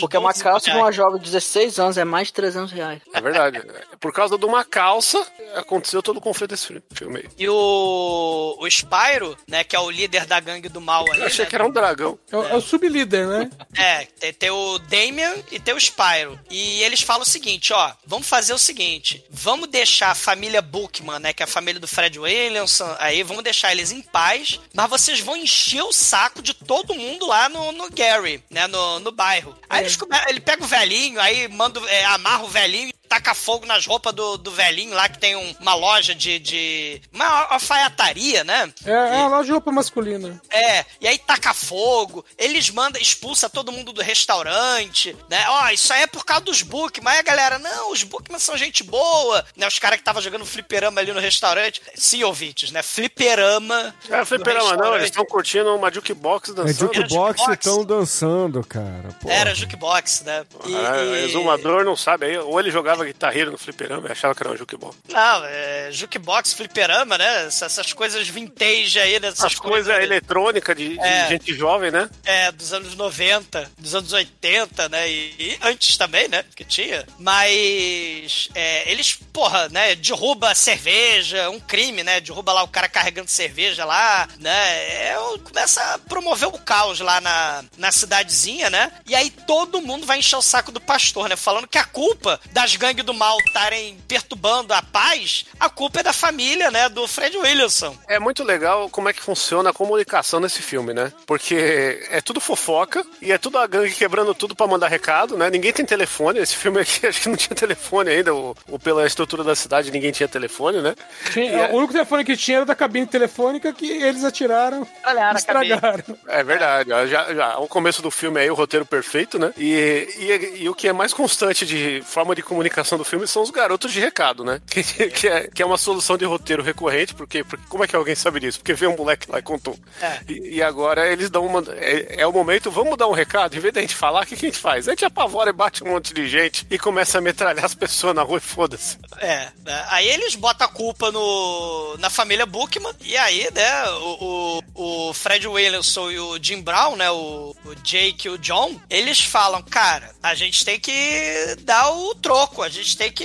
Porque 0.00 0.16
uma 0.16 0.30
12 0.30 0.42
calça 0.44 0.70
de 0.70 0.76
uma 0.76 0.92
jovem 0.92 1.18
de 1.18 1.24
16 1.24 1.78
anos 1.78 1.96
é 1.98 2.04
mais 2.04 2.15
de 2.24 2.32
300 2.32 2.72
reais. 2.72 3.00
É 3.12 3.20
verdade. 3.20 3.60
Por 4.00 4.12
causa 4.12 4.36
de 4.38 4.44
uma 4.44 4.64
calça, 4.64 5.24
aconteceu 5.54 6.02
todo 6.02 6.18
o 6.18 6.20
conflito 6.20 6.50
desse 6.50 6.66
filme- 6.92 7.20
aí. 7.20 7.28
E 7.38 7.48
o, 7.48 8.56
o 8.60 8.66
Spyro, 8.70 9.36
né, 9.48 9.64
que 9.64 9.74
é 9.74 9.80
o 9.80 9.90
líder 9.90 10.26
da 10.26 10.38
gangue 10.40 10.68
do 10.68 10.80
mal 10.80 11.04
aí. 11.12 11.20
Eu 11.20 11.26
achei 11.26 11.44
né, 11.44 11.48
que 11.48 11.54
era 11.54 11.66
um 11.66 11.70
dragão. 11.70 12.18
É, 12.30 12.36
o- 12.36 12.48
é 12.48 12.54
o 12.54 12.60
sublíder, 12.60 13.26
né? 13.28 13.50
É, 13.78 14.06
tem, 14.18 14.32
tem 14.32 14.50
o 14.50 14.78
Damian 14.78 15.34
e 15.52 15.60
tem 15.60 15.74
o 15.74 15.80
Spyro. 15.80 16.38
E 16.50 16.82
eles 16.82 17.02
falam 17.02 17.22
o 17.22 17.26
seguinte, 17.26 17.72
ó, 17.74 17.92
vamos 18.06 18.26
fazer 18.26 18.54
o 18.54 18.58
seguinte, 18.58 19.22
vamos 19.30 19.68
deixar 19.68 20.10
a 20.10 20.14
família 20.14 20.62
Bookman, 20.62 21.18
né, 21.18 21.32
que 21.34 21.42
é 21.42 21.44
a 21.44 21.48
família 21.48 21.78
do 21.80 21.86
Fred 21.86 22.18
Williamson, 22.18 22.96
aí 22.98 23.22
vamos 23.22 23.44
deixar 23.44 23.72
eles 23.72 23.92
em 23.92 24.00
paz, 24.00 24.58
mas 24.72 24.88
vocês 24.88 25.20
vão 25.20 25.36
encher 25.36 25.82
o 25.82 25.92
saco 25.92 26.40
de 26.40 26.54
todo 26.54 26.94
mundo 26.94 27.26
lá 27.26 27.48
no, 27.50 27.70
no 27.72 27.90
Gary, 27.90 28.42
né, 28.50 28.66
no, 28.66 28.98
no 29.00 29.12
bairro. 29.12 29.54
Aí 29.68 29.82
eles 29.82 29.96
come- 29.96 30.16
ele 30.28 30.40
pega 30.40 30.64
o 30.64 30.66
velhinho, 30.66 31.20
aí 31.20 31.46
manda, 31.48 31.78
é, 31.90 32.04
amarra 32.14 32.44
o 32.44 32.48
velhinho 32.48 32.92
taca 33.08 33.34
fogo 33.34 33.66
nas 33.66 33.86
roupas 33.86 34.12
do, 34.12 34.36
do 34.36 34.50
velhinho 34.50 34.94
lá 34.94 35.08
que 35.08 35.18
tem 35.18 35.36
um- 35.36 35.54
uma 35.60 35.74
loja 35.74 36.14
de, 36.14 36.38
de. 36.38 37.00
Uma 37.12 37.26
alfaiataria, 37.52 38.44
né? 38.44 38.72
É, 38.84 38.90
é 38.90 39.20
a 39.22 39.28
loja 39.28 39.44
de 39.46 39.52
roupa 39.52 39.72
masculina. 39.72 40.40
É, 40.50 40.84
e 41.00 41.06
aí 41.08 41.18
taca 41.18 41.52
fogo, 41.54 42.24
eles 42.38 42.70
mandam, 42.70 43.00
expulsa 43.00 43.48
todo 43.48 43.72
mundo 43.72 43.92
do 43.92 44.02
restaurante, 44.02 45.16
né? 45.28 45.44
Ó, 45.48 45.68
isso 45.70 45.92
aí 45.92 46.02
é 46.02 46.06
por 46.06 46.24
causa 46.24 46.44
dos 46.44 46.62
Bookman. 46.62 47.04
Mas 47.04 47.18
a 47.18 47.22
galera, 47.22 47.58
não, 47.58 47.92
os 47.92 48.02
Bookman 48.02 48.38
são 48.38 48.56
gente 48.56 48.82
boa, 48.82 49.44
né? 49.56 49.66
Os 49.66 49.78
caras 49.78 49.96
que 49.96 50.02
estavam 50.02 50.20
jogando 50.22 50.44
fliperama 50.46 51.00
ali 51.00 51.12
no 51.12 51.20
restaurante. 51.20 51.80
Sim, 51.94 52.22
ouvintes, 52.24 52.70
né? 52.70 52.82
Fliperama. 52.82 53.94
É, 54.10 54.24
fliperama 54.24 54.76
não, 54.76 54.94
eles 54.94 55.06
estão 55.08 55.24
curtindo 55.24 55.74
uma 55.74 55.92
jukebox 55.92 56.50
É 56.50 56.52
dançando. 56.54 56.78
jukebox 56.94 57.40
e 57.40 57.44
jukebox. 57.44 57.66
estão 57.66 57.84
dançando, 57.84 58.64
cara. 58.66 59.08
Pô. 59.20 59.28
Era 59.30 59.54
jukebox, 59.54 60.22
né? 60.22 60.44
E, 60.66 60.74
Ah, 60.76 61.02
e- 61.02 61.24
Exumador 61.24 61.84
não 61.84 61.96
sabe 61.96 62.26
aí, 62.26 62.38
ou 62.38 62.58
ele 62.60 62.70
jogava 62.70 62.95
guitarreiro 63.04 63.50
no 63.50 63.58
fliperama 63.58 64.08
e 64.08 64.12
achava 64.12 64.34
que 64.34 64.42
era 64.42 64.52
um 64.52 64.56
jukebox. 64.56 64.96
Não, 65.08 65.44
é 65.44 65.88
jukebox, 65.92 66.52
fliperama, 66.52 67.16
né? 67.18 67.46
Essas, 67.46 67.92
coisas 67.92 68.26
vintage 68.28 68.98
aí, 68.98 69.18
né? 69.20 69.28
Essas 69.28 69.44
As 69.46 69.54
coisas 69.54 69.96
eletrônicas 70.02 70.76
de, 70.76 70.90
de 70.90 71.00
É. 71.00 71.28
gente 71.28 71.54
jovem, 71.54 71.90
né? 71.90 72.08
É, 72.24 72.50
dos 72.52 72.72
anos 72.72 72.94
90, 72.94 73.70
dos 73.78 73.94
anos 73.94 74.12
80, 74.12 74.88
né? 74.88 75.08
E, 75.08 75.34
e 75.38 75.58
antes 75.62 75.96
também, 75.96 76.28
né? 76.28 76.44
Que 76.54 76.64
tinha. 76.64 77.04
Mas 77.18 78.48
é, 78.54 78.90
eles, 78.90 79.18
porra, 79.32 79.68
né? 79.68 79.94
Derruba 79.94 80.50
a 80.50 80.54
cerveja, 80.54 81.50
um 81.50 81.60
crime, 81.60 82.02
né? 82.02 82.20
Derruba 82.20 82.52
lá 82.52 82.62
o 82.62 82.68
cara 82.68 82.88
carregando 82.88 83.30
cerveja 83.30 83.84
lá, 83.84 84.28
né? 84.38 84.50
É, 84.52 85.16
começa 85.44 85.80
a 85.94 85.98
promover 85.98 86.48
o 86.48 86.58
caos 86.58 87.00
lá 87.00 87.20
na, 87.20 87.64
na 87.76 87.92
cidadezinha, 87.92 88.70
né? 88.70 88.90
E 89.06 89.14
aí 89.14 89.30
todo 89.30 89.80
mundo 89.82 90.06
vai 90.06 90.18
encher 90.18 90.36
o 90.36 90.42
saco 90.42 90.72
do 90.72 90.80
pastor, 90.80 91.28
né? 91.28 91.36
Falando 91.36 91.66
que 91.68 91.78
a 91.78 91.84
culpa 91.84 92.40
das 92.52 92.74
gangues 92.86 93.04
do 93.04 93.12
mal 93.14 93.36
estarem 93.40 93.96
perturbando 94.06 94.72
a 94.72 94.80
paz, 94.80 95.46
a 95.58 95.68
culpa 95.68 96.00
é 96.00 96.02
da 96.04 96.12
família, 96.12 96.70
né? 96.70 96.88
Do 96.88 97.06
Fred 97.08 97.36
Williamson. 97.36 97.96
É 98.06 98.18
muito 98.18 98.44
legal 98.44 98.88
como 98.90 99.08
é 99.08 99.12
que 99.12 99.20
funciona 99.20 99.70
a 99.70 99.72
comunicação 99.72 100.38
nesse 100.38 100.62
filme, 100.62 100.94
né? 100.94 101.12
Porque 101.26 102.06
é 102.10 102.20
tudo 102.20 102.40
fofoca 102.40 103.04
e 103.20 103.32
é 103.32 103.38
tudo 103.38 103.58
a 103.58 103.66
gangue 103.66 103.92
quebrando 103.92 104.34
tudo 104.34 104.54
pra 104.54 104.66
mandar 104.66 104.86
recado, 104.88 105.36
né? 105.36 105.50
Ninguém 105.50 105.72
tem 105.72 105.84
telefone. 105.84 106.38
Esse 106.38 106.54
filme 106.56 106.80
aqui 106.80 107.06
acho 107.06 107.22
que 107.22 107.28
não 107.28 107.36
tinha 107.36 107.56
telefone 107.56 108.10
ainda, 108.10 108.32
ou, 108.32 108.56
ou 108.70 108.78
pela 108.78 109.06
estrutura 109.06 109.42
da 109.42 109.54
cidade 109.56 109.90
ninguém 109.90 110.12
tinha 110.12 110.28
telefone, 110.28 110.80
né? 110.80 110.94
E 111.36 111.40
é- 111.40 111.70
O 111.72 111.76
único 111.76 111.92
telefone 111.92 112.24
que 112.24 112.36
tinha 112.36 112.58
era 112.58 112.66
da 112.66 112.74
cabine 112.74 113.06
telefônica 113.06 113.72
que 113.72 113.90
eles 113.90 114.22
atiraram 114.24 114.86
Olha, 115.04 115.32
e 115.32 115.36
estragaram. 115.36 116.04
É 116.28 116.44
verdade, 116.44 116.90
já, 117.08 117.34
já 117.34 117.58
o 117.58 117.66
começo 117.66 118.00
do 118.00 118.10
filme 118.10 118.40
aí, 118.40 118.50
o 118.50 118.54
roteiro 118.54 118.86
perfeito, 118.86 119.38
né? 119.38 119.52
E, 119.56 120.08
e, 120.18 120.62
e 120.62 120.68
o 120.68 120.74
que 120.74 120.86
é 120.88 120.92
mais 120.92 121.12
constante 121.12 121.66
de 121.66 122.02
forma 122.06 122.34
de 122.34 122.42
comunicação 122.42 122.75
do 122.82 123.04
filme 123.04 123.26
são 123.26 123.42
os 123.42 123.50
garotos 123.50 123.92
de 123.92 124.00
recado, 124.00 124.44
né? 124.44 124.60
Que, 124.76 124.82
que, 125.10 125.26
é, 125.26 125.48
que 125.48 125.62
é 125.62 125.66
uma 125.66 125.78
solução 125.78 126.18
de 126.18 126.24
roteiro 126.26 126.62
recorrente, 126.62 127.14
porque, 127.14 127.42
porque 127.42 127.64
como 127.66 127.82
é 127.82 127.86
que 127.86 127.96
alguém 127.96 128.14
sabe 128.14 128.40
disso? 128.40 128.58
Porque 128.58 128.74
veio 128.74 128.92
um 128.92 128.96
moleque 128.96 129.30
lá 129.30 129.38
e 129.38 129.42
contou. 129.42 129.76
É. 130.00 130.20
E, 130.28 130.56
e 130.56 130.62
agora 130.62 131.10
eles 131.10 131.30
dão 131.30 131.46
uma. 131.46 131.64
É, 131.74 132.20
é 132.20 132.26
o 132.26 132.32
momento, 132.32 132.70
vamos 132.70 132.96
dar 132.96 133.08
um 133.08 133.12
recado, 133.12 133.56
em 133.56 133.60
vez 133.60 133.72
da 133.72 133.80
gente 133.80 133.94
falar, 133.94 134.22
o 134.22 134.26
que, 134.26 134.36
que 134.36 134.46
a 134.46 134.48
gente 134.50 134.60
faz? 134.60 134.86
A 134.86 134.90
gente 134.92 135.04
apavora 135.04 135.50
e 135.50 135.52
bate 135.52 135.82
um 135.82 135.88
monte 135.88 136.12
de 136.12 136.28
gente 136.28 136.66
e 136.70 136.78
começa 136.78 137.18
a 137.18 137.20
metralhar 137.20 137.64
as 137.64 137.74
pessoas 137.74 138.14
na 138.14 138.22
rua 138.22 138.38
e 138.38 138.40
foda-se. 138.40 138.98
É, 139.18 139.48
né? 139.64 139.84
aí 139.88 140.08
eles 140.08 140.34
botam 140.34 140.66
a 140.66 140.70
culpa 140.70 141.10
no, 141.10 141.96
na 141.98 142.10
família 142.10 142.44
Bookman, 142.44 142.92
e 143.00 143.16
aí, 143.16 143.48
né, 143.54 143.90
o, 143.90 144.62
o, 144.74 145.08
o 145.08 145.14
Fred 145.14 145.46
Williamson 145.48 146.10
e 146.10 146.18
o 146.18 146.38
Jim 146.42 146.62
Brown, 146.62 146.96
né, 146.96 147.10
o, 147.10 147.54
o 147.64 147.74
Jake 147.76 148.26
e 148.26 148.30
o 148.30 148.38
John, 148.38 148.78
eles 148.90 149.20
falam, 149.20 149.62
cara, 149.62 150.10
a 150.22 150.34
gente 150.34 150.64
tem 150.64 150.78
que 150.78 151.56
dar 151.60 151.90
o 151.90 152.14
troco, 152.16 152.62
a 152.66 152.70
gente 152.70 152.96
tem 152.96 153.10
que 153.12 153.24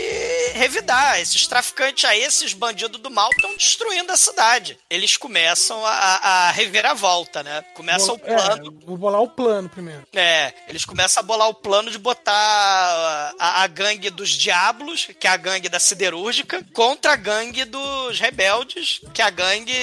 revidar. 0.53 1.19
Esses 1.19 1.47
traficantes 1.47 2.05
aí, 2.05 2.21
esses 2.21 2.53
bandidos 2.53 2.99
do 3.01 3.09
mal 3.09 3.29
estão 3.31 3.55
destruindo 3.55 4.11
a 4.11 4.17
cidade. 4.17 4.77
Eles 4.89 5.17
começam 5.17 5.85
a, 5.85 5.91
a, 5.91 6.47
a 6.47 6.51
reviravolta, 6.51 7.43
né? 7.43 7.63
Começa 7.73 8.11
o 8.13 8.15
É, 8.15 8.19
plano 8.35 8.79
vou 8.85 8.97
bolar 8.97 9.21
o 9.21 9.29
plano 9.29 9.67
primeiro. 9.69 10.03
é, 10.13 10.53
eles 10.67 10.85
começam 10.85 11.21
a 11.21 11.25
bolar 11.25 11.49
o 11.49 11.53
plano 11.53 11.89
de 11.91 11.97
botar 11.97 13.33
a, 13.39 13.63
a 13.63 13.67
gangue 13.67 14.09
dos 14.09 14.29
Diablos, 14.29 15.07
que 15.19 15.27
é 15.27 15.29
a 15.29 15.37
gangue 15.37 15.69
da 15.69 15.79
siderúrgica, 15.79 16.63
contra 16.73 17.13
a 17.13 17.15
gangue 17.15 17.65
dos 17.65 18.19
rebeldes, 18.19 19.01
que 19.13 19.21
é 19.21 19.25
a 19.25 19.29
gangue 19.29 19.73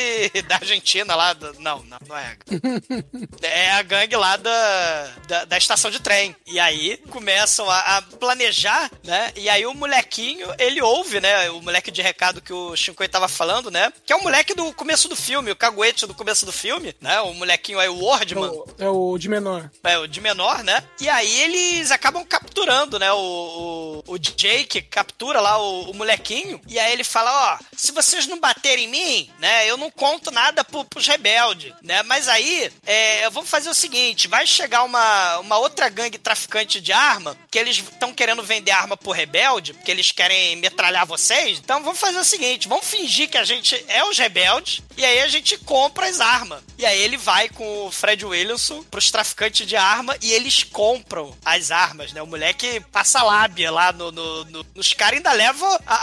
da 0.47 0.57
Argentina 0.57 1.15
lá. 1.15 1.33
Do, 1.33 1.53
não, 1.61 1.83
não, 1.85 1.99
não 2.09 2.17
é. 2.17 2.37
É 3.43 3.71
a 3.73 3.83
gangue 3.83 4.17
lá 4.17 4.37
da, 4.37 5.07
da, 5.27 5.45
da 5.45 5.59
estação 5.59 5.91
de 5.91 6.01
trem. 6.01 6.35
E 6.47 6.59
aí 6.61 6.97
começam 7.11 7.69
a, 7.71 7.99
a 7.99 8.03
planejar, 8.03 8.91
né? 9.05 9.33
E 9.37 9.48
aí 9.49 9.67
o 9.67 9.75
molequinho, 9.75 10.49
ele 10.59 10.81
ouve, 10.83 11.21
né? 11.21 11.51
O 11.51 11.61
moleque 11.63 11.91
de 11.91 12.03
recado 12.03 12.41
que 12.41 12.53
o 12.53 12.77
Shinkoi 12.77 13.09
tava 13.09 13.29
falando, 13.29 13.71
né? 13.71 13.93
Que 14.05 14.13
é 14.13 14.17
o 14.17 14.23
moleque 14.23 14.55
do 14.55 14.73
começo 14.73 15.09
do 15.09 15.17
filme, 15.17 15.51
o 15.51 15.57
caguete 15.57 16.07
do 16.07 16.15
começo 16.15 16.45
do 16.45 16.53
filme, 16.53 16.95
né? 17.01 17.21
O 17.21 17.33
molequinho 17.35 17.79
aí, 17.79 17.89
o 17.89 18.05
Wardman. 18.05 18.51
É 18.79 18.89
o 18.89 19.17
de 19.19 19.29
menor. 19.29 19.71
É, 19.83 19.99
o 19.99 20.07
de 20.07 20.21
menor, 20.21 20.63
né? 20.63 20.83
E 21.01 21.09
aí 21.09 21.41
eles 21.43 21.91
acabam 21.91 22.25
capturando, 22.25 22.99
né? 22.99 23.13
O, 23.13 24.03
o, 24.07 24.13
o 24.15 24.19
Jake 24.19 24.83
captura 24.83 25.41
lá 25.41 25.59
o, 25.59 25.91
o 25.91 25.95
molequinho. 25.95 26.61
E 26.69 26.79
aí 26.79 26.93
ele 26.93 27.05
fala: 27.05 27.55
Ó, 27.55 27.65
se 27.77 27.93
vocês 27.93 28.27
não 28.27 28.39
baterem 28.39 28.85
em 28.85 28.89
mim, 28.89 29.31
né? 29.39 29.69
Eu 29.69 29.77
não 29.77 29.91
conto 29.91 30.31
nada 30.31 30.65
pro, 30.65 30.85
pros 30.85 31.07
rebeldes, 31.07 31.73
né? 31.83 32.03
Mas 32.03 32.29
aí, 32.29 32.71
é, 32.85 33.29
vamos 33.31 33.49
fazer 33.49 33.71
o 33.71 33.75
seguinte: 33.75 34.29
vai 34.29 34.47
chegar 34.47 34.85
uma, 34.85 35.39
uma 35.39 35.59
outra 35.59 35.89
gangue 35.89 36.19
traficante 36.19 36.81
de 36.81 36.93
arma, 36.93 37.37
que 37.51 37.59
eles 37.59 37.79
estão 37.79 38.13
querendo 38.13 38.43
vender 38.43 38.71
arma 38.71 38.97
pro 38.97 39.11
rebelde 39.11 39.38
rebeldes, 39.39 39.77
porque 39.77 39.91
eles 39.91 40.11
querem 40.11 40.57
metralhar 40.57 41.07
vocês. 41.07 41.59
Então 41.59 41.83
vamos 41.83 41.99
fazer 41.99 42.19
o 42.19 42.25
seguinte: 42.25 42.69
vamos 42.69 42.87
fingir 42.87 43.29
que 43.29 43.39
a 43.39 43.45
gente 43.45 43.83
é 43.89 44.05
os 44.05 44.19
rebeldes 44.19 44.81
e 44.97 45.05
aí 45.05 45.21
a 45.21 45.29
gente 45.29 45.57
compra 45.59 46.07
as 46.09 46.21
armas. 46.21 46.63
E 46.77 46.85
aí 46.85 47.01
ele 47.01 47.17
vai 47.17 47.49
com 47.49 47.87
o 47.87 47.91
Fred 47.91 48.25
Williamson 48.25 48.83
pros 48.85 49.11
traficantes 49.11 49.67
de 49.67 49.77
arma 49.77 50.17
e 50.23 50.33
eles 50.33 50.63
compram 50.65 51.35
as 51.45 51.71
armas, 51.71 52.13
né? 52.13 52.23
O 52.23 52.27
moleque 52.27 52.81
passa 52.93 53.23
lábia 53.23 53.71
lá 53.71 53.93
no, 53.93 54.11
no, 54.13 54.45
no- 54.47 54.67
nos 54.75 54.93
caras 54.93 55.19
ainda 55.19 55.33
leva 55.33 55.67
a, 55.87 55.95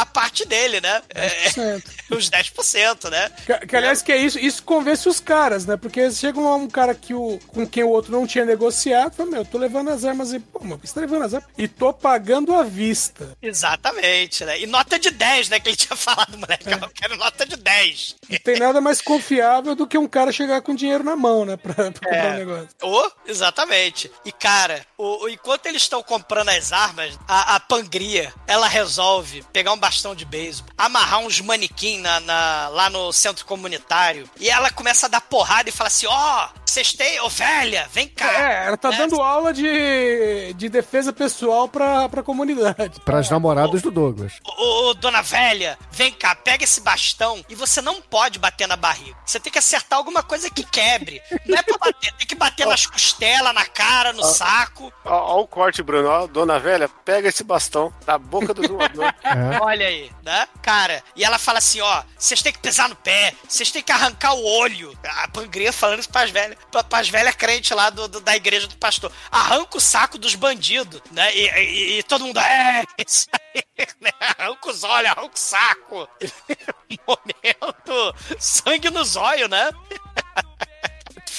a, 0.00 0.02
a 0.02 0.06
parte 0.06 0.44
dele, 0.46 0.80
né? 0.80 1.02
É, 1.14 1.28
10%. 1.50 1.82
os 2.10 2.30
10%, 2.30 3.10
né? 3.10 3.30
Que, 3.46 3.66
que, 3.66 3.76
aliás, 3.76 4.02
que 4.02 4.12
é 4.12 4.16
isso? 4.18 4.38
Isso 4.38 4.62
convence 4.62 5.08
os 5.08 5.20
caras, 5.20 5.66
né? 5.66 5.76
Porque 5.76 6.10
chega 6.10 6.38
um, 6.38 6.54
um 6.54 6.68
cara 6.68 6.94
que 6.94 7.14
o, 7.14 7.38
com 7.48 7.66
quem 7.66 7.82
o 7.84 7.88
outro 7.88 8.12
não 8.12 8.26
tinha 8.26 8.44
negociado, 8.44 9.14
fala, 9.14 9.30
meu, 9.30 9.40
eu 9.40 9.44
tô 9.44 9.58
levando 9.58 9.90
as 9.90 10.04
armas 10.04 10.32
e, 10.32 10.38
pô, 10.38 10.62
meu, 10.64 10.78
você 10.82 10.94
tá 10.94 11.00
levando 11.00 11.22
as 11.24 11.34
armas 11.34 11.48
e 11.56 11.68
tô 11.68 11.92
pagando 11.92 12.54
à 12.54 12.62
vista. 12.74 13.36
Exatamente, 13.40 14.44
né? 14.44 14.60
E 14.60 14.66
nota 14.66 14.98
de 14.98 15.10
10, 15.10 15.48
né? 15.48 15.60
Que 15.60 15.68
ele 15.70 15.76
tinha 15.76 15.96
falado, 15.96 16.36
moleque. 16.36 16.70
Eu 16.70 16.90
quero 16.90 17.16
nota 17.16 17.46
de 17.46 17.56
10. 17.56 18.16
Não 18.30 18.38
tem 18.38 18.58
nada 18.58 18.80
mais 18.80 19.00
confiável 19.00 19.74
do 19.74 19.86
que 19.86 19.98
um 19.98 20.06
cara 20.08 20.32
chegar 20.32 20.60
com 20.62 20.74
dinheiro 20.74 21.04
na 21.04 21.16
mão, 21.16 21.44
né? 21.44 21.56
Pra, 21.56 21.74
pra 21.74 21.92
comprar 21.92 22.34
um 22.34 22.38
negócio. 22.38 22.68
Oh, 22.82 23.10
exatamente. 23.26 24.10
E 24.24 24.32
cara, 24.32 24.84
o, 24.96 25.24
o- 25.24 25.28
enquanto 25.28 25.66
eles 25.66 25.82
estão 25.82 26.02
comprando 26.02 26.48
as 26.50 26.72
armas, 26.72 27.18
a, 27.28 27.56
a 27.56 27.60
Pangria, 27.60 28.32
ela 28.46 28.66
resolve 28.68 29.42
pegar 29.52 29.72
um 29.72 29.78
bastão 29.78 30.14
de 30.14 30.24
beisebol, 30.24 30.70
amarrar 30.76 31.20
uns 31.20 31.40
manequim 31.40 31.98
na, 32.00 32.20
na- 32.20 32.68
lá 32.68 32.90
no 32.90 33.12
centro 33.12 33.44
comunitário, 33.44 34.28
e 34.38 34.48
ela 34.48 34.70
começa 34.70 35.06
a 35.06 35.08
dar 35.08 35.20
porrada 35.20 35.68
e 35.68 35.72
fala 35.72 35.88
assim: 35.88 36.06
ó, 36.06 36.48
vocês 36.64 36.92
têm, 36.92 37.20
ô 37.20 37.28
velha, 37.28 37.88
vem 37.92 38.08
cá. 38.08 38.30
É, 38.32 38.66
ela 38.66 38.76
tá 38.76 38.90
Né? 38.90 38.96
dando 38.98 39.20
aula 39.20 39.52
de, 39.52 40.52
de 40.54 40.68
defesa 40.68 41.12
pessoal 41.12 41.68
pra, 41.68 42.08
pra 42.08 42.22
comunidade. 42.22 43.00
Pras 43.04 43.28
namoradas 43.30 43.82
do 43.82 43.90
Douglas. 43.90 44.34
Ô, 44.44 44.88
ô, 44.90 44.94
dona 44.94 45.22
velha, 45.22 45.78
vem 45.90 46.12
cá, 46.12 46.34
pega 46.34 46.64
esse 46.64 46.80
bastão 46.80 47.44
e 47.48 47.54
você 47.54 47.80
não 47.80 48.00
pode 48.00 48.13
bater 48.38 48.66
na 48.68 48.76
barriga. 48.76 49.16
Você 49.24 49.40
tem 49.40 49.52
que 49.52 49.58
acertar 49.58 49.98
alguma 49.98 50.22
coisa 50.22 50.48
que 50.50 50.62
quebre. 50.64 51.20
Não 51.46 51.58
é 51.58 51.62
pra 51.62 51.76
bater, 51.78 52.12
tem 52.14 52.26
que 52.26 52.34
bater 52.34 52.66
nas 52.66 52.86
costelas, 52.86 53.54
na 53.54 53.64
cara, 53.66 54.12
no 54.12 54.22
saco. 54.24 54.92
Ó, 55.04 55.40
o 55.40 55.46
corte, 55.46 55.82
Bruno. 55.82 56.08
Ó, 56.08 56.26
dona 56.26 56.58
velha, 56.58 56.88
pega 56.88 57.28
esse 57.28 57.42
bastão 57.44 57.92
da 58.06 58.16
boca 58.18 58.52
do 58.54 58.66
zoador. 58.66 59.12
Olha 59.62 59.86
aí, 59.86 60.10
né? 60.22 60.46
Cara, 60.62 61.02
e 61.16 61.24
ela 61.24 61.38
fala 61.38 61.58
assim, 61.58 61.80
ó, 61.80 62.02
vocês 62.16 62.40
têm 62.42 62.52
que 62.52 62.58
pisar 62.58 62.88
no 62.88 62.96
pé, 62.96 63.34
vocês 63.48 63.70
têm 63.70 63.82
que 63.82 63.92
arrancar 63.92 64.34
o 64.34 64.44
olho. 64.44 64.96
A 65.04 65.28
Pangria 65.28 65.72
falando 65.72 66.00
isso 66.00 66.10
pras 66.10 66.30
velhas, 66.30 66.56
pra- 66.70 66.84
pras 66.84 67.08
velhas 67.08 67.34
crentes 67.34 67.70
lá 67.76 67.90
do, 67.90 68.06
do- 68.08 68.20
da 68.20 68.36
igreja 68.36 68.66
do 68.66 68.76
pastor. 68.76 69.10
Arranca 69.30 69.76
o 69.76 69.80
saco 69.80 70.18
dos 70.18 70.34
bandidos, 70.34 71.00
né? 71.10 71.34
E, 71.34 71.48
e- 71.48 71.98
e 71.98 72.02
todo 72.04 72.24
mundo, 72.24 72.38
é, 72.40 72.84
isso 73.06 73.26
aí, 73.32 73.62
né? 74.00 74.10
Arranca 74.38 74.70
os 74.70 74.84
olhos, 74.84 75.10
arranca 75.10 75.34
o 75.34 75.38
saco. 75.38 76.08
Momento, 77.06 78.03
sangue 78.38 78.90
nos 78.90 79.16
olhos, 79.16 79.48
né? 79.48 79.70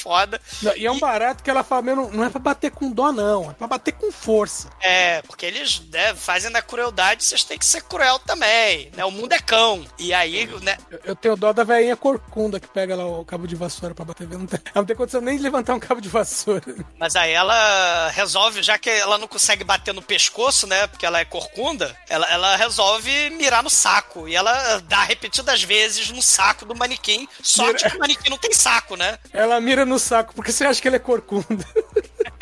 Foda. 0.06 0.40
Não, 0.62 0.78
E 0.78 0.86
é 0.86 0.92
um 0.92 1.00
barato 1.00 1.42
que 1.44 1.50
ela 1.50 1.64
fala, 1.64 1.82
meu, 1.82 1.96
não, 1.96 2.12
não 2.12 2.24
é 2.24 2.30
pra 2.30 2.40
bater 2.40 2.70
com 2.70 2.92
dó, 2.92 3.12
não. 3.12 3.50
É 3.50 3.54
pra 3.56 3.66
bater 3.66 3.92
com 3.94 4.12
força. 4.12 4.70
É, 4.80 5.24
porque 5.24 5.48
eles 5.48 5.82
né, 5.92 6.14
fazem 6.14 6.52
da 6.52 6.62
crueldade, 6.62 7.24
vocês 7.24 7.44
têm 7.44 7.58
que 7.58 7.66
ser 7.66 7.82
cruel 7.82 8.20
também, 8.20 8.92
né? 8.96 9.04
O 9.04 9.10
mundo 9.10 9.34
é 9.34 9.40
cão. 9.40 9.84
E 9.98 10.14
aí, 10.14 10.46
né? 10.62 10.78
Eu, 10.92 11.00
eu 11.06 11.16
tenho 11.16 11.36
dó 11.36 11.52
da 11.52 11.64
velhinha 11.64 11.98
corcunda 11.98 12.60
que 12.60 12.68
pega 12.68 12.96
lá 12.96 13.04
o 13.04 13.26
cabo 13.26 13.48
de 13.48 13.56
vassoura 13.56 13.96
pra 13.96 14.06
bater. 14.06 14.28
Não 14.30 14.46
tem, 14.46 14.60
ela 14.64 14.72
não 14.76 14.86
tem 14.86 14.96
condição 14.96 15.22
nem 15.22 15.38
de 15.38 15.42
levantar 15.44 15.74
um 15.74 15.80
cabo 15.80 16.00
de 16.00 16.08
vassoura. 16.10 16.64
Mas 17.00 17.16
aí 17.16 17.32
ela 17.32 18.10
resolve, 18.10 18.62
já 18.62 18.78
que 18.78 18.90
ela 18.92 19.18
não 19.18 19.28
consegue 19.28 19.64
bater 19.64 19.92
no 19.92 20.04
pescoço, 20.04 20.68
né? 20.68 20.86
Porque 20.86 21.06
ela 21.06 21.20
é 21.20 21.26
corcunda, 21.26 21.98
ela, 22.08 22.28
ela 22.32 22.56
resolve 22.56 23.32
mirar 23.32 23.64
no 23.64 23.70
saco. 23.72 24.28
E 24.28 24.36
ela 24.36 24.78
dá 24.82 25.04
repetidas 25.04 25.64
vezes 25.64 26.12
no 26.12 26.22
saco 26.22 26.64
do 26.64 26.76
manequim. 26.76 27.28
Sorte 27.42 27.78
Mira- 27.86 27.90
que 27.90 27.98
o 27.98 28.00
manequim 28.00 28.30
não 28.30 28.38
tem 28.38 28.54
saco, 28.54 28.96
né? 28.96 29.18
Ela 29.34 29.60
mira 29.60 29.84
no 29.86 29.95
saco, 30.00 30.34
porque 30.34 30.52
você 30.52 30.66
acha 30.66 30.82
que 30.82 30.88
ele 30.88 30.96
é 30.98 31.00
corcunda? 31.00 31.66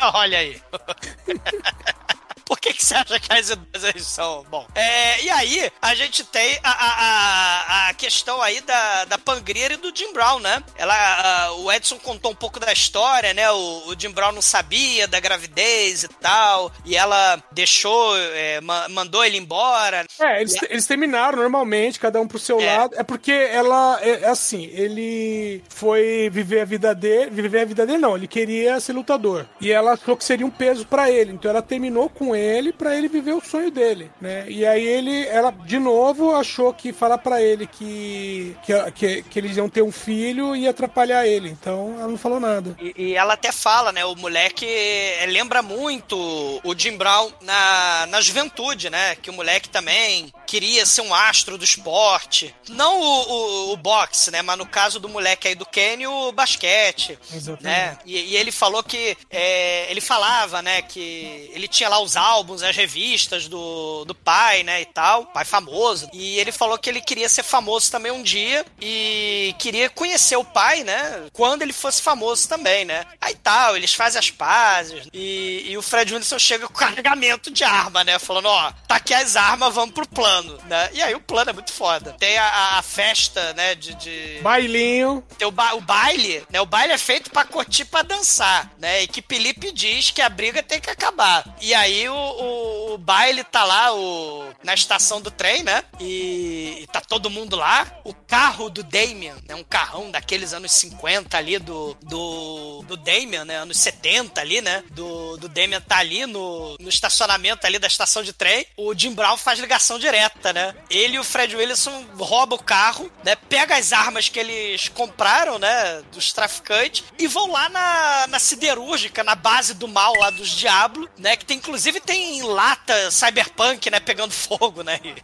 Olha 0.14 0.38
aí. 0.38 0.60
Por 2.44 2.58
que, 2.60 2.72
que 2.72 2.84
você 2.84 2.94
acha 2.94 3.18
que 3.18 3.32
as 3.32 3.50
ideias 3.50 4.06
são? 4.06 4.44
Bom, 4.50 4.66
é, 4.74 5.22
e 5.24 5.30
aí 5.30 5.70
a 5.80 5.94
gente 5.94 6.24
tem 6.24 6.58
a, 6.62 6.70
a, 6.70 7.88
a, 7.88 7.94
questão 7.94 8.40
aí 8.42 8.60
da, 8.60 9.04
da 9.06 9.18
Pangria 9.18 9.72
e 9.72 9.76
do 9.76 9.94
Jim 9.94 10.12
Brown, 10.12 10.40
né? 10.40 10.62
Ela, 10.76 10.94
a- 10.94 11.52
o 11.54 11.72
Edson 11.72 11.98
contou 11.98 12.30
um 12.32 12.34
pouco 12.34 12.60
da 12.60 12.72
história, 12.72 13.32
né? 13.32 13.50
O, 13.50 13.88
o 13.88 13.94
Jim 13.98 14.10
Brown 14.10 14.32
não 14.32 14.42
sabia 14.42 15.06
da 15.08 15.20
gravidez 15.20 16.04
e 16.04 16.08
tal, 16.08 16.70
e 16.84 16.96
ela 16.96 17.42
deixou, 17.52 18.16
é, 18.16 18.60
ma- 18.60 18.88
mandou 18.88 19.24
ele 19.24 19.38
embora. 19.38 20.04
É, 20.20 20.40
eles, 20.40 20.54
eles 20.68 20.86
terminaram 20.86 21.38
normalmente, 21.38 21.98
cada 21.98 22.20
um 22.20 22.26
pro 22.28 22.38
seu 22.38 22.60
É. 22.60 22.76
lado. 22.76 22.94
É 22.96 23.02
porque 23.02 23.32
ela, 23.32 23.98
é, 24.02 24.22
é 24.22 24.28
assim, 24.28 24.64
ele 24.72 25.62
foi 25.68 26.28
viver 26.30 26.60
a 26.60 26.64
vida 26.64 26.94
dele, 26.94 27.30
viver 27.30 27.60
a 27.60 27.64
vida 27.64 27.86
dele 27.86 27.98
não, 27.98 28.16
ele 28.16 28.28
queria 28.28 28.78
ser 28.80 28.92
lutador. 28.92 29.46
E 29.60 29.70
ela 29.72 29.92
achou 29.92 30.16
que 30.16 30.24
seria 30.24 30.46
um 30.46 30.50
peso 30.50 30.86
pra 30.86 31.10
ele, 31.10 31.32
então 31.32 31.50
ela 31.50 31.62
terminou 31.62 32.08
com 32.08 32.33
ele 32.34 32.72
pra 32.72 32.96
ele 32.96 33.08
viver 33.08 33.32
o 33.32 33.40
sonho 33.40 33.70
dele, 33.70 34.10
né? 34.20 34.44
E 34.48 34.66
aí 34.66 34.84
ele, 34.86 35.26
ela 35.26 35.50
de 35.50 35.78
novo 35.78 36.34
achou 36.34 36.72
que 36.72 36.92
falar 36.92 37.18
pra 37.18 37.42
ele 37.42 37.66
que, 37.66 38.56
que, 38.62 38.92
que, 38.92 39.22
que 39.22 39.38
eles 39.38 39.56
iam 39.56 39.68
ter 39.68 39.82
um 39.82 39.92
filho 39.92 40.54
ia 40.54 40.70
atrapalhar 40.70 41.26
ele, 41.26 41.48
então 41.48 41.96
ela 41.98 42.08
não 42.08 42.18
falou 42.18 42.40
nada. 42.40 42.76
E, 42.80 42.94
e 42.96 43.14
ela 43.14 43.34
até 43.34 43.52
fala, 43.52 43.92
né? 43.92 44.04
O 44.04 44.16
moleque 44.16 44.66
é, 44.66 45.26
lembra 45.28 45.62
muito 45.62 46.16
o 46.62 46.74
Jim 46.76 46.96
Brown 46.96 47.30
na, 47.40 48.06
na 48.06 48.20
juventude, 48.20 48.90
né? 48.90 49.16
Que 49.16 49.30
o 49.30 49.32
moleque 49.32 49.68
também 49.68 50.32
queria 50.46 50.86
ser 50.86 51.02
um 51.02 51.14
astro 51.14 51.58
do 51.58 51.64
esporte. 51.64 52.54
Não 52.68 53.00
o, 53.00 53.70
o, 53.70 53.72
o 53.72 53.76
boxe, 53.76 54.30
né? 54.30 54.42
Mas 54.42 54.58
no 54.58 54.66
caso 54.66 55.00
do 55.00 55.08
moleque 55.08 55.48
aí 55.48 55.54
do 55.54 55.66
Kenny, 55.66 56.06
o 56.06 56.32
basquete. 56.32 57.18
Exatamente. 57.32 57.64
Né? 57.64 57.98
E, 58.04 58.32
e 58.32 58.36
ele 58.36 58.52
falou 58.52 58.82
que. 58.82 59.16
é, 59.30 59.90
ele 59.90 60.00
falava, 60.00 60.62
né? 60.62 60.82
Que 60.82 61.50
ele 61.52 61.68
tinha 61.68 61.88
lá 61.88 62.00
os 62.00 62.16
álbuns, 62.24 62.62
as 62.62 62.76
revistas 62.76 63.48
do, 63.48 64.04
do 64.04 64.14
pai, 64.14 64.62
né? 64.62 64.80
E 64.82 64.86
tal. 64.86 65.26
Pai 65.26 65.44
famoso. 65.44 66.08
E 66.12 66.38
ele 66.38 66.52
falou 66.52 66.78
que 66.78 66.88
ele 66.88 67.00
queria 67.00 67.28
ser 67.28 67.42
famoso 67.42 67.90
também 67.90 68.12
um 68.12 68.22
dia. 68.22 68.64
E 68.80 69.54
queria 69.58 69.88
conhecer 69.90 70.36
o 70.36 70.44
pai, 70.44 70.84
né? 70.84 71.24
Quando 71.32 71.62
ele 71.62 71.72
fosse 71.72 72.00
famoso 72.02 72.48
também, 72.48 72.84
né? 72.84 73.04
Aí 73.20 73.34
tal, 73.34 73.76
eles 73.76 73.94
fazem 73.94 74.18
as 74.18 74.30
pazes. 74.30 75.06
E, 75.12 75.64
e 75.68 75.76
o 75.76 75.82
Fred 75.82 76.14
Wilson 76.14 76.38
chega 76.38 76.66
com 76.68 76.74
carregamento 76.74 77.50
de 77.50 77.64
arma, 77.64 78.04
né? 78.04 78.18
Falando, 78.18 78.46
ó, 78.46 78.72
tá 78.88 78.96
aqui 78.96 79.12
as 79.14 79.36
armas, 79.36 79.74
vamos 79.74 79.94
pro 79.94 80.08
plano, 80.08 80.58
né? 80.66 80.90
E 80.92 81.02
aí 81.02 81.14
o 81.14 81.20
plano 81.20 81.50
é 81.50 81.52
muito 81.52 81.72
foda. 81.72 82.12
Tem 82.18 82.36
a, 82.38 82.44
a- 82.46 82.78
a 82.78 82.82
festa, 82.82 83.52
né? 83.54 83.74
De. 83.74 83.94
de... 83.94 84.38
Bailinho. 84.42 85.24
Tem 85.38 85.46
o, 85.46 85.50
ba- 85.50 85.74
o 85.74 85.80
baile, 85.80 86.44
né? 86.50 86.60
O 86.60 86.66
baile 86.66 86.92
é 86.92 86.98
feito 86.98 87.30
pra 87.30 87.44
curtir, 87.44 87.84
pra 87.86 88.02
dançar, 88.02 88.70
né? 88.78 89.02
E 89.02 89.06
que 89.08 89.22
Felipe 89.26 89.72
diz 89.72 90.10
que 90.10 90.22
a 90.22 90.28
briga 90.28 90.62
tem 90.62 90.80
que 90.80 90.90
acabar. 90.90 91.44
E 91.60 91.74
aí 91.74 92.08
o, 92.14 92.42
o- 92.42 92.94
o 92.94 92.98
baile 92.98 93.42
tá 93.42 93.64
lá 93.64 93.92
o, 93.92 94.44
na 94.62 94.72
estação 94.72 95.20
do 95.20 95.30
trem, 95.30 95.64
né? 95.64 95.82
E, 96.00 96.78
e 96.82 96.86
tá 96.86 97.00
todo 97.00 97.28
mundo 97.28 97.56
lá. 97.56 97.86
O 98.04 98.14
carro 98.14 98.70
do 98.70 98.84
Damien, 98.84 99.34
né? 99.48 99.54
Um 99.56 99.64
carrão 99.64 100.10
daqueles 100.12 100.52
anos 100.52 100.70
50 100.72 101.36
ali 101.36 101.58
do, 101.58 101.96
do, 102.02 102.82
do 102.86 102.96
Damien, 102.96 103.44
né? 103.44 103.56
Anos 103.56 103.78
70 103.78 104.40
ali, 104.40 104.60
né? 104.60 104.84
Do, 104.92 105.36
do 105.38 105.48
Damien 105.48 105.80
tá 105.80 105.98
ali 105.98 106.24
no, 106.26 106.76
no 106.78 106.88
estacionamento 106.88 107.66
ali 107.66 107.78
da 107.80 107.88
estação 107.88 108.22
de 108.22 108.32
trem. 108.32 108.64
O 108.76 108.94
Jim 108.96 109.12
Brown 109.12 109.36
faz 109.36 109.58
ligação 109.58 109.98
direta, 109.98 110.52
né? 110.52 110.74
Ele 110.88 111.16
e 111.16 111.18
o 111.18 111.24
Fred 111.24 111.56
Wilson 111.56 112.04
roubam 112.16 112.56
o 112.58 112.62
carro, 112.62 113.10
né? 113.24 113.34
Pega 113.34 113.76
as 113.76 113.92
armas 113.92 114.28
que 114.28 114.38
eles 114.38 114.88
compraram, 114.88 115.58
né? 115.58 116.00
Dos 116.12 116.32
traficantes 116.32 117.02
e 117.18 117.26
vão 117.26 117.50
lá 117.50 117.68
na, 117.68 118.26
na 118.28 118.38
siderúrgica, 118.38 119.24
na 119.24 119.34
base 119.34 119.74
do 119.74 119.88
mal 119.88 120.12
lá 120.16 120.30
dos 120.30 120.50
Diablo, 120.50 121.08
né? 121.18 121.36
Que 121.36 121.44
tem, 121.44 121.56
inclusive 121.58 122.00
tem 122.04 122.42
lata 122.42 123.10
cyberpunk, 123.10 123.90
né? 123.90 124.00
Pegando 124.00 124.32
fogo, 124.32 124.82
né? 124.82 125.00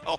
Então, 0.00 0.18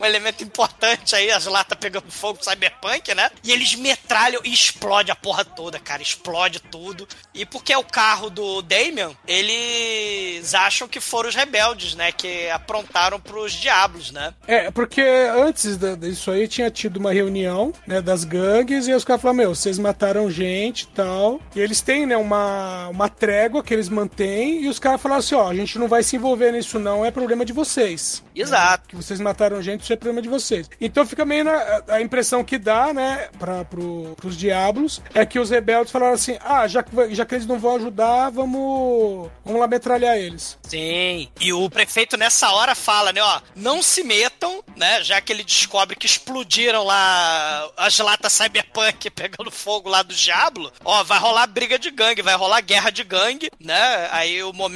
um 0.00 0.04
elemento 0.04 0.42
importante 0.42 1.14
aí, 1.14 1.30
as 1.30 1.46
latas 1.46 1.78
pegando 1.78 2.10
fogo 2.10 2.42
cyberpunk, 2.42 3.14
né? 3.14 3.30
E 3.44 3.52
eles 3.52 3.74
metralham 3.74 4.40
e 4.44 4.52
explode 4.52 5.10
a 5.10 5.14
porra 5.14 5.44
toda, 5.44 5.78
cara. 5.78 6.02
Explode 6.02 6.60
tudo. 6.60 7.06
E 7.32 7.46
porque 7.46 7.72
é 7.72 7.78
o 7.78 7.84
carro 7.84 8.30
do 8.30 8.62
Damien, 8.62 9.16
eles 9.26 10.54
acham 10.54 10.88
que 10.88 11.00
foram 11.00 11.28
os 11.28 11.34
rebeldes, 11.34 11.94
né? 11.94 12.10
Que 12.10 12.48
aprontaram 12.50 13.20
pros 13.20 13.52
diabos, 13.52 14.10
né? 14.10 14.34
É, 14.46 14.70
porque 14.70 15.02
antes 15.02 15.78
disso 15.98 16.30
aí 16.30 16.48
tinha 16.48 16.70
tido 16.70 16.96
uma 16.96 17.12
reunião, 17.12 17.72
né, 17.86 18.00
das 18.00 18.24
gangues, 18.24 18.88
e 18.88 18.92
os 18.92 19.04
caras 19.04 19.22
falaram, 19.22 19.38
meu, 19.38 19.54
vocês 19.54 19.78
mataram 19.78 20.30
gente 20.30 20.82
e 20.82 20.86
tal. 20.88 21.40
E 21.54 21.60
eles 21.60 21.80
têm, 21.80 22.06
né, 22.06 22.16
uma, 22.16 22.88
uma 22.88 23.08
trégua 23.08 23.62
que 23.62 23.72
eles 23.72 23.88
mantêm, 23.88 24.62
e 24.62 24.68
os 24.68 24.78
caras 24.84 25.00
falaram 25.00 25.20
assim, 25.20 25.34
ó, 25.34 25.48
a 25.48 25.54
gente 25.54 25.78
não 25.78 25.88
vai 25.88 26.02
se 26.02 26.16
envolver 26.16 26.52
nisso 26.52 26.78
não, 26.78 27.04
é 27.04 27.10
problema 27.10 27.44
de 27.44 27.52
vocês. 27.52 28.22
Exato. 28.34 28.88
Que 28.88 28.94
vocês 28.94 29.18
mataram 29.18 29.62
gente, 29.62 29.82
isso 29.82 29.92
é 29.92 29.96
problema 29.96 30.20
de 30.20 30.28
vocês. 30.28 30.68
Então 30.80 31.06
fica 31.06 31.24
meio 31.24 31.44
na, 31.44 31.82
a 31.88 32.00
impressão 32.02 32.44
que 32.44 32.58
dá, 32.58 32.92
né, 32.92 33.28
pra, 33.38 33.64
pro, 33.64 34.14
pros 34.16 34.36
diabos, 34.36 35.00
é 35.14 35.24
que 35.24 35.38
os 35.38 35.48
rebeldes 35.48 35.90
falaram 35.90 36.12
assim, 36.14 36.36
ah, 36.44 36.68
já 36.68 36.84
já 37.10 37.24
que 37.24 37.34
eles 37.34 37.46
não 37.46 37.58
vão 37.58 37.76
ajudar, 37.76 38.30
vamos, 38.30 39.30
vamos 39.42 39.60
lá 39.60 39.66
metralhar 39.66 40.18
eles. 40.18 40.58
Sim. 40.62 41.28
E 41.40 41.52
o 41.52 41.70
prefeito 41.70 42.16
nessa 42.18 42.50
hora 42.50 42.74
fala, 42.74 43.12
né, 43.12 43.22
ó, 43.22 43.40
não 43.56 43.82
se 43.82 44.04
metam, 44.04 44.62
né, 44.76 45.02
já 45.02 45.20
que 45.20 45.32
ele 45.32 45.42
descobre 45.42 45.96
que 45.96 46.06
explodiram 46.06 46.84
lá 46.84 47.70
as 47.76 47.98
latas 47.98 48.32
cyberpunk 48.34 49.08
pegando 49.10 49.50
fogo 49.50 49.88
lá 49.88 50.02
do 50.02 50.14
Diablo, 50.14 50.70
ó, 50.84 51.02
vai 51.02 51.18
rolar 51.18 51.46
briga 51.46 51.78
de 51.78 51.90
gangue, 51.90 52.20
vai 52.20 52.34
rolar 52.34 52.60
guerra 52.60 52.90
de 52.90 53.02
gangue, 53.02 53.50
né? 53.58 54.08
Aí 54.10 54.42
o 54.42 54.52
momento, 54.52 54.73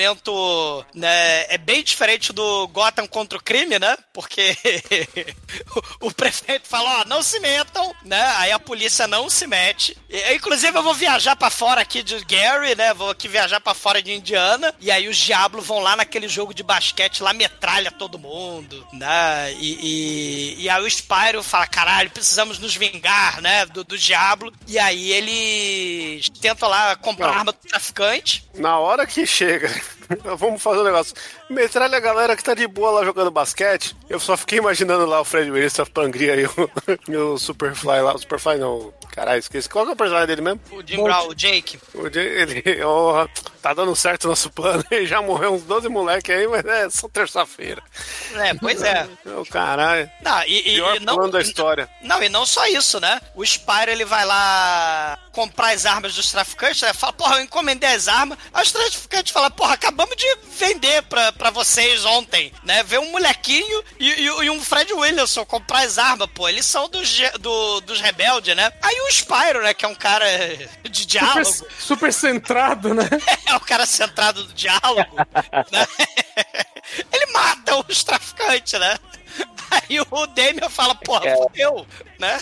né, 0.94 1.44
é 1.48 1.58
bem 1.58 1.82
diferente 1.82 2.32
do 2.32 2.68
Gotham 2.68 3.06
contra 3.06 3.38
o 3.38 3.42
crime, 3.42 3.78
né? 3.78 3.96
Porque 4.12 4.56
o, 6.00 6.06
o 6.08 6.12
prefeito 6.12 6.68
fala, 6.68 7.00
ó, 7.00 7.04
não 7.04 7.22
se 7.22 7.38
metam, 7.40 7.94
né? 8.04 8.22
Aí 8.36 8.52
a 8.52 8.58
polícia 8.58 9.06
não 9.06 9.28
se 9.28 9.46
mete. 9.46 9.96
E, 10.08 10.34
inclusive 10.34 10.76
eu 10.76 10.82
vou 10.82 10.94
viajar 10.94 11.36
pra 11.36 11.50
fora 11.50 11.80
aqui 11.80 12.02
de 12.02 12.18
Gary, 12.24 12.74
né? 12.74 12.94
Vou 12.94 13.10
aqui 13.10 13.28
viajar 13.28 13.60
pra 13.60 13.74
fora 13.74 14.02
de 14.02 14.12
Indiana. 14.12 14.74
E 14.80 14.90
aí 14.90 15.08
os 15.08 15.16
diabos 15.16 15.66
vão 15.66 15.80
lá 15.80 15.96
naquele 15.96 16.28
jogo 16.28 16.54
de 16.54 16.62
basquete 16.62 17.22
lá, 17.22 17.32
metralha 17.32 17.90
todo 17.90 18.18
mundo, 18.18 18.86
né? 18.92 19.52
E, 19.54 20.56
e, 20.58 20.62
e 20.62 20.70
aí 20.70 20.82
o 20.82 20.90
Spyro 20.90 21.42
fala, 21.42 21.66
caralho, 21.66 22.10
precisamos 22.10 22.58
nos 22.58 22.76
vingar, 22.76 23.40
né? 23.40 23.66
Do, 23.66 23.84
do 23.84 23.98
diabo. 23.98 24.52
E 24.66 24.78
aí 24.78 25.12
eles 25.12 26.28
tentam 26.40 26.68
lá 26.68 26.96
comprar 26.96 27.28
Não. 27.28 27.34
arma 27.34 27.52
do 27.52 27.58
traficante. 27.58 28.44
Na 28.54 28.78
hora 28.78 29.06
que 29.06 29.26
chega, 29.26 29.68
vamos 30.36 30.62
fazer 30.62 30.80
um 30.80 30.84
negócio. 30.84 31.14
Metralha 31.50 31.96
a 31.96 32.00
galera 32.00 32.36
que 32.36 32.42
tá 32.44 32.54
de 32.54 32.66
boa 32.66 32.90
lá 32.90 33.04
jogando 33.04 33.30
basquete. 33.30 33.96
Eu 34.08 34.18
só 34.20 34.36
fiquei 34.36 34.58
imaginando 34.58 35.06
lá 35.06 35.20
o 35.20 35.24
Fred 35.24 35.50
Willis, 35.50 35.78
a 35.80 35.86
Pangria 35.86 36.34
e 36.36 36.46
o, 36.46 36.50
e 37.08 37.16
o 37.16 37.38
Superfly 37.38 38.00
lá. 38.00 38.14
O 38.14 38.18
Superfly 38.18 38.58
não. 38.58 38.92
Caralho, 39.10 39.38
esqueci. 39.40 39.68
Qual 39.68 39.84
que 39.84 39.90
é 39.90 39.94
o 39.94 39.96
personagem 39.96 40.26
dele 40.28 40.42
mesmo? 40.42 40.60
O 40.72 40.82
Jim 40.86 41.02
Brown, 41.02 41.28
o 41.28 41.34
Jake. 41.34 41.78
O 41.94 42.08
Jay- 42.08 42.42
Ele, 42.42 42.82
ó, 42.84 43.26
tá 43.60 43.74
dando 43.74 43.94
certo 43.96 44.24
o 44.24 44.28
nosso 44.28 44.50
plano. 44.50 44.84
Ele 44.90 45.06
já 45.06 45.20
morreu 45.20 45.54
uns 45.54 45.62
12 45.62 45.88
moleque 45.88 46.32
aí, 46.32 46.46
mas 46.48 46.64
é 46.64 46.88
só 46.90 47.08
terça-feira. 47.08 47.82
É, 48.34 48.54
pois 48.54 48.82
é. 48.82 49.06
Ô, 49.36 49.44
caralho. 49.44 50.10
Não, 50.22 50.42
e, 50.44 50.58
e- 50.58 50.74
Pior 50.76 50.96
e 50.96 51.00
não, 51.00 51.14
plano 51.16 51.32
da 51.32 51.40
história. 51.40 51.88
Não, 52.02 52.22
e 52.22 52.28
não 52.28 52.46
só 52.46 52.66
isso, 52.66 52.98
né? 53.00 53.20
O 53.34 53.44
Spyro, 53.44 53.90
ele 53.90 54.04
vai 54.04 54.24
lá 54.24 55.18
comprar 55.32 55.70
as 55.74 55.86
armas 55.86 56.14
dos 56.14 56.30
traficantes, 56.30 56.82
né? 56.82 56.92
Fala, 56.92 57.12
porra, 57.12 57.36
eu 57.36 57.42
encomendei 57.42 57.90
as 57.94 58.08
armas. 58.08 58.38
Aí 58.52 58.62
os 58.62 58.72
traficantes 58.72 59.32
falam, 59.32 59.50
porra, 59.50 59.74
acabamos 59.74 60.16
de 60.16 60.26
vender 60.56 61.02
pra, 61.02 61.32
pra 61.32 61.50
vocês 61.50 62.04
ontem, 62.04 62.52
né? 62.64 62.82
Vê 62.82 62.98
um 62.98 63.10
molequinho 63.10 63.84
e, 63.98 64.08
e- 64.10 64.24
e 64.44 64.50
um 64.50 64.60
Fred 64.62 64.92
Williamson 64.92 65.44
comprar 65.44 65.80
as 65.80 65.98
armas, 65.98 66.28
pô. 66.34 66.48
Eles 66.48 66.66
são 66.66 66.88
dos, 66.88 67.18
do, 67.40 67.80
dos 67.82 68.00
rebeldes, 68.00 68.54
né? 68.56 68.72
Aí 68.82 69.00
o 69.02 69.08
Spyro, 69.12 69.62
né, 69.62 69.74
que 69.74 69.84
é 69.84 69.88
um 69.88 69.94
cara 69.94 70.24
de 70.88 71.06
diálogo, 71.06 71.44
Super, 71.44 71.72
super 71.78 72.12
centrado, 72.12 72.94
né? 72.94 73.08
é 73.48 73.56
o 73.56 73.60
cara 73.60 73.86
centrado 73.86 74.44
do 74.44 74.54
diálogo, 74.54 75.14
né? 75.72 75.86
Ele 77.12 77.26
mata 77.32 77.84
os 77.88 78.04
traficantes, 78.04 78.78
né? 78.78 78.98
Aí 79.70 80.00
o 80.00 80.26
Damian 80.28 80.68
fala, 80.68 80.94
porra, 80.94 81.34
fudeu, 81.36 81.86
né? 82.18 82.38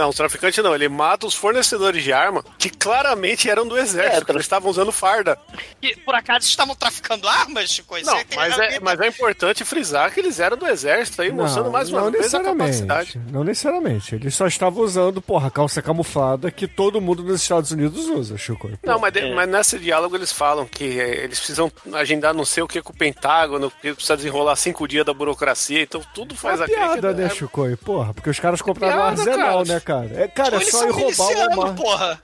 Não, 0.00 0.08
os 0.08 0.16
traficantes 0.16 0.62
não. 0.64 0.74
Ele 0.74 0.88
mata 0.88 1.26
os 1.26 1.34
fornecedores 1.34 2.02
de 2.02 2.12
arma 2.12 2.42
que 2.58 2.70
claramente 2.70 3.50
eram 3.50 3.66
do 3.66 3.76
exército. 3.76 4.24
que 4.24 4.32
eles 4.32 4.42
estavam 4.42 4.70
usando 4.70 4.90
farda. 4.90 5.38
E 5.82 5.94
por 5.96 6.14
acaso 6.14 6.46
estavam 6.46 6.74
traficando 6.74 7.28
armas, 7.28 7.70
Chico? 7.70 7.94
Não, 8.02 8.18
mas 8.34 8.58
é, 8.58 8.80
mas 8.80 8.98
é 9.00 9.08
importante 9.08 9.64
frisar 9.64 10.10
que 10.12 10.20
eles 10.20 10.40
eram 10.40 10.56
do 10.56 10.66
exército 10.66 11.20
aí, 11.22 11.30
mostrando 11.30 11.70
mais 11.70 11.90
uma 11.90 12.00
não 12.02 12.10
vez 12.10 12.32
a 12.34 12.38
necessariamente. 12.38 12.78
capacidade. 12.86 13.20
Não 13.30 13.44
necessariamente. 13.44 14.14
Eles 14.14 14.34
só 14.34 14.46
estavam 14.46 14.82
usando, 14.82 15.20
porra, 15.20 15.50
calça 15.50 15.82
camuflada 15.82 16.50
que 16.50 16.66
todo 16.66 17.00
mundo 17.00 17.22
nos 17.22 17.42
Estados 17.42 17.70
Unidos 17.70 18.06
usa, 18.06 18.38
Chico. 18.38 18.70
Não, 18.82 18.98
mas, 18.98 19.12
de- 19.12 19.34
mas 19.34 19.48
nesse 19.48 19.78
diálogo 19.78 20.16
eles 20.16 20.32
falam 20.32 20.66
que 20.66 20.98
é, 20.98 21.24
eles 21.24 21.38
precisam 21.38 21.70
agendar 21.92 22.32
não 22.32 22.44
sei 22.44 22.62
o 22.62 22.68
que 22.68 22.80
com 22.80 22.92
o 22.92 22.96
Pentágono, 22.96 23.70
porque 23.70 23.92
precisa 23.92 24.16
desenrolar 24.16 24.56
cinco 24.56 24.86
dias 24.88 25.04
da 25.04 25.12
burocracia, 25.12 25.82
então 25.82 26.00
tudo 26.14 26.34
faz 26.34 26.60
É 26.60 26.64
a 26.64 26.66
piada, 26.66 27.12
que- 27.14 27.20
né, 27.20 27.26
é- 27.26 27.28
Chico? 27.28 27.60
Porra, 27.84 28.14
porque 28.14 28.30
os 28.30 28.40
caras 28.40 28.62
compraram 28.62 28.94
um 28.96 29.14
Piada, 29.14 29.30
arsenal, 29.30 29.64
cara. 29.64 29.74
né, 29.74 29.80
cara? 29.80 29.89
É, 30.16 30.28
cara, 30.28 30.56
é 30.56 30.60
Eles 30.60 30.70
só 30.70 30.86
ir 30.86 30.90
roubar 30.90 31.26
o 31.28 31.34
Walmart. 31.56 31.76
porra. 31.76 32.20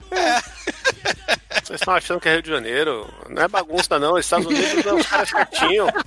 Vocês 1.63 1.81
estão 1.81 1.93
achando 1.95 2.19
que 2.21 2.29
é 2.29 2.33
Rio 2.33 2.41
de 2.41 2.49
Janeiro? 2.49 3.07
Não 3.29 3.41
é 3.43 3.47
bagunça, 3.47 3.99
não. 3.99 4.17
Estados 4.17 4.45
Unidos 4.47 4.85
não, 4.85 4.97
os 4.97 5.05
caras 5.07 5.29
certinho. 5.29 5.87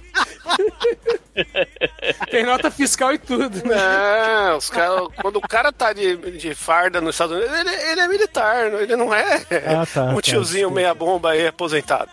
Tem 2.30 2.44
nota 2.44 2.70
fiscal 2.70 3.12
e 3.12 3.18
tudo. 3.18 3.56
né? 3.66 3.76
Não, 3.76 4.56
os 4.56 4.70
cara, 4.70 5.02
quando 5.20 5.36
o 5.36 5.40
cara 5.42 5.72
tá 5.72 5.92
de, 5.92 6.16
de 6.38 6.54
farda 6.54 7.00
nos 7.00 7.14
Estados 7.14 7.36
Unidos, 7.36 7.58
ele, 7.58 7.70
ele 7.90 8.00
é 8.00 8.08
militar, 8.08 8.72
ele 8.72 8.96
não 8.96 9.14
é 9.14 9.36
Ah, 9.66 9.86
tá, 9.86 10.04
um 10.04 10.14
tá, 10.16 10.22
tiozinho 10.22 10.68
desculpa. 10.68 10.74
meia 10.74 10.94
bomba 10.94 11.30
aí 11.32 11.46
aposentado. 11.46 12.11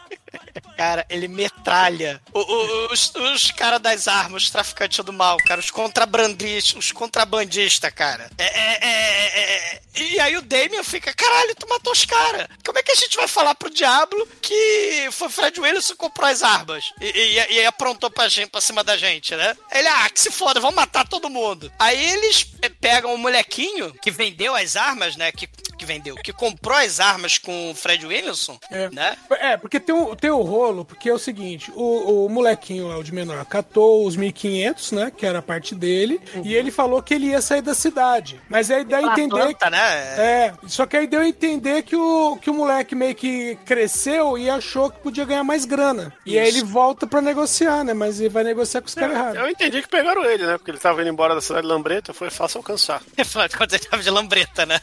Cara, 0.77 1.05
ele 1.09 1.27
metralha 1.27 2.21
o- 2.33 2.39
o- 2.39 2.93
os, 2.93 3.11
os 3.15 3.51
caras 3.51 3.79
das 3.81 4.07
armas, 4.07 4.43
os 4.43 4.49
traficantes 4.49 5.03
do 5.03 5.11
mal, 5.13 5.37
cara, 5.37 5.59
os 5.59 5.71
contrabandistas, 5.71 6.75
os 6.75 6.91
contrabandistas, 6.91 7.91
cara. 7.93 8.29
É, 8.37 8.43
é, 8.45 8.77
é, 8.81 9.39
é, 9.39 9.73
é. 9.75 9.81
E 9.99 10.19
aí 10.19 10.37
o 10.37 10.41
Damien 10.43 10.83
fica, 10.83 11.11
caralho, 11.13 11.55
tu 11.55 11.67
matou 11.67 11.91
os 11.91 12.05
caras. 12.05 12.47
Como 12.63 12.77
é 12.77 12.83
que 12.83 12.91
a 12.91 12.95
gente 12.95 13.17
vai 13.17 13.27
falar 13.27 13.55
pro 13.55 13.69
Diablo 13.71 14.27
que 14.41 15.09
foi 15.11 15.29
Fred 15.29 15.59
Wilson 15.59 15.93
que 15.93 15.97
comprou 15.97 16.29
as 16.29 16.43
armas 16.43 16.91
e, 17.01 17.05
e, 17.07 17.53
e 17.55 17.65
aprontou 17.65 18.11
pra, 18.11 18.27
gente, 18.27 18.49
pra 18.51 18.61
cima 18.61 18.83
da 18.83 18.95
gente, 18.95 19.35
né? 19.35 19.55
Ele, 19.71 19.87
ah, 19.87 20.07
que 20.09 20.19
se 20.19 20.29
foda, 20.29 20.59
vamos 20.59 20.75
matar 20.75 21.07
todo 21.07 21.29
mundo. 21.29 21.71
Aí 21.79 22.11
eles 22.13 22.43
pegam 22.79 23.13
o 23.13 23.17
molequinho 23.17 23.91
que 23.99 24.11
vendeu 24.11 24.53
as 24.53 24.75
armas, 24.75 25.15
né? 25.15 25.31
Que, 25.31 25.47
que 25.47 25.85
vendeu, 25.85 26.15
que 26.15 26.31
comprou 26.31 26.77
as 26.77 26.99
armas 26.99 27.39
com 27.39 27.71
o 27.71 27.75
Fred 27.75 28.05
Williamson, 28.05 28.59
É. 28.69 28.89
né? 28.91 29.17
É, 29.31 29.57
porque 29.57 29.79
tem 29.79 29.95
o, 29.95 30.15
tem 30.17 30.29
o 30.29 30.41
rolo, 30.41 30.83
porque 30.83 31.09
é 31.09 31.13
o 31.13 31.19
seguinte, 31.19 31.71
o, 31.75 32.25
o 32.25 32.29
molequinho 32.29 32.87
lá, 32.87 32.97
o 32.97 33.03
de 33.03 33.13
menor, 33.13 33.43
catou 33.45 34.05
os 34.05 34.17
1.500, 34.17 34.95
né, 34.95 35.11
que 35.15 35.25
era 35.25 35.39
a 35.39 35.41
parte 35.41 35.75
dele, 35.75 36.19
e 36.43 36.55
ele 36.55 36.71
falou 36.71 37.01
que 37.01 37.13
ele 37.13 37.27
ia 37.27 37.41
sair 37.41 37.61
da 37.61 37.73
cidade. 37.73 38.41
Mas 38.49 38.69
aí 38.71 38.83
dá 38.83 38.97
a 38.97 39.03
entender... 39.03 39.39
Atlanta, 39.39 39.69
né? 39.69 39.79
É, 40.17 40.53
só 40.67 40.85
que 40.85 40.97
aí 40.97 41.07
deu 41.07 41.21
a 41.21 41.27
entender 41.27 41.83
que 41.83 41.95
o, 41.95 42.37
que 42.37 42.49
o 42.49 42.53
moleque 42.53 42.95
meio 42.95 43.15
que 43.15 43.57
cresceu 43.65 44.37
e 44.37 44.49
achou 44.49 44.89
que 44.89 44.99
podia 44.99 45.25
ganhar 45.25 45.43
mais 45.43 45.65
grana. 45.65 46.13
E 46.25 46.37
aí 46.37 46.49
Isso. 46.49 46.57
ele 46.57 46.65
volta 46.65 47.05
pra 47.05 47.21
negociar, 47.21 47.83
né, 47.83 47.93
mas 47.93 48.19
ele 48.19 48.29
vai 48.29 48.43
negociar 48.43 48.81
com 48.81 48.87
os 48.87 48.95
caras 48.95 49.15
errados. 49.15 49.39
Eu 49.39 49.49
entendi 49.49 49.81
que 49.81 49.89
pegaram 49.89 50.25
ele, 50.25 50.45
né? 50.45 50.57
Porque 50.57 50.71
ele 50.71 50.77
tava 50.77 51.01
indo 51.01 51.09
embora 51.09 51.35
da 51.35 51.41
cidade 51.41 51.61
de 51.61 51.67
Lambreta, 51.67 52.13
foi 52.13 52.29
fácil 52.29 52.59
alcançar. 52.59 53.01
Contas, 53.57 53.79
ele 53.79 53.89
tava 53.89 54.03
de 54.03 54.09
lambreta, 54.09 54.65
né? 54.65 54.79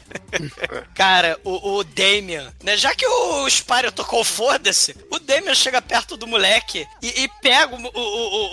Cara, 0.94 1.38
o, 1.44 1.76
o 1.78 1.84
Damien, 1.84 2.48
né? 2.62 2.76
Já 2.76 2.94
que 2.94 3.06
o 3.06 3.48
Spyro 3.48 3.92
tocou 3.92 4.24
foda-se, 4.24 4.96
o 5.10 5.18
Damien 5.24 5.54
chega 5.54 5.80
perto 5.82 6.16
do 6.16 6.26
moleque 6.26 6.86
e, 7.02 7.22
e 7.24 7.28
pega 7.42 7.74
o, 7.74 7.80
o, 7.82 7.98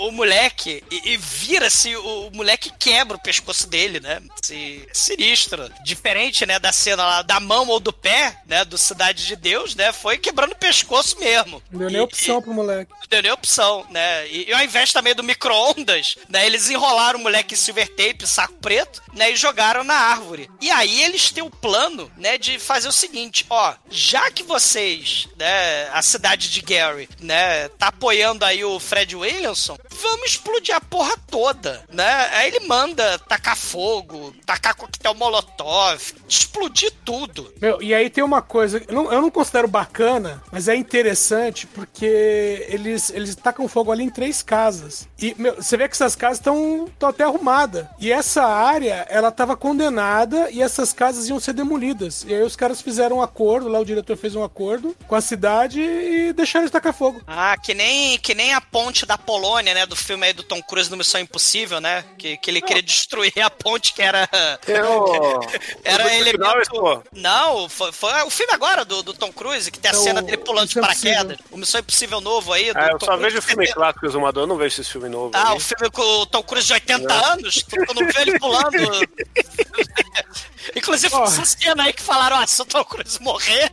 o, 0.05 0.07
o 0.07 0.11
moleque 0.11 0.83
e, 0.89 1.11
e 1.11 1.17
vira-se, 1.17 1.95
o, 1.95 2.27
o 2.27 2.31
moleque 2.35 2.71
quebra 2.79 3.17
o 3.17 3.21
pescoço 3.21 3.67
dele, 3.67 3.99
né? 3.99 4.21
Se, 4.41 4.87
sinistro. 4.93 5.71
Diferente, 5.83 6.45
né, 6.45 6.59
da 6.59 6.71
cena 6.71 7.03
lá 7.05 7.21
da 7.21 7.39
mão 7.39 7.67
ou 7.67 7.79
do 7.79 7.91
pé, 7.93 8.37
né, 8.45 8.63
do 8.65 8.77
Cidade 8.77 9.25
de 9.25 9.35
Deus, 9.35 9.75
né? 9.75 9.91
Foi 9.91 10.17
quebrando 10.17 10.53
o 10.53 10.55
pescoço 10.57 11.19
mesmo. 11.19 11.61
Não 11.71 11.79
deu 11.79 11.89
nem 11.89 11.97
E- 11.97 12.01
opção 12.03 12.41
pro 12.41 12.53
moleque. 12.53 12.91
não 12.91 13.07
deu 13.09 13.21
nem 13.21 13.31
opção, 13.31 13.85
né? 13.89 14.27
E, 14.27 14.49
e 14.49 14.53
ao 14.53 14.61
invés 14.63 14.91
também 14.93 15.13
do 15.13 15.23
micro-ondas, 15.23 16.15
né? 16.29 16.45
Eles 16.45 16.69
enrolaram 16.69 17.19
o 17.19 17.23
moleque 17.23 17.53
em 17.53 17.57
silver 17.57 17.87
tape, 17.89 18.25
saco 18.27 18.53
preto, 18.55 19.01
né? 19.13 19.31
E 19.31 19.35
jogaram 19.35 19.83
na 19.83 19.93
árvore. 19.95 20.49
E 20.61 20.69
aí 20.71 21.01
eles 21.03 21.31
têm 21.31 21.43
o 21.43 21.49
plano, 21.49 22.11
né? 22.17 22.37
De 22.37 22.57
fazer 22.59 22.87
o 22.87 22.91
seguinte, 22.91 23.45
ó. 23.49 23.73
Já 23.89 24.31
que 24.31 24.43
vocês, 24.43 25.27
né? 25.37 25.89
A 25.93 26.01
cidade 26.01 26.49
de 26.49 26.60
Gary, 26.61 27.09
né? 27.19 27.69
Tá 27.69 27.87
apoiando 27.87 28.45
aí 28.45 28.63
o 28.63 28.79
Fred 28.79 29.15
Williamson, 29.15 29.77
vamos 29.89 30.31
explodir 30.31 30.75
a 30.75 30.81
porra 30.81 31.15
toda, 31.29 31.83
né? 31.91 32.29
Aí 32.33 32.47
ele 32.47 32.67
manda 32.67 33.19
tacar 33.19 33.57
fogo, 33.57 34.33
tacar 34.45 34.75
coquetel 34.75 35.13
molotov, 35.15 36.13
explodir 36.27 36.91
tudo. 37.03 37.53
Meu, 37.61 37.81
e 37.81 37.93
aí 37.93 38.09
tem 38.09 38.23
uma 38.23 38.41
coisa, 38.41 38.83
eu 38.87 38.93
não, 38.93 39.11
eu 39.11 39.21
não 39.21 39.31
considero 39.31 39.67
bacana, 39.67 40.41
mas 40.51 40.67
é 40.67 40.75
interessante 40.75 41.67
porque 41.67 42.65
eles, 42.69 43.09
eles 43.09 43.35
tacam 43.35 43.67
fogo 43.67 43.91
ali 43.91 44.03
em 44.03 44.09
três 44.09 44.41
casas. 44.41 45.07
E 45.19 45.35
meu, 45.37 45.55
você 45.55 45.77
vê 45.77 45.87
que 45.87 45.95
essas 45.95 46.15
casas 46.15 46.37
estão 46.37 46.87
até 47.01 47.23
arrumadas. 47.23 47.85
E 47.99 48.11
essa 48.11 48.43
área, 48.43 49.05
ela 49.09 49.31
tava 49.31 49.55
condenada 49.55 50.49
e 50.51 50.61
essas 50.61 50.93
casas 50.93 51.29
iam 51.29 51.39
ser 51.39 51.53
demolidas. 51.53 52.25
E 52.27 52.33
aí 52.33 52.41
os 52.43 52.55
caras 52.55 52.81
fizeram 52.81 53.17
um 53.17 53.21
acordo, 53.21 53.69
lá 53.69 53.79
o 53.79 53.85
diretor 53.85 54.17
fez 54.17 54.35
um 54.35 54.43
acordo 54.43 54.95
com 55.07 55.15
a 55.15 55.21
cidade 55.21 55.81
e 55.81 56.33
deixaram 56.51 56.63
eles 56.63 56.71
tacar 56.71 56.93
fogo. 56.93 57.21
Ah, 57.25 57.55
que 57.57 57.73
nem, 57.73 58.17
que 58.19 58.35
nem 58.35 58.53
a 58.53 58.59
ponte 58.61 59.05
da 59.05 59.17
Polônia, 59.17 59.73
né? 59.73 59.85
Do 59.85 59.95
filme 59.95 60.25
aí 60.27 60.33
do 60.33 60.43
Tom 60.43 60.61
Cruise 60.61 60.89
no 60.91 60.97
Missão 60.97 61.21
Impossível, 61.21 61.79
né? 61.79 62.03
Que, 62.17 62.37
que 62.37 62.49
ele 62.49 62.61
queria 62.61 62.83
destruir 62.83 63.33
a 63.41 63.49
ponte 63.49 63.93
que 63.93 64.01
era. 64.01 64.27
O- 64.67 65.39
era 65.83 66.05
o 66.05 66.09
elemento. 66.09 66.65
final. 66.71 67.03
Não, 67.13 67.69
foi, 67.69 67.91
foi 67.91 68.11
o 68.23 68.29
filme 68.29 68.53
agora 68.53 68.83
do, 68.83 69.01
do 69.01 69.13
Tom 69.13 69.31
Cruise, 69.31 69.71
que 69.71 69.79
tem 69.79 69.91
a 69.91 69.93
É 69.93 69.97
cena 69.97 70.21
dele 70.21 70.37
pulando 70.37 70.67
de 70.69 70.79
paraquedas. 70.79 71.37
O 71.49 71.57
Missão 71.57 71.79
Impossível 71.79 72.19
novo 72.21 72.51
aí. 72.53 72.73
do 72.73 72.79
É, 72.79 72.91
eu 72.91 72.99
Tom 72.99 73.05
só 73.05 73.11
Cruise. 73.13 73.23
vejo 73.23 73.37
o 73.39 73.41
filme 73.41 73.67
clássico 73.71 74.01
do 74.01 74.07
Exumador, 74.07 74.43
eu 74.43 74.47
não 74.47 74.57
vejo 74.57 74.81
esse 74.81 74.91
filme 74.91 75.09
novo. 75.09 75.31
Ah, 75.33 75.51
aí. 75.51 75.57
o 75.57 75.59
filme 75.59 75.89
com 75.91 76.01
o 76.01 76.25
Tom 76.25 76.43
Cruise 76.43 76.67
de 76.67 76.73
80 76.73 77.13
anos, 77.31 77.63
tu 77.63 77.85
tu 77.85 77.93
não 77.93 78.07
vê 78.07 78.21
ele 78.21 78.39
pulando. 78.39 78.71
Inclusive, 80.75 81.13
essa 81.15 81.45
cena 81.45 81.83
aí 81.83 81.93
que 81.93 82.01
falaram, 82.01 82.37
ah, 82.37 82.47
se 82.47 82.61
o 82.61 82.65
Tom 82.65 82.83
Cruise 82.85 83.21
morrer, 83.21 83.71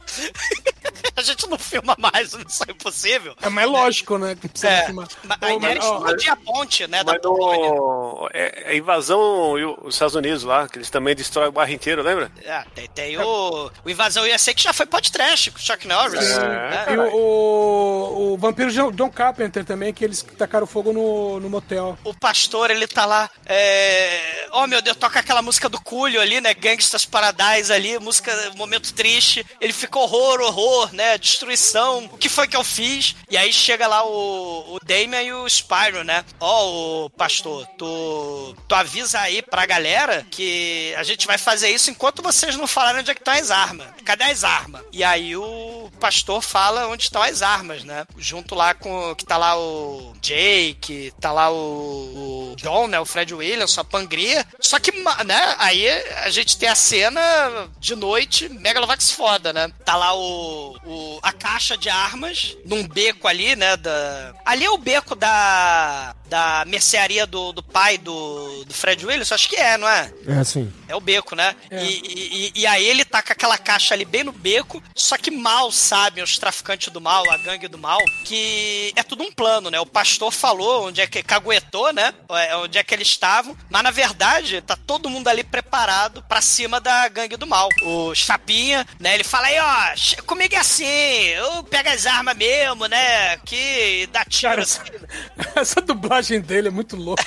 a 1.16 1.22
gente 1.22 1.48
não 1.48 1.58
filma 1.58 1.94
mais 1.98 2.34
o 2.34 2.38
Missão 2.38 2.66
Impossível. 2.68 3.34
É 3.42 3.48
mais 3.48 3.68
lógico, 3.68 4.18
né? 4.18 4.34
Que 4.40 4.48
precisa 4.48 4.72
É, 4.72 4.86
filmar. 4.86 5.08
mas 5.24 5.38
a 5.42 5.46
Ô, 5.46 5.56
ideia 5.56 5.70
era 5.72 5.80
mas, 5.80 5.92
explodir 5.92 6.32
a 6.32 6.36
ponte, 6.36 6.86
né, 6.86 7.04
da 7.04 7.14
no. 7.22 8.28
É, 8.32 8.72
é 8.72 8.76
invasão 8.76 9.58
e 9.58 9.64
os 9.64 9.94
Estados 9.94 10.14
Unidos 10.14 10.42
lá, 10.44 10.68
que 10.68 10.78
eles 10.78 10.90
também 10.90 11.14
destroem 11.14 11.48
o 11.48 11.52
bairro 11.52 11.72
inteiro, 11.72 12.02
lembra? 12.02 12.30
É, 12.44 12.64
tem, 12.74 12.88
tem 12.88 13.18
o, 13.18 13.70
o 13.84 13.90
Invasão 13.90 14.24
USA 14.24 14.52
que 14.54 14.62
já 14.62 14.72
foi 14.72 14.86
podcast 14.86 15.50
com 15.50 15.58
o 15.58 15.62
Chuck 15.62 15.86
Norris. 15.86 16.36
né? 16.38 16.86
E 16.90 16.96
o, 16.96 17.14
o, 17.14 18.32
o 18.34 18.38
vampiro 18.38 18.70
John 18.92 19.10
Carpenter 19.10 19.64
também, 19.64 19.92
que 19.92 20.04
eles 20.04 20.22
tacaram 20.36 20.66
fogo 20.66 20.92
no, 20.92 21.40
no 21.40 21.48
motel. 21.50 21.98
O 22.04 22.14
pastor, 22.14 22.70
ele 22.70 22.86
tá 22.86 23.04
lá. 23.04 23.30
É... 23.46 24.48
Oh 24.52 24.66
meu 24.66 24.80
Deus, 24.82 24.96
toca 24.96 25.18
aquela 25.20 25.42
música 25.42 25.68
do 25.68 25.80
Culho 25.80 26.20
ali, 26.20 26.40
né? 26.40 26.54
Gangsters 26.88 27.04
Paradise 27.04 27.72
ali, 27.72 27.98
música, 27.98 28.32
momento 28.56 28.94
triste. 28.94 29.44
Ele 29.60 29.72
fica 29.72 29.98
horror, 29.98 30.40
horror, 30.40 30.94
né? 30.94 31.18
Destruição. 31.18 32.08
O 32.12 32.16
que 32.16 32.28
foi 32.28 32.48
que 32.48 32.56
eu 32.56 32.64
fiz? 32.64 33.14
E 33.30 33.36
aí 33.36 33.52
chega 33.52 33.86
lá 33.86 34.04
o, 34.04 34.76
o 34.76 34.78
Damien 34.82 35.26
e 35.26 35.32
o 35.32 35.46
Spyro, 35.46 36.02
né? 36.02 36.24
Ó, 36.40 37.04
o 37.04 37.10
pastor, 37.10 37.66
tu, 37.76 38.56
tu 38.66 38.74
avisa 38.74 39.20
aí 39.20 39.42
pra 39.42 39.66
galera 39.66 40.26
que 40.30 40.94
a 40.96 41.02
gente 41.02 41.26
vai 41.26 41.36
fazer 41.36 41.68
isso 41.68 41.90
enquanto 41.90 42.22
vocês 42.22 42.56
não 42.56 42.66
falarem 42.66 43.00
onde 43.00 43.10
é 43.10 43.14
que 43.14 43.20
estão 43.20 43.34
as 43.34 43.50
armas. 43.50 43.88
Cadê 44.04 44.24
as 44.24 44.44
armas? 44.44 44.82
E 44.90 45.04
aí 45.04 45.36
o 45.36 45.90
pastor 46.00 46.40
fala 46.40 46.86
onde 46.88 47.04
estão 47.04 47.22
as 47.22 47.42
armas, 47.42 47.84
né? 47.84 48.06
Junto 48.16 48.54
lá 48.54 48.72
com 48.72 49.14
que 49.14 49.26
tá 49.26 49.36
lá 49.36 49.58
o 49.58 50.14
Jake, 50.22 51.12
tá 51.20 51.32
lá 51.32 51.50
o, 51.50 52.52
o 52.52 52.56
John, 52.56 52.86
né? 52.86 52.98
O 52.98 53.04
Fred 53.04 53.34
Williams, 53.34 53.76
a 53.76 53.84
Pangria. 53.84 54.46
Só 54.58 54.78
que, 54.78 54.92
né? 55.26 55.54
Aí 55.58 55.86
a 56.24 56.30
gente 56.30 56.56
tem 56.56 56.68
a 56.68 56.77
cena 56.78 57.68
de 57.78 57.94
noite, 57.94 58.48
Megalovax 58.48 59.10
foda, 59.10 59.52
né? 59.52 59.70
Tá 59.84 59.96
lá 59.96 60.14
o, 60.14 60.76
o 60.84 61.18
a 61.22 61.32
caixa 61.32 61.76
de 61.76 61.88
armas 61.90 62.56
num 62.64 62.86
beco 62.86 63.26
ali, 63.28 63.54
né? 63.56 63.76
Da... 63.76 64.34
Ali 64.44 64.64
é 64.64 64.70
o 64.70 64.78
beco 64.78 65.14
da 65.14 66.14
da 66.28 66.62
mercearia 66.66 67.26
do, 67.26 67.52
do 67.54 67.62
pai 67.62 67.96
do, 67.96 68.62
do 68.66 68.74
Fred 68.74 69.04
Williams, 69.06 69.32
acho 69.32 69.48
que 69.48 69.56
é, 69.56 69.78
não 69.78 69.88
é? 69.88 70.12
É 70.26 70.34
assim. 70.34 70.70
É 70.86 70.94
o 70.94 71.00
beco, 71.00 71.34
né? 71.34 71.56
E, 71.72 71.76
e, 71.76 72.52
e- 72.54 72.60
e 72.60 72.66
aí 72.66 72.84
ele 72.84 73.02
tá 73.02 73.22
com 73.22 73.32
aquela 73.32 73.56
caixa 73.56 73.94
ali 73.94 74.04
bem 74.04 74.24
no 74.24 74.30
beco, 74.32 74.82
só 74.94 75.16
que 75.16 75.30
mal 75.30 75.72
sabem 75.72 76.22
os 76.22 76.36
traficantes 76.36 76.92
do 76.92 77.00
mal, 77.00 77.24
a 77.30 77.38
gangue 77.38 77.66
do 77.66 77.78
mal, 77.78 77.98
que 78.26 78.92
é 78.94 79.02
tudo 79.02 79.24
um 79.24 79.32
plano, 79.32 79.70
né? 79.70 79.80
O 79.80 79.86
pastor 79.86 80.30
falou 80.30 80.88
onde 80.88 81.00
é 81.00 81.06
que 81.06 81.22
caguetou, 81.22 81.94
né? 81.94 82.12
É, 82.28 82.56
Onde 82.56 82.76
é 82.76 82.84
que 82.84 82.94
eles 82.94 83.08
estavam, 83.08 83.56
mas 83.70 83.82
na 83.82 83.90
verdade 83.90 84.60
tá 84.60 84.76
todo 84.76 85.08
mundo 85.08 85.28
ali 85.28 85.42
preparado 85.42 86.22
pra 86.28 86.42
cima 86.68 86.80
da 86.80 87.08
gangue 87.08 87.36
do 87.36 87.46
mal. 87.46 87.68
O 87.82 88.14
Chapinha, 88.14 88.86
né? 89.00 89.14
Ele 89.14 89.24
fala 89.24 89.46
aí, 89.46 89.58
ó, 89.58 90.22
comigo 90.24 90.54
é 90.54 90.58
assim, 90.58 90.84
eu 90.84 91.64
pego 91.64 91.88
as 91.88 92.04
armas 92.04 92.36
mesmo, 92.36 92.86
né? 92.86 93.38
Que 93.38 94.06
dá 94.12 94.24
tiro 94.26 94.60
assim. 94.60 94.80
Essa 95.56 95.80
dublagem 95.80 96.40
dele 96.40 96.68
é 96.68 96.70
muito 96.70 96.94
louca. 96.94 97.24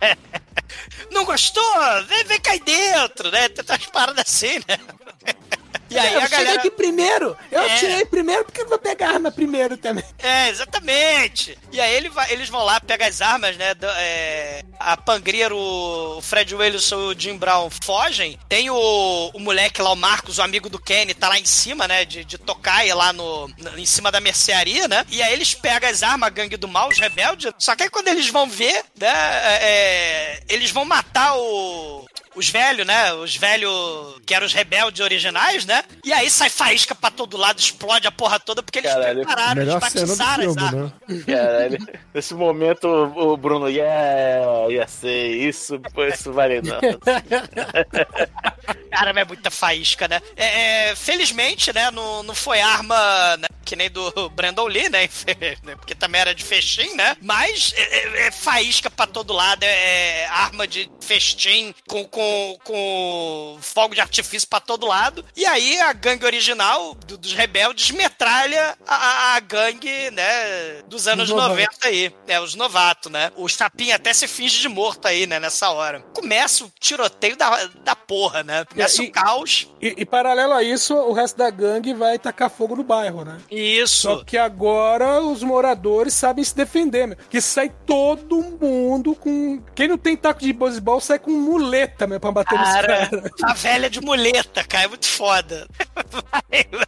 Não 1.10 1.24
gostou? 1.24 1.64
Vem, 2.06 2.24
vem 2.24 2.40
cair 2.40 2.62
dentro, 2.62 3.30
né? 3.30 3.48
Tem 3.48 3.64
umas 3.66 3.86
paradas 3.86 4.24
assim, 4.26 4.58
né? 4.68 4.78
E 5.96 5.98
aí 6.06 6.14
eu 6.14 6.20
a 6.20 6.28
galera... 6.28 6.58
aqui 6.58 6.70
primeiro. 6.70 7.36
Eu 7.50 7.62
É. 7.62 7.76
tirei 7.76 8.04
primeiro 8.04 8.44
porque 8.44 8.60
eu 8.62 8.68
vou 8.68 8.78
pegar 8.78 9.10
arma 9.10 9.30
primeiro 9.30 9.76
também. 9.76 10.04
É, 10.18 10.48
exatamente. 10.48 11.58
E 11.72 11.80
aí 11.80 11.94
ele 11.94 12.08
vai- 12.08 12.32
eles 12.32 12.48
vão 12.48 12.62
lá, 12.64 12.80
pegam 12.80 13.06
as 13.06 13.20
armas, 13.20 13.56
né? 13.56 13.74
da- 13.74 13.94
é, 14.00 14.62
a 14.78 14.96
Pangria, 14.96 15.52
o 15.54 16.20
Fred 16.22 16.54
Wilson 16.54 16.96
e 17.10 17.14
o 17.14 17.18
Jim 17.20 17.36
Brown 17.36 17.68
fogem. 17.82 18.38
Tem 18.48 18.70
o, 18.70 19.30
o 19.34 19.38
moleque 19.40 19.80
lá, 19.82 19.90
o 19.92 19.96
Marcos, 19.96 20.38
o 20.38 20.42
amigo 20.42 20.68
do 20.68 20.78
Kenny, 20.78 21.14
tá 21.14 21.28
lá 21.28 21.38
em 21.38 21.44
cima, 21.44 21.86
né? 21.88 22.04
De, 22.04 22.24
de 22.24 22.38
tocaia 22.38 22.94
lá 22.94 23.12
no, 23.12 23.48
no- 23.48 23.78
em 23.78 23.86
cima 23.86 24.10
da 24.12 24.20
mercearia, 24.20 24.86
né? 24.88 25.04
E 25.08 25.22
aí 25.22 25.32
eles 25.32 25.54
pegam 25.54 25.88
as 25.88 26.02
armas, 26.02 26.26
a 26.26 26.30
gangue 26.30 26.56
do 26.56 26.68
mal, 26.68 26.88
os 26.88 26.98
rebeldes. 26.98 27.52
Só 27.58 27.74
que 27.74 27.84
aí 27.84 27.90
quando 27.90 28.08
eles 28.08 28.28
vão 28.28 28.48
ver, 28.48 28.84
né? 28.98 29.08
é, 29.08 29.58
é, 29.62 30.40
eles 30.48 30.70
vão 30.70 30.84
matar 30.84 31.36
o. 31.36 32.06
Os 32.36 32.50
velhos, 32.50 32.86
né? 32.86 33.12
Os 33.14 33.36
velhos 33.36 34.20
que 34.26 34.34
eram 34.34 34.46
os 34.46 34.52
rebeldes 34.52 35.00
originais, 35.00 35.64
né? 35.64 35.82
E 36.04 36.12
aí 36.12 36.28
sai 36.30 36.50
faísca 36.50 36.94
pra 36.94 37.10
todo 37.10 37.36
lado, 37.36 37.58
explode 37.58 38.06
a 38.06 38.12
porra 38.12 38.38
toda, 38.38 38.62
porque 38.62 38.80
eles 38.80 38.92
Caralho. 38.92 39.24
prepararam, 39.24 39.62
eles 39.62 39.74
batizaram 39.74 40.50
as 40.50 40.54
filme, 40.54 40.62
armas. 40.62 40.92
né? 41.08 41.24
Caralho, 41.26 41.78
nesse 42.14 42.34
momento 42.34 42.86
o 42.86 43.36
Bruno, 43.36 43.68
yeah, 43.68 44.70
ia 44.70 44.86
ser 44.86 45.30
isso, 45.36 45.80
pô, 45.94 46.04
isso 46.04 46.32
vale 46.32 46.60
não. 46.60 46.78
Cara, 48.90 49.18
é 49.18 49.24
muita 49.24 49.50
faísca, 49.50 50.06
né? 50.08 50.20
É, 50.36 50.90
é, 50.90 50.96
felizmente, 50.96 51.72
né, 51.72 51.90
não, 51.90 52.22
não 52.22 52.34
foi 52.34 52.60
arma 52.60 53.36
né, 53.38 53.46
que 53.66 53.76
nem 53.76 53.90
do 53.90 54.30
Brandon 54.30 54.66
Lee, 54.66 54.88
né? 54.88 55.08
Porque 55.76 55.94
também 55.94 56.20
era 56.20 56.34
de 56.34 56.42
festim, 56.44 56.94
né? 56.94 57.16
Mas 57.20 57.74
é, 57.76 57.82
é- 57.82 58.26
é 58.28 58.30
faísca 58.30 58.88
pra 58.88 59.06
todo 59.06 59.32
lado, 59.32 59.62
é, 59.64 60.22
é 60.22 60.26
arma 60.28 60.66
de 60.66 60.88
festim 61.00 61.74
com, 61.88 62.04
com, 62.04 62.56
com 62.64 63.58
fogo 63.60 63.94
de 63.94 64.00
artifício 64.00 64.48
pra 64.48 64.60
todo 64.60 64.86
lado. 64.86 65.24
E 65.36 65.44
aí 65.44 65.80
a 65.80 65.92
gangue 65.92 66.24
original 66.24 66.94
do- 66.94 67.18
dos 67.18 67.32
rebeldes 67.32 67.90
metralha 67.90 68.76
a, 68.86 69.34
a- 69.34 69.40
gangue, 69.40 70.10
né, 70.12 70.82
dos 70.86 71.06
anos 71.08 71.24
Os 71.28 71.30
novatos. 71.30 71.56
90 71.56 71.88
aí. 71.88 72.14
É, 72.28 72.40
os 72.40 72.54
novatos, 72.54 73.10
né? 73.10 73.32
O 73.36 73.48
Chapinha 73.48 73.96
até 73.96 74.12
se 74.12 74.28
finge 74.28 74.60
de 74.60 74.68
morto 74.68 75.06
aí, 75.06 75.26
né, 75.26 75.40
nessa 75.40 75.70
hora. 75.70 76.00
Começa 76.14 76.64
o 76.64 76.72
tiroteio 76.78 77.36
da, 77.36 77.66
da 77.84 77.96
porra, 77.96 78.42
né? 78.42 78.64
Começa 78.64 79.02
E- 79.02 79.08
o 79.08 79.12
caos. 79.12 79.68
E, 79.80 79.94
e 79.98 80.04
paralelo 80.06 80.52
a 80.52 80.62
isso, 80.62 80.94
o 80.94 81.12
resto 81.12 81.36
da 81.36 81.50
gangue 81.50 81.92
vai 81.94 82.18
tacar 82.18 82.50
fogo 82.50 82.76
no 82.76 82.84
bairro, 82.84 83.24
né? 83.24 83.38
Isso. 83.56 84.02
Só 84.02 84.24
que 84.24 84.36
agora 84.36 85.20
os 85.20 85.42
moradores 85.42 86.14
sabem 86.14 86.44
se 86.44 86.54
defender, 86.54 87.06
meu. 87.06 87.16
Que 87.30 87.40
sai 87.40 87.70
todo 87.86 88.42
mundo 88.60 89.14
com. 89.14 89.62
Quem 89.74 89.88
não 89.88 89.98
tem 89.98 90.16
taco 90.16 90.40
de 90.40 90.52
beisebol 90.52 91.00
sai 91.00 91.18
com 91.18 91.30
muleta, 91.30 92.06
meu, 92.06 92.20
pra 92.20 92.32
bater 92.32 92.58
nos 92.58 92.68
Cara, 92.68 93.08
caras. 93.08 93.30
a 93.42 93.52
velha 93.54 93.88
de 93.90 94.00
muleta, 94.00 94.62
cara, 94.64 94.84
é 94.84 94.88
muito 94.88 95.06
foda. 95.08 95.66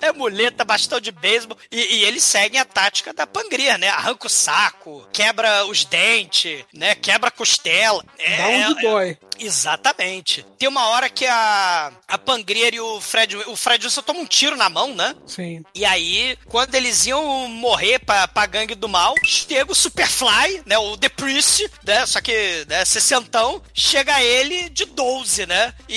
É 0.00 0.10
muleta, 0.12 0.64
bastão 0.64 0.98
de 1.00 1.10
beisebol. 1.12 1.56
E, 1.70 1.96
e 1.96 2.04
eles 2.04 2.22
seguem 2.22 2.58
a 2.58 2.64
tática 2.64 3.12
da 3.12 3.26
pangria, 3.26 3.76
né? 3.76 3.88
Arranca 3.88 4.26
o 4.26 4.30
saco, 4.30 5.06
quebra 5.12 5.66
os 5.66 5.84
dentes, 5.84 6.64
né? 6.72 6.94
Quebra 6.94 7.28
a 7.28 7.32
costela. 7.32 8.02
É, 8.18 8.36
Dá 8.36 8.48
onde 8.70 8.78
é- 8.86 8.90
dói. 8.90 9.18
Exatamente. 9.38 10.44
Tem 10.58 10.68
uma 10.68 10.86
hora 10.88 11.08
que 11.08 11.26
a, 11.26 11.92
a 12.08 12.18
Pangria 12.18 12.74
e 12.74 12.80
o 12.80 13.00
Fred, 13.00 13.36
o 13.36 13.56
Fred 13.56 13.84
Wilson 13.84 14.02
tomam 14.02 14.22
um 14.22 14.26
tiro 14.26 14.56
na 14.56 14.68
mão, 14.68 14.94
né? 14.94 15.14
Sim. 15.26 15.62
E 15.74 15.84
aí, 15.84 16.38
quando 16.46 16.74
eles 16.74 17.06
iam 17.06 17.48
morrer 17.48 17.98
pra, 17.98 18.26
pra 18.28 18.46
gangue 18.46 18.74
do 18.74 18.88
mal, 18.88 19.14
chega 19.24 19.70
o 19.70 19.74
Superfly, 19.74 20.62
né? 20.66 20.78
O 20.78 20.96
The 20.96 21.08
Priest, 21.08 21.70
né? 21.84 22.06
Só 22.06 22.20
que, 22.20 22.64
né? 22.68 22.84
Sessentão, 22.84 23.62
chega 23.74 24.22
ele 24.22 24.68
de 24.70 24.84
12, 24.84 25.46
né? 25.46 25.74
E, 25.88 25.96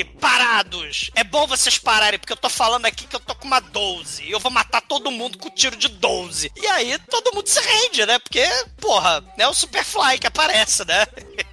e 0.00 0.04
parados. 0.20 1.10
É 1.14 1.24
bom 1.24 1.46
vocês 1.46 1.78
pararem, 1.78 2.18
porque 2.18 2.32
eu 2.32 2.36
tô 2.36 2.48
falando 2.48 2.86
aqui 2.86 3.06
que 3.06 3.16
eu 3.16 3.20
tô 3.20 3.34
com 3.34 3.46
uma 3.46 3.60
12. 3.60 4.24
E 4.24 4.30
eu 4.30 4.40
vou 4.40 4.50
matar 4.50 4.80
todo 4.80 5.10
mundo 5.10 5.38
com 5.38 5.50
tiro 5.50 5.76
de 5.76 5.88
12. 5.88 6.52
E 6.56 6.66
aí, 6.66 6.98
todo 7.10 7.34
mundo 7.34 7.46
se 7.48 7.60
rende, 7.60 8.04
né? 8.06 8.18
Porque, 8.18 8.44
porra, 8.80 9.24
é 9.36 9.48
o 9.48 9.54
Superfly 9.54 10.18
que 10.18 10.26
aparece, 10.26 10.84
né? 10.84 11.06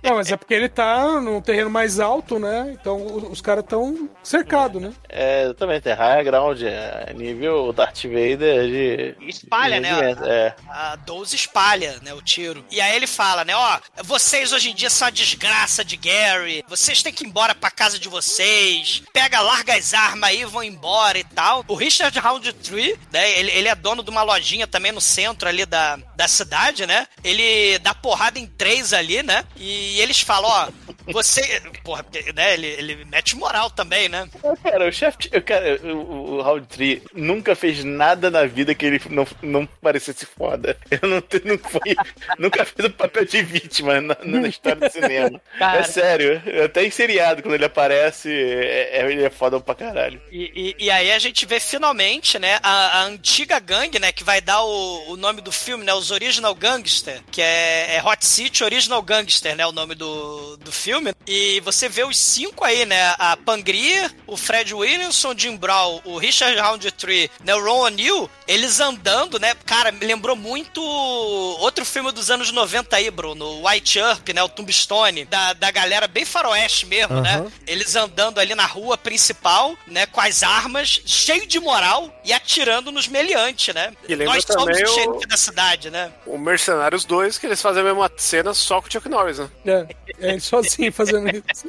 Não, 0.03 0.15
mas 0.15 0.32
é 0.32 0.38
porque 0.38 0.53
ele 0.53 0.69
tá 0.69 1.14
num 1.22 1.41
terreno 1.41 1.70
mais 1.70 1.99
alto, 1.99 2.39
né? 2.39 2.76
Então 2.80 3.05
os, 3.32 3.41
caras 3.41 3.63
estão 3.63 4.09
cercados, 4.24 4.82
né? 4.82 4.93
É, 5.07 5.53
também 5.53 5.80
tem 5.80 5.93
high 5.93 6.24
ground, 6.24 6.61
é 6.63 7.13
nível 7.13 7.72
Darth 7.72 8.03
Vader 8.03 8.68
de. 8.68 9.16
Espalha, 9.28 9.76
de 9.76 9.82
né? 9.82 9.89
rendimento, 9.89 10.24
É. 10.26 10.55
A 10.70 10.95
12 10.97 11.36
espalha, 11.36 11.99
né, 12.01 12.13
o 12.13 12.22
tiro. 12.22 12.66
E 12.72 12.82
aí 12.82 12.95
ele 12.95 13.07
fala, 13.07 13.45
né, 13.45 13.55
ó, 13.55 13.80
vocês 14.03 14.51
hoje 14.51 14.72
em 14.72 14.76
dia 14.76 14.89
são 14.89 15.07
a 15.07 15.11
desgraça 15.11 15.84
de 15.84 15.95
Gary, 15.95 16.63
vocês 16.68 17.01
têm 17.01 17.13
que 17.13 17.24
ir 17.24 17.28
embora 17.28 17.53
pra 17.55 17.72
casa 17.72 17.97
de 17.99 18.09
vocês, 18.09 19.03
pega, 19.13 19.41
larga 19.41 19.76
as 19.76 19.93
armas 19.93 20.30
aí, 20.30 20.43
vão 20.45 20.63
embora 20.63 21.18
e 21.18 21.24
tal. 21.24 21.63
O 21.68 21.76
Richard 21.76 22.18
Roundtree, 22.20 22.97
né, 23.11 23.39
ele, 23.39 23.51
ele 23.51 23.68
é 23.68 23.76
dono 23.76 24.03
de 24.03 24.09
uma 24.09 24.24
lojinha 24.24 24.68
também 24.68 24.91
no 24.91 25.01
centro 25.01 25.47
ali 25.47 25.66
da, 25.66 25.97
da 26.16 26.28
cidade, 26.28 26.86
né, 26.86 27.07
ele 27.24 27.78
dá 27.80 27.93
porrada 27.93 28.39
em 28.39 28.47
três 28.47 28.93
ali, 28.93 29.22
né, 29.24 29.43
e 29.55 29.76
e 29.95 30.01
eles 30.01 30.20
falam, 30.20 30.49
ó, 30.49 30.68
você. 31.08 31.62
Porra, 31.84 32.03
porque, 32.03 32.32
né? 32.34 32.53
Ele, 32.53 32.68
ele 32.68 33.06
mete 33.06 33.36
moral 33.36 33.70
também, 33.70 34.10
né? 34.10 34.28
Cara, 34.64 34.88
o 34.88 34.91
chefe. 34.91 35.30
Cara, 35.41 35.80
o, 35.84 36.36
o 36.38 36.41
Round 36.41 36.68
Tree 36.68 37.01
nunca 37.14 37.56
fez 37.56 37.84
nada 37.84 38.30
na 38.32 38.45
vida 38.45 38.74
que 38.76 38.86
ele 38.86 39.01
não, 39.10 39.28
não 39.41 39.66
parecesse 39.66 40.26
foda. 40.26 40.78
Eu 40.89 41.08
não, 41.10 41.24
não 41.43 41.58
fui, 41.58 41.95
nunca 42.39 42.66
fez 42.66 42.88
o 42.88 42.91
papel 42.91 43.26
de 43.26 43.41
vítima 43.43 43.99
na, 44.01 44.18
na 44.24 44.47
história 44.47 44.88
do 44.88 44.91
cinema. 44.91 45.41
Cara. 45.60 45.80
É 45.80 45.84
sério. 45.84 46.41
Até 46.64 46.84
em 46.86 46.91
seriado, 46.91 47.41
quando 47.41 47.56
ele 47.56 47.66
aparece, 47.66 48.30
é, 48.32 48.99
é- 48.99 49.12
ele 49.12 49.24
é 49.24 49.30
foda 49.30 49.60
pra 49.60 49.76
caralho. 49.76 50.22
E, 50.32 50.76
e- 50.80 50.86
e 50.86 50.89
aí 50.91 51.12
a 51.12 51.20
gente 51.20 51.45
vê 51.45 51.60
finalmente, 51.60 52.39
né, 52.39 52.60
a, 52.64 52.99
a 52.99 53.03
antiga 53.03 53.60
gangue, 53.60 53.99
né, 53.99 54.12
que 54.12 54.24
vai 54.24 54.41
dar 54.41 54.62
o, 54.64 55.12
o 55.12 55.18
nome 55.18 55.41
do 55.41 55.51
filme, 55.51 55.84
né, 55.86 55.93
os 55.93 56.12
Original 56.12 56.53
Gangster, 56.56 57.22
que 57.32 57.41
é, 57.41 57.95
é 57.97 58.03
Hot 58.03 58.26
City 58.26 58.64
Original 58.64 59.01
Gangster, 59.01 59.56
né, 59.56 59.66
o 59.66 59.72
nome 59.72 59.95
do, 59.95 60.58
do 60.58 60.72
filme. 60.72 60.95
E 61.28 61.60
você 61.62 61.89
vê 61.89 62.04
os 62.04 62.18
cinco 62.18 62.64
aí, 62.64 62.86
né, 62.86 63.16
a 63.18 63.36
Pangria, 63.36 64.12
o 64.28 64.38
Fred 64.38 64.74
Williamson, 64.74 65.34
Jim 65.36 65.58
Brown, 65.58 66.02
o 66.06 66.18
Richard 66.18 66.60
Roundtree, 66.60 67.30
né, 67.43 67.56
o 67.56 67.64
Ron 67.64 67.86
O'Neill, 67.86 68.30
eles 68.48 68.80
andando, 68.80 69.39
né, 69.39 69.56
cara, 69.66 69.91
me 69.91 70.06
lembrou 70.06 70.36
muito 70.36 70.82
outro 70.82 71.84
filme 71.84 72.12
dos 72.12 72.30
anos 72.30 72.52
90 72.52 72.96
aí, 72.96 73.10
Bruno, 73.10 73.46
o 73.46 73.68
White 73.68 74.00
Earp, 74.00 74.30
né, 74.30 74.43
o 74.43 74.50
Tombstone, 74.50 75.26
da, 75.26 75.54
da 75.54 75.72
galera 75.72 76.08
bem 76.08 76.26
faroeste 76.26 76.86
mesmo, 76.86 77.22
né, 77.22 77.38
Aham. 77.38 77.52
eles 77.66 77.96
andando 77.96 78.39
ali 78.39 78.54
na 78.54 78.66
rua 78.66 78.98
principal, 78.98 79.76
né, 79.88 80.06
com 80.06 80.22
as 80.22 80.43
armas, 80.43 81.02
cheio 81.06 81.48
de 81.48 81.60
moral 81.60 82.14
e 82.24 82.32
atirando 82.34 82.91
nos 82.91 83.08
meliantes, 83.08 83.74
né? 83.74 83.93
E 84.08 84.16
Nós 84.16 84.43
somos 84.43 84.78
o 84.78 84.88
xerife 84.88 85.28
da 85.28 85.38
cidade, 85.38 85.89
né? 85.89 86.12
O 86.26 86.38
Mercenários 86.38 87.06
2, 87.06 87.38
que 87.38 87.46
eles 87.46 87.62
fazem 87.62 87.82
a 87.82 87.86
mesma 87.86 88.12
cena 88.18 88.54
só 88.54 88.82
com 88.82 88.88
o 88.88 88.91
Chuck 88.91 89.08
Norris, 89.10 89.39
né? 89.39 89.50
É, 89.66 89.86
é 90.20 90.39
ele 90.76 90.84
fazendo 90.91 91.29
isso. 91.29 91.67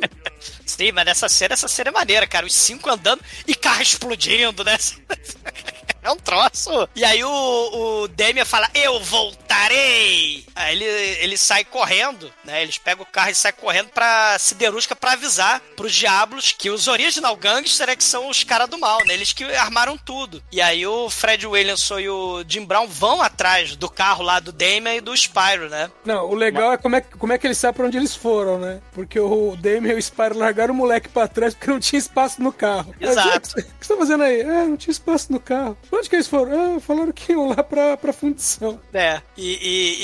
Sim, 0.64 0.93
mas 0.93 1.06
essa 1.09 1.28
cena, 1.28 1.55
essa 1.55 1.68
cena 1.68 1.90
é 1.90 1.93
maneira, 1.93 2.26
cara. 2.26 2.47
Os 2.47 2.55
cinco 2.55 2.90
andando 2.90 3.22
e 3.47 3.55
carro 3.55 3.82
explodindo, 3.82 4.64
né? 4.64 4.76
É 6.07 6.11
um 6.12 6.16
troço. 6.16 6.89
E 6.95 7.05
aí 7.05 7.24
o, 7.24 7.28
o 7.28 8.09
fala, 8.45 8.70
eu 8.74 9.01
voltarei. 9.01 10.47
Aí 10.55 10.77
ele, 10.77 10.85
ele 10.85 11.37
sai 11.37 11.65
correndo, 11.65 12.33
né? 12.45 12.62
Eles 12.62 12.78
pegam 12.78 13.03
o 13.03 13.07
carro 13.07 13.31
e 13.31 13.35
saem 13.35 13.55
correndo 13.57 13.89
pra 13.89 14.39
Siderúrgica 14.39 14.95
pra 14.95 15.12
avisar 15.12 15.61
pros 15.74 15.93
diabos 15.93 16.55
que 16.57 16.70
os 16.70 16.87
original 16.87 17.35
gangster 17.37 17.89
é 17.89 17.97
que 17.97 18.05
são 18.05 18.28
os 18.28 18.45
caras 18.45 18.69
do 18.69 18.78
mal, 18.78 19.05
né? 19.05 19.15
Eles 19.15 19.33
que 19.33 19.43
armaram 19.57 19.99
tudo. 19.99 20.41
E 20.53 20.62
aí 20.62 20.87
o 20.87 21.11
Fred 21.11 21.45
Williamson 21.45 21.99
e 21.99 22.09
o 22.09 22.45
Jim 22.47 22.65
Brown 22.65 22.87
vão 22.87 23.20
atrás 23.20 23.74
do 23.74 23.91
carro 23.91 24.23
lá 24.23 24.39
do 24.39 24.53
Damian 24.53 24.95
e 24.95 25.01
do 25.01 25.16
Spyro, 25.16 25.69
né? 25.69 25.91
Não, 26.05 26.27
o 26.27 26.37
legal 26.37 26.73
é 26.73 26.77
como, 26.77 26.95
é 26.95 27.01
como 27.01 27.33
é 27.33 27.39
que 27.39 27.49
eles 27.49 27.59
sabem 27.59 27.78
pra 27.78 27.87
onde 27.87 27.97
eles 27.97 28.15
foram, 28.15 28.61
né? 28.61 28.81
Porque 28.93 29.19
o 29.19 29.57
Damien 29.57 29.95
e 29.95 29.99
o 29.99 30.03
Spyro 30.03 30.39
largaram 30.39 30.73
o 30.73 30.77
moleque 30.77 31.09
pra 31.09 31.27
trás 31.27 31.53
porque 31.53 31.70
não 31.70 31.81
tinha 31.81 31.99
espaço 31.99 32.41
no 32.41 32.53
carro. 32.53 32.95
Exato. 33.01 33.55
Aí, 33.57 33.65
O 33.65 33.66
que 33.81 33.87
você 33.87 33.93
tá 33.93 33.99
fazendo 33.99 34.23
aí? 34.23 34.41
É, 34.41 34.65
não 34.65 34.77
tinha 34.77 34.93
espaço 34.93 35.33
no 35.33 35.41
carro. 35.41 35.77
Onde 35.97 36.09
que 36.10 36.16
eles 36.16 36.27
foram? 36.28 36.77
Ah, 36.77 36.81
falaram 36.81 37.12
que 37.12 37.32
iam 37.32 37.48
lá 37.48 37.62
pra, 37.62 37.97
pra 37.97 38.12
fundição. 38.12 38.81
É, 38.93 39.20
e, 39.36 39.52
e, 39.52 39.94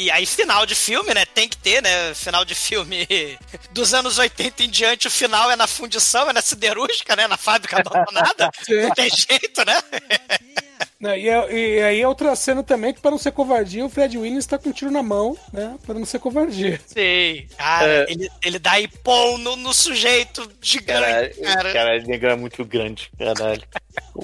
e, 0.00 0.04
e 0.04 0.10
aí 0.10 0.24
final 0.26 0.64
de 0.66 0.74
filme, 0.74 1.12
né? 1.14 1.24
Tem 1.26 1.48
que 1.48 1.56
ter, 1.56 1.82
né? 1.82 2.14
Final 2.14 2.44
de 2.44 2.54
filme 2.54 3.06
dos 3.72 3.92
anos 3.94 4.18
80 4.18 4.62
em 4.62 4.68
diante, 4.68 5.06
o 5.06 5.10
final 5.10 5.50
é 5.50 5.56
na 5.56 5.66
fundição, 5.66 6.28
é 6.30 6.32
na 6.32 6.40
siderúrgica, 6.42 7.14
né? 7.16 7.26
Na 7.28 7.36
fábrica 7.36 7.78
abandonada. 7.80 8.50
Não 8.68 8.90
tem 8.90 9.08
jeito, 9.10 9.64
né? 9.64 9.80
E, 11.00 11.28
é- 11.28 11.52
e 11.52 11.82
aí 11.82 12.00
é 12.00 12.08
outra 12.08 12.34
cena 12.34 12.62
também 12.62 12.94
que, 12.94 13.00
pra 13.00 13.10
não 13.10 13.18
ser 13.18 13.30
covardia, 13.30 13.84
o 13.84 13.90
Fred 13.90 14.16
Williams 14.16 14.46
tá 14.46 14.56
com 14.58 14.70
um 14.70 14.72
tiro 14.72 14.90
na 14.90 15.02
mão, 15.02 15.36
né? 15.52 15.76
Pra 15.84 15.94
não 15.94 16.06
ser 16.06 16.18
covardia. 16.18 16.80
Sim. 16.86 17.46
Cara, 17.58 17.86
É. 17.86 18.06
ele, 18.10 18.30
ele 18.42 18.58
dá 18.58 18.80
ipom 18.80 19.36
no, 19.36 19.54
no 19.54 19.74
sujeito 19.74 20.50
gigante, 20.62 21.02
Caralho, 21.02 21.42
cara. 21.42 21.72
caralho, 21.74 22.06
negão 22.06 22.30
é 22.30 22.36
muito 22.36 22.64
grande, 22.64 23.10
caralho. 23.18 23.62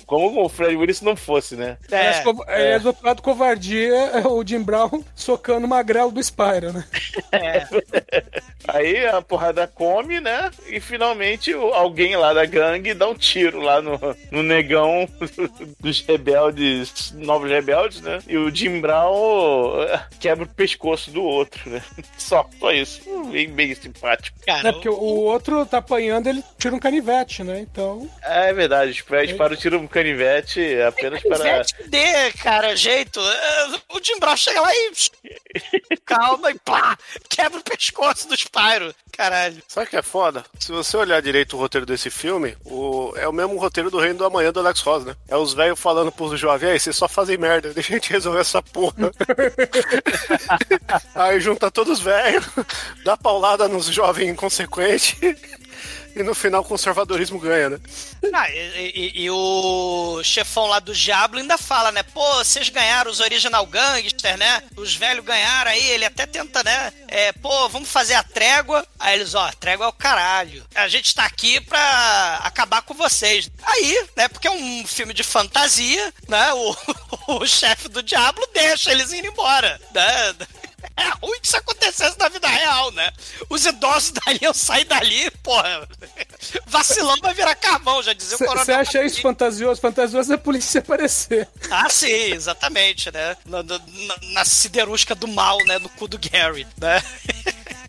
Como 0.06 0.44
o 0.44 0.48
Fred 0.48 0.76
Willis 0.76 1.00
não 1.00 1.16
fosse, 1.16 1.56
né? 1.56 1.76
É, 1.90 2.20
co- 2.20 2.44
é, 2.46 2.78
do 2.78 2.96
lado, 3.02 3.22
covardia, 3.22 3.94
é 3.94 4.20
o 4.28 4.44
Jim 4.46 4.62
Brown 4.62 5.02
socando 5.14 5.66
o 5.66 5.68
magrelo 5.68 6.10
do 6.12 6.20
Spyro, 6.22 6.72
né? 6.72 6.84
é. 7.32 7.66
Aí 8.68 9.06
a 9.06 9.20
porrada 9.22 9.66
come, 9.66 10.20
né? 10.20 10.50
E 10.68 10.80
finalmente 10.80 11.52
alguém 11.52 12.14
lá 12.16 12.32
da 12.32 12.44
gangue 12.44 12.94
dá 12.94 13.08
um 13.08 13.14
tiro 13.14 13.60
lá 13.60 13.80
no, 13.82 13.98
no 14.30 14.42
negão 14.42 15.08
dos 15.80 16.00
rebeldes, 16.02 17.12
novos 17.16 17.50
rebeldes, 17.50 18.00
né? 18.00 18.18
E 18.28 18.36
o 18.36 18.54
Jim 18.54 18.80
Brown 18.80 19.82
eh, 19.82 20.00
quebra 20.20 20.44
o 20.44 20.48
pescoço 20.48 21.10
do 21.10 21.22
outro, 21.22 21.68
né? 21.70 21.82
Só, 22.16 22.48
só 22.60 22.70
isso. 22.72 23.00
Bem, 23.32 23.48
bem 23.48 23.74
simpático. 23.74 24.38
Cara, 24.46 24.62
Né, 24.62 24.72
porque 24.72 24.88
o, 24.88 24.94
outro 24.94 25.64
tá 25.66 25.78
apanhando, 25.78 26.28
ele 26.28 26.44
tira 26.58 26.74
um 26.74 26.78
canivete, 26.78 27.42
né? 27.42 27.60
Então. 27.60 28.08
É 28.22 28.52
verdade, 28.52 28.92
dispara 28.92 29.54
o 29.54 29.56
tiro 29.56 29.79
no 29.80 29.88
canivete 29.88 30.80
apenas 30.82 31.22
para. 31.22 31.38
Canivete 31.38 31.74
dê, 31.88 32.32
cara, 32.32 32.76
jeito. 32.76 33.20
O 33.88 34.00
Jim 34.02 34.18
Brown 34.18 34.36
chega 34.36 34.60
lá 34.60 34.70
e. 34.74 34.92
Calma 36.04 36.50
e 36.50 36.58
pá! 36.58 36.96
Quebra 37.28 37.58
o 37.60 37.64
pescoço 37.64 38.28
do 38.28 38.36
Spyro. 38.36 38.94
Caralho. 39.12 39.62
Sabe 39.68 39.86
o 39.86 39.90
que 39.90 39.96
é 39.96 40.02
foda? 40.02 40.44
Se 40.58 40.72
você 40.72 40.96
olhar 40.96 41.20
direito 41.20 41.56
o 41.56 41.58
roteiro 41.58 41.84
desse 41.84 42.08
filme, 42.08 42.56
o... 42.64 43.12
é 43.16 43.28
o 43.28 43.32
mesmo 43.32 43.58
roteiro 43.58 43.90
do 43.90 43.98
Reino 43.98 44.18
do 44.18 44.24
Amanhã 44.24 44.52
do 44.52 44.60
Alex 44.60 44.80
Ross, 44.80 45.04
né? 45.04 45.14
É 45.28 45.36
os 45.36 45.52
velhos 45.52 45.78
falando 45.78 46.10
pros 46.10 46.38
jovens, 46.38 46.70
aí, 46.70 46.80
vocês 46.80 46.96
só 46.96 47.08
fazem 47.08 47.36
merda, 47.36 47.72
deixa 47.74 47.92
a 47.92 47.96
gente 47.96 48.10
resolver 48.10 48.40
essa 48.40 48.62
porra. 48.62 49.10
aí 51.14 51.40
junta 51.40 51.70
todos 51.70 51.98
os 51.98 52.04
velhos, 52.04 52.46
dá 53.04 53.16
paulada 53.16 53.68
nos 53.68 53.86
jovens 53.86 54.30
inconsequentes. 54.30 55.16
E 56.16 56.22
no 56.22 56.34
final 56.34 56.60
o 56.62 56.64
conservadorismo 56.64 57.38
ganha, 57.38 57.70
né? 57.70 57.78
Ah, 58.34 58.50
e, 58.50 58.92
e- 59.14 59.22
e 59.24 59.30
o 59.30 60.20
chefão 60.24 60.66
lá 60.66 60.80
do 60.80 60.92
Diablo 60.94 61.38
ainda 61.38 61.56
fala, 61.56 61.92
né? 61.92 62.02
Pô, 62.02 62.34
vocês 62.36 62.68
ganharam 62.68 63.10
os 63.10 63.20
original 63.20 63.64
gangster, 63.66 64.36
né? 64.36 64.62
Os 64.76 64.94
velhos 64.96 65.24
ganharam 65.24 65.70
aí, 65.70 65.86
ele 65.90 66.04
até 66.04 66.26
tenta, 66.26 66.62
né? 66.64 66.92
É, 67.08 67.32
pô, 67.32 67.68
vamos 67.68 67.88
fazer 67.88 68.14
a 68.14 68.22
trégua. 68.22 68.86
Aí 68.98 69.14
eles, 69.18 69.34
ó, 69.34 69.50
trégua 69.60 69.86
é 69.86 69.88
o 69.88 69.92
caralho. 69.92 70.64
A 70.74 70.88
gente 70.88 71.14
tá 71.14 71.24
aqui 71.24 71.60
pra 71.60 72.40
acabar 72.42 72.82
com 72.82 72.94
vocês. 72.94 73.50
Aí, 73.62 74.06
né? 74.16 74.28
Porque 74.28 74.48
é 74.48 74.50
um 74.50 74.84
filme 74.86 75.14
de 75.14 75.22
fantasia, 75.22 76.12
né? 76.28 76.52
O, 76.54 76.76
o 77.40 77.46
chefe 77.46 77.88
do 77.88 78.02
Diablo 78.02 78.46
deixa 78.52 78.90
eles 78.90 79.12
irem 79.12 79.30
embora, 79.30 79.80
né? 79.94 80.34
É 80.96 81.08
ruim 81.24 81.38
que 81.40 81.46
isso 81.46 81.56
acontecesse 81.56 82.18
na 82.18 82.28
vida 82.28 82.48
real, 82.48 82.90
né? 82.92 83.10
Os 83.48 83.64
idosos 83.64 84.10
dali, 84.24 84.38
eu 84.42 84.52
sair 84.54 84.84
dali, 84.84 85.30
porra. 85.42 85.88
Vacilão 86.66 87.16
vai 87.22 87.34
virar 87.34 87.54
carvão, 87.54 88.02
já 88.02 88.12
dizia 88.12 88.36
o 88.36 88.38
coronel. 88.38 88.64
Você 88.64 88.72
acha 88.72 89.04
isso 89.04 89.20
fantasioso? 89.20 89.80
Fantasioso 89.80 90.32
é 90.32 90.34
a 90.34 90.38
polícia 90.38 90.80
aparecer. 90.80 91.48
Ah, 91.70 91.88
sim, 91.88 92.06
exatamente, 92.32 93.10
né? 93.12 93.36
Na, 93.46 93.62
na, 93.62 93.78
na- 93.78 94.16
na 94.32 94.44
siderúrgica 94.44 95.14
do 95.14 95.28
mal, 95.28 95.58
né? 95.66 95.78
No 95.78 95.88
cu 95.90 96.06
do 96.08 96.18
Gary, 96.18 96.66
né? 96.78 97.02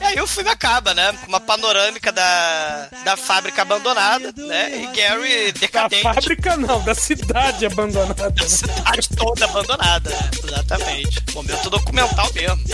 E 0.00 0.04
aí 0.04 0.20
o 0.20 0.26
filme 0.26 0.48
acaba, 0.50 0.94
né? 0.94 1.12
Com 1.12 1.26
uma 1.26 1.40
panorâmica 1.40 2.12
da, 2.12 2.88
da 3.04 3.16
fábrica 3.16 3.62
abandonada, 3.62 4.32
né? 4.36 4.82
E 4.82 4.86
Gary 4.96 5.52
Da 5.52 5.58
decadente. 5.60 6.02
fábrica 6.02 6.56
não, 6.56 6.82
da 6.84 6.94
cidade 6.94 7.66
abandonada. 7.66 8.30
Da 8.30 8.48
cidade 8.48 9.08
toda 9.16 9.44
abandonada, 9.44 10.10
né? 10.10 10.30
Exatamente. 10.44 11.22
Momento 11.34 11.70
documental 11.70 12.30
mesmo. 12.34 12.64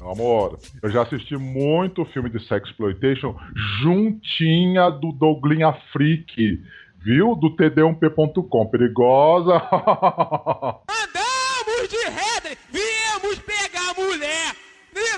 Meu 0.00 0.10
amor, 0.12 0.58
eu 0.82 0.90
já 0.90 1.02
assisti 1.02 1.36
muito 1.36 2.04
filme 2.06 2.30
de 2.30 2.40
sexploitation 2.46 3.34
juntinha 3.82 4.90
do 4.90 5.12
Douglinha 5.12 5.72
Freak, 5.92 6.62
viu? 7.04 7.34
Do 7.34 7.54
td1p.com. 7.56 8.66
Perigosa. 8.70 9.60
Andamos 11.78 11.90
de 11.90 11.96
Headley, 11.98 12.58
viemos 12.70 13.38
pegar 13.38 13.94
mulher. 13.96 14.56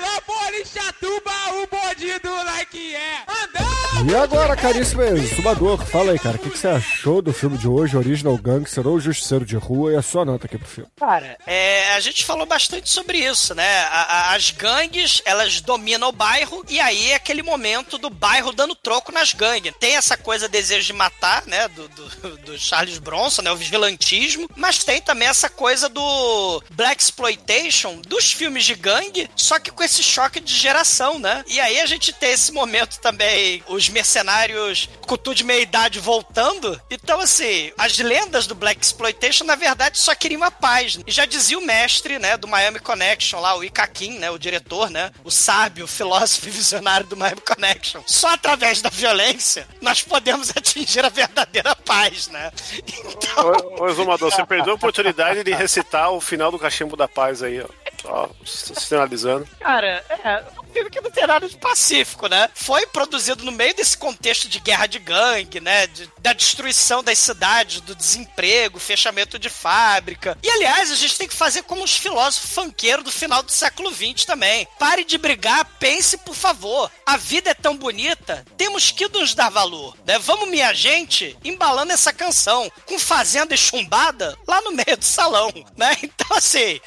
Nilópolis, 0.01 0.68
Chatuba, 0.72 1.31
o 1.62 1.66
bandido 1.66 2.32
like 2.44 2.94
é. 2.94 3.18
Andamos! 3.28 3.81
E 4.10 4.14
agora, 4.16 4.56
caríssimo 4.56 5.02
exumador, 5.02 5.85
fala 5.85 6.12
aí, 6.12 6.18
cara, 6.18 6.36
o 6.36 6.39
que, 6.39 6.48
que 6.48 6.59
você 6.59 6.68
achou 6.68 7.20
do 7.20 7.35
filme 7.35 7.59
de 7.59 7.68
hoje, 7.68 7.97
Original 7.98 8.35
Gangster 8.39 8.86
ou 8.86 8.98
Justiceiro 8.98 9.44
de 9.44 9.56
Rua, 9.56 9.93
e 9.93 9.97
a 9.97 10.01
sua 10.01 10.24
nota 10.24 10.47
aqui 10.47 10.56
pro 10.56 10.66
filme? 10.66 10.90
Cara, 10.98 11.36
é, 11.47 11.93
a 11.93 12.01
gente 12.01 12.24
falou 12.24 12.47
bastante 12.47 12.89
sobre 12.89 13.18
isso, 13.18 13.55
né? 13.55 13.81
A- 13.90 14.31
a- 14.31 14.35
as 14.35 14.51
gangues, 14.52 15.20
elas 15.27 15.60
dominam 15.60 16.09
o 16.09 16.12
bairro 16.12 16.64
e 16.68 16.81
aí 16.81 17.10
é 17.10 17.16
aquele 17.16 17.43
momento 17.43 17.98
do 17.98 18.09
bairro 18.09 18.52
dando 18.52 18.74
troco 18.74 19.12
nas 19.12 19.35
gangues. 19.35 19.74
Tem 19.78 19.97
essa 19.97 20.16
coisa 20.16 20.48
desejo 20.48 20.86
de 20.86 20.93
matar, 20.94 21.44
né? 21.47 21.68
Do, 21.68 21.86
do, 21.89 22.36
do 22.39 22.59
Charles 22.59 22.97
Bronson, 22.98 23.43
né? 23.43 23.52
O 23.52 23.56
vigilantismo, 23.56 24.48
mas 24.56 24.82
tem 24.82 25.02
também 25.02 25.28
essa 25.28 25.51
coisa 25.51 25.90
do 25.90 26.62
Black 26.70 27.02
Exploitation 27.02 28.01
dos 28.06 28.32
filmes 28.32 28.64
de 28.64 28.74
gangue, 28.74 29.28
só 29.36 29.59
que 29.59 29.70
com 29.70 29.82
esse 29.90 30.02
choque 30.02 30.40
de 30.40 30.54
geração, 30.54 31.18
né? 31.18 31.44
E 31.48 31.60
aí 31.60 31.80
a 31.80 31.86
gente 31.86 32.12
tem 32.12 32.30
esse 32.30 32.52
momento 32.52 33.00
também, 33.00 33.62
os 33.66 33.88
mercenários 33.88 34.88
tudo 35.16 35.34
de 35.34 35.44
meia 35.44 35.62
idade 35.62 35.98
voltando. 35.98 36.80
Então, 36.90 37.20
assim, 37.20 37.72
as 37.76 37.98
lendas 37.98 38.46
do 38.46 38.54
Black 38.54 38.80
Exploitation, 38.84 39.44
na 39.44 39.56
verdade, 39.56 39.98
só 39.98 40.14
queriam 40.14 40.42
a 40.44 40.50
paz. 40.50 40.98
E 41.06 41.10
já 41.10 41.24
dizia 41.24 41.58
o 41.58 41.64
mestre, 41.64 42.18
né, 42.18 42.36
do 42.36 42.48
Miami 42.48 42.78
Connection 42.78 43.40
lá, 43.40 43.56
o 43.56 43.64
Ikakin, 43.64 44.18
né, 44.18 44.30
o 44.30 44.38
diretor, 44.38 44.88
né, 44.88 45.10
o 45.24 45.30
sábio, 45.30 45.86
filósofo 45.86 46.48
e 46.48 46.50
visionário 46.50 47.06
do 47.06 47.16
Miami 47.16 47.40
Connection. 47.40 48.02
Só 48.06 48.28
através 48.28 48.80
da 48.80 48.88
violência 48.88 49.66
nós 49.80 50.02
podemos 50.02 50.50
atingir 50.56 51.04
a 51.04 51.08
verdadeira 51.08 51.74
paz, 51.74 52.28
né? 52.28 52.52
Então... 52.86 53.52
Ô, 53.78 53.84
ô 53.84 53.88
Exumador, 53.88 54.30
você 54.30 54.44
perdeu 54.44 54.72
a 54.72 54.76
oportunidade 54.76 55.42
de 55.42 55.52
recitar 55.52 56.12
o 56.12 56.20
final 56.20 56.50
do 56.50 56.58
Cachimbo 56.58 56.96
da 56.96 57.08
Paz 57.08 57.42
aí, 57.42 57.60
ó. 57.60 57.80
Só 58.02 58.31
sinalizando. 58.44 59.47
Cara, 59.60 60.02
é, 60.09 60.43
filme 60.72 60.90
que 60.90 61.01
não 61.01 61.10
tem 61.10 61.26
nada 61.26 61.48
de 61.48 61.56
pacífico, 61.56 62.26
né? 62.28 62.48
Foi 62.55 62.86
produzido 62.86 63.44
no 63.44 63.52
meio 63.52 63.74
desse 63.74 63.97
contexto 63.97 64.48
de 64.48 64.60
guerra 64.60 64.86
de 64.86 64.98
gangue, 64.98 65.60
né? 65.60 65.86
De- 65.86 66.10
da 66.18 66.32
destruição 66.32 67.02
das 67.02 67.18
cidades, 67.18 67.80
do 67.80 67.94
desemprego, 67.94 68.78
fechamento 68.78 69.38
de 69.38 69.48
fábrica. 69.48 70.36
E, 70.42 70.48
aliás, 70.51 70.90
a 70.90 70.97
gente 70.97 71.16
tem 71.16 71.28
que 71.28 71.34
fazer 71.34 71.62
como 71.62 71.82
os 71.84 71.97
filósofos 71.97 72.51
funkeiros 72.52 73.05
do 73.05 73.10
final 73.12 73.42
do 73.42 73.52
século 73.52 73.92
XX 73.92 74.24
também. 74.24 74.66
Pare 74.78 75.05
de 75.05 75.18
brigar, 75.18 75.64
pense, 75.78 76.16
por 76.18 76.34
favor. 76.34 76.90
A 77.06 77.16
vida 77.16 77.51
é 77.51 77.55
tão 77.55 77.76
bonita, 77.76 78.44
temos 78.56 78.90
que 78.90 79.09
nos 79.09 79.34
dar 79.34 79.51
valor, 79.51 79.97
né? 80.06 80.18
Vamos, 80.18 80.48
minha 80.48 80.72
gente, 80.72 81.36
embalando 81.44 81.92
essa 81.92 82.12
canção, 82.12 82.70
com 82.86 82.98
fazenda 82.98 83.55
e 83.55 83.59
chumbada 83.59 84.38
lá 84.47 84.60
no 84.62 84.72
meio 84.72 84.97
do 84.97 85.05
salão, 85.05 85.52
né? 85.76 85.97
Então, 86.20 86.36
assim, 86.36 86.80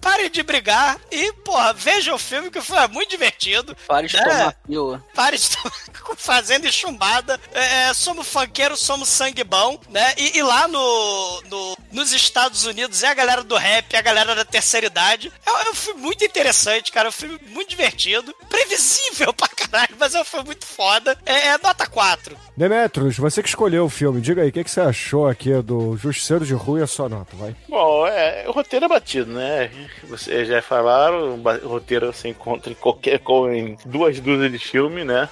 pare 0.00 0.28
de 0.28 0.42
brigar 0.42 0.98
e, 1.10 1.32
porra, 1.44 1.72
veja 1.72 2.14
o 2.14 2.18
filme 2.18 2.50
que 2.50 2.60
foi 2.60 2.86
muito 2.88 3.13
divertido. 3.14 3.76
Pare 3.86 4.06
de 4.08 4.16
né? 4.16 4.22
tomar 4.24 4.52
pílula. 4.66 5.04
Pare 5.14 5.36
de 5.38 5.48
tomar 5.50 5.72
fazenda 6.16 6.66
e 6.68 6.72
chumbada. 6.72 7.40
É, 7.52 7.88
é, 7.88 7.94
somos 7.94 8.28
funkeiros, 8.28 8.80
somos 8.80 9.08
sangue 9.08 9.44
bom, 9.44 9.78
né? 9.90 10.14
E, 10.16 10.38
e 10.38 10.42
lá 10.42 10.68
no, 10.68 11.42
no- 11.48 11.76
nos 11.92 12.12
Estados 12.12 12.64
Unidos 12.66 13.02
é 13.02 13.08
a 13.08 13.14
galera 13.14 13.42
do 13.44 13.56
rap, 13.56 13.94
é 13.94 13.98
a 13.98 14.02
galera 14.02 14.34
da 14.34 14.44
terceira 14.44 14.86
idade. 14.86 15.32
É, 15.46 15.50
um- 15.50 15.58
é 15.58 15.70
um 15.70 15.74
filme 15.74 16.00
muito 16.00 16.24
interessante, 16.24 16.92
cara. 16.92 17.08
É 17.08 17.10
um 17.10 17.12
filme 17.12 17.38
muito 17.48 17.68
divertido. 17.70 18.34
Previsível 18.48 19.32
pra 19.34 19.48
caralho, 19.48 19.96
mas 19.98 20.14
é 20.14 20.20
um 20.20 20.24
filme 20.24 20.46
muito 20.46 20.66
foda. 20.66 21.18
É, 21.24 21.48
é 21.48 21.58
nota 21.58 21.86
4. 21.86 22.36
Demetrios, 22.56 23.16
você 23.16 23.42
que 23.42 23.48
escolheu 23.48 23.84
o 23.84 23.90
filme, 23.90 24.20
diga 24.20 24.42
aí, 24.42 24.48
o 24.48 24.52
que, 24.52 24.62
que 24.62 24.70
você 24.70 24.80
achou 24.80 25.26
aqui 25.26 25.50
do 25.62 25.96
Justiceiro 25.96 26.46
de 26.46 26.54
Rua 26.54 26.80
e 26.80 26.82
a 26.82 26.86
sua 26.86 27.08
nota, 27.08 27.34
vai. 27.36 27.54
Bom, 27.68 28.06
é, 28.06 28.44
o 28.48 28.52
roteiro 28.52 28.84
é 28.84 28.88
batido, 28.88 29.32
né? 29.32 29.70
Vocês 30.04 30.46
já 30.48 30.62
falaram, 30.62 31.34
o 31.34 31.68
roteiro 31.68 32.12
você 32.12 32.28
encontra 32.28 32.70
em 32.70 32.74
qualquer 32.76 33.03
co- 33.18 33.50
em 33.50 33.76
duas 33.84 34.18
dúzias 34.20 34.50
de 34.52 34.58
filme, 34.58 35.04
né? 35.04 35.28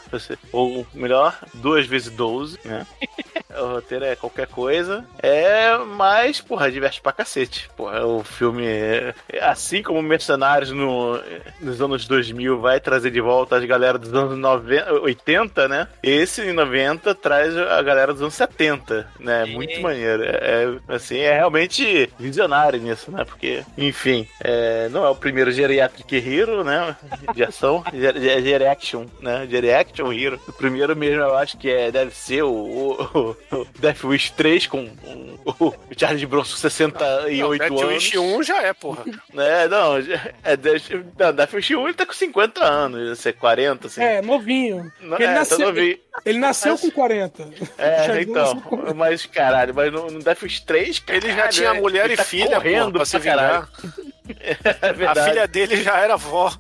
Ou 0.52 0.86
melhor, 0.94 1.38
duas 1.54 1.86
vezes 1.86 2.10
12, 2.10 2.58
né? 2.64 2.86
o 3.60 3.74
roteiro 3.74 4.04
é 4.04 4.16
qualquer 4.16 4.46
coisa. 4.46 5.04
É, 5.22 5.76
mas, 5.78 6.40
porra, 6.40 6.70
diverte 6.70 7.00
pra 7.00 7.12
cacete. 7.12 7.68
Porra, 7.76 8.04
o 8.06 8.22
filme, 8.22 8.64
é, 8.64 9.14
é 9.30 9.44
assim 9.44 9.82
como 9.82 10.00
Mercenários 10.02 10.70
no, 10.70 11.20
nos 11.60 11.80
anos 11.80 12.06
2000 12.06 12.60
vai 12.60 12.80
trazer 12.80 13.10
de 13.10 13.20
volta 13.20 13.56
as 13.56 13.64
galera 13.64 13.98
dos 13.98 14.12
anos 14.14 14.38
90, 14.38 14.92
80, 15.00 15.68
né? 15.68 15.88
Esse 16.02 16.42
em 16.42 16.52
90 16.52 17.14
traz 17.14 17.56
a 17.56 17.82
galera 17.82 18.12
dos 18.12 18.22
anos 18.22 18.34
70, 18.34 19.06
né? 19.18 19.44
Muito 19.46 19.80
maneiro. 19.80 20.22
É, 20.24 20.28
é, 20.88 20.94
assim, 20.94 21.18
é 21.18 21.34
realmente 21.34 22.10
visionário 22.18 22.80
nisso, 22.80 23.10
né? 23.10 23.24
Porque, 23.24 23.62
enfim, 23.76 24.26
é, 24.40 24.88
não 24.90 25.04
é 25.04 25.10
o 25.10 25.14
primeiro 25.14 25.50
Geriatric 25.52 26.16
Hero, 26.16 26.64
né? 26.64 26.96
De 27.34 27.42
ação, 27.44 27.61
Ger- 27.92 28.18
Ger- 28.20 28.42
Geriaction, 28.42 29.06
né? 29.20 29.46
Geriaction 29.48 30.12
Hero. 30.12 30.40
O 30.48 30.52
primeiro 30.52 30.96
mesmo 30.96 31.20
eu 31.22 31.36
acho 31.36 31.56
que 31.58 31.70
é, 31.70 31.90
deve 31.90 32.14
ser 32.14 32.42
o, 32.42 32.50
o, 32.52 33.36
o 33.56 33.66
Death 33.78 34.04
Wish 34.04 34.32
3 34.32 34.66
com 34.66 34.84
o, 34.84 35.66
o 35.68 35.74
Charles 35.96 36.24
Bronson 36.24 36.56
68 36.56 37.58
Death 37.58 37.70
anos. 37.70 37.84
Wish 37.94 38.18
1 38.18 38.42
já 38.42 38.62
é, 38.62 38.72
porra. 38.72 39.04
É, 39.36 39.68
não, 39.68 39.96
é 40.44 40.56
Death, 40.56 40.90
não, 41.18 41.32
Death 41.32 41.52
Wish 41.54 41.74
1 41.76 41.84
ele 41.88 41.94
tá 41.94 42.06
com 42.06 42.12
50 42.12 42.64
anos, 42.64 43.08
ia 43.08 43.14
ser 43.14 43.32
40, 43.34 43.86
assim. 43.86 44.02
É, 44.02 44.20
novinho. 44.22 44.90
Não, 45.00 45.16
ele, 45.16 45.24
é, 45.24 45.28
tá 45.28 45.34
nasceu, 45.34 45.58
novinho. 45.60 45.98
ele 46.24 46.38
nasceu 46.38 46.72
Mas- 46.72 46.80
com 46.80 46.90
40. 46.90 47.48
É, 47.78 48.20
então, 48.22 48.60
com- 48.60 48.94
mas 48.94 49.24
caralho, 49.26 49.74
mas 49.74 49.92
no, 49.92 50.10
no 50.10 50.18
Death 50.20 50.42
Wish 50.42 50.62
3, 50.64 51.02
Ele 51.08 51.28
já 51.28 51.34
caralho, 51.36 51.52
tinha 51.52 51.68
é, 51.68 51.80
mulher 51.80 52.04
ele 52.06 52.14
e 52.14 52.16
tá 52.16 52.24
filha, 52.24 52.56
correndo 52.56 52.84
porra, 52.84 52.92
pra 52.92 53.04
se 53.04 53.18
vingar. 53.18 53.68
É 54.28 55.06
A 55.06 55.14
filha 55.24 55.48
dele 55.48 55.82
já 55.82 55.98
era 55.98 56.14
avó. 56.14 56.52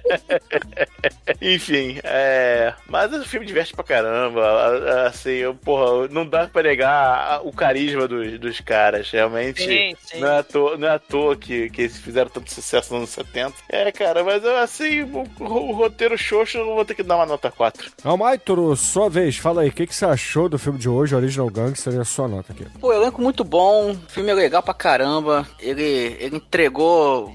Enfim, 1.40 1.98
é. 2.02 2.72
Mas 2.88 3.12
o 3.12 3.24
filme 3.24 3.46
diverte 3.46 3.74
pra 3.74 3.84
caramba. 3.84 5.06
Assim, 5.06 5.30
eu, 5.30 5.54
porra, 5.54 6.08
não 6.08 6.26
dá 6.26 6.46
pra 6.46 6.62
negar 6.62 7.40
o 7.44 7.52
carisma 7.52 8.08
dos, 8.08 8.38
dos 8.38 8.60
caras. 8.60 9.10
Realmente. 9.10 9.64
Sim, 9.64 9.94
sim. 10.02 10.20
Não 10.20 10.28
é 10.28 10.38
à 10.38 10.42
toa, 10.42 10.76
não 10.76 10.88
é 10.88 10.92
à 10.92 10.98
toa 10.98 11.36
que, 11.36 11.68
que 11.70 11.82
eles 11.82 11.98
fizeram 11.98 12.30
tanto 12.30 12.52
sucesso 12.52 12.92
nos 12.92 13.00
anos 13.00 13.10
70. 13.10 13.54
É, 13.68 13.92
cara, 13.92 14.24
mas 14.24 14.42
eu, 14.42 14.56
assim, 14.58 15.02
o, 15.02 15.26
o 15.40 15.72
roteiro 15.72 16.16
xoxo 16.16 16.58
eu 16.58 16.74
vou 16.74 16.84
ter 16.84 16.94
que 16.94 17.02
dar 17.02 17.16
uma 17.16 17.26
nota 17.26 17.50
4. 17.50 17.90
Almaitro, 18.04 18.74
sua 18.76 19.08
vez, 19.08 19.36
fala 19.36 19.62
aí, 19.62 19.68
o 19.68 19.72
que, 19.72 19.86
que 19.86 19.94
você 19.94 20.04
achou 20.04 20.48
do 20.48 20.58
filme 20.58 20.78
de 20.78 20.88
hoje, 20.88 21.14
Original 21.14 21.48
Gangster, 21.50 21.94
e 21.94 21.98
a 21.98 22.04
sua 22.04 22.28
nota 22.28 22.52
aqui? 22.52 22.66
Pô, 22.80 22.92
elenco 22.92 23.20
muito 23.20 23.44
bom, 23.44 23.92
o 23.92 23.96
filme 24.08 24.30
é 24.30 24.34
legal 24.34 24.62
pra 24.62 24.74
caramba. 24.74 25.46
Ele, 25.58 26.16
ele 26.18 26.36
entregou 26.36 26.69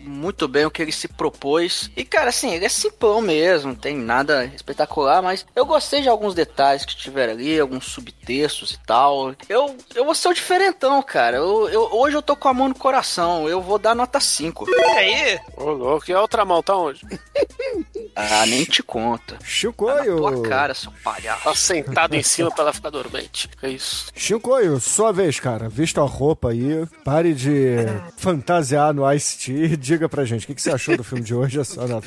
muito 0.03 0.47
bem 0.47 0.65
o 0.65 0.71
que 0.71 0.81
ele 0.81 0.91
se 0.91 1.07
propôs. 1.07 1.89
E, 1.95 2.03
cara, 2.03 2.29
assim, 2.29 2.53
ele 2.53 2.65
é 2.65 2.69
simplão 2.69 3.21
mesmo, 3.21 3.69
não 3.69 3.75
tem 3.75 3.95
nada 3.95 4.45
espetacular, 4.45 5.21
mas 5.21 5.45
eu 5.55 5.65
gostei 5.65 6.01
de 6.01 6.09
alguns 6.09 6.33
detalhes 6.33 6.85
que 6.85 6.95
tiveram 6.95 7.33
ali, 7.33 7.59
alguns 7.59 7.85
subtextos 7.85 8.71
e 8.71 8.79
tal. 8.85 9.33
Eu, 9.49 9.75
eu 9.93 10.05
vou 10.05 10.15
ser 10.15 10.29
o 10.29 10.33
diferentão, 10.33 11.01
cara. 11.03 11.37
Eu, 11.37 11.69
eu- 11.69 11.89
hoje 11.93 12.15
eu 12.15 12.21
tô 12.21 12.35
com 12.35 12.47
a 12.47 12.53
mão 12.53 12.67
no 12.69 12.75
coração, 12.75 13.47
eu 13.49 13.61
vou 13.61 13.77
dar 13.77 13.95
nota 13.95 14.19
5. 14.19 14.65
E 14.69 14.75
aí? 14.83 15.39
Ô, 15.57 15.71
louco, 15.71 16.05
e 16.09 16.13
a 16.13 16.21
outra 16.21 16.43
mão 16.45 16.61
tá 16.63 16.75
onde? 16.75 17.01
Ah, 18.17 18.45
nem 18.45 18.63
te 18.63 18.81
conta. 18.81 19.37
Chicoio! 19.43 20.15
Tua 20.17 20.41
cara, 20.43 20.73
seu 20.73 20.89
palhaço. 21.03 21.43
Tá 21.43 21.53
sentado 21.55 22.15
em 22.15 22.23
cima 22.23 22.49
pra 22.49 22.63
ela 22.63 22.73
ficar 22.73 22.89
dormente. 22.89 23.49
É 23.61 23.67
isso. 23.69 24.07
Chicoio, 24.15 24.79
sua 24.79 25.11
vez, 25.11 25.37
cara. 25.39 25.67
Vista 25.67 25.99
a 26.01 26.05
roupa 26.05 26.51
aí, 26.51 26.85
pare 27.03 27.33
de 27.33 27.75
fantasiar 28.17 28.93
no 28.93 29.03
Ice-T 29.25 29.51
e 29.51 29.75
diga 29.77 30.07
pra 30.07 30.23
gente 30.25 30.43
o 30.43 30.47
que, 30.47 30.55
que 30.55 30.61
você 30.61 30.71
achou 30.71 30.95
do 30.95 31.03
filme 31.03 31.23
de 31.23 31.33
hoje 31.33 31.59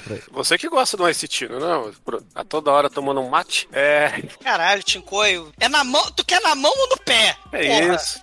pra 0.04 0.14
ele. 0.14 0.22
Você 0.30 0.56
que 0.56 0.68
gosta 0.68 0.96
do 0.96 1.08
Ice 1.08 1.26
Tea, 1.26 1.48
não? 1.48 1.90
Bruno? 2.06 2.24
A 2.34 2.44
toda 2.44 2.70
hora 2.70 2.88
tomando 2.88 3.20
um 3.20 3.28
mate? 3.28 3.68
É. 3.72 4.22
Caralho, 4.42 4.82
Tincoio. 4.82 5.52
É 5.58 5.68
na 5.68 5.82
mão. 5.82 6.04
Tu 6.12 6.24
quer 6.24 6.40
na 6.40 6.54
mão 6.54 6.72
ou 6.76 6.88
no 6.90 6.96
pé? 6.98 7.36
É 7.52 7.80
Porra. 7.80 7.96
isso. 7.96 8.20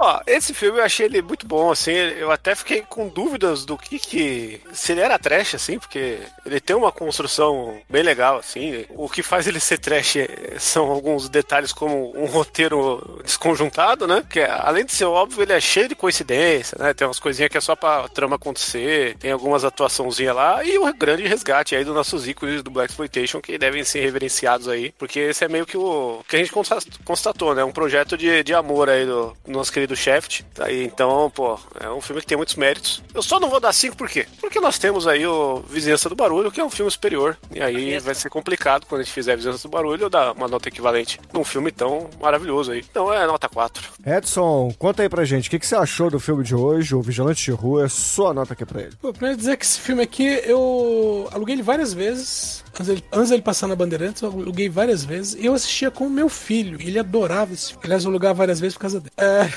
Ó, 0.00 0.20
esse 0.28 0.54
filme 0.54 0.78
eu 0.78 0.84
achei 0.84 1.06
ele 1.06 1.20
muito 1.20 1.44
bom, 1.44 1.72
assim, 1.72 1.90
eu 1.90 2.30
até 2.30 2.54
fiquei 2.54 2.82
com 2.82 3.08
dúvidas 3.08 3.64
do 3.64 3.76
que 3.76 3.98
que... 3.98 4.60
Se 4.72 4.92
ele 4.92 5.00
era 5.00 5.18
trash, 5.18 5.56
assim, 5.56 5.76
porque 5.76 6.20
ele 6.46 6.60
tem 6.60 6.76
uma 6.76 6.92
construção 6.92 7.80
bem 7.90 8.04
legal, 8.04 8.38
assim, 8.38 8.84
o 8.90 9.08
que 9.08 9.24
faz 9.24 9.48
ele 9.48 9.58
ser 9.58 9.78
trash 9.78 10.16
é- 10.16 10.54
são 10.60 10.88
alguns 10.88 11.28
detalhes 11.28 11.72
como 11.72 12.16
um 12.16 12.26
roteiro 12.26 13.20
desconjuntado, 13.24 14.06
né, 14.06 14.22
que 14.30 14.38
além 14.40 14.84
de 14.84 14.92
ser 14.92 15.04
óbvio, 15.04 15.42
ele 15.42 15.52
é 15.52 15.60
cheio 15.60 15.88
de 15.88 15.96
coincidência, 15.96 16.78
né, 16.78 16.94
tem 16.94 17.04
umas 17.04 17.18
coisinhas 17.18 17.50
que 17.50 17.58
é 17.58 17.60
só 17.60 17.74
pra 17.74 18.08
trama 18.08 18.36
acontecer, 18.36 19.16
tem 19.18 19.32
algumas 19.32 19.64
atuaçãozinhas 19.64 20.36
lá, 20.36 20.62
e 20.64 20.78
o 20.78 20.94
grande 20.94 21.26
resgate 21.26 21.74
aí 21.74 21.84
dos 21.84 21.94
nossos 21.94 22.28
ícones 22.28 22.62
do 22.62 22.70
Black 22.70 22.92
Exploitation 22.92 23.40
que 23.40 23.58
devem 23.58 23.82
ser 23.82 24.00
reverenciados 24.00 24.68
aí, 24.68 24.94
porque 24.96 25.18
esse 25.18 25.44
é 25.44 25.48
meio 25.48 25.66
que 25.66 25.76
o 25.76 26.22
que 26.28 26.36
a 26.36 26.38
gente 26.38 26.52
consta- 26.52 26.78
constatou, 27.04 27.52
né, 27.52 27.64
um 27.64 27.72
projeto 27.72 28.16
de, 28.16 28.44
de 28.44 28.54
amor 28.54 28.88
aí 28.88 29.04
do, 29.04 29.36
do 29.44 29.50
nosso 29.52 29.72
querido 29.72 29.87
Shaft, 29.96 30.42
tá 30.54 30.66
aí, 30.66 30.84
então, 30.84 31.30
pô, 31.34 31.58
é 31.80 31.90
um 31.90 32.00
filme 32.00 32.20
que 32.20 32.26
tem 32.26 32.36
muitos 32.36 32.54
méritos. 32.54 33.02
Eu 33.14 33.22
só 33.22 33.38
não 33.40 33.48
vou 33.48 33.60
dar 33.60 33.72
5 33.72 33.96
por 33.96 34.08
quê? 34.08 34.26
Porque 34.40 34.60
nós 34.60 34.78
temos 34.78 35.06
aí 35.06 35.26
o 35.26 35.60
Vizinhança 35.68 36.08
do 36.08 36.14
Barulho, 36.14 36.50
que 36.50 36.60
é 36.60 36.64
um 36.64 36.70
filme 36.70 36.90
superior, 36.90 37.36
e 37.54 37.60
aí 37.60 37.98
vai 37.98 38.14
ser 38.14 38.30
complicado 38.30 38.86
quando 38.86 39.00
a 39.00 39.04
gente 39.04 39.12
fizer 39.12 39.36
Vizinhança 39.36 39.68
do 39.68 39.70
Barulho 39.70 40.04
eu 40.04 40.10
dar 40.10 40.32
uma 40.32 40.48
nota 40.48 40.68
equivalente 40.68 41.20
num 41.32 41.44
filme 41.44 41.70
tão 41.70 42.08
maravilhoso 42.20 42.72
aí. 42.72 42.84
Então 42.90 43.12
é 43.12 43.26
nota 43.26 43.48
4. 43.48 43.82
Edson, 44.06 44.72
conta 44.78 45.02
aí 45.02 45.08
pra 45.08 45.24
gente, 45.24 45.48
o 45.48 45.50
que, 45.50 45.58
que 45.58 45.66
você 45.66 45.76
achou 45.76 46.10
do 46.10 46.20
filme 46.20 46.44
de 46.44 46.54
hoje, 46.54 46.94
o 46.94 47.02
Vigilante 47.02 47.44
de 47.44 47.50
Rua, 47.50 47.88
sua 47.88 48.32
nota 48.32 48.52
aqui 48.52 48.64
pra 48.64 48.82
ele. 48.82 48.96
Pô, 49.00 49.12
primeiro 49.12 49.36
dizer 49.36 49.56
que 49.56 49.64
esse 49.64 49.80
filme 49.80 50.02
aqui 50.02 50.40
eu 50.44 51.28
aluguei 51.32 51.54
ele 51.54 51.62
várias 51.62 51.92
vezes. 51.92 52.64
Antes 52.74 52.86
dele, 52.86 53.04
antes 53.12 53.30
dele 53.30 53.42
passar 53.42 53.66
na 53.66 53.74
Bandeirantes, 53.74 54.22
eu 54.22 54.30
aluguei 54.30 54.68
várias 54.68 55.04
vezes. 55.04 55.34
E 55.34 55.46
eu 55.46 55.54
assistia 55.54 55.90
com 55.90 56.06
o 56.06 56.10
meu 56.10 56.28
filho. 56.28 56.80
E 56.80 56.88
ele 56.88 56.98
adorava 56.98 57.52
esse 57.52 57.68
filme. 57.70 57.82
Aliás, 57.84 58.04
eu 58.04 58.10
alugava 58.10 58.34
várias 58.34 58.60
vezes 58.60 58.74
por 58.74 58.82
causa 58.82 59.00
dele. 59.00 59.12
É, 59.16 59.50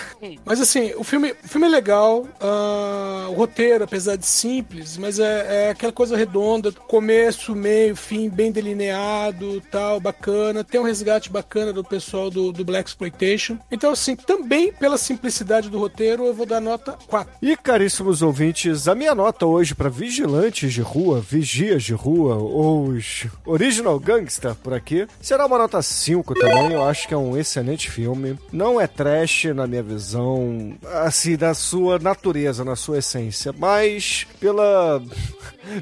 mas 0.45 0.61
assim, 0.61 0.93
o 0.95 1.03
filme, 1.03 1.33
o 1.43 1.47
filme 1.47 1.67
é 1.67 1.69
legal. 1.69 2.27
ah, 2.39 3.27
o 3.29 3.33
roteiro, 3.33 3.83
apesar 3.83 4.15
de 4.15 4.25
simples, 4.25 4.97
mas 4.97 5.19
é, 5.19 5.65
é 5.65 5.69
aquela 5.69 5.91
coisa 5.91 6.17
redonda. 6.17 6.71
Começo, 6.71 7.55
meio, 7.55 7.95
fim, 7.95 8.29
bem 8.29 8.51
delineado, 8.51 9.61
tal, 9.71 9.99
bacana. 9.99 10.63
Tem 10.63 10.79
um 10.79 10.83
resgate 10.83 11.29
bacana 11.29 11.71
do 11.71 11.83
pessoal 11.83 12.29
do, 12.29 12.51
do 12.51 12.65
Black 12.65 12.89
Exploitation. 12.89 13.57
Então, 13.71 13.91
assim, 13.91 14.15
também 14.15 14.71
pela 14.73 14.97
simplicidade 14.97 15.69
do 15.69 15.79
roteiro, 15.79 16.25
eu 16.25 16.33
vou 16.33 16.45
dar 16.45 16.59
nota 16.59 16.97
4. 17.07 17.33
E 17.41 17.55
caríssimos 17.55 18.21
ouvintes, 18.21 18.87
a 18.87 18.95
minha 18.95 19.15
nota 19.15 19.45
hoje 19.45 19.73
pra 19.73 19.89
vigilantes 19.89 20.73
de 20.73 20.81
rua, 20.81 21.21
vigias 21.21 21.83
de 21.83 21.93
rua 21.93 22.35
ou 22.35 22.89
os 22.89 23.27
Original 23.45 23.99
Gangster 23.99 24.55
por 24.55 24.73
aqui. 24.73 25.07
Será 25.21 25.45
uma 25.45 25.57
nota 25.57 25.81
5 25.81 26.33
também. 26.35 26.73
Eu 26.73 26.83
acho 26.83 27.07
que 27.07 27.13
é 27.13 27.17
um 27.17 27.37
excelente 27.37 27.89
filme. 27.89 28.37
Não 28.51 28.79
é 28.79 28.87
trash 28.87 29.45
na 29.55 29.67
minha 29.67 29.83
visão, 29.83 30.10
assim, 31.03 31.35
da 31.35 31.53
sua 31.53 31.99
natureza, 31.99 32.63
na 32.63 32.75
sua 32.75 32.99
essência. 32.99 33.53
Mas 33.57 34.25
pela. 34.39 35.01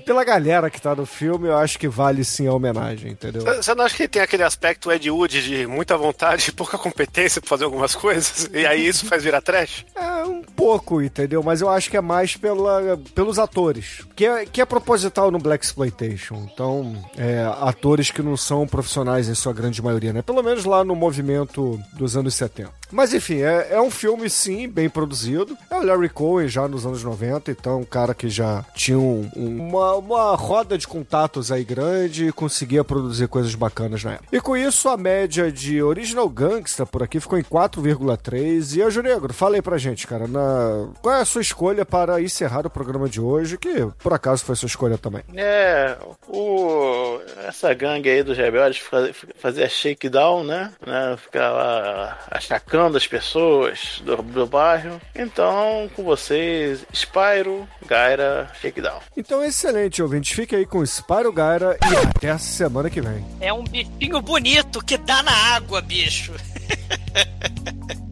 Pela 0.06 0.26
galera 0.26 0.70
que 0.70 0.80
tá 0.80 0.94
no 0.94 1.06
filme, 1.06 1.48
eu 1.48 1.58
acho 1.58 1.80
que 1.80 1.88
vale 1.88 2.24
sim 2.26 2.46
a 2.46 2.54
homenagem, 2.54 3.12
entendeu? 3.12 3.42
Você 3.42 3.74
não 3.74 3.86
acha 3.86 3.96
que 3.96 4.08
tem 4.10 4.22
aquele 4.22 4.44
aspecto 4.44 4.92
Ed 4.92 5.10
Wood 5.10 5.42
de 5.42 5.66
muita 5.66 5.98
vontade 5.98 6.50
e 6.50 6.52
pouca 6.54 6.78
competência 6.78 7.40
pra 7.42 7.50
fazer 7.50 7.64
algumas 7.64 7.96
coisas? 7.96 8.50
E 8.54 8.66
aí 8.66 8.86
isso 8.86 9.06
faz 9.06 9.24
virar 9.24 9.42
trash? 9.42 9.86
É, 9.96 10.24
um 10.26 10.44
pouco, 10.44 11.02
entendeu? 11.02 11.42
Mas 11.42 11.62
eu 11.62 11.70
acho 11.70 11.90
que 11.90 11.96
é 11.96 12.02
mais 12.02 12.36
pela, 12.36 13.00
pelos 13.16 13.40
atores. 13.40 14.06
Que 14.16 14.26
é, 14.26 14.46
que 14.46 14.62
é 14.62 14.66
proposital 14.66 15.32
no 15.32 15.40
Black 15.40 15.66
Exploitation. 15.66 16.48
Então, 16.54 16.96
é, 17.18 17.50
atores 17.62 18.12
que 18.12 18.22
não 18.22 18.36
são 18.36 18.68
profissionais 18.68 19.30
em 19.30 19.36
sua 19.36 19.54
grande 19.54 19.82
maioria, 19.82 20.12
né? 20.12 20.22
Pelo 20.22 20.44
menos 20.44 20.66
lá 20.66 20.84
no 20.84 20.96
movimento 20.96 21.80
dos 21.94 22.18
anos 22.18 22.36
70. 22.36 22.80
Mas 22.92 23.14
enfim, 23.14 23.42
é, 23.42 23.70
é 23.72 23.82
um 23.82 23.92
filme, 23.92 24.19
sim, 24.28 24.68
bem 24.68 24.90
produzido. 24.90 25.56
É 25.70 25.76
o 25.78 25.84
Larry 25.86 26.10
Cohen 26.10 26.48
já 26.48 26.68
nos 26.68 26.84
anos 26.86 27.04
90, 27.04 27.52
então 27.52 27.82
um 27.82 27.86
cara 27.86 28.16
que 28.16 28.28
já 28.28 28.66
tinha 28.74 28.98
um- 28.98 29.30
um- 29.36 29.68
uma, 29.70 29.94
uma 29.96 30.36
roda 30.36 30.78
de 30.78 30.88
contatos 30.88 31.52
aí 31.52 31.64
grande 31.64 32.28
e 32.28 32.32
conseguia 32.32 32.84
produzir 32.84 33.28
coisas 33.28 33.54
bacanas 33.54 34.04
na 34.04 34.14
época. 34.14 34.36
E 34.36 34.42
com 34.42 34.58
isso, 34.58 34.90
a 34.90 34.98
média 34.98 35.52
de 35.52 35.82
Original 35.84 36.28
Gangsta 36.28 36.86
por 36.86 37.04
aqui 37.04 37.20
ficou 37.20 37.38
em 37.38 37.44
4,3. 37.44 38.76
E, 38.76 38.82
Anjo 38.82 39.02
Negro, 39.02 39.34
fala 39.34 39.56
aí 39.56 39.62
pra 39.62 39.78
gente, 39.78 40.08
cara, 40.08 40.28
na... 40.28 40.88
qual 41.02 41.16
é 41.16 41.22
a 41.22 41.26
sua 41.26 41.42
escolha 41.42 41.86
para 41.86 42.22
encerrar 42.22 42.66
o 42.66 42.70
programa 42.70 43.08
de 43.08 43.22
hoje, 43.22 43.58
que 43.58 43.86
por 44.00 44.14
acaso 44.14 44.44
foi 44.44 44.56
sua 44.56 44.68
escolha 44.68 44.98
também? 44.98 45.24
É, 45.36 45.96
o, 46.28 47.20
essa 47.48 47.74
gangue 47.74 48.10
aí 48.10 48.24
dos 48.24 48.38
rebeldes 48.38 48.80
faz- 48.80 49.16
fazia 49.38 49.68
shakedown, 49.70 50.44
né? 50.44 50.72
né? 50.86 51.18
Ficar 51.18 51.52
lá 51.52 52.18
achacando 52.32 52.98
as 52.98 53.06
pessoas 53.08 54.02
do, 54.16 54.22
do 54.24 54.46
bairro. 54.48 55.00
Então, 55.16 55.90
com 55.96 56.04
vocês, 56.04 56.86
Spyro, 56.94 57.68
Gaira, 57.86 58.52
shakedown. 58.62 59.00
Então, 59.16 59.44
excelente, 59.44 60.02
ouvinte. 60.02 60.34
Fique 60.34 60.56
aí 60.56 60.66
com 60.66 60.84
Spyro 60.84 61.32
Gyra 61.32 61.78
e 61.92 61.96
até 61.96 62.30
a 62.32 62.38
semana 62.38 62.90
que 62.90 63.02
vem. 63.02 63.26
É 63.40 63.54
um 63.54 63.64
bichinho 63.64 64.22
bonito 64.22 64.84
que 64.84 64.98
dá 64.98 65.22
na 65.24 65.56
água, 65.56 65.82
bicho. 65.82 66.34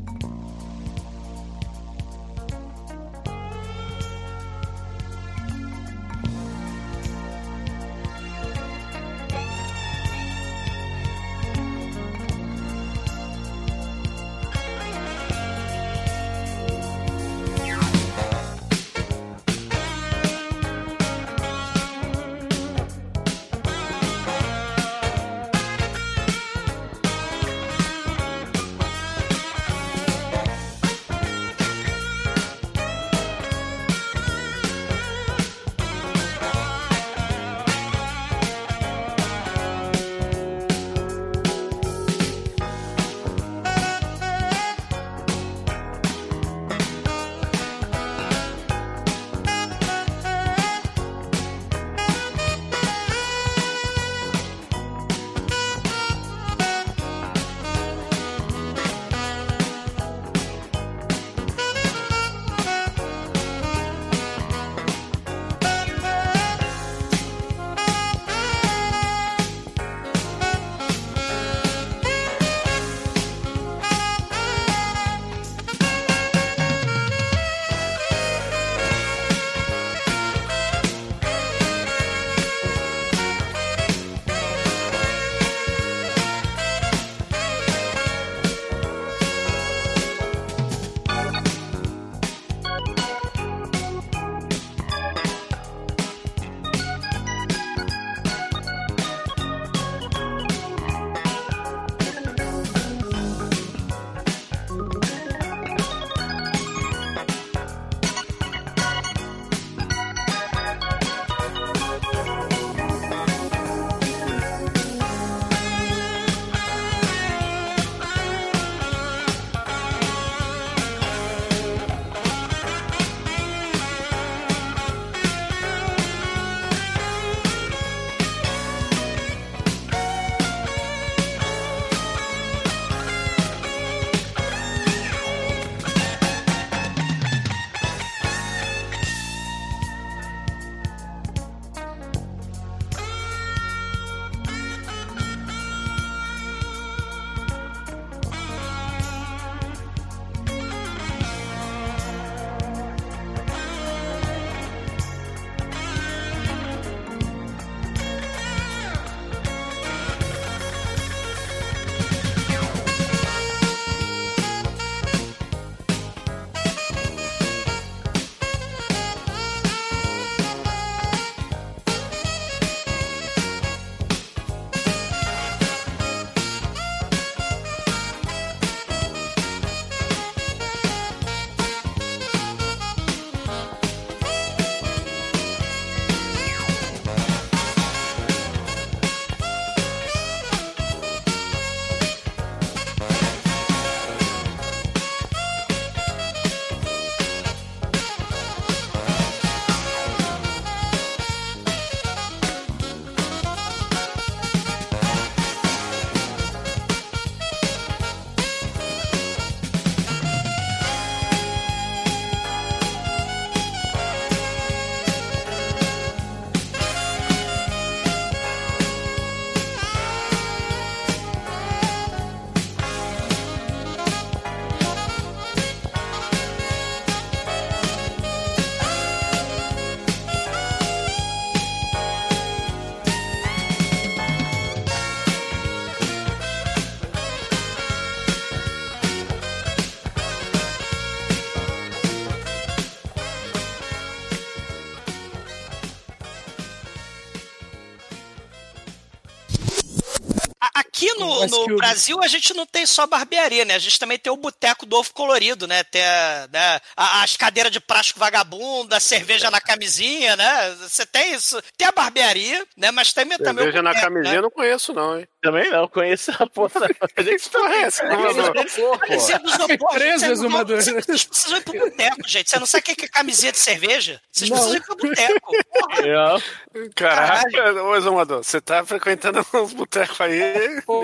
no, 251.51 251.65
que 251.65 251.73
o- 251.73 251.77
Brasil 251.77 252.21
a 252.21 252.27
gente 252.27 252.53
não 252.53 252.65
tem 252.77 252.85
só 252.85 253.07
barbearia, 253.07 253.65
né? 253.65 253.73
A 253.73 253.79
gente 253.79 253.99
também 253.99 254.19
tem 254.19 254.31
o 254.31 254.37
boteco 254.37 254.85
do 254.85 254.97
ovo 254.97 255.11
colorido, 255.11 255.65
né? 255.67 255.83
Tem 255.83 256.03
a- 256.05 256.47
né, 256.53 256.79
a- 256.95 257.23
as 257.23 257.35
cadeiras 257.35 257.71
de 257.71 257.79
plástico 257.79 258.19
vagabundo, 258.19 258.93
a 258.93 258.99
cerveja 258.99 259.49
na 259.49 259.59
camisinha, 259.59 260.35
né? 260.35 260.75
Você 260.81 261.03
tem 261.05 261.33
isso. 261.33 261.59
Tem 261.75 261.87
a 261.87 261.91
barbearia, 261.91 262.63
né? 262.77 262.91
Mas 262.91 263.11
tem 263.13 263.27
também 263.29 263.63
Cerveja 263.65 263.81
na 263.81 263.89
boteco, 263.89 264.05
camisinha 264.05 264.31
né? 264.33 264.37
eu 264.37 264.41
não 264.43 264.51
conheço, 264.51 264.93
não, 264.93 265.17
hein? 265.19 265.27
Também 265.41 265.69
não, 265.71 265.87
conheço 265.87 266.31
a 266.37 266.45
porra 266.47 266.81
da 266.81 266.87
Que 266.87 267.49
porra 267.49 267.73
é 267.73 267.81
essa? 267.81 268.03
Não, 268.03 268.33
não. 268.33 268.97
Camisinha 268.99 269.39
do 269.39 269.49
isopor, 269.49 269.89
Três 269.93 270.21
gente, 270.21 270.29
vezes 270.29 270.39
vocês 270.39 270.39
não 270.39 270.47
uma 270.49 270.57
vão- 270.59 270.65
dor. 270.65 270.81
Vocês 270.83 271.23
precisam 271.25 271.57
ir 271.57 271.63
pro 271.63 271.79
boteco, 271.79 272.27
gente. 272.27 272.49
Você 272.51 272.59
não 272.59 272.65
sabe 272.67 272.81
o 272.91 272.95
que 272.95 273.05
é 273.05 273.07
camiseta 273.07 273.53
de 273.53 273.59
cerveja? 273.59 274.21
Vocês 274.31 274.49
Não. 274.51 274.57
precisam 274.57 274.77
ir 274.77 274.83
pro 274.85 274.95
boteco. 274.97 275.51
Porra. 275.71 276.07
É. 276.07 276.89
Caraca, 276.95 277.83
ô 277.83 277.95
Exumador, 277.95 278.43
você 278.43 278.61
tá 278.61 278.85
frequentando 278.85 279.43
uns 279.55 279.73
botecos 279.73 280.21
aí. 280.21 280.81
Ô, 280.85 281.01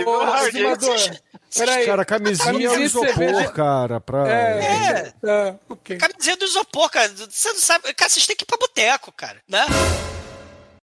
nível 0.53 0.77
peraí. 1.65 1.85
Cara, 1.85 2.05
camisinha 2.05 2.47
é 2.47 2.51
um 2.51 2.53
Camisinha 2.53 2.77
de 2.77 2.83
isopor, 2.85 3.07
cerveja- 3.13 3.51
cara, 3.51 3.99
pra... 4.01 4.27
É, 4.27 5.13
tá, 5.21 5.55
ok. 5.69 5.97
Camiseta 5.97 6.37
do 6.37 6.45
isopor, 6.45 6.89
cara. 6.89 7.11
Você 7.29 7.49
não 7.49 7.59
sabe. 7.59 7.93
Cara, 7.93 8.09
vocês 8.09 8.25
têm 8.27 8.35
que 8.35 8.43
ir 8.43 8.47
pra 8.47 8.57
boteco, 8.57 9.11
cara. 9.11 9.37
Né? 9.47 9.65